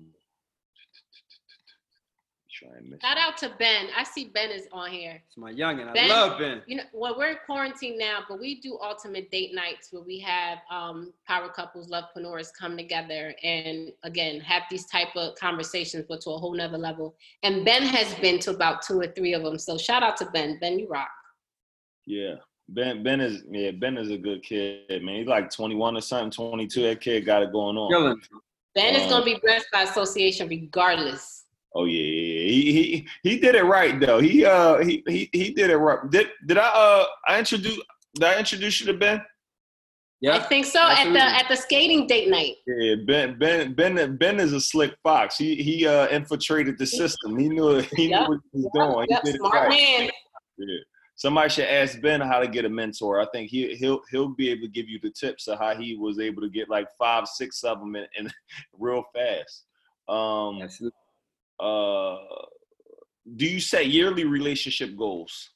try 2.55 2.77
and 2.77 2.89
miss 2.89 3.01
Shout 3.01 3.17
out 3.17 3.37
to 3.37 3.51
Ben. 3.59 3.87
I 3.95 4.03
see 4.03 4.31
Ben 4.33 4.49
is 4.49 4.67
on 4.71 4.89
here. 4.89 5.21
It's 5.27 5.37
my 5.37 5.51
youngin. 5.51 5.87
I 5.95 6.07
love 6.07 6.39
Ben. 6.39 6.61
You 6.65 6.77
know, 6.77 6.83
well, 6.93 7.15
we're 7.17 7.31
in 7.31 7.37
quarantine 7.45 7.97
now, 7.97 8.19
but 8.27 8.39
we 8.39 8.61
do 8.61 8.79
ultimate 8.81 9.29
date 9.31 9.53
nights 9.53 9.89
where 9.91 10.03
we 10.03 10.19
have 10.19 10.59
um, 10.71 11.13
power 11.27 11.49
couples, 11.49 11.89
love 11.89 12.05
lovepreneurs 12.15 12.49
come 12.57 12.77
together 12.77 13.35
and 13.43 13.91
again 14.03 14.39
have 14.41 14.63
these 14.69 14.85
type 14.85 15.15
of 15.15 15.35
conversations, 15.35 16.05
but 16.07 16.21
to 16.21 16.31
a 16.31 16.37
whole 16.37 16.55
nother 16.55 16.77
level. 16.77 17.15
And 17.43 17.65
Ben 17.65 17.83
has 17.83 18.13
been 18.15 18.39
to 18.39 18.51
about 18.51 18.81
two 18.81 18.99
or 18.99 19.07
three 19.07 19.33
of 19.33 19.43
them. 19.43 19.57
So 19.57 19.77
shout 19.77 20.03
out 20.03 20.17
to 20.17 20.25
Ben. 20.27 20.57
Ben, 20.59 20.79
you 20.79 20.87
rock. 20.87 21.09
Yeah. 22.05 22.35
Ben 22.69 23.03
Ben 23.03 23.21
is 23.21 23.43
yeah, 23.49 23.71
Ben 23.71 23.97
is 23.97 24.09
a 24.09 24.17
good 24.17 24.41
kid, 24.41 25.03
man. 25.03 25.17
He's 25.17 25.27
like 25.27 25.51
21 25.51 25.97
or 25.97 26.01
something, 26.01 26.31
22. 26.31 26.81
That 26.81 27.01
kid 27.01 27.25
got 27.25 27.43
it 27.43 27.51
going 27.51 27.77
on. 27.77 28.19
Ben 28.73 28.95
um, 28.95 29.01
is 29.01 29.09
gonna 29.09 29.25
be 29.25 29.37
blessed 29.41 29.67
by 29.71 29.83
association 29.83 30.47
regardless. 30.47 31.44
Oh 31.75 31.83
yeah, 31.83 32.47
he 32.47 32.71
he 32.71 33.07
he 33.21 33.37
did 33.37 33.53
it 33.53 33.65
right 33.65 33.99
though. 33.99 34.19
He 34.19 34.45
uh 34.45 34.77
he 34.77 35.03
he 35.07 35.29
he 35.33 35.53
did 35.53 35.69
it 35.69 35.77
right. 35.77 36.09
Did 36.09 36.29
did 36.45 36.57
I 36.57 36.67
uh 36.67 37.05
I 37.27 37.37
introduce 37.37 37.77
did 38.15 38.23
I 38.23 38.39
introduce 38.39 38.79
you 38.79 38.85
to 38.87 38.93
Ben? 38.93 39.21
Yeah, 40.21 40.37
I 40.37 40.39
think 40.39 40.65
so. 40.65 40.79
Absolutely. 40.81 41.19
At 41.19 41.27
the 41.27 41.35
at 41.43 41.49
the 41.49 41.55
skating 41.57 42.07
date 42.07 42.29
night. 42.29 42.53
Yeah, 42.65 42.95
Ben 43.05 43.37
Ben 43.37 43.73
Ben 43.73 44.15
Ben 44.15 44.39
is 44.39 44.53
a 44.53 44.61
slick 44.61 44.95
fox. 45.03 45.37
He 45.37 45.55
he 45.55 45.85
uh 45.85 46.07
infiltrated 46.07 46.77
the 46.77 46.85
system. 46.85 47.37
He 47.37 47.49
knew 47.49 47.79
he 47.95 48.09
yep. 48.09 48.21
knew 48.21 48.35
what 48.35 48.39
he 48.53 48.61
was 48.61 48.71
yep. 48.73 48.89
doing. 48.93 49.07
Yep. 49.09 49.21
He 49.25 49.31
did 49.33 49.39
Smart 49.39 49.55
it 49.55 49.59
right. 49.59 49.69
man. 49.69 50.09
Yeah. 50.57 50.77
Somebody 51.17 51.49
should 51.49 51.65
ask 51.65 51.99
Ben 51.99 52.21
how 52.21 52.39
to 52.39 52.47
get 52.47 52.63
a 52.63 52.69
mentor. 52.69 53.19
I 53.19 53.25
think 53.33 53.49
he 53.49 53.75
he'll 53.75 53.99
he'll 54.09 54.29
be 54.29 54.49
able 54.49 54.61
to 54.61 54.69
give 54.69 54.87
you 54.87 54.99
the 55.03 55.11
tips 55.11 55.49
of 55.49 55.59
how 55.59 55.75
he 55.75 55.97
was 55.97 56.19
able 56.19 56.41
to 56.41 56.49
get 56.49 56.69
like 56.69 56.87
five, 56.97 57.27
six 57.27 57.63
of 57.65 57.79
them 57.79 57.97
in, 57.97 58.05
in 58.17 58.31
real 58.79 59.03
fast. 59.13 59.65
Um, 60.07 60.61
Absolutely 60.61 60.99
uh, 61.59 62.17
do 63.35 63.45
you 63.45 63.59
set 63.59 63.87
yearly 63.87 64.23
relationship 64.23 64.95
goals? 64.95 65.51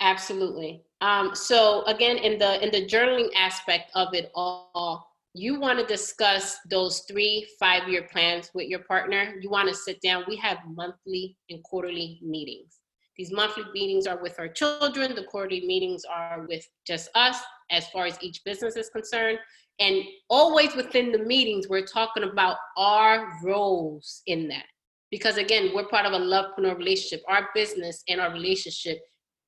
Absolutely. 0.00 0.82
Um, 1.02 1.34
so 1.34 1.84
again, 1.84 2.16
in 2.16 2.38
the 2.38 2.62
in 2.62 2.70
the 2.70 2.86
journaling 2.86 3.28
aspect 3.36 3.90
of 3.94 4.14
it 4.14 4.30
all, 4.34 5.06
you 5.34 5.60
want 5.60 5.78
to 5.78 5.86
discuss 5.86 6.56
those 6.70 7.00
three 7.00 7.46
five 7.58 7.88
year 7.88 8.08
plans 8.10 8.50
with 8.54 8.68
your 8.68 8.80
partner. 8.80 9.34
You 9.40 9.50
want 9.50 9.68
to 9.68 9.74
sit 9.74 10.00
down. 10.00 10.24
We 10.26 10.36
have 10.36 10.58
monthly 10.66 11.36
and 11.50 11.62
quarterly 11.62 12.18
meetings. 12.22 12.80
These 13.16 13.32
monthly 13.32 13.64
meetings 13.74 14.06
are 14.06 14.20
with 14.22 14.38
our 14.38 14.48
children. 14.48 15.14
The 15.14 15.24
quarterly 15.24 15.66
meetings 15.66 16.04
are 16.10 16.46
with 16.48 16.66
just 16.86 17.10
us, 17.14 17.36
as 17.70 17.86
far 17.88 18.06
as 18.06 18.16
each 18.22 18.42
business 18.44 18.76
is 18.76 18.88
concerned. 18.88 19.38
And 19.80 20.04
always 20.28 20.74
within 20.76 21.10
the 21.10 21.18
meetings, 21.18 21.68
we're 21.68 21.86
talking 21.86 22.22
about 22.22 22.56
our 22.76 23.32
roles 23.42 24.22
in 24.26 24.46
that. 24.48 24.66
Because 25.10 25.38
again, 25.38 25.70
we're 25.74 25.88
part 25.88 26.06
of 26.06 26.12
a 26.12 26.18
lovepreneur 26.18 26.76
relationship. 26.76 27.22
Our 27.28 27.48
business 27.54 28.04
and 28.08 28.20
our 28.20 28.32
relationship, 28.32 28.98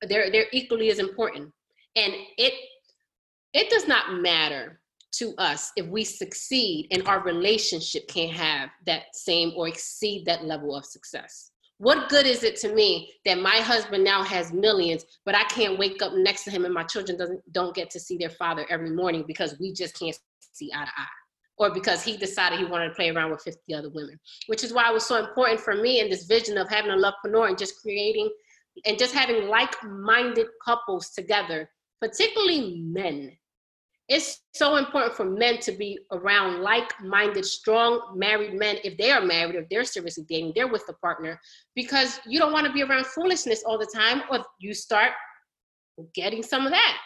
they're 0.01 0.29
they're 0.31 0.47
equally 0.51 0.89
as 0.89 0.99
important. 0.99 1.51
And 1.95 2.13
it 2.37 2.53
it 3.53 3.69
does 3.69 3.87
not 3.87 4.21
matter 4.21 4.81
to 5.13 5.35
us 5.37 5.71
if 5.75 5.85
we 5.87 6.03
succeed 6.03 6.87
and 6.91 7.07
our 7.07 7.23
relationship 7.23 8.07
can't 8.07 8.31
have 8.31 8.69
that 8.87 9.03
same 9.13 9.53
or 9.55 9.67
exceed 9.67 10.25
that 10.25 10.43
level 10.43 10.75
of 10.75 10.85
success. 10.85 11.51
What 11.83 12.07
good 12.07 12.25
is 12.25 12.43
it 12.43 12.55
to 12.61 12.73
me 12.73 13.11
that 13.25 13.39
my 13.39 13.57
husband 13.57 14.05
now 14.05 14.23
has 14.23 14.53
millions, 14.53 15.03
but 15.25 15.35
I 15.35 15.43
can't 15.43 15.77
wake 15.77 16.01
up 16.01 16.13
next 16.13 16.45
to 16.45 16.49
him 16.49 16.63
and 16.63 16.73
my 16.73 16.83
children 16.83 17.17
doesn't 17.17 17.41
don't 17.51 17.75
get 17.75 17.89
to 17.89 17.99
see 17.99 18.15
their 18.15 18.29
father 18.29 18.65
every 18.69 18.91
morning 18.91 19.25
because 19.27 19.59
we 19.59 19.73
just 19.73 19.99
can't 19.99 20.17
see 20.53 20.71
eye 20.73 20.85
to 20.85 20.91
eye? 20.95 21.07
Or 21.57 21.73
because 21.73 22.01
he 22.01 22.15
decided 22.15 22.59
he 22.59 22.63
wanted 22.63 22.87
to 22.87 22.95
play 22.95 23.09
around 23.09 23.31
with 23.31 23.41
50 23.41 23.73
other 23.73 23.89
women, 23.89 24.17
which 24.47 24.63
is 24.63 24.71
why 24.71 24.89
it 24.89 24.93
was 24.93 25.05
so 25.05 25.17
important 25.17 25.59
for 25.59 25.75
me 25.75 25.99
in 25.99 26.09
this 26.09 26.23
vision 26.23 26.57
of 26.57 26.69
having 26.69 26.91
a 26.91 26.95
lovepreneur 26.95 27.49
and 27.49 27.57
just 27.57 27.81
creating 27.81 28.29
and 28.85 28.97
just 28.97 29.13
having 29.13 29.49
like-minded 29.49 30.47
couples 30.63 31.09
together, 31.09 31.69
particularly 31.99 32.81
men 32.81 33.33
it's 34.13 34.41
so 34.53 34.75
important 34.75 35.15
for 35.15 35.25
men 35.25 35.59
to 35.59 35.71
be 35.71 35.97
around 36.11 36.61
like-minded 36.61 37.45
strong 37.45 38.13
married 38.15 38.53
men 38.53 38.77
if 38.83 38.95
they 38.97 39.11
are 39.11 39.21
married 39.21 39.55
if 39.55 39.67
they're 39.69 39.83
seriously 39.83 40.23
dating 40.29 40.51
they're 40.55 40.67
with 40.67 40.83
a 40.89 40.93
partner 40.93 41.39
because 41.75 42.19
you 42.25 42.37
don't 42.37 42.53
want 42.53 42.67
to 42.67 42.73
be 42.73 42.83
around 42.83 43.05
foolishness 43.07 43.63
all 43.65 43.77
the 43.77 43.91
time 43.93 44.21
or 44.29 44.43
you 44.59 44.73
start 44.73 45.11
getting 46.13 46.43
some 46.43 46.65
of 46.65 46.71
that. 46.71 46.97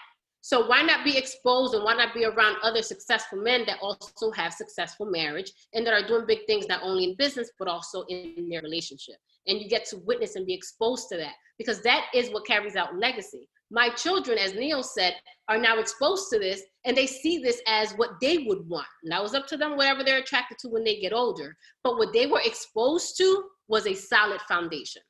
So 0.41 0.67
why 0.67 0.81
not 0.81 1.03
be 1.03 1.17
exposed 1.17 1.73
and 1.73 1.83
why 1.83 1.93
not 1.95 2.13
be 2.13 2.23
around 2.23 2.57
other 2.63 2.81
successful 2.81 3.41
men 3.41 3.65
that 3.67 3.79
also 3.81 4.31
have 4.31 4.53
successful 4.53 5.05
marriage 5.05 5.51
and 5.73 5.85
that 5.85 5.93
are 5.93 6.07
doing 6.07 6.25
big 6.25 6.45
things 6.47 6.67
not 6.67 6.81
only 6.83 7.03
in 7.03 7.15
business 7.17 7.51
but 7.59 7.67
also 7.67 8.03
in 8.03 8.47
their 8.49 8.61
relationship? 8.61 9.15
And 9.47 9.59
you 9.59 9.67
get 9.67 9.85
to 9.87 9.97
witness 10.05 10.35
and 10.35 10.45
be 10.45 10.53
exposed 10.53 11.09
to 11.09 11.17
that 11.17 11.33
because 11.57 11.81
that 11.81 12.05
is 12.13 12.29
what 12.29 12.45
carries 12.45 12.75
out 12.75 12.97
legacy 12.97 13.49
my 13.69 13.89
children, 13.89 14.37
as 14.37 14.53
Neil 14.53 14.83
said, 14.83 15.15
are 15.49 15.57
now 15.57 15.79
exposed 15.79 16.29
to 16.31 16.39
this 16.39 16.61
and 16.85 16.95
they 16.95 17.05
see 17.05 17.39
this 17.39 17.61
as 17.67 17.91
what 17.93 18.11
they 18.21 18.39
would 18.39 18.67
want. 18.67 18.87
Now 19.03 19.23
it's 19.23 19.33
up 19.33 19.47
to 19.47 19.57
them, 19.57 19.75
whatever 19.75 20.03
they're 20.03 20.19
attracted 20.19 20.57
to 20.59 20.69
when 20.69 20.83
they 20.83 20.99
get 20.99 21.13
older. 21.13 21.55
But 21.83 21.97
what 21.97 22.13
they 22.13 22.27
were 22.27 22.41
exposed 22.43 23.17
to 23.17 23.43
was 23.67 23.85
a 23.87 23.93
solid 23.93 24.41
foundation. 24.47 25.01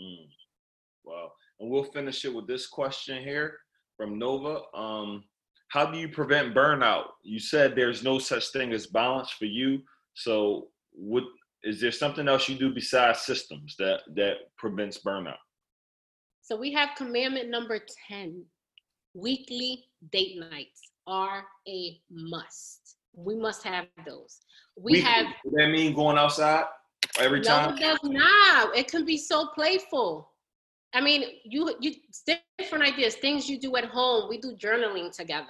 Mm. 0.00 0.28
Wow. 1.04 1.32
And 1.60 1.70
we'll 1.70 1.84
finish 1.84 2.24
it 2.24 2.34
with 2.34 2.46
this 2.46 2.66
question 2.66 3.22
here 3.22 3.56
from 3.96 4.18
Nova. 4.18 4.62
Um, 4.74 5.24
how 5.68 5.86
do 5.86 5.98
you 5.98 6.08
prevent 6.08 6.54
burnout? 6.54 7.04
You 7.22 7.38
said 7.38 7.74
there's 7.74 8.02
no 8.02 8.18
such 8.18 8.48
thing 8.48 8.72
as 8.72 8.86
balance 8.86 9.30
for 9.30 9.46
you. 9.46 9.80
So, 10.14 10.68
what 10.92 11.24
is 11.64 11.80
there 11.80 11.92
something 11.92 12.28
else 12.28 12.48
you 12.48 12.56
do 12.56 12.74
besides 12.74 13.20
systems 13.20 13.74
that 13.78 14.02
that 14.14 14.34
prevents 14.58 14.98
burnout? 14.98 15.36
So 16.42 16.56
we 16.56 16.72
have 16.72 16.90
commandment 16.96 17.48
number 17.48 17.80
10 18.08 18.44
weekly 19.14 19.84
date 20.10 20.38
nights 20.50 20.80
are 21.06 21.44
a 21.68 22.00
must. 22.10 22.96
We 23.14 23.36
must 23.36 23.62
have 23.62 23.86
those. 24.06 24.40
We 24.76 24.92
weekly. 24.92 25.10
have. 25.10 25.26
Does 25.44 25.52
that 25.54 25.68
mean 25.68 25.94
going 25.94 26.18
outside 26.18 26.64
every 27.18 27.40
no, 27.40 27.46
time? 27.46 27.70
No, 27.70 27.76
it 27.76 27.80
does 27.80 27.98
not. 28.02 28.76
It 28.76 28.88
can 28.88 29.04
be 29.04 29.16
so 29.16 29.48
playful. 29.54 30.30
I 30.94 31.00
mean, 31.00 31.24
you 31.44 31.74
you 31.80 31.94
different 32.58 32.84
ideas, 32.84 33.14
things 33.16 33.48
you 33.48 33.58
do 33.58 33.76
at 33.76 33.84
home. 33.84 34.28
We 34.28 34.38
do 34.38 34.56
journaling 34.56 35.14
together. 35.14 35.46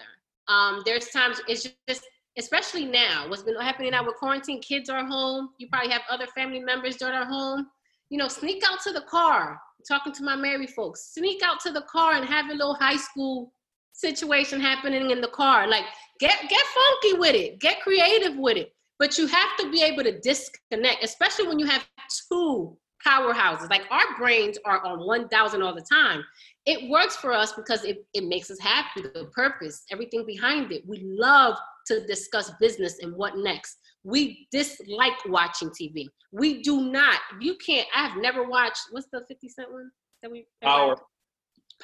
Um, 0.48 0.82
there's 0.84 1.08
times 1.08 1.40
it's 1.48 1.68
just 1.88 2.04
especially 2.38 2.86
now, 2.86 3.28
what's 3.28 3.42
been 3.42 3.56
happening 3.56 3.90
now 3.90 4.04
with 4.04 4.16
quarantine, 4.16 4.60
kids 4.60 4.88
are 4.88 5.04
home. 5.04 5.50
You 5.58 5.68
probably 5.68 5.90
have 5.90 6.02
other 6.10 6.26
family 6.28 6.60
members 6.60 6.96
that 6.98 7.14
are 7.14 7.26
home. 7.26 7.68
You 8.10 8.18
know, 8.18 8.28
sneak 8.28 8.62
out 8.68 8.80
to 8.82 8.92
the 8.92 9.02
car, 9.02 9.60
talking 9.88 10.12
to 10.14 10.22
my 10.22 10.36
married 10.36 10.70
folks. 10.70 11.12
Sneak 11.14 11.42
out 11.42 11.60
to 11.60 11.70
the 11.70 11.82
car 11.82 12.14
and 12.14 12.24
have 12.24 12.50
a 12.50 12.54
little 12.54 12.74
high 12.74 12.96
school 12.96 13.52
situation 13.92 14.60
happening 14.60 15.10
in 15.10 15.20
the 15.20 15.28
car. 15.28 15.68
Like 15.68 15.84
get 16.20 16.36
get 16.48 16.64
funky 16.64 17.18
with 17.18 17.34
it, 17.34 17.60
get 17.60 17.80
creative 17.80 18.36
with 18.36 18.56
it. 18.56 18.72
But 18.98 19.18
you 19.18 19.26
have 19.26 19.56
to 19.58 19.70
be 19.70 19.82
able 19.82 20.04
to 20.04 20.20
disconnect, 20.20 21.02
especially 21.02 21.48
when 21.48 21.58
you 21.58 21.66
have 21.66 21.84
two 22.28 22.76
powerhouses. 23.06 23.68
Like 23.70 23.82
our 23.90 24.16
brains 24.18 24.58
are 24.64 24.84
on 24.84 25.06
1000 25.06 25.62
all 25.62 25.74
the 25.74 25.86
time. 25.92 26.24
it 26.66 26.88
works 26.88 27.16
for 27.16 27.32
us 27.32 27.52
because 27.52 27.84
it, 27.84 28.06
it 28.14 28.24
makes 28.24 28.48
us 28.48 28.60
happy, 28.60 29.02
the 29.02 29.28
purpose, 29.34 29.82
everything 29.90 30.24
behind 30.24 30.70
it. 30.70 30.84
We 30.86 31.02
love 31.04 31.56
to 31.86 32.06
discuss 32.06 32.52
business 32.60 33.00
and 33.00 33.12
what 33.16 33.36
next. 33.36 33.78
We 34.04 34.48
dislike 34.50 35.24
watching 35.26 35.70
TV. 35.70 36.06
We 36.32 36.62
do 36.62 36.90
not. 36.90 37.20
You 37.40 37.56
can't. 37.64 37.86
I 37.94 38.06
have 38.06 38.18
never 38.18 38.48
watched. 38.48 38.80
What's 38.90 39.06
the 39.12 39.24
Fifty 39.28 39.48
Cent 39.48 39.70
one 39.70 39.90
that 40.22 40.30
we? 40.30 40.46
Power. 40.62 40.96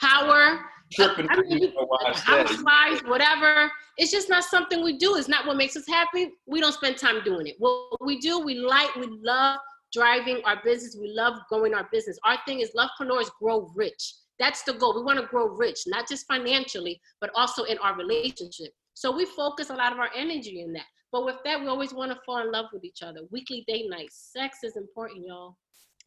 Power. 0.00 0.60
Tripping. 0.92 1.26
I 1.28 1.40
mean, 1.40 1.58
you 1.58 1.74
know 1.74 1.86
why 1.86 1.98
I 2.06 2.12
said 2.12 2.40
it. 2.40 2.46
housewives, 2.48 3.02
whatever. 3.02 3.70
It's 3.98 4.10
just 4.10 4.28
not 4.28 4.44
something 4.44 4.82
we 4.82 4.96
do. 4.96 5.16
It's 5.16 5.28
not 5.28 5.46
what 5.46 5.56
makes 5.56 5.76
us 5.76 5.86
happy. 5.86 6.30
We 6.46 6.60
don't 6.60 6.72
spend 6.72 6.96
time 6.96 7.22
doing 7.24 7.46
it. 7.46 7.56
What 7.58 8.00
we 8.00 8.18
do, 8.18 8.38
we 8.40 8.54
like, 8.54 8.94
we 8.96 9.08
love 9.22 9.58
driving 9.92 10.40
our 10.44 10.60
business. 10.64 10.96
We 10.98 11.12
love 11.12 11.34
growing 11.48 11.74
our 11.74 11.88
business. 11.92 12.18
Our 12.24 12.38
thing 12.46 12.60
is 12.60 12.70
lovepreneurs 12.76 13.28
grow 13.40 13.70
rich. 13.74 14.14
That's 14.38 14.62
the 14.62 14.74
goal. 14.74 14.94
We 14.94 15.02
want 15.02 15.18
to 15.20 15.26
grow 15.26 15.48
rich, 15.48 15.80
not 15.86 16.08
just 16.08 16.26
financially, 16.26 17.00
but 17.20 17.30
also 17.34 17.64
in 17.64 17.76
our 17.78 17.96
relationship. 17.96 18.72
So 18.98 19.14
we 19.14 19.26
focus 19.26 19.70
a 19.70 19.76
lot 19.76 19.92
of 19.92 20.00
our 20.00 20.10
energy 20.12 20.60
in 20.60 20.72
that. 20.72 20.86
But 21.12 21.24
with 21.24 21.36
that, 21.44 21.60
we 21.60 21.68
always 21.68 21.94
want 21.94 22.10
to 22.10 22.18
fall 22.26 22.38
in 22.38 22.50
love 22.50 22.66
with 22.72 22.82
each 22.82 23.00
other. 23.00 23.20
Weekly 23.30 23.64
date 23.68 23.88
nights. 23.88 24.30
Sex 24.32 24.64
is 24.64 24.76
important, 24.76 25.24
y'all. 25.24 25.56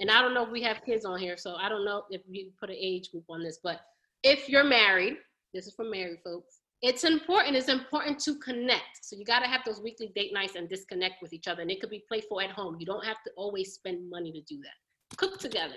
And 0.01 0.11
I 0.11 0.21
don't 0.21 0.33
know 0.33 0.43
if 0.43 0.51
we 0.51 0.61
have 0.63 0.83
kids 0.85 1.05
on 1.05 1.17
here, 1.17 1.37
so 1.37 1.55
I 1.55 1.69
don't 1.69 1.85
know 1.85 2.03
if 2.09 2.21
you 2.27 2.51
put 2.59 2.69
an 2.69 2.75
age 2.77 3.09
group 3.09 3.23
on 3.29 3.43
this, 3.43 3.59
but 3.63 3.79
if 4.23 4.49
you're 4.49 4.65
married, 4.65 5.13
this 5.53 5.67
is 5.67 5.73
for 5.73 5.85
married 5.85 6.19
folks. 6.21 6.59
It's 6.81 7.05
important. 7.05 7.55
It's 7.55 7.69
important 7.69 8.19
to 8.25 8.35
connect. 8.39 8.99
So 9.03 9.15
you 9.15 9.23
got 9.23 9.39
to 9.39 9.47
have 9.47 9.61
those 9.65 9.79
weekly 9.81 10.11
date 10.13 10.33
nights 10.33 10.55
and 10.55 10.67
disconnect 10.67 11.21
with 11.21 11.31
each 11.31 11.47
other. 11.47 11.61
And 11.61 11.71
it 11.71 11.79
could 11.79 11.91
be 11.91 12.03
playful 12.09 12.41
at 12.41 12.49
home. 12.49 12.75
You 12.77 12.85
don't 12.85 13.05
have 13.05 13.23
to 13.25 13.31
always 13.37 13.71
spend 13.71 14.09
money 14.09 14.33
to 14.33 14.41
do 14.41 14.61
that. 14.63 15.17
Cook 15.17 15.39
together. 15.39 15.75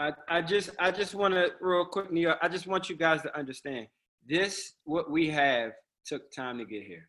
I, 0.00 0.10
I 0.28 0.42
just 0.42 0.70
I 0.80 0.90
just 0.90 1.14
want 1.14 1.34
to 1.34 1.50
real 1.60 1.84
quick, 1.84 2.10
New 2.10 2.22
York. 2.22 2.38
I 2.42 2.48
just 2.48 2.66
want 2.66 2.90
you 2.90 2.96
guys 2.96 3.22
to 3.22 3.38
understand 3.38 3.86
this. 4.28 4.74
What 4.84 5.10
we 5.10 5.28
have 5.30 5.72
took 6.04 6.32
time 6.32 6.58
to 6.58 6.64
get 6.64 6.84
here. 6.84 7.08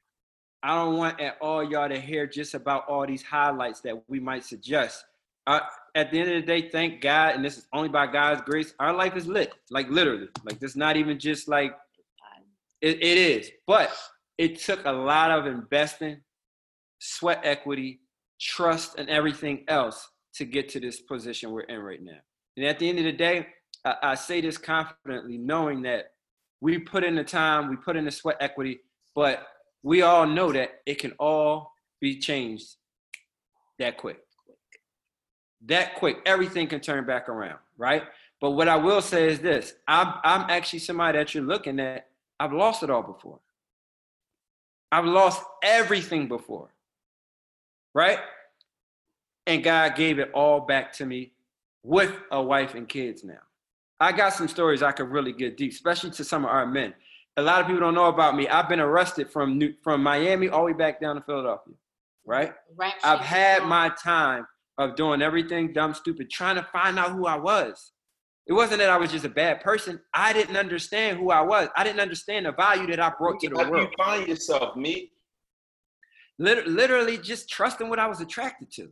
I 0.61 0.75
don't 0.75 0.97
want 0.97 1.19
at 1.19 1.37
all 1.41 1.63
y'all 1.63 1.89
to 1.89 1.99
hear 1.99 2.25
just 2.25 2.53
about 2.53 2.87
all 2.87 3.05
these 3.05 3.23
highlights 3.23 3.81
that 3.81 4.01
we 4.07 4.19
might 4.19 4.45
suggest. 4.45 5.03
Uh, 5.45 5.59
at 5.93 6.09
the 6.09 6.19
end 6.19 6.31
of 6.31 6.35
the 6.35 6.47
day, 6.47 6.69
thank 6.69 7.01
God, 7.01 7.35
and 7.35 7.43
this 7.43 7.57
is 7.57 7.67
only 7.73 7.89
by 7.89 8.07
God's 8.07 8.41
grace. 8.41 8.73
Our 8.79 8.93
life 8.93 9.17
is 9.17 9.27
lit, 9.27 9.51
like 9.69 9.89
literally, 9.89 10.29
like 10.45 10.59
this. 10.59 10.77
Not 10.77 10.95
even 10.95 11.19
just 11.19 11.49
like 11.49 11.75
it, 12.81 13.03
it 13.03 13.17
is, 13.17 13.51
but 13.67 13.91
it 14.37 14.59
took 14.59 14.85
a 14.85 14.91
lot 14.91 15.31
of 15.31 15.45
investing, 15.45 16.21
sweat 16.99 17.41
equity, 17.43 17.99
trust, 18.39 18.95
and 18.97 19.09
everything 19.09 19.65
else 19.67 20.09
to 20.35 20.45
get 20.45 20.69
to 20.69 20.79
this 20.79 21.01
position 21.01 21.51
we're 21.51 21.61
in 21.61 21.79
right 21.79 22.01
now. 22.01 22.19
And 22.55 22.65
at 22.65 22.79
the 22.79 22.87
end 22.87 22.99
of 22.99 23.05
the 23.05 23.11
day, 23.11 23.47
I, 23.83 23.95
I 24.01 24.15
say 24.15 24.39
this 24.39 24.57
confidently, 24.57 25.37
knowing 25.37 25.81
that 25.81 26.12
we 26.63 26.79
put 26.79 27.03
in 27.03 27.13
the 27.13 27.25
time, 27.25 27.69
we 27.69 27.75
put 27.75 27.97
in 27.97 28.05
the 28.05 28.11
sweat 28.11 28.37
equity, 28.39 28.79
but 29.13 29.45
we 29.83 30.01
all 30.01 30.25
know 30.25 30.49
that 30.53 30.79
it 30.85 30.97
can 30.97 31.11
all 31.19 31.73
be 31.99 32.17
changed 32.17 32.77
that 33.79 33.97
quick. 33.97 34.21
That 35.65 35.95
quick, 35.95 36.19
everything 36.25 36.67
can 36.67 36.79
turn 36.79 37.05
back 37.05 37.27
around, 37.27 37.59
right? 37.77 38.03
But 38.39 38.51
what 38.51 38.69
I 38.69 38.77
will 38.77 39.01
say 39.01 39.27
is 39.27 39.39
this 39.39 39.73
I'm, 39.89 40.13
I'm 40.23 40.49
actually 40.49 40.79
somebody 40.79 41.17
that 41.17 41.33
you're 41.33 41.43
looking 41.43 41.81
at, 41.81 42.07
I've 42.39 42.53
lost 42.53 42.81
it 42.81 42.89
all 42.89 43.03
before. 43.03 43.39
I've 44.89 45.05
lost 45.05 45.43
everything 45.61 46.29
before, 46.29 46.69
right? 47.93 48.19
And 49.45 49.61
God 49.65 49.97
gave 49.97 50.17
it 50.17 50.31
all 50.33 50.61
back 50.61 50.93
to 50.93 51.05
me 51.05 51.33
with 51.83 52.15
a 52.31 52.41
wife 52.41 52.73
and 52.73 52.87
kids 52.87 53.25
now. 53.25 53.41
I 53.99 54.11
got 54.11 54.33
some 54.33 54.47
stories 54.47 54.81
I 54.83 54.91
could 54.91 55.09
really 55.09 55.33
get 55.33 55.57
deep, 55.57 55.71
especially 55.71 56.11
to 56.11 56.23
some 56.23 56.45
of 56.45 56.51
our 56.51 56.65
men. 56.65 56.93
A 57.37 57.41
lot 57.41 57.61
of 57.61 57.67
people 57.67 57.81
don't 57.81 57.95
know 57.95 58.07
about 58.07 58.35
me. 58.35 58.47
I've 58.47 58.69
been 58.69 58.79
arrested 58.79 59.29
from 59.31 59.57
New, 59.57 59.73
from 59.83 60.03
Miami 60.03 60.49
all 60.49 60.61
the 60.61 60.65
way 60.67 60.73
back 60.73 60.99
down 61.01 61.15
to 61.15 61.21
Philadelphia, 61.21 61.73
right? 62.25 62.53
Right. 62.75 62.93
I've 63.03 63.21
had 63.21 63.63
my 63.63 63.89
time 64.01 64.45
of 64.77 64.95
doing 64.95 65.21
everything 65.21 65.73
dumb, 65.73 65.93
stupid, 65.93 66.29
trying 66.29 66.55
to 66.55 66.63
find 66.63 66.99
out 66.99 67.11
who 67.11 67.25
I 67.25 67.37
was. 67.37 67.91
It 68.45 68.53
wasn't 68.53 68.79
that 68.79 68.89
I 68.89 68.97
was 68.97 69.11
just 69.11 69.23
a 69.25 69.29
bad 69.29 69.61
person. 69.61 70.01
I 70.13 70.33
didn't 70.33 70.57
understand 70.57 71.17
who 71.17 71.31
I 71.31 71.41
was. 71.41 71.69
I 71.77 71.83
didn't 71.83 72.01
understand 72.01 72.45
the 72.45 72.51
value 72.51 72.87
that 72.87 72.99
I 72.99 73.11
brought 73.17 73.39
to 73.39 73.49
the 73.49 73.57
How 73.57 73.63
do 73.63 73.69
you 73.69 73.75
world. 73.77 73.93
find 73.97 74.27
yourself, 74.27 74.75
me? 74.75 75.11
Lit- 76.39 76.67
literally 76.67 77.17
just 77.17 77.49
trusting 77.49 77.87
what 77.89 77.99
I 77.99 78.07
was 78.07 78.19
attracted 78.19 78.69
to. 78.73 78.89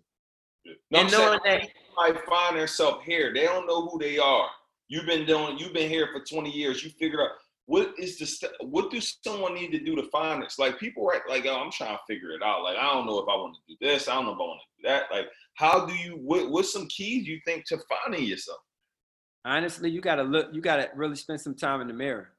No, 0.92 1.00
I'm 1.00 1.06
and 1.06 1.12
knowing 1.12 1.40
saying, 1.44 1.60
that 1.62 1.70
might 1.98 2.26
find 2.26 2.58
themselves 2.58 3.04
here. 3.04 3.34
They 3.34 3.44
don't 3.44 3.68
know 3.68 3.88
who 3.88 4.00
they 4.00 4.18
are. 4.20 4.48
You've 4.92 5.06
been 5.06 5.26
doing. 5.26 5.58
You've 5.58 5.72
been 5.72 5.90
here 5.90 6.10
for 6.12 6.20
20 6.20 6.52
years. 6.52 6.84
You 6.84 6.90
figure 6.90 7.22
out 7.24 7.30
what 7.66 7.94
is 7.98 8.20
the 8.20 8.26
st- 8.26 8.52
what 8.60 8.92
do 8.92 9.00
someone 9.00 9.54
need 9.54 9.72
to 9.72 9.80
do 9.80 9.96
to 9.96 10.04
find 10.10 10.44
this? 10.44 10.60
Like 10.60 10.78
people, 10.78 11.06
right? 11.06 11.22
Like 11.30 11.46
oh, 11.48 11.56
I'm 11.56 11.72
trying 11.72 11.96
to 11.96 12.02
figure 12.06 12.32
it 12.32 12.44
out. 12.44 12.64
Like 12.64 12.76
I 12.76 12.92
don't 12.94 13.06
know 13.06 13.18
if 13.20 13.30
I 13.30 13.36
want 13.38 13.56
to 13.56 13.62
do 13.74 13.78
this. 13.80 14.10
I 14.10 14.16
don't 14.16 14.26
know 14.26 14.32
if 14.34 14.36
I 14.36 14.42
want 14.42 14.60
to 14.60 14.82
do 14.84 14.90
that. 14.90 15.04
Like 15.10 15.28
how 15.54 15.86
do 15.86 15.94
you? 15.94 16.20
What, 16.22 16.52
what's 16.52 16.74
some 16.74 16.88
keys 16.88 17.26
you 17.26 17.40
think 17.46 17.64
to 17.68 17.80
finding 17.90 18.26
yourself? 18.26 18.60
honestly, 19.46 19.90
you 19.90 20.02
gotta 20.02 20.24
look, 20.24 20.50
you 20.52 20.60
gotta 20.62 20.90
really 20.94 21.16
spend 21.16 21.40
some 21.40 21.56
time 21.56 21.80
in 21.82 21.88
the 21.88 21.94
mirror, 21.94 22.30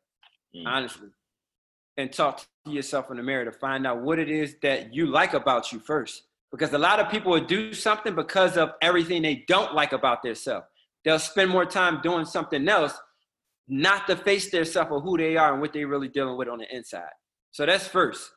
Mm. 0.55 0.65
honestly, 0.67 1.09
and 1.97 2.13
talk 2.13 2.45
to 2.67 2.71
yourself 2.71 3.11
in 3.11 3.17
the 3.17 3.23
mirror 3.23 3.47
to 3.47 3.51
find 3.53 3.87
out 3.87 4.03
what 4.03 4.19
it 4.19 4.31
is 4.31 4.57
that 4.63 4.93
you 4.95 5.07
like 5.07 5.33
about 5.33 5.73
you 5.73 5.79
first. 5.81 6.25
Because 6.51 6.75
a 6.75 6.79
lot 6.79 7.01
of 7.01 7.11
people 7.11 7.33
will 7.33 7.41
do 7.47 7.73
something 7.73 8.15
because 8.15 8.59
of 8.59 8.75
everything 8.83 9.23
they 9.23 9.45
don't 9.49 9.75
like 9.75 9.93
about 9.95 10.23
themselves. 10.23 10.67
They'll 11.05 11.19
spend 11.19 11.51
more 11.51 11.67
time 11.67 12.01
doing 12.03 12.25
something 12.25 12.69
else, 12.69 12.95
not 13.69 14.07
to 14.07 14.17
face 14.17 14.51
their 14.51 14.65
self 14.65 14.91
or 14.91 15.01
who 15.01 15.17
they 15.17 15.37
are 15.37 15.53
and 15.53 15.61
what 15.61 15.73
they're 15.73 15.89
really 15.89 16.09
dealing 16.09 16.37
with 16.37 16.49
on 16.49 16.59
the 16.59 16.75
inside. 16.75 17.11
So 17.51 17.67
that's 17.67 17.87
first. 17.87 18.31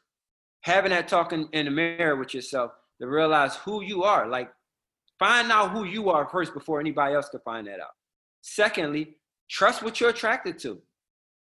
Having 0.62 0.92
that 0.92 1.08
talking 1.08 1.48
in 1.54 1.66
the 1.66 1.72
mirror 1.72 2.16
with 2.16 2.34
yourself 2.34 2.72
to 3.00 3.08
realize 3.08 3.56
who 3.58 3.84
you 3.84 4.04
are. 4.04 4.28
Like, 4.28 4.50
find 5.20 5.52
out 5.52 5.72
who 5.72 5.86
you 5.86 6.10
are 6.10 6.28
first 6.28 6.54
before 6.54 6.80
anybody 6.80 7.16
else 7.16 7.30
can 7.30 7.40
find 7.42 7.68
that 7.68 7.80
out. 7.80 7.94
Secondly, 8.42 9.18
trust 9.50 9.84
what 9.84 10.00
you're 10.00 10.10
attracted 10.10 10.60
to. 10.60 10.82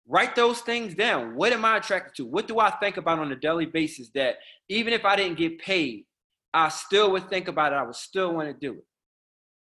Write 0.08 0.36
those 0.36 0.60
things 0.60 0.94
down. 0.94 1.36
What 1.36 1.54
am 1.54 1.64
I 1.64 1.78
attracted 1.78 2.16
to? 2.18 2.26
What 2.26 2.48
do 2.48 2.60
I 2.60 2.72
think 2.72 2.98
about 2.98 3.20
on 3.20 3.32
a 3.32 3.36
daily 3.38 3.66
basis 3.66 4.10
that 4.16 4.38
even 4.68 4.92
if 4.92 5.06
I 5.06 5.16
didn't 5.16 5.38
get 5.38 5.60
paid, 5.60 6.06
I 6.54 6.70
still 6.70 7.12
would 7.12 7.30
think 7.30 7.48
about 7.48 7.72
it. 7.72 7.78
I 7.78 7.84
would 7.84 7.96
still 7.96 8.34
want 8.34 8.50
to 8.50 8.54
do 8.54 8.80
it. 8.80 8.86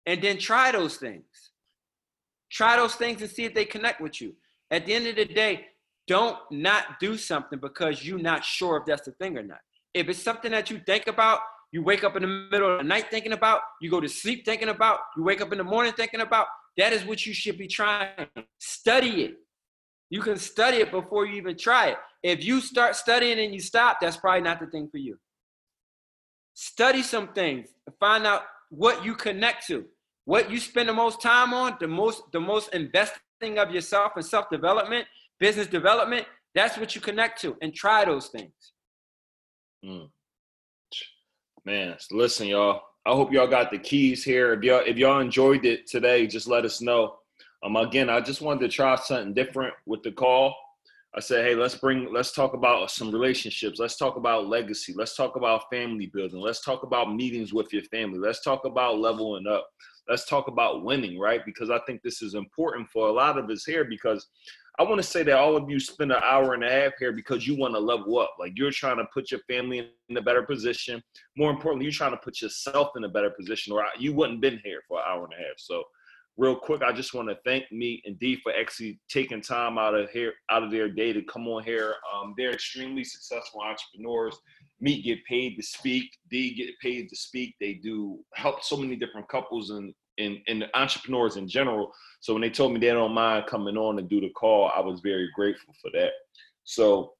And 0.07 0.21
then 0.21 0.39
try 0.39 0.71
those 0.71 0.97
things. 0.97 1.50
Try 2.51 2.75
those 2.75 2.95
things 2.95 3.21
and 3.21 3.31
see 3.31 3.45
if 3.45 3.53
they 3.53 3.65
connect 3.65 4.01
with 4.01 4.21
you. 4.21 4.35
At 4.69 4.85
the 4.85 4.93
end 4.93 5.07
of 5.07 5.15
the 5.15 5.25
day, 5.25 5.67
don't 6.07 6.37
not 6.51 6.99
do 6.99 7.17
something 7.17 7.59
because 7.59 8.05
you're 8.05 8.19
not 8.19 8.43
sure 8.43 8.77
if 8.77 8.85
that's 8.85 9.03
the 9.03 9.11
thing 9.13 9.37
or 9.37 9.43
not. 9.43 9.59
If 9.93 10.09
it's 10.09 10.21
something 10.21 10.51
that 10.51 10.69
you 10.69 10.79
think 10.85 11.07
about, 11.07 11.39
you 11.71 11.83
wake 11.83 12.03
up 12.03 12.15
in 12.15 12.23
the 12.23 12.27
middle 12.27 12.73
of 12.73 12.79
the 12.79 12.83
night 12.83 13.09
thinking 13.09 13.31
about, 13.31 13.61
you 13.81 13.89
go 13.89 14.01
to 14.01 14.09
sleep 14.09 14.43
thinking 14.43 14.69
about, 14.69 14.99
you 15.15 15.23
wake 15.23 15.41
up 15.41 15.51
in 15.51 15.57
the 15.57 15.63
morning 15.63 15.93
thinking 15.93 16.21
about, 16.21 16.47
that 16.77 16.91
is 16.91 17.05
what 17.05 17.25
you 17.25 17.33
should 17.33 17.57
be 17.57 17.67
trying. 17.67 18.09
Study 18.59 19.23
it. 19.23 19.35
You 20.09 20.21
can 20.21 20.37
study 20.37 20.77
it 20.77 20.91
before 20.91 21.25
you 21.25 21.35
even 21.35 21.57
try 21.57 21.89
it. 21.89 21.97
If 22.23 22.43
you 22.43 22.59
start 22.59 22.95
studying 22.95 23.39
and 23.39 23.53
you 23.53 23.61
stop, 23.61 23.99
that's 24.01 24.17
probably 24.17 24.41
not 24.41 24.59
the 24.59 24.67
thing 24.67 24.89
for 24.89 24.97
you. 24.97 25.17
Study 26.53 27.01
some 27.01 27.29
things 27.29 27.69
and 27.87 27.95
find 27.99 28.27
out 28.27 28.43
what 28.69 29.05
you 29.05 29.15
connect 29.15 29.67
to. 29.67 29.85
What 30.25 30.51
you 30.51 30.59
spend 30.59 30.89
the 30.89 30.93
most 30.93 31.21
time 31.21 31.53
on, 31.53 31.77
the 31.79 31.87
most 31.87 32.23
the 32.31 32.39
most 32.39 32.73
investing 32.73 33.57
of 33.57 33.71
yourself 33.71 34.13
and 34.15 34.25
self-development, 34.25 35.05
business 35.39 35.67
development, 35.67 36.25
that's 36.53 36.77
what 36.77 36.95
you 36.95 37.01
connect 37.01 37.41
to 37.41 37.57
and 37.61 37.73
try 37.73 38.05
those 38.05 38.27
things. 38.27 38.73
Mm. 39.83 40.09
Man, 41.65 41.97
listen, 42.11 42.47
y'all. 42.47 42.81
I 43.03 43.11
hope 43.11 43.33
y'all 43.33 43.47
got 43.47 43.71
the 43.71 43.79
keys 43.79 44.23
here. 44.23 44.53
If 44.53 44.63
y'all 44.63 44.83
if 44.85 44.97
y'all 44.97 45.21
enjoyed 45.21 45.65
it 45.65 45.87
today, 45.87 46.27
just 46.27 46.47
let 46.47 46.65
us 46.65 46.81
know. 46.81 47.17
Um, 47.63 47.75
again, 47.75 48.09
I 48.09 48.21
just 48.21 48.41
wanted 48.41 48.61
to 48.61 48.69
try 48.69 48.95
something 48.95 49.33
different 49.33 49.73
with 49.85 50.03
the 50.03 50.11
call. 50.11 50.55
I 51.13 51.19
said, 51.19 51.45
hey, 51.45 51.55
let's 51.55 51.75
bring, 51.75 52.11
let's 52.13 52.31
talk 52.31 52.53
about 52.53 52.89
some 52.89 53.11
relationships. 53.11 53.79
Let's 53.79 53.97
talk 53.97 54.15
about 54.15 54.47
legacy. 54.47 54.93
Let's 54.95 55.15
talk 55.15 55.35
about 55.35 55.69
family 55.69 56.05
building. 56.05 56.39
Let's 56.39 56.61
talk 56.63 56.83
about 56.83 57.13
meetings 57.13 57.53
with 57.53 57.73
your 57.73 57.83
family. 57.83 58.17
Let's 58.17 58.41
talk 58.41 58.63
about 58.63 58.97
leveling 58.97 59.45
up. 59.45 59.67
Let's 60.09 60.27
talk 60.27 60.47
about 60.47 60.83
winning, 60.83 61.19
right? 61.19 61.41
Because 61.45 61.69
I 61.69 61.79
think 61.85 62.01
this 62.01 62.21
is 62.21 62.33
important 62.33 62.89
for 62.89 63.07
a 63.07 63.11
lot 63.11 63.37
of 63.37 63.49
us 63.49 63.65
here 63.65 63.85
because 63.85 64.27
I 64.79 64.83
want 64.83 64.97
to 64.97 65.07
say 65.07 65.21
that 65.23 65.37
all 65.37 65.57
of 65.57 65.69
you 65.69 65.79
spend 65.79 66.11
an 66.11 66.23
hour 66.23 66.53
and 66.53 66.63
a 66.63 66.69
half 66.69 66.93
here 66.97 67.11
because 67.11 67.45
you 67.45 67.57
want 67.57 67.73
to 67.75 67.79
level 67.79 68.17
up. 68.19 68.35
Like 68.39 68.53
you're 68.55 68.71
trying 68.71 68.97
to 68.97 69.05
put 69.13 69.29
your 69.29 69.41
family 69.41 69.91
in 70.09 70.17
a 70.17 70.21
better 70.21 70.43
position. 70.43 71.03
More 71.37 71.51
importantly, 71.51 71.85
you're 71.85 71.93
trying 71.93 72.11
to 72.11 72.17
put 72.17 72.41
yourself 72.41 72.89
in 72.95 73.03
a 73.03 73.09
better 73.09 73.29
position, 73.29 73.73
or 73.73 73.85
you 73.99 74.13
wouldn't 74.13 74.41
been 74.41 74.59
here 74.63 74.81
for 74.87 74.99
an 74.99 75.05
hour 75.07 75.25
and 75.25 75.33
a 75.33 75.37
half. 75.37 75.57
So, 75.57 75.83
real 76.37 76.55
quick, 76.55 76.81
I 76.81 76.91
just 76.91 77.13
want 77.13 77.29
to 77.29 77.37
thank 77.45 77.71
me 77.71 78.01
and 78.05 78.17
Dee 78.19 78.37
for 78.37 78.53
actually 78.53 78.99
taking 79.09 79.41
time 79.41 79.77
out 79.77 79.93
of 79.93 80.09
here, 80.09 80.33
out 80.49 80.63
of 80.63 80.71
their 80.71 80.89
day 80.89 81.13
to 81.13 81.21
come 81.23 81.47
on 81.47 81.63
here. 81.63 81.95
Um, 82.13 82.33
they're 82.37 82.53
extremely 82.53 83.03
successful 83.03 83.61
entrepreneurs. 83.61 84.37
Me 84.79 85.01
get 85.01 85.23
paid 85.25 85.55
to 85.57 85.63
speak. 85.63 86.09
Dee 86.29 86.53
get 86.53 86.79
paid 86.81 87.09
to 87.09 87.15
speak. 87.15 87.55
They 87.59 87.73
do 87.73 88.19
help 88.33 88.63
so 88.63 88.77
many 88.77 88.95
different 88.95 89.27
couples 89.27 89.69
and 89.69 89.93
in 90.17 90.41
in 90.47 90.65
entrepreneurs 90.73 91.37
in 91.37 91.47
general. 91.47 91.91
So 92.19 92.33
when 92.33 92.41
they 92.41 92.49
told 92.49 92.73
me 92.73 92.79
they 92.79 92.87
don't 92.87 93.13
mind 93.13 93.45
coming 93.47 93.77
on 93.77 93.99
and 93.99 94.09
do 94.09 94.21
the 94.21 94.29
call, 94.29 94.71
I 94.75 94.79
was 94.79 94.99
very 95.01 95.29
grateful 95.35 95.73
for 95.81 95.89
that. 95.93 96.11
So 96.63 97.13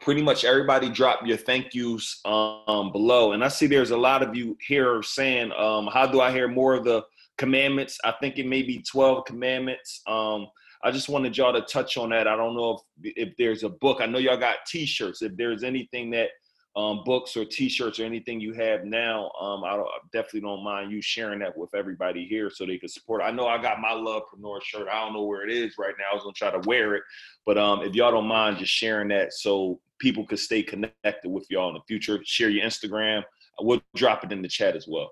pretty 0.00 0.22
much 0.22 0.44
everybody 0.44 0.90
drop 0.90 1.26
your 1.26 1.36
thank 1.36 1.74
yous 1.74 2.20
um, 2.24 2.92
below. 2.92 3.32
And 3.32 3.42
I 3.42 3.48
see 3.48 3.66
there's 3.66 3.92
a 3.92 3.96
lot 3.96 4.22
of 4.22 4.36
you 4.36 4.56
here 4.66 5.02
saying, 5.02 5.52
um, 5.52 5.88
how 5.92 6.06
do 6.06 6.20
I 6.20 6.30
hear 6.30 6.48
more 6.48 6.74
of 6.74 6.84
the 6.84 7.02
commandments? 7.38 7.98
I 8.04 8.12
think 8.20 8.38
it 8.38 8.46
may 8.46 8.62
be 8.62 8.82
12 8.82 9.24
commandments. 9.24 10.02
Um, 10.06 10.46
I 10.82 10.90
just 10.90 11.08
wanted 11.08 11.36
y'all 11.36 11.52
to 11.52 11.62
touch 11.62 11.96
on 11.96 12.10
that. 12.10 12.28
I 12.28 12.36
don't 12.36 12.54
know 12.54 12.80
if 13.02 13.12
if 13.16 13.36
there's 13.36 13.62
a 13.62 13.68
book. 13.68 14.00
I 14.00 14.06
know 14.06 14.18
y'all 14.18 14.36
got 14.36 14.58
t-shirts. 14.66 15.22
If 15.22 15.36
there's 15.36 15.64
anything 15.64 16.10
that 16.10 16.30
um, 16.76 17.02
books 17.04 17.36
or 17.38 17.44
T-shirts 17.46 17.98
or 17.98 18.04
anything 18.04 18.38
you 18.38 18.52
have 18.52 18.84
now, 18.84 19.30
um, 19.40 19.64
I, 19.64 19.76
I, 19.76 19.98
definitely 20.12 20.42
don't 20.42 20.62
mind 20.62 20.92
you 20.92 21.00
sharing 21.00 21.38
that 21.38 21.56
with 21.56 21.74
everybody 21.74 22.26
here 22.26 22.50
so 22.50 22.66
they 22.66 22.76
can 22.76 22.90
support. 22.90 23.22
I 23.22 23.30
know 23.30 23.46
I 23.46 23.60
got 23.60 23.80
my 23.80 23.92
Lovepreneur 23.92 24.62
shirt. 24.62 24.86
I 24.92 25.02
don't 25.02 25.14
know 25.14 25.22
where 25.22 25.48
it 25.48 25.50
is 25.50 25.78
right 25.78 25.94
now. 25.98 26.04
I 26.12 26.14
was 26.14 26.22
gonna 26.22 26.34
try 26.34 26.50
to 26.50 26.68
wear 26.68 26.94
it, 26.94 27.02
but 27.46 27.56
um, 27.56 27.80
if 27.80 27.94
y'all 27.94 28.12
don't 28.12 28.26
mind 28.26 28.58
just 28.58 28.72
sharing 28.72 29.08
that 29.08 29.32
so 29.32 29.80
people 29.98 30.26
could 30.26 30.38
stay 30.38 30.62
connected 30.62 31.30
with 31.30 31.46
y'all 31.48 31.70
in 31.70 31.74
the 31.74 31.80
future, 31.88 32.20
share 32.26 32.50
your 32.50 32.66
Instagram. 32.66 33.22
We'll 33.58 33.80
drop 33.94 34.22
it 34.22 34.32
in 34.32 34.42
the 34.42 34.48
chat 34.48 34.76
as 34.76 34.86
well. 34.86 35.10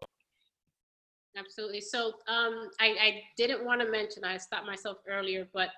Absolutely. 1.37 1.81
So 1.81 2.15
um, 2.29 2.71
I, 2.81 2.87
I 2.87 3.23
didn't 3.37 3.65
want 3.65 3.81
to 3.81 3.91
mention. 3.91 4.25
I 4.25 4.37
stopped 4.37 4.67
myself 4.67 4.99
earlier, 5.09 5.49
but 5.53 5.69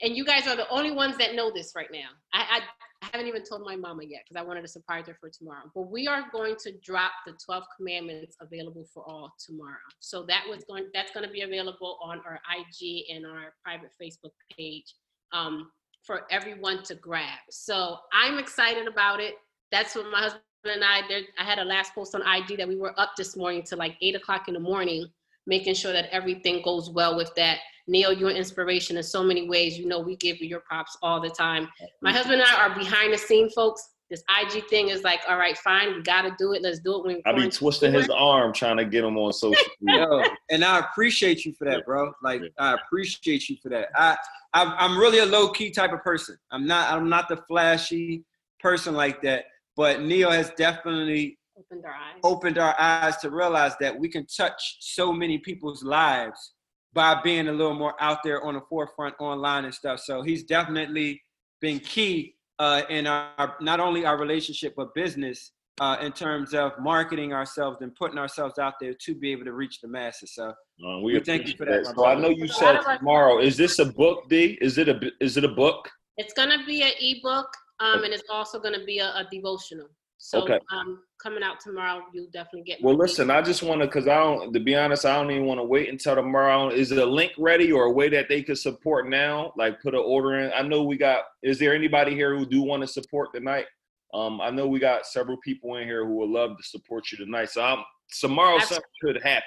and 0.00 0.16
you 0.16 0.24
guys 0.24 0.46
are 0.48 0.56
the 0.56 0.68
only 0.68 0.90
ones 0.90 1.16
that 1.18 1.34
know 1.34 1.52
this 1.52 1.72
right 1.76 1.90
now. 1.92 2.08
I, 2.32 2.58
I 2.58 2.60
I 3.02 3.08
haven't 3.12 3.26
even 3.26 3.42
told 3.42 3.62
my 3.62 3.74
mama 3.74 4.04
yet 4.04 4.22
because 4.24 4.40
I 4.40 4.46
wanted 4.46 4.62
to 4.62 4.68
surprise 4.68 5.08
her 5.08 5.16
for 5.20 5.28
tomorrow. 5.28 5.64
But 5.74 5.90
we 5.90 6.06
are 6.06 6.24
going 6.30 6.54
to 6.60 6.72
drop 6.84 7.10
the 7.26 7.32
12 7.44 7.64
commandments 7.76 8.36
available 8.40 8.84
for 8.94 9.02
all 9.08 9.34
tomorrow. 9.44 9.74
So 9.98 10.24
that 10.28 10.44
was 10.48 10.62
going 10.64 10.86
that's 10.94 11.10
going 11.10 11.26
to 11.26 11.32
be 11.32 11.40
available 11.40 11.98
on 12.00 12.20
our 12.24 12.40
IG 12.56 13.04
and 13.12 13.26
our 13.26 13.54
private 13.64 13.90
Facebook 14.00 14.30
page 14.56 14.94
um, 15.32 15.72
for 16.04 16.26
everyone 16.30 16.84
to 16.84 16.94
grab. 16.94 17.40
So 17.50 17.96
I'm 18.12 18.38
excited 18.38 18.86
about 18.86 19.18
it. 19.18 19.34
That's 19.72 19.96
what 19.96 20.06
my 20.12 20.20
husband 20.20 20.42
and 20.70 20.84
I 20.84 21.06
did. 21.06 21.26
I 21.38 21.44
had 21.44 21.58
a 21.58 21.64
last 21.64 21.94
post 21.94 22.14
on 22.14 22.22
IG 22.22 22.56
that 22.58 22.68
we 22.68 22.76
were 22.76 22.98
up 22.98 23.12
this 23.16 23.36
morning 23.36 23.62
to 23.64 23.76
like 23.76 23.96
eight 24.00 24.14
o'clock 24.14 24.48
in 24.48 24.54
the 24.54 24.60
morning, 24.60 25.06
making 25.46 25.74
sure 25.74 25.92
that 25.92 26.08
everything 26.12 26.62
goes 26.62 26.90
well 26.90 27.16
with 27.16 27.34
that. 27.36 27.58
Neil, 27.88 28.12
you're 28.12 28.30
an 28.30 28.36
inspiration 28.36 28.96
in 28.96 29.02
so 29.02 29.24
many 29.24 29.48
ways. 29.48 29.76
You 29.76 29.86
know, 29.86 30.00
we 30.00 30.16
give 30.16 30.40
you 30.40 30.48
your 30.48 30.60
props 30.60 30.96
all 31.02 31.20
the 31.20 31.30
time. 31.30 31.68
My 32.00 32.12
husband 32.12 32.40
and 32.40 32.44
I 32.44 32.66
are 32.66 32.78
behind 32.78 33.12
the 33.12 33.18
scene 33.18 33.50
folks. 33.50 33.88
This 34.08 34.22
IG 34.28 34.68
thing 34.68 34.90
is 34.90 35.02
like, 35.04 35.20
all 35.26 35.38
right, 35.38 35.56
fine, 35.56 35.94
we 35.94 36.02
got 36.02 36.22
to 36.22 36.34
do 36.38 36.52
it. 36.52 36.60
Let's 36.60 36.80
do 36.80 36.96
it. 36.96 37.04
When 37.06 37.22
I 37.24 37.32
be 37.32 37.48
twisting 37.48 37.94
his 37.94 38.10
arm 38.10 38.52
trying 38.52 38.76
to 38.76 38.84
get 38.84 39.04
him 39.04 39.16
on 39.16 39.32
social 39.32 39.64
media. 39.80 40.06
and 40.50 40.62
I 40.62 40.80
appreciate 40.80 41.46
you 41.46 41.54
for 41.54 41.64
that, 41.64 41.86
bro. 41.86 42.12
Like, 42.22 42.42
I 42.58 42.74
appreciate 42.74 43.48
you 43.48 43.56
for 43.62 43.70
that. 43.70 43.88
I, 43.96 44.16
I 44.52 44.64
I'm 44.78 44.98
really 44.98 45.20
a 45.20 45.26
low 45.26 45.50
key 45.50 45.70
type 45.70 45.92
of 45.92 46.02
person. 46.02 46.36
I'm 46.50 46.66
not. 46.66 46.92
I'm 46.92 47.08
not 47.08 47.30
the 47.30 47.38
flashy 47.48 48.22
person 48.60 48.94
like 48.94 49.22
that. 49.22 49.46
But 49.76 50.02
Neil 50.02 50.30
has 50.30 50.50
definitely 50.56 51.38
opened 51.58 51.84
our 51.84 51.92
eyes. 51.92 52.20
Opened 52.24 52.58
our 52.58 52.74
eyes 52.78 53.16
to 53.18 53.30
realize 53.30 53.72
that 53.80 53.98
we 53.98 54.08
can 54.08 54.26
touch 54.26 54.76
so 54.80 55.12
many 55.12 55.38
people's 55.38 55.82
lives 55.82 56.52
by 56.92 57.20
being 57.22 57.48
a 57.48 57.52
little 57.52 57.74
more 57.74 57.94
out 58.00 58.18
there 58.22 58.44
on 58.44 58.54
the 58.54 58.60
forefront 58.68 59.14
online 59.18 59.64
and 59.64 59.74
stuff. 59.74 60.00
So 60.00 60.22
he's 60.22 60.44
definitely 60.44 61.22
been 61.60 61.78
key 61.78 62.34
uh, 62.58 62.82
in 62.90 63.06
our 63.06 63.56
not 63.60 63.80
only 63.80 64.04
our 64.04 64.18
relationship 64.18 64.74
but 64.76 64.94
business 64.94 65.52
uh, 65.80 65.96
in 66.02 66.12
terms 66.12 66.52
of 66.52 66.72
marketing 66.78 67.32
ourselves 67.32 67.78
and 67.80 67.94
putting 67.94 68.18
ourselves 68.18 68.58
out 68.58 68.74
there 68.80 68.92
to 68.92 69.14
be 69.14 69.32
able 69.32 69.44
to 69.44 69.52
reach 69.52 69.80
the 69.80 69.88
masses. 69.88 70.34
So 70.34 70.50
uh, 70.50 70.98
we, 71.00 71.14
we 71.14 71.20
thank 71.20 71.48
you 71.48 71.56
for 71.56 71.64
that. 71.66 71.84
that 71.84 71.96
so 71.96 72.06
I 72.06 72.14
know 72.14 72.28
you 72.28 72.46
said 72.46 72.80
tomorrow. 72.98 73.38
Is 73.38 73.56
this 73.56 73.78
a 73.78 73.86
book, 73.86 74.28
D? 74.28 74.58
Is 74.60 74.78
it 74.78 74.88
a 74.88 75.00
is 75.20 75.36
it 75.36 75.44
a 75.44 75.48
book? 75.48 75.88
It's 76.18 76.34
gonna 76.34 76.64
be 76.66 76.82
an 76.82 76.92
ebook, 77.00 77.48
um, 77.82 78.04
and 78.04 78.12
it's 78.12 78.22
also 78.30 78.60
gonna 78.60 78.84
be 78.84 78.98
a, 78.98 79.08
a 79.08 79.26
devotional. 79.30 79.88
So 80.24 80.42
okay. 80.42 80.60
um, 80.72 81.00
coming 81.20 81.42
out 81.42 81.58
tomorrow, 81.58 82.02
you'll 82.14 82.30
definitely 82.32 82.62
get. 82.62 82.80
Well, 82.80 82.94
listen, 82.94 83.28
I 83.28 83.42
just 83.42 83.64
want 83.64 83.82
to, 83.82 83.88
cause 83.88 84.06
I 84.06 84.22
don't, 84.22 84.52
to 84.52 84.60
be 84.60 84.76
honest, 84.76 85.04
I 85.04 85.16
don't 85.16 85.32
even 85.32 85.46
want 85.46 85.58
to 85.58 85.64
wait 85.64 85.88
until 85.88 86.14
tomorrow. 86.14 86.68
Is 86.68 86.92
a 86.92 87.04
link 87.04 87.32
ready 87.38 87.72
or 87.72 87.86
a 87.86 87.90
way 87.90 88.08
that 88.10 88.28
they 88.28 88.40
could 88.44 88.58
support 88.58 89.08
now? 89.08 89.52
Like 89.56 89.82
put 89.82 89.94
an 89.94 90.02
order 90.06 90.38
in. 90.38 90.52
I 90.52 90.62
know 90.62 90.84
we 90.84 90.96
got. 90.96 91.24
Is 91.42 91.58
there 91.58 91.74
anybody 91.74 92.14
here 92.14 92.38
who 92.38 92.46
do 92.46 92.62
want 92.62 92.82
to 92.82 92.86
support 92.86 93.34
tonight? 93.34 93.66
Um, 94.14 94.40
I 94.40 94.50
know 94.50 94.68
we 94.68 94.78
got 94.78 95.06
several 95.06 95.38
people 95.38 95.74
in 95.76 95.88
here 95.88 96.06
who 96.06 96.14
would 96.18 96.30
love 96.30 96.56
to 96.56 96.62
support 96.62 97.10
you 97.10 97.18
tonight. 97.18 97.50
So 97.50 97.60
I'm 97.60 97.82
tomorrow 98.20 98.58
Absolutely. 98.60 98.74
something 99.02 99.14
could 99.14 99.28
happen. 99.28 99.42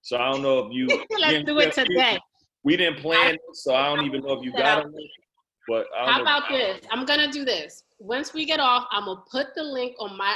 So 0.00 0.16
I 0.16 0.32
don't 0.32 0.40
know 0.40 0.60
if 0.60 0.72
you. 0.72 0.86
Let's 1.18 1.44
do 1.44 1.58
it 1.58 1.74
today. 1.74 2.18
We 2.62 2.78
didn't 2.78 3.00
plan 3.00 3.34
it, 3.34 3.40
so 3.52 3.74
I 3.74 3.94
don't 3.94 4.06
even 4.06 4.22
know 4.22 4.32
if 4.32 4.42
you 4.42 4.52
got 4.52 4.86
it. 4.86 4.92
But 5.68 5.86
how 5.96 6.20
about 6.20 6.48
this? 6.48 6.84
I'm 6.90 7.04
gonna 7.04 7.30
do 7.30 7.44
this. 7.44 7.84
Once 7.98 8.34
we 8.34 8.44
get 8.44 8.60
off, 8.60 8.86
I'm 8.90 9.06
gonna 9.06 9.22
put 9.30 9.54
the 9.54 9.62
link 9.62 9.94
on 9.98 10.16
my 10.16 10.34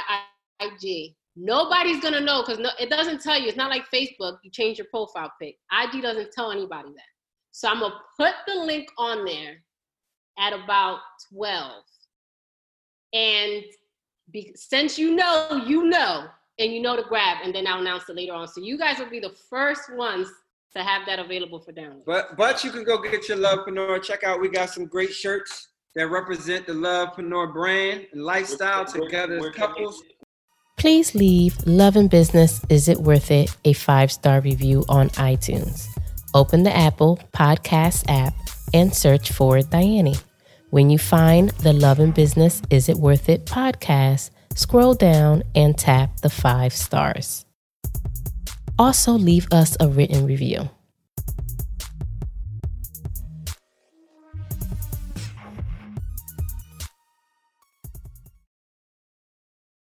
IG. 0.59 1.15
Nobody's 1.35 2.01
gonna 2.01 2.19
know 2.19 2.41
because 2.41 2.59
no, 2.59 2.69
it 2.79 2.89
doesn't 2.89 3.21
tell 3.21 3.39
you. 3.39 3.47
It's 3.47 3.57
not 3.57 3.69
like 3.69 3.85
Facebook. 3.93 4.39
You 4.43 4.51
change 4.51 4.77
your 4.77 4.87
profile 4.89 5.31
pic. 5.41 5.57
IG 5.71 6.01
doesn't 6.01 6.31
tell 6.31 6.51
anybody 6.51 6.89
that. 6.89 7.03
So 7.51 7.69
I'm 7.69 7.79
gonna 7.79 7.95
put 8.17 8.33
the 8.47 8.55
link 8.55 8.89
on 8.97 9.25
there 9.25 9.63
at 10.39 10.53
about 10.53 10.99
12. 11.33 11.83
And 13.13 13.63
be, 14.31 14.51
since 14.55 14.97
you 14.99 15.15
know, 15.15 15.63
you 15.65 15.85
know, 15.85 16.27
and 16.59 16.73
you 16.73 16.81
know 16.81 16.95
to 16.95 17.03
grab, 17.03 17.37
and 17.43 17.53
then 17.53 17.65
I'll 17.67 17.81
announce 17.81 18.09
it 18.09 18.15
later 18.15 18.33
on. 18.33 18.47
So 18.47 18.61
you 18.61 18.77
guys 18.77 18.99
will 18.99 19.09
be 19.09 19.19
the 19.19 19.35
first 19.49 19.95
ones 19.95 20.27
to 20.73 20.83
have 20.83 21.05
that 21.05 21.19
available 21.19 21.59
for 21.59 21.71
download. 21.71 22.05
But 22.05 22.37
but 22.37 22.63
you 22.63 22.71
can 22.71 22.83
go 22.83 23.01
get 23.01 23.27
your 23.27 23.37
love 23.37 23.59
Lovepreneur. 23.59 24.01
Check 24.03 24.23
out, 24.23 24.39
we 24.39 24.49
got 24.49 24.69
some 24.69 24.85
great 24.85 25.13
shirts 25.13 25.69
that 25.95 26.07
represent 26.07 26.67
the 26.67 26.73
love 26.73 27.09
Lovepreneur 27.09 27.53
brand 27.53 28.07
and 28.13 28.23
lifestyle 28.23 28.85
together 28.85 29.37
as 29.37 29.55
couples. 29.55 30.01
Please 30.77 31.13
leave 31.13 31.57
Love 31.65 31.97
and 31.97 32.09
Business 32.09 32.61
Is 32.69 32.87
It 32.87 32.99
Worth 32.99 33.31
It 33.31 33.55
a 33.65 33.73
five 33.73 34.11
star 34.11 34.39
review 34.39 34.85
on 34.87 35.09
iTunes. 35.09 35.87
Open 36.33 36.63
the 36.63 36.75
Apple 36.75 37.19
Podcast 37.33 38.05
app 38.07 38.33
and 38.73 38.93
search 38.93 39.31
for 39.31 39.61
Diane. 39.61 40.15
When 40.69 40.89
you 40.89 40.97
find 40.97 41.49
the 41.49 41.73
Love 41.73 41.99
and 41.99 42.13
Business 42.13 42.61
Is 42.69 42.87
It 42.87 42.97
Worth 42.97 43.27
It 43.27 43.45
podcast, 43.45 44.29
scroll 44.55 44.93
down 44.93 45.43
and 45.55 45.77
tap 45.77 46.21
the 46.21 46.29
five 46.29 46.73
stars. 46.73 47.45
Also, 48.79 49.11
leave 49.11 49.45
us 49.51 49.77
a 49.79 49.87
written 49.87 50.25
review. 50.25 50.69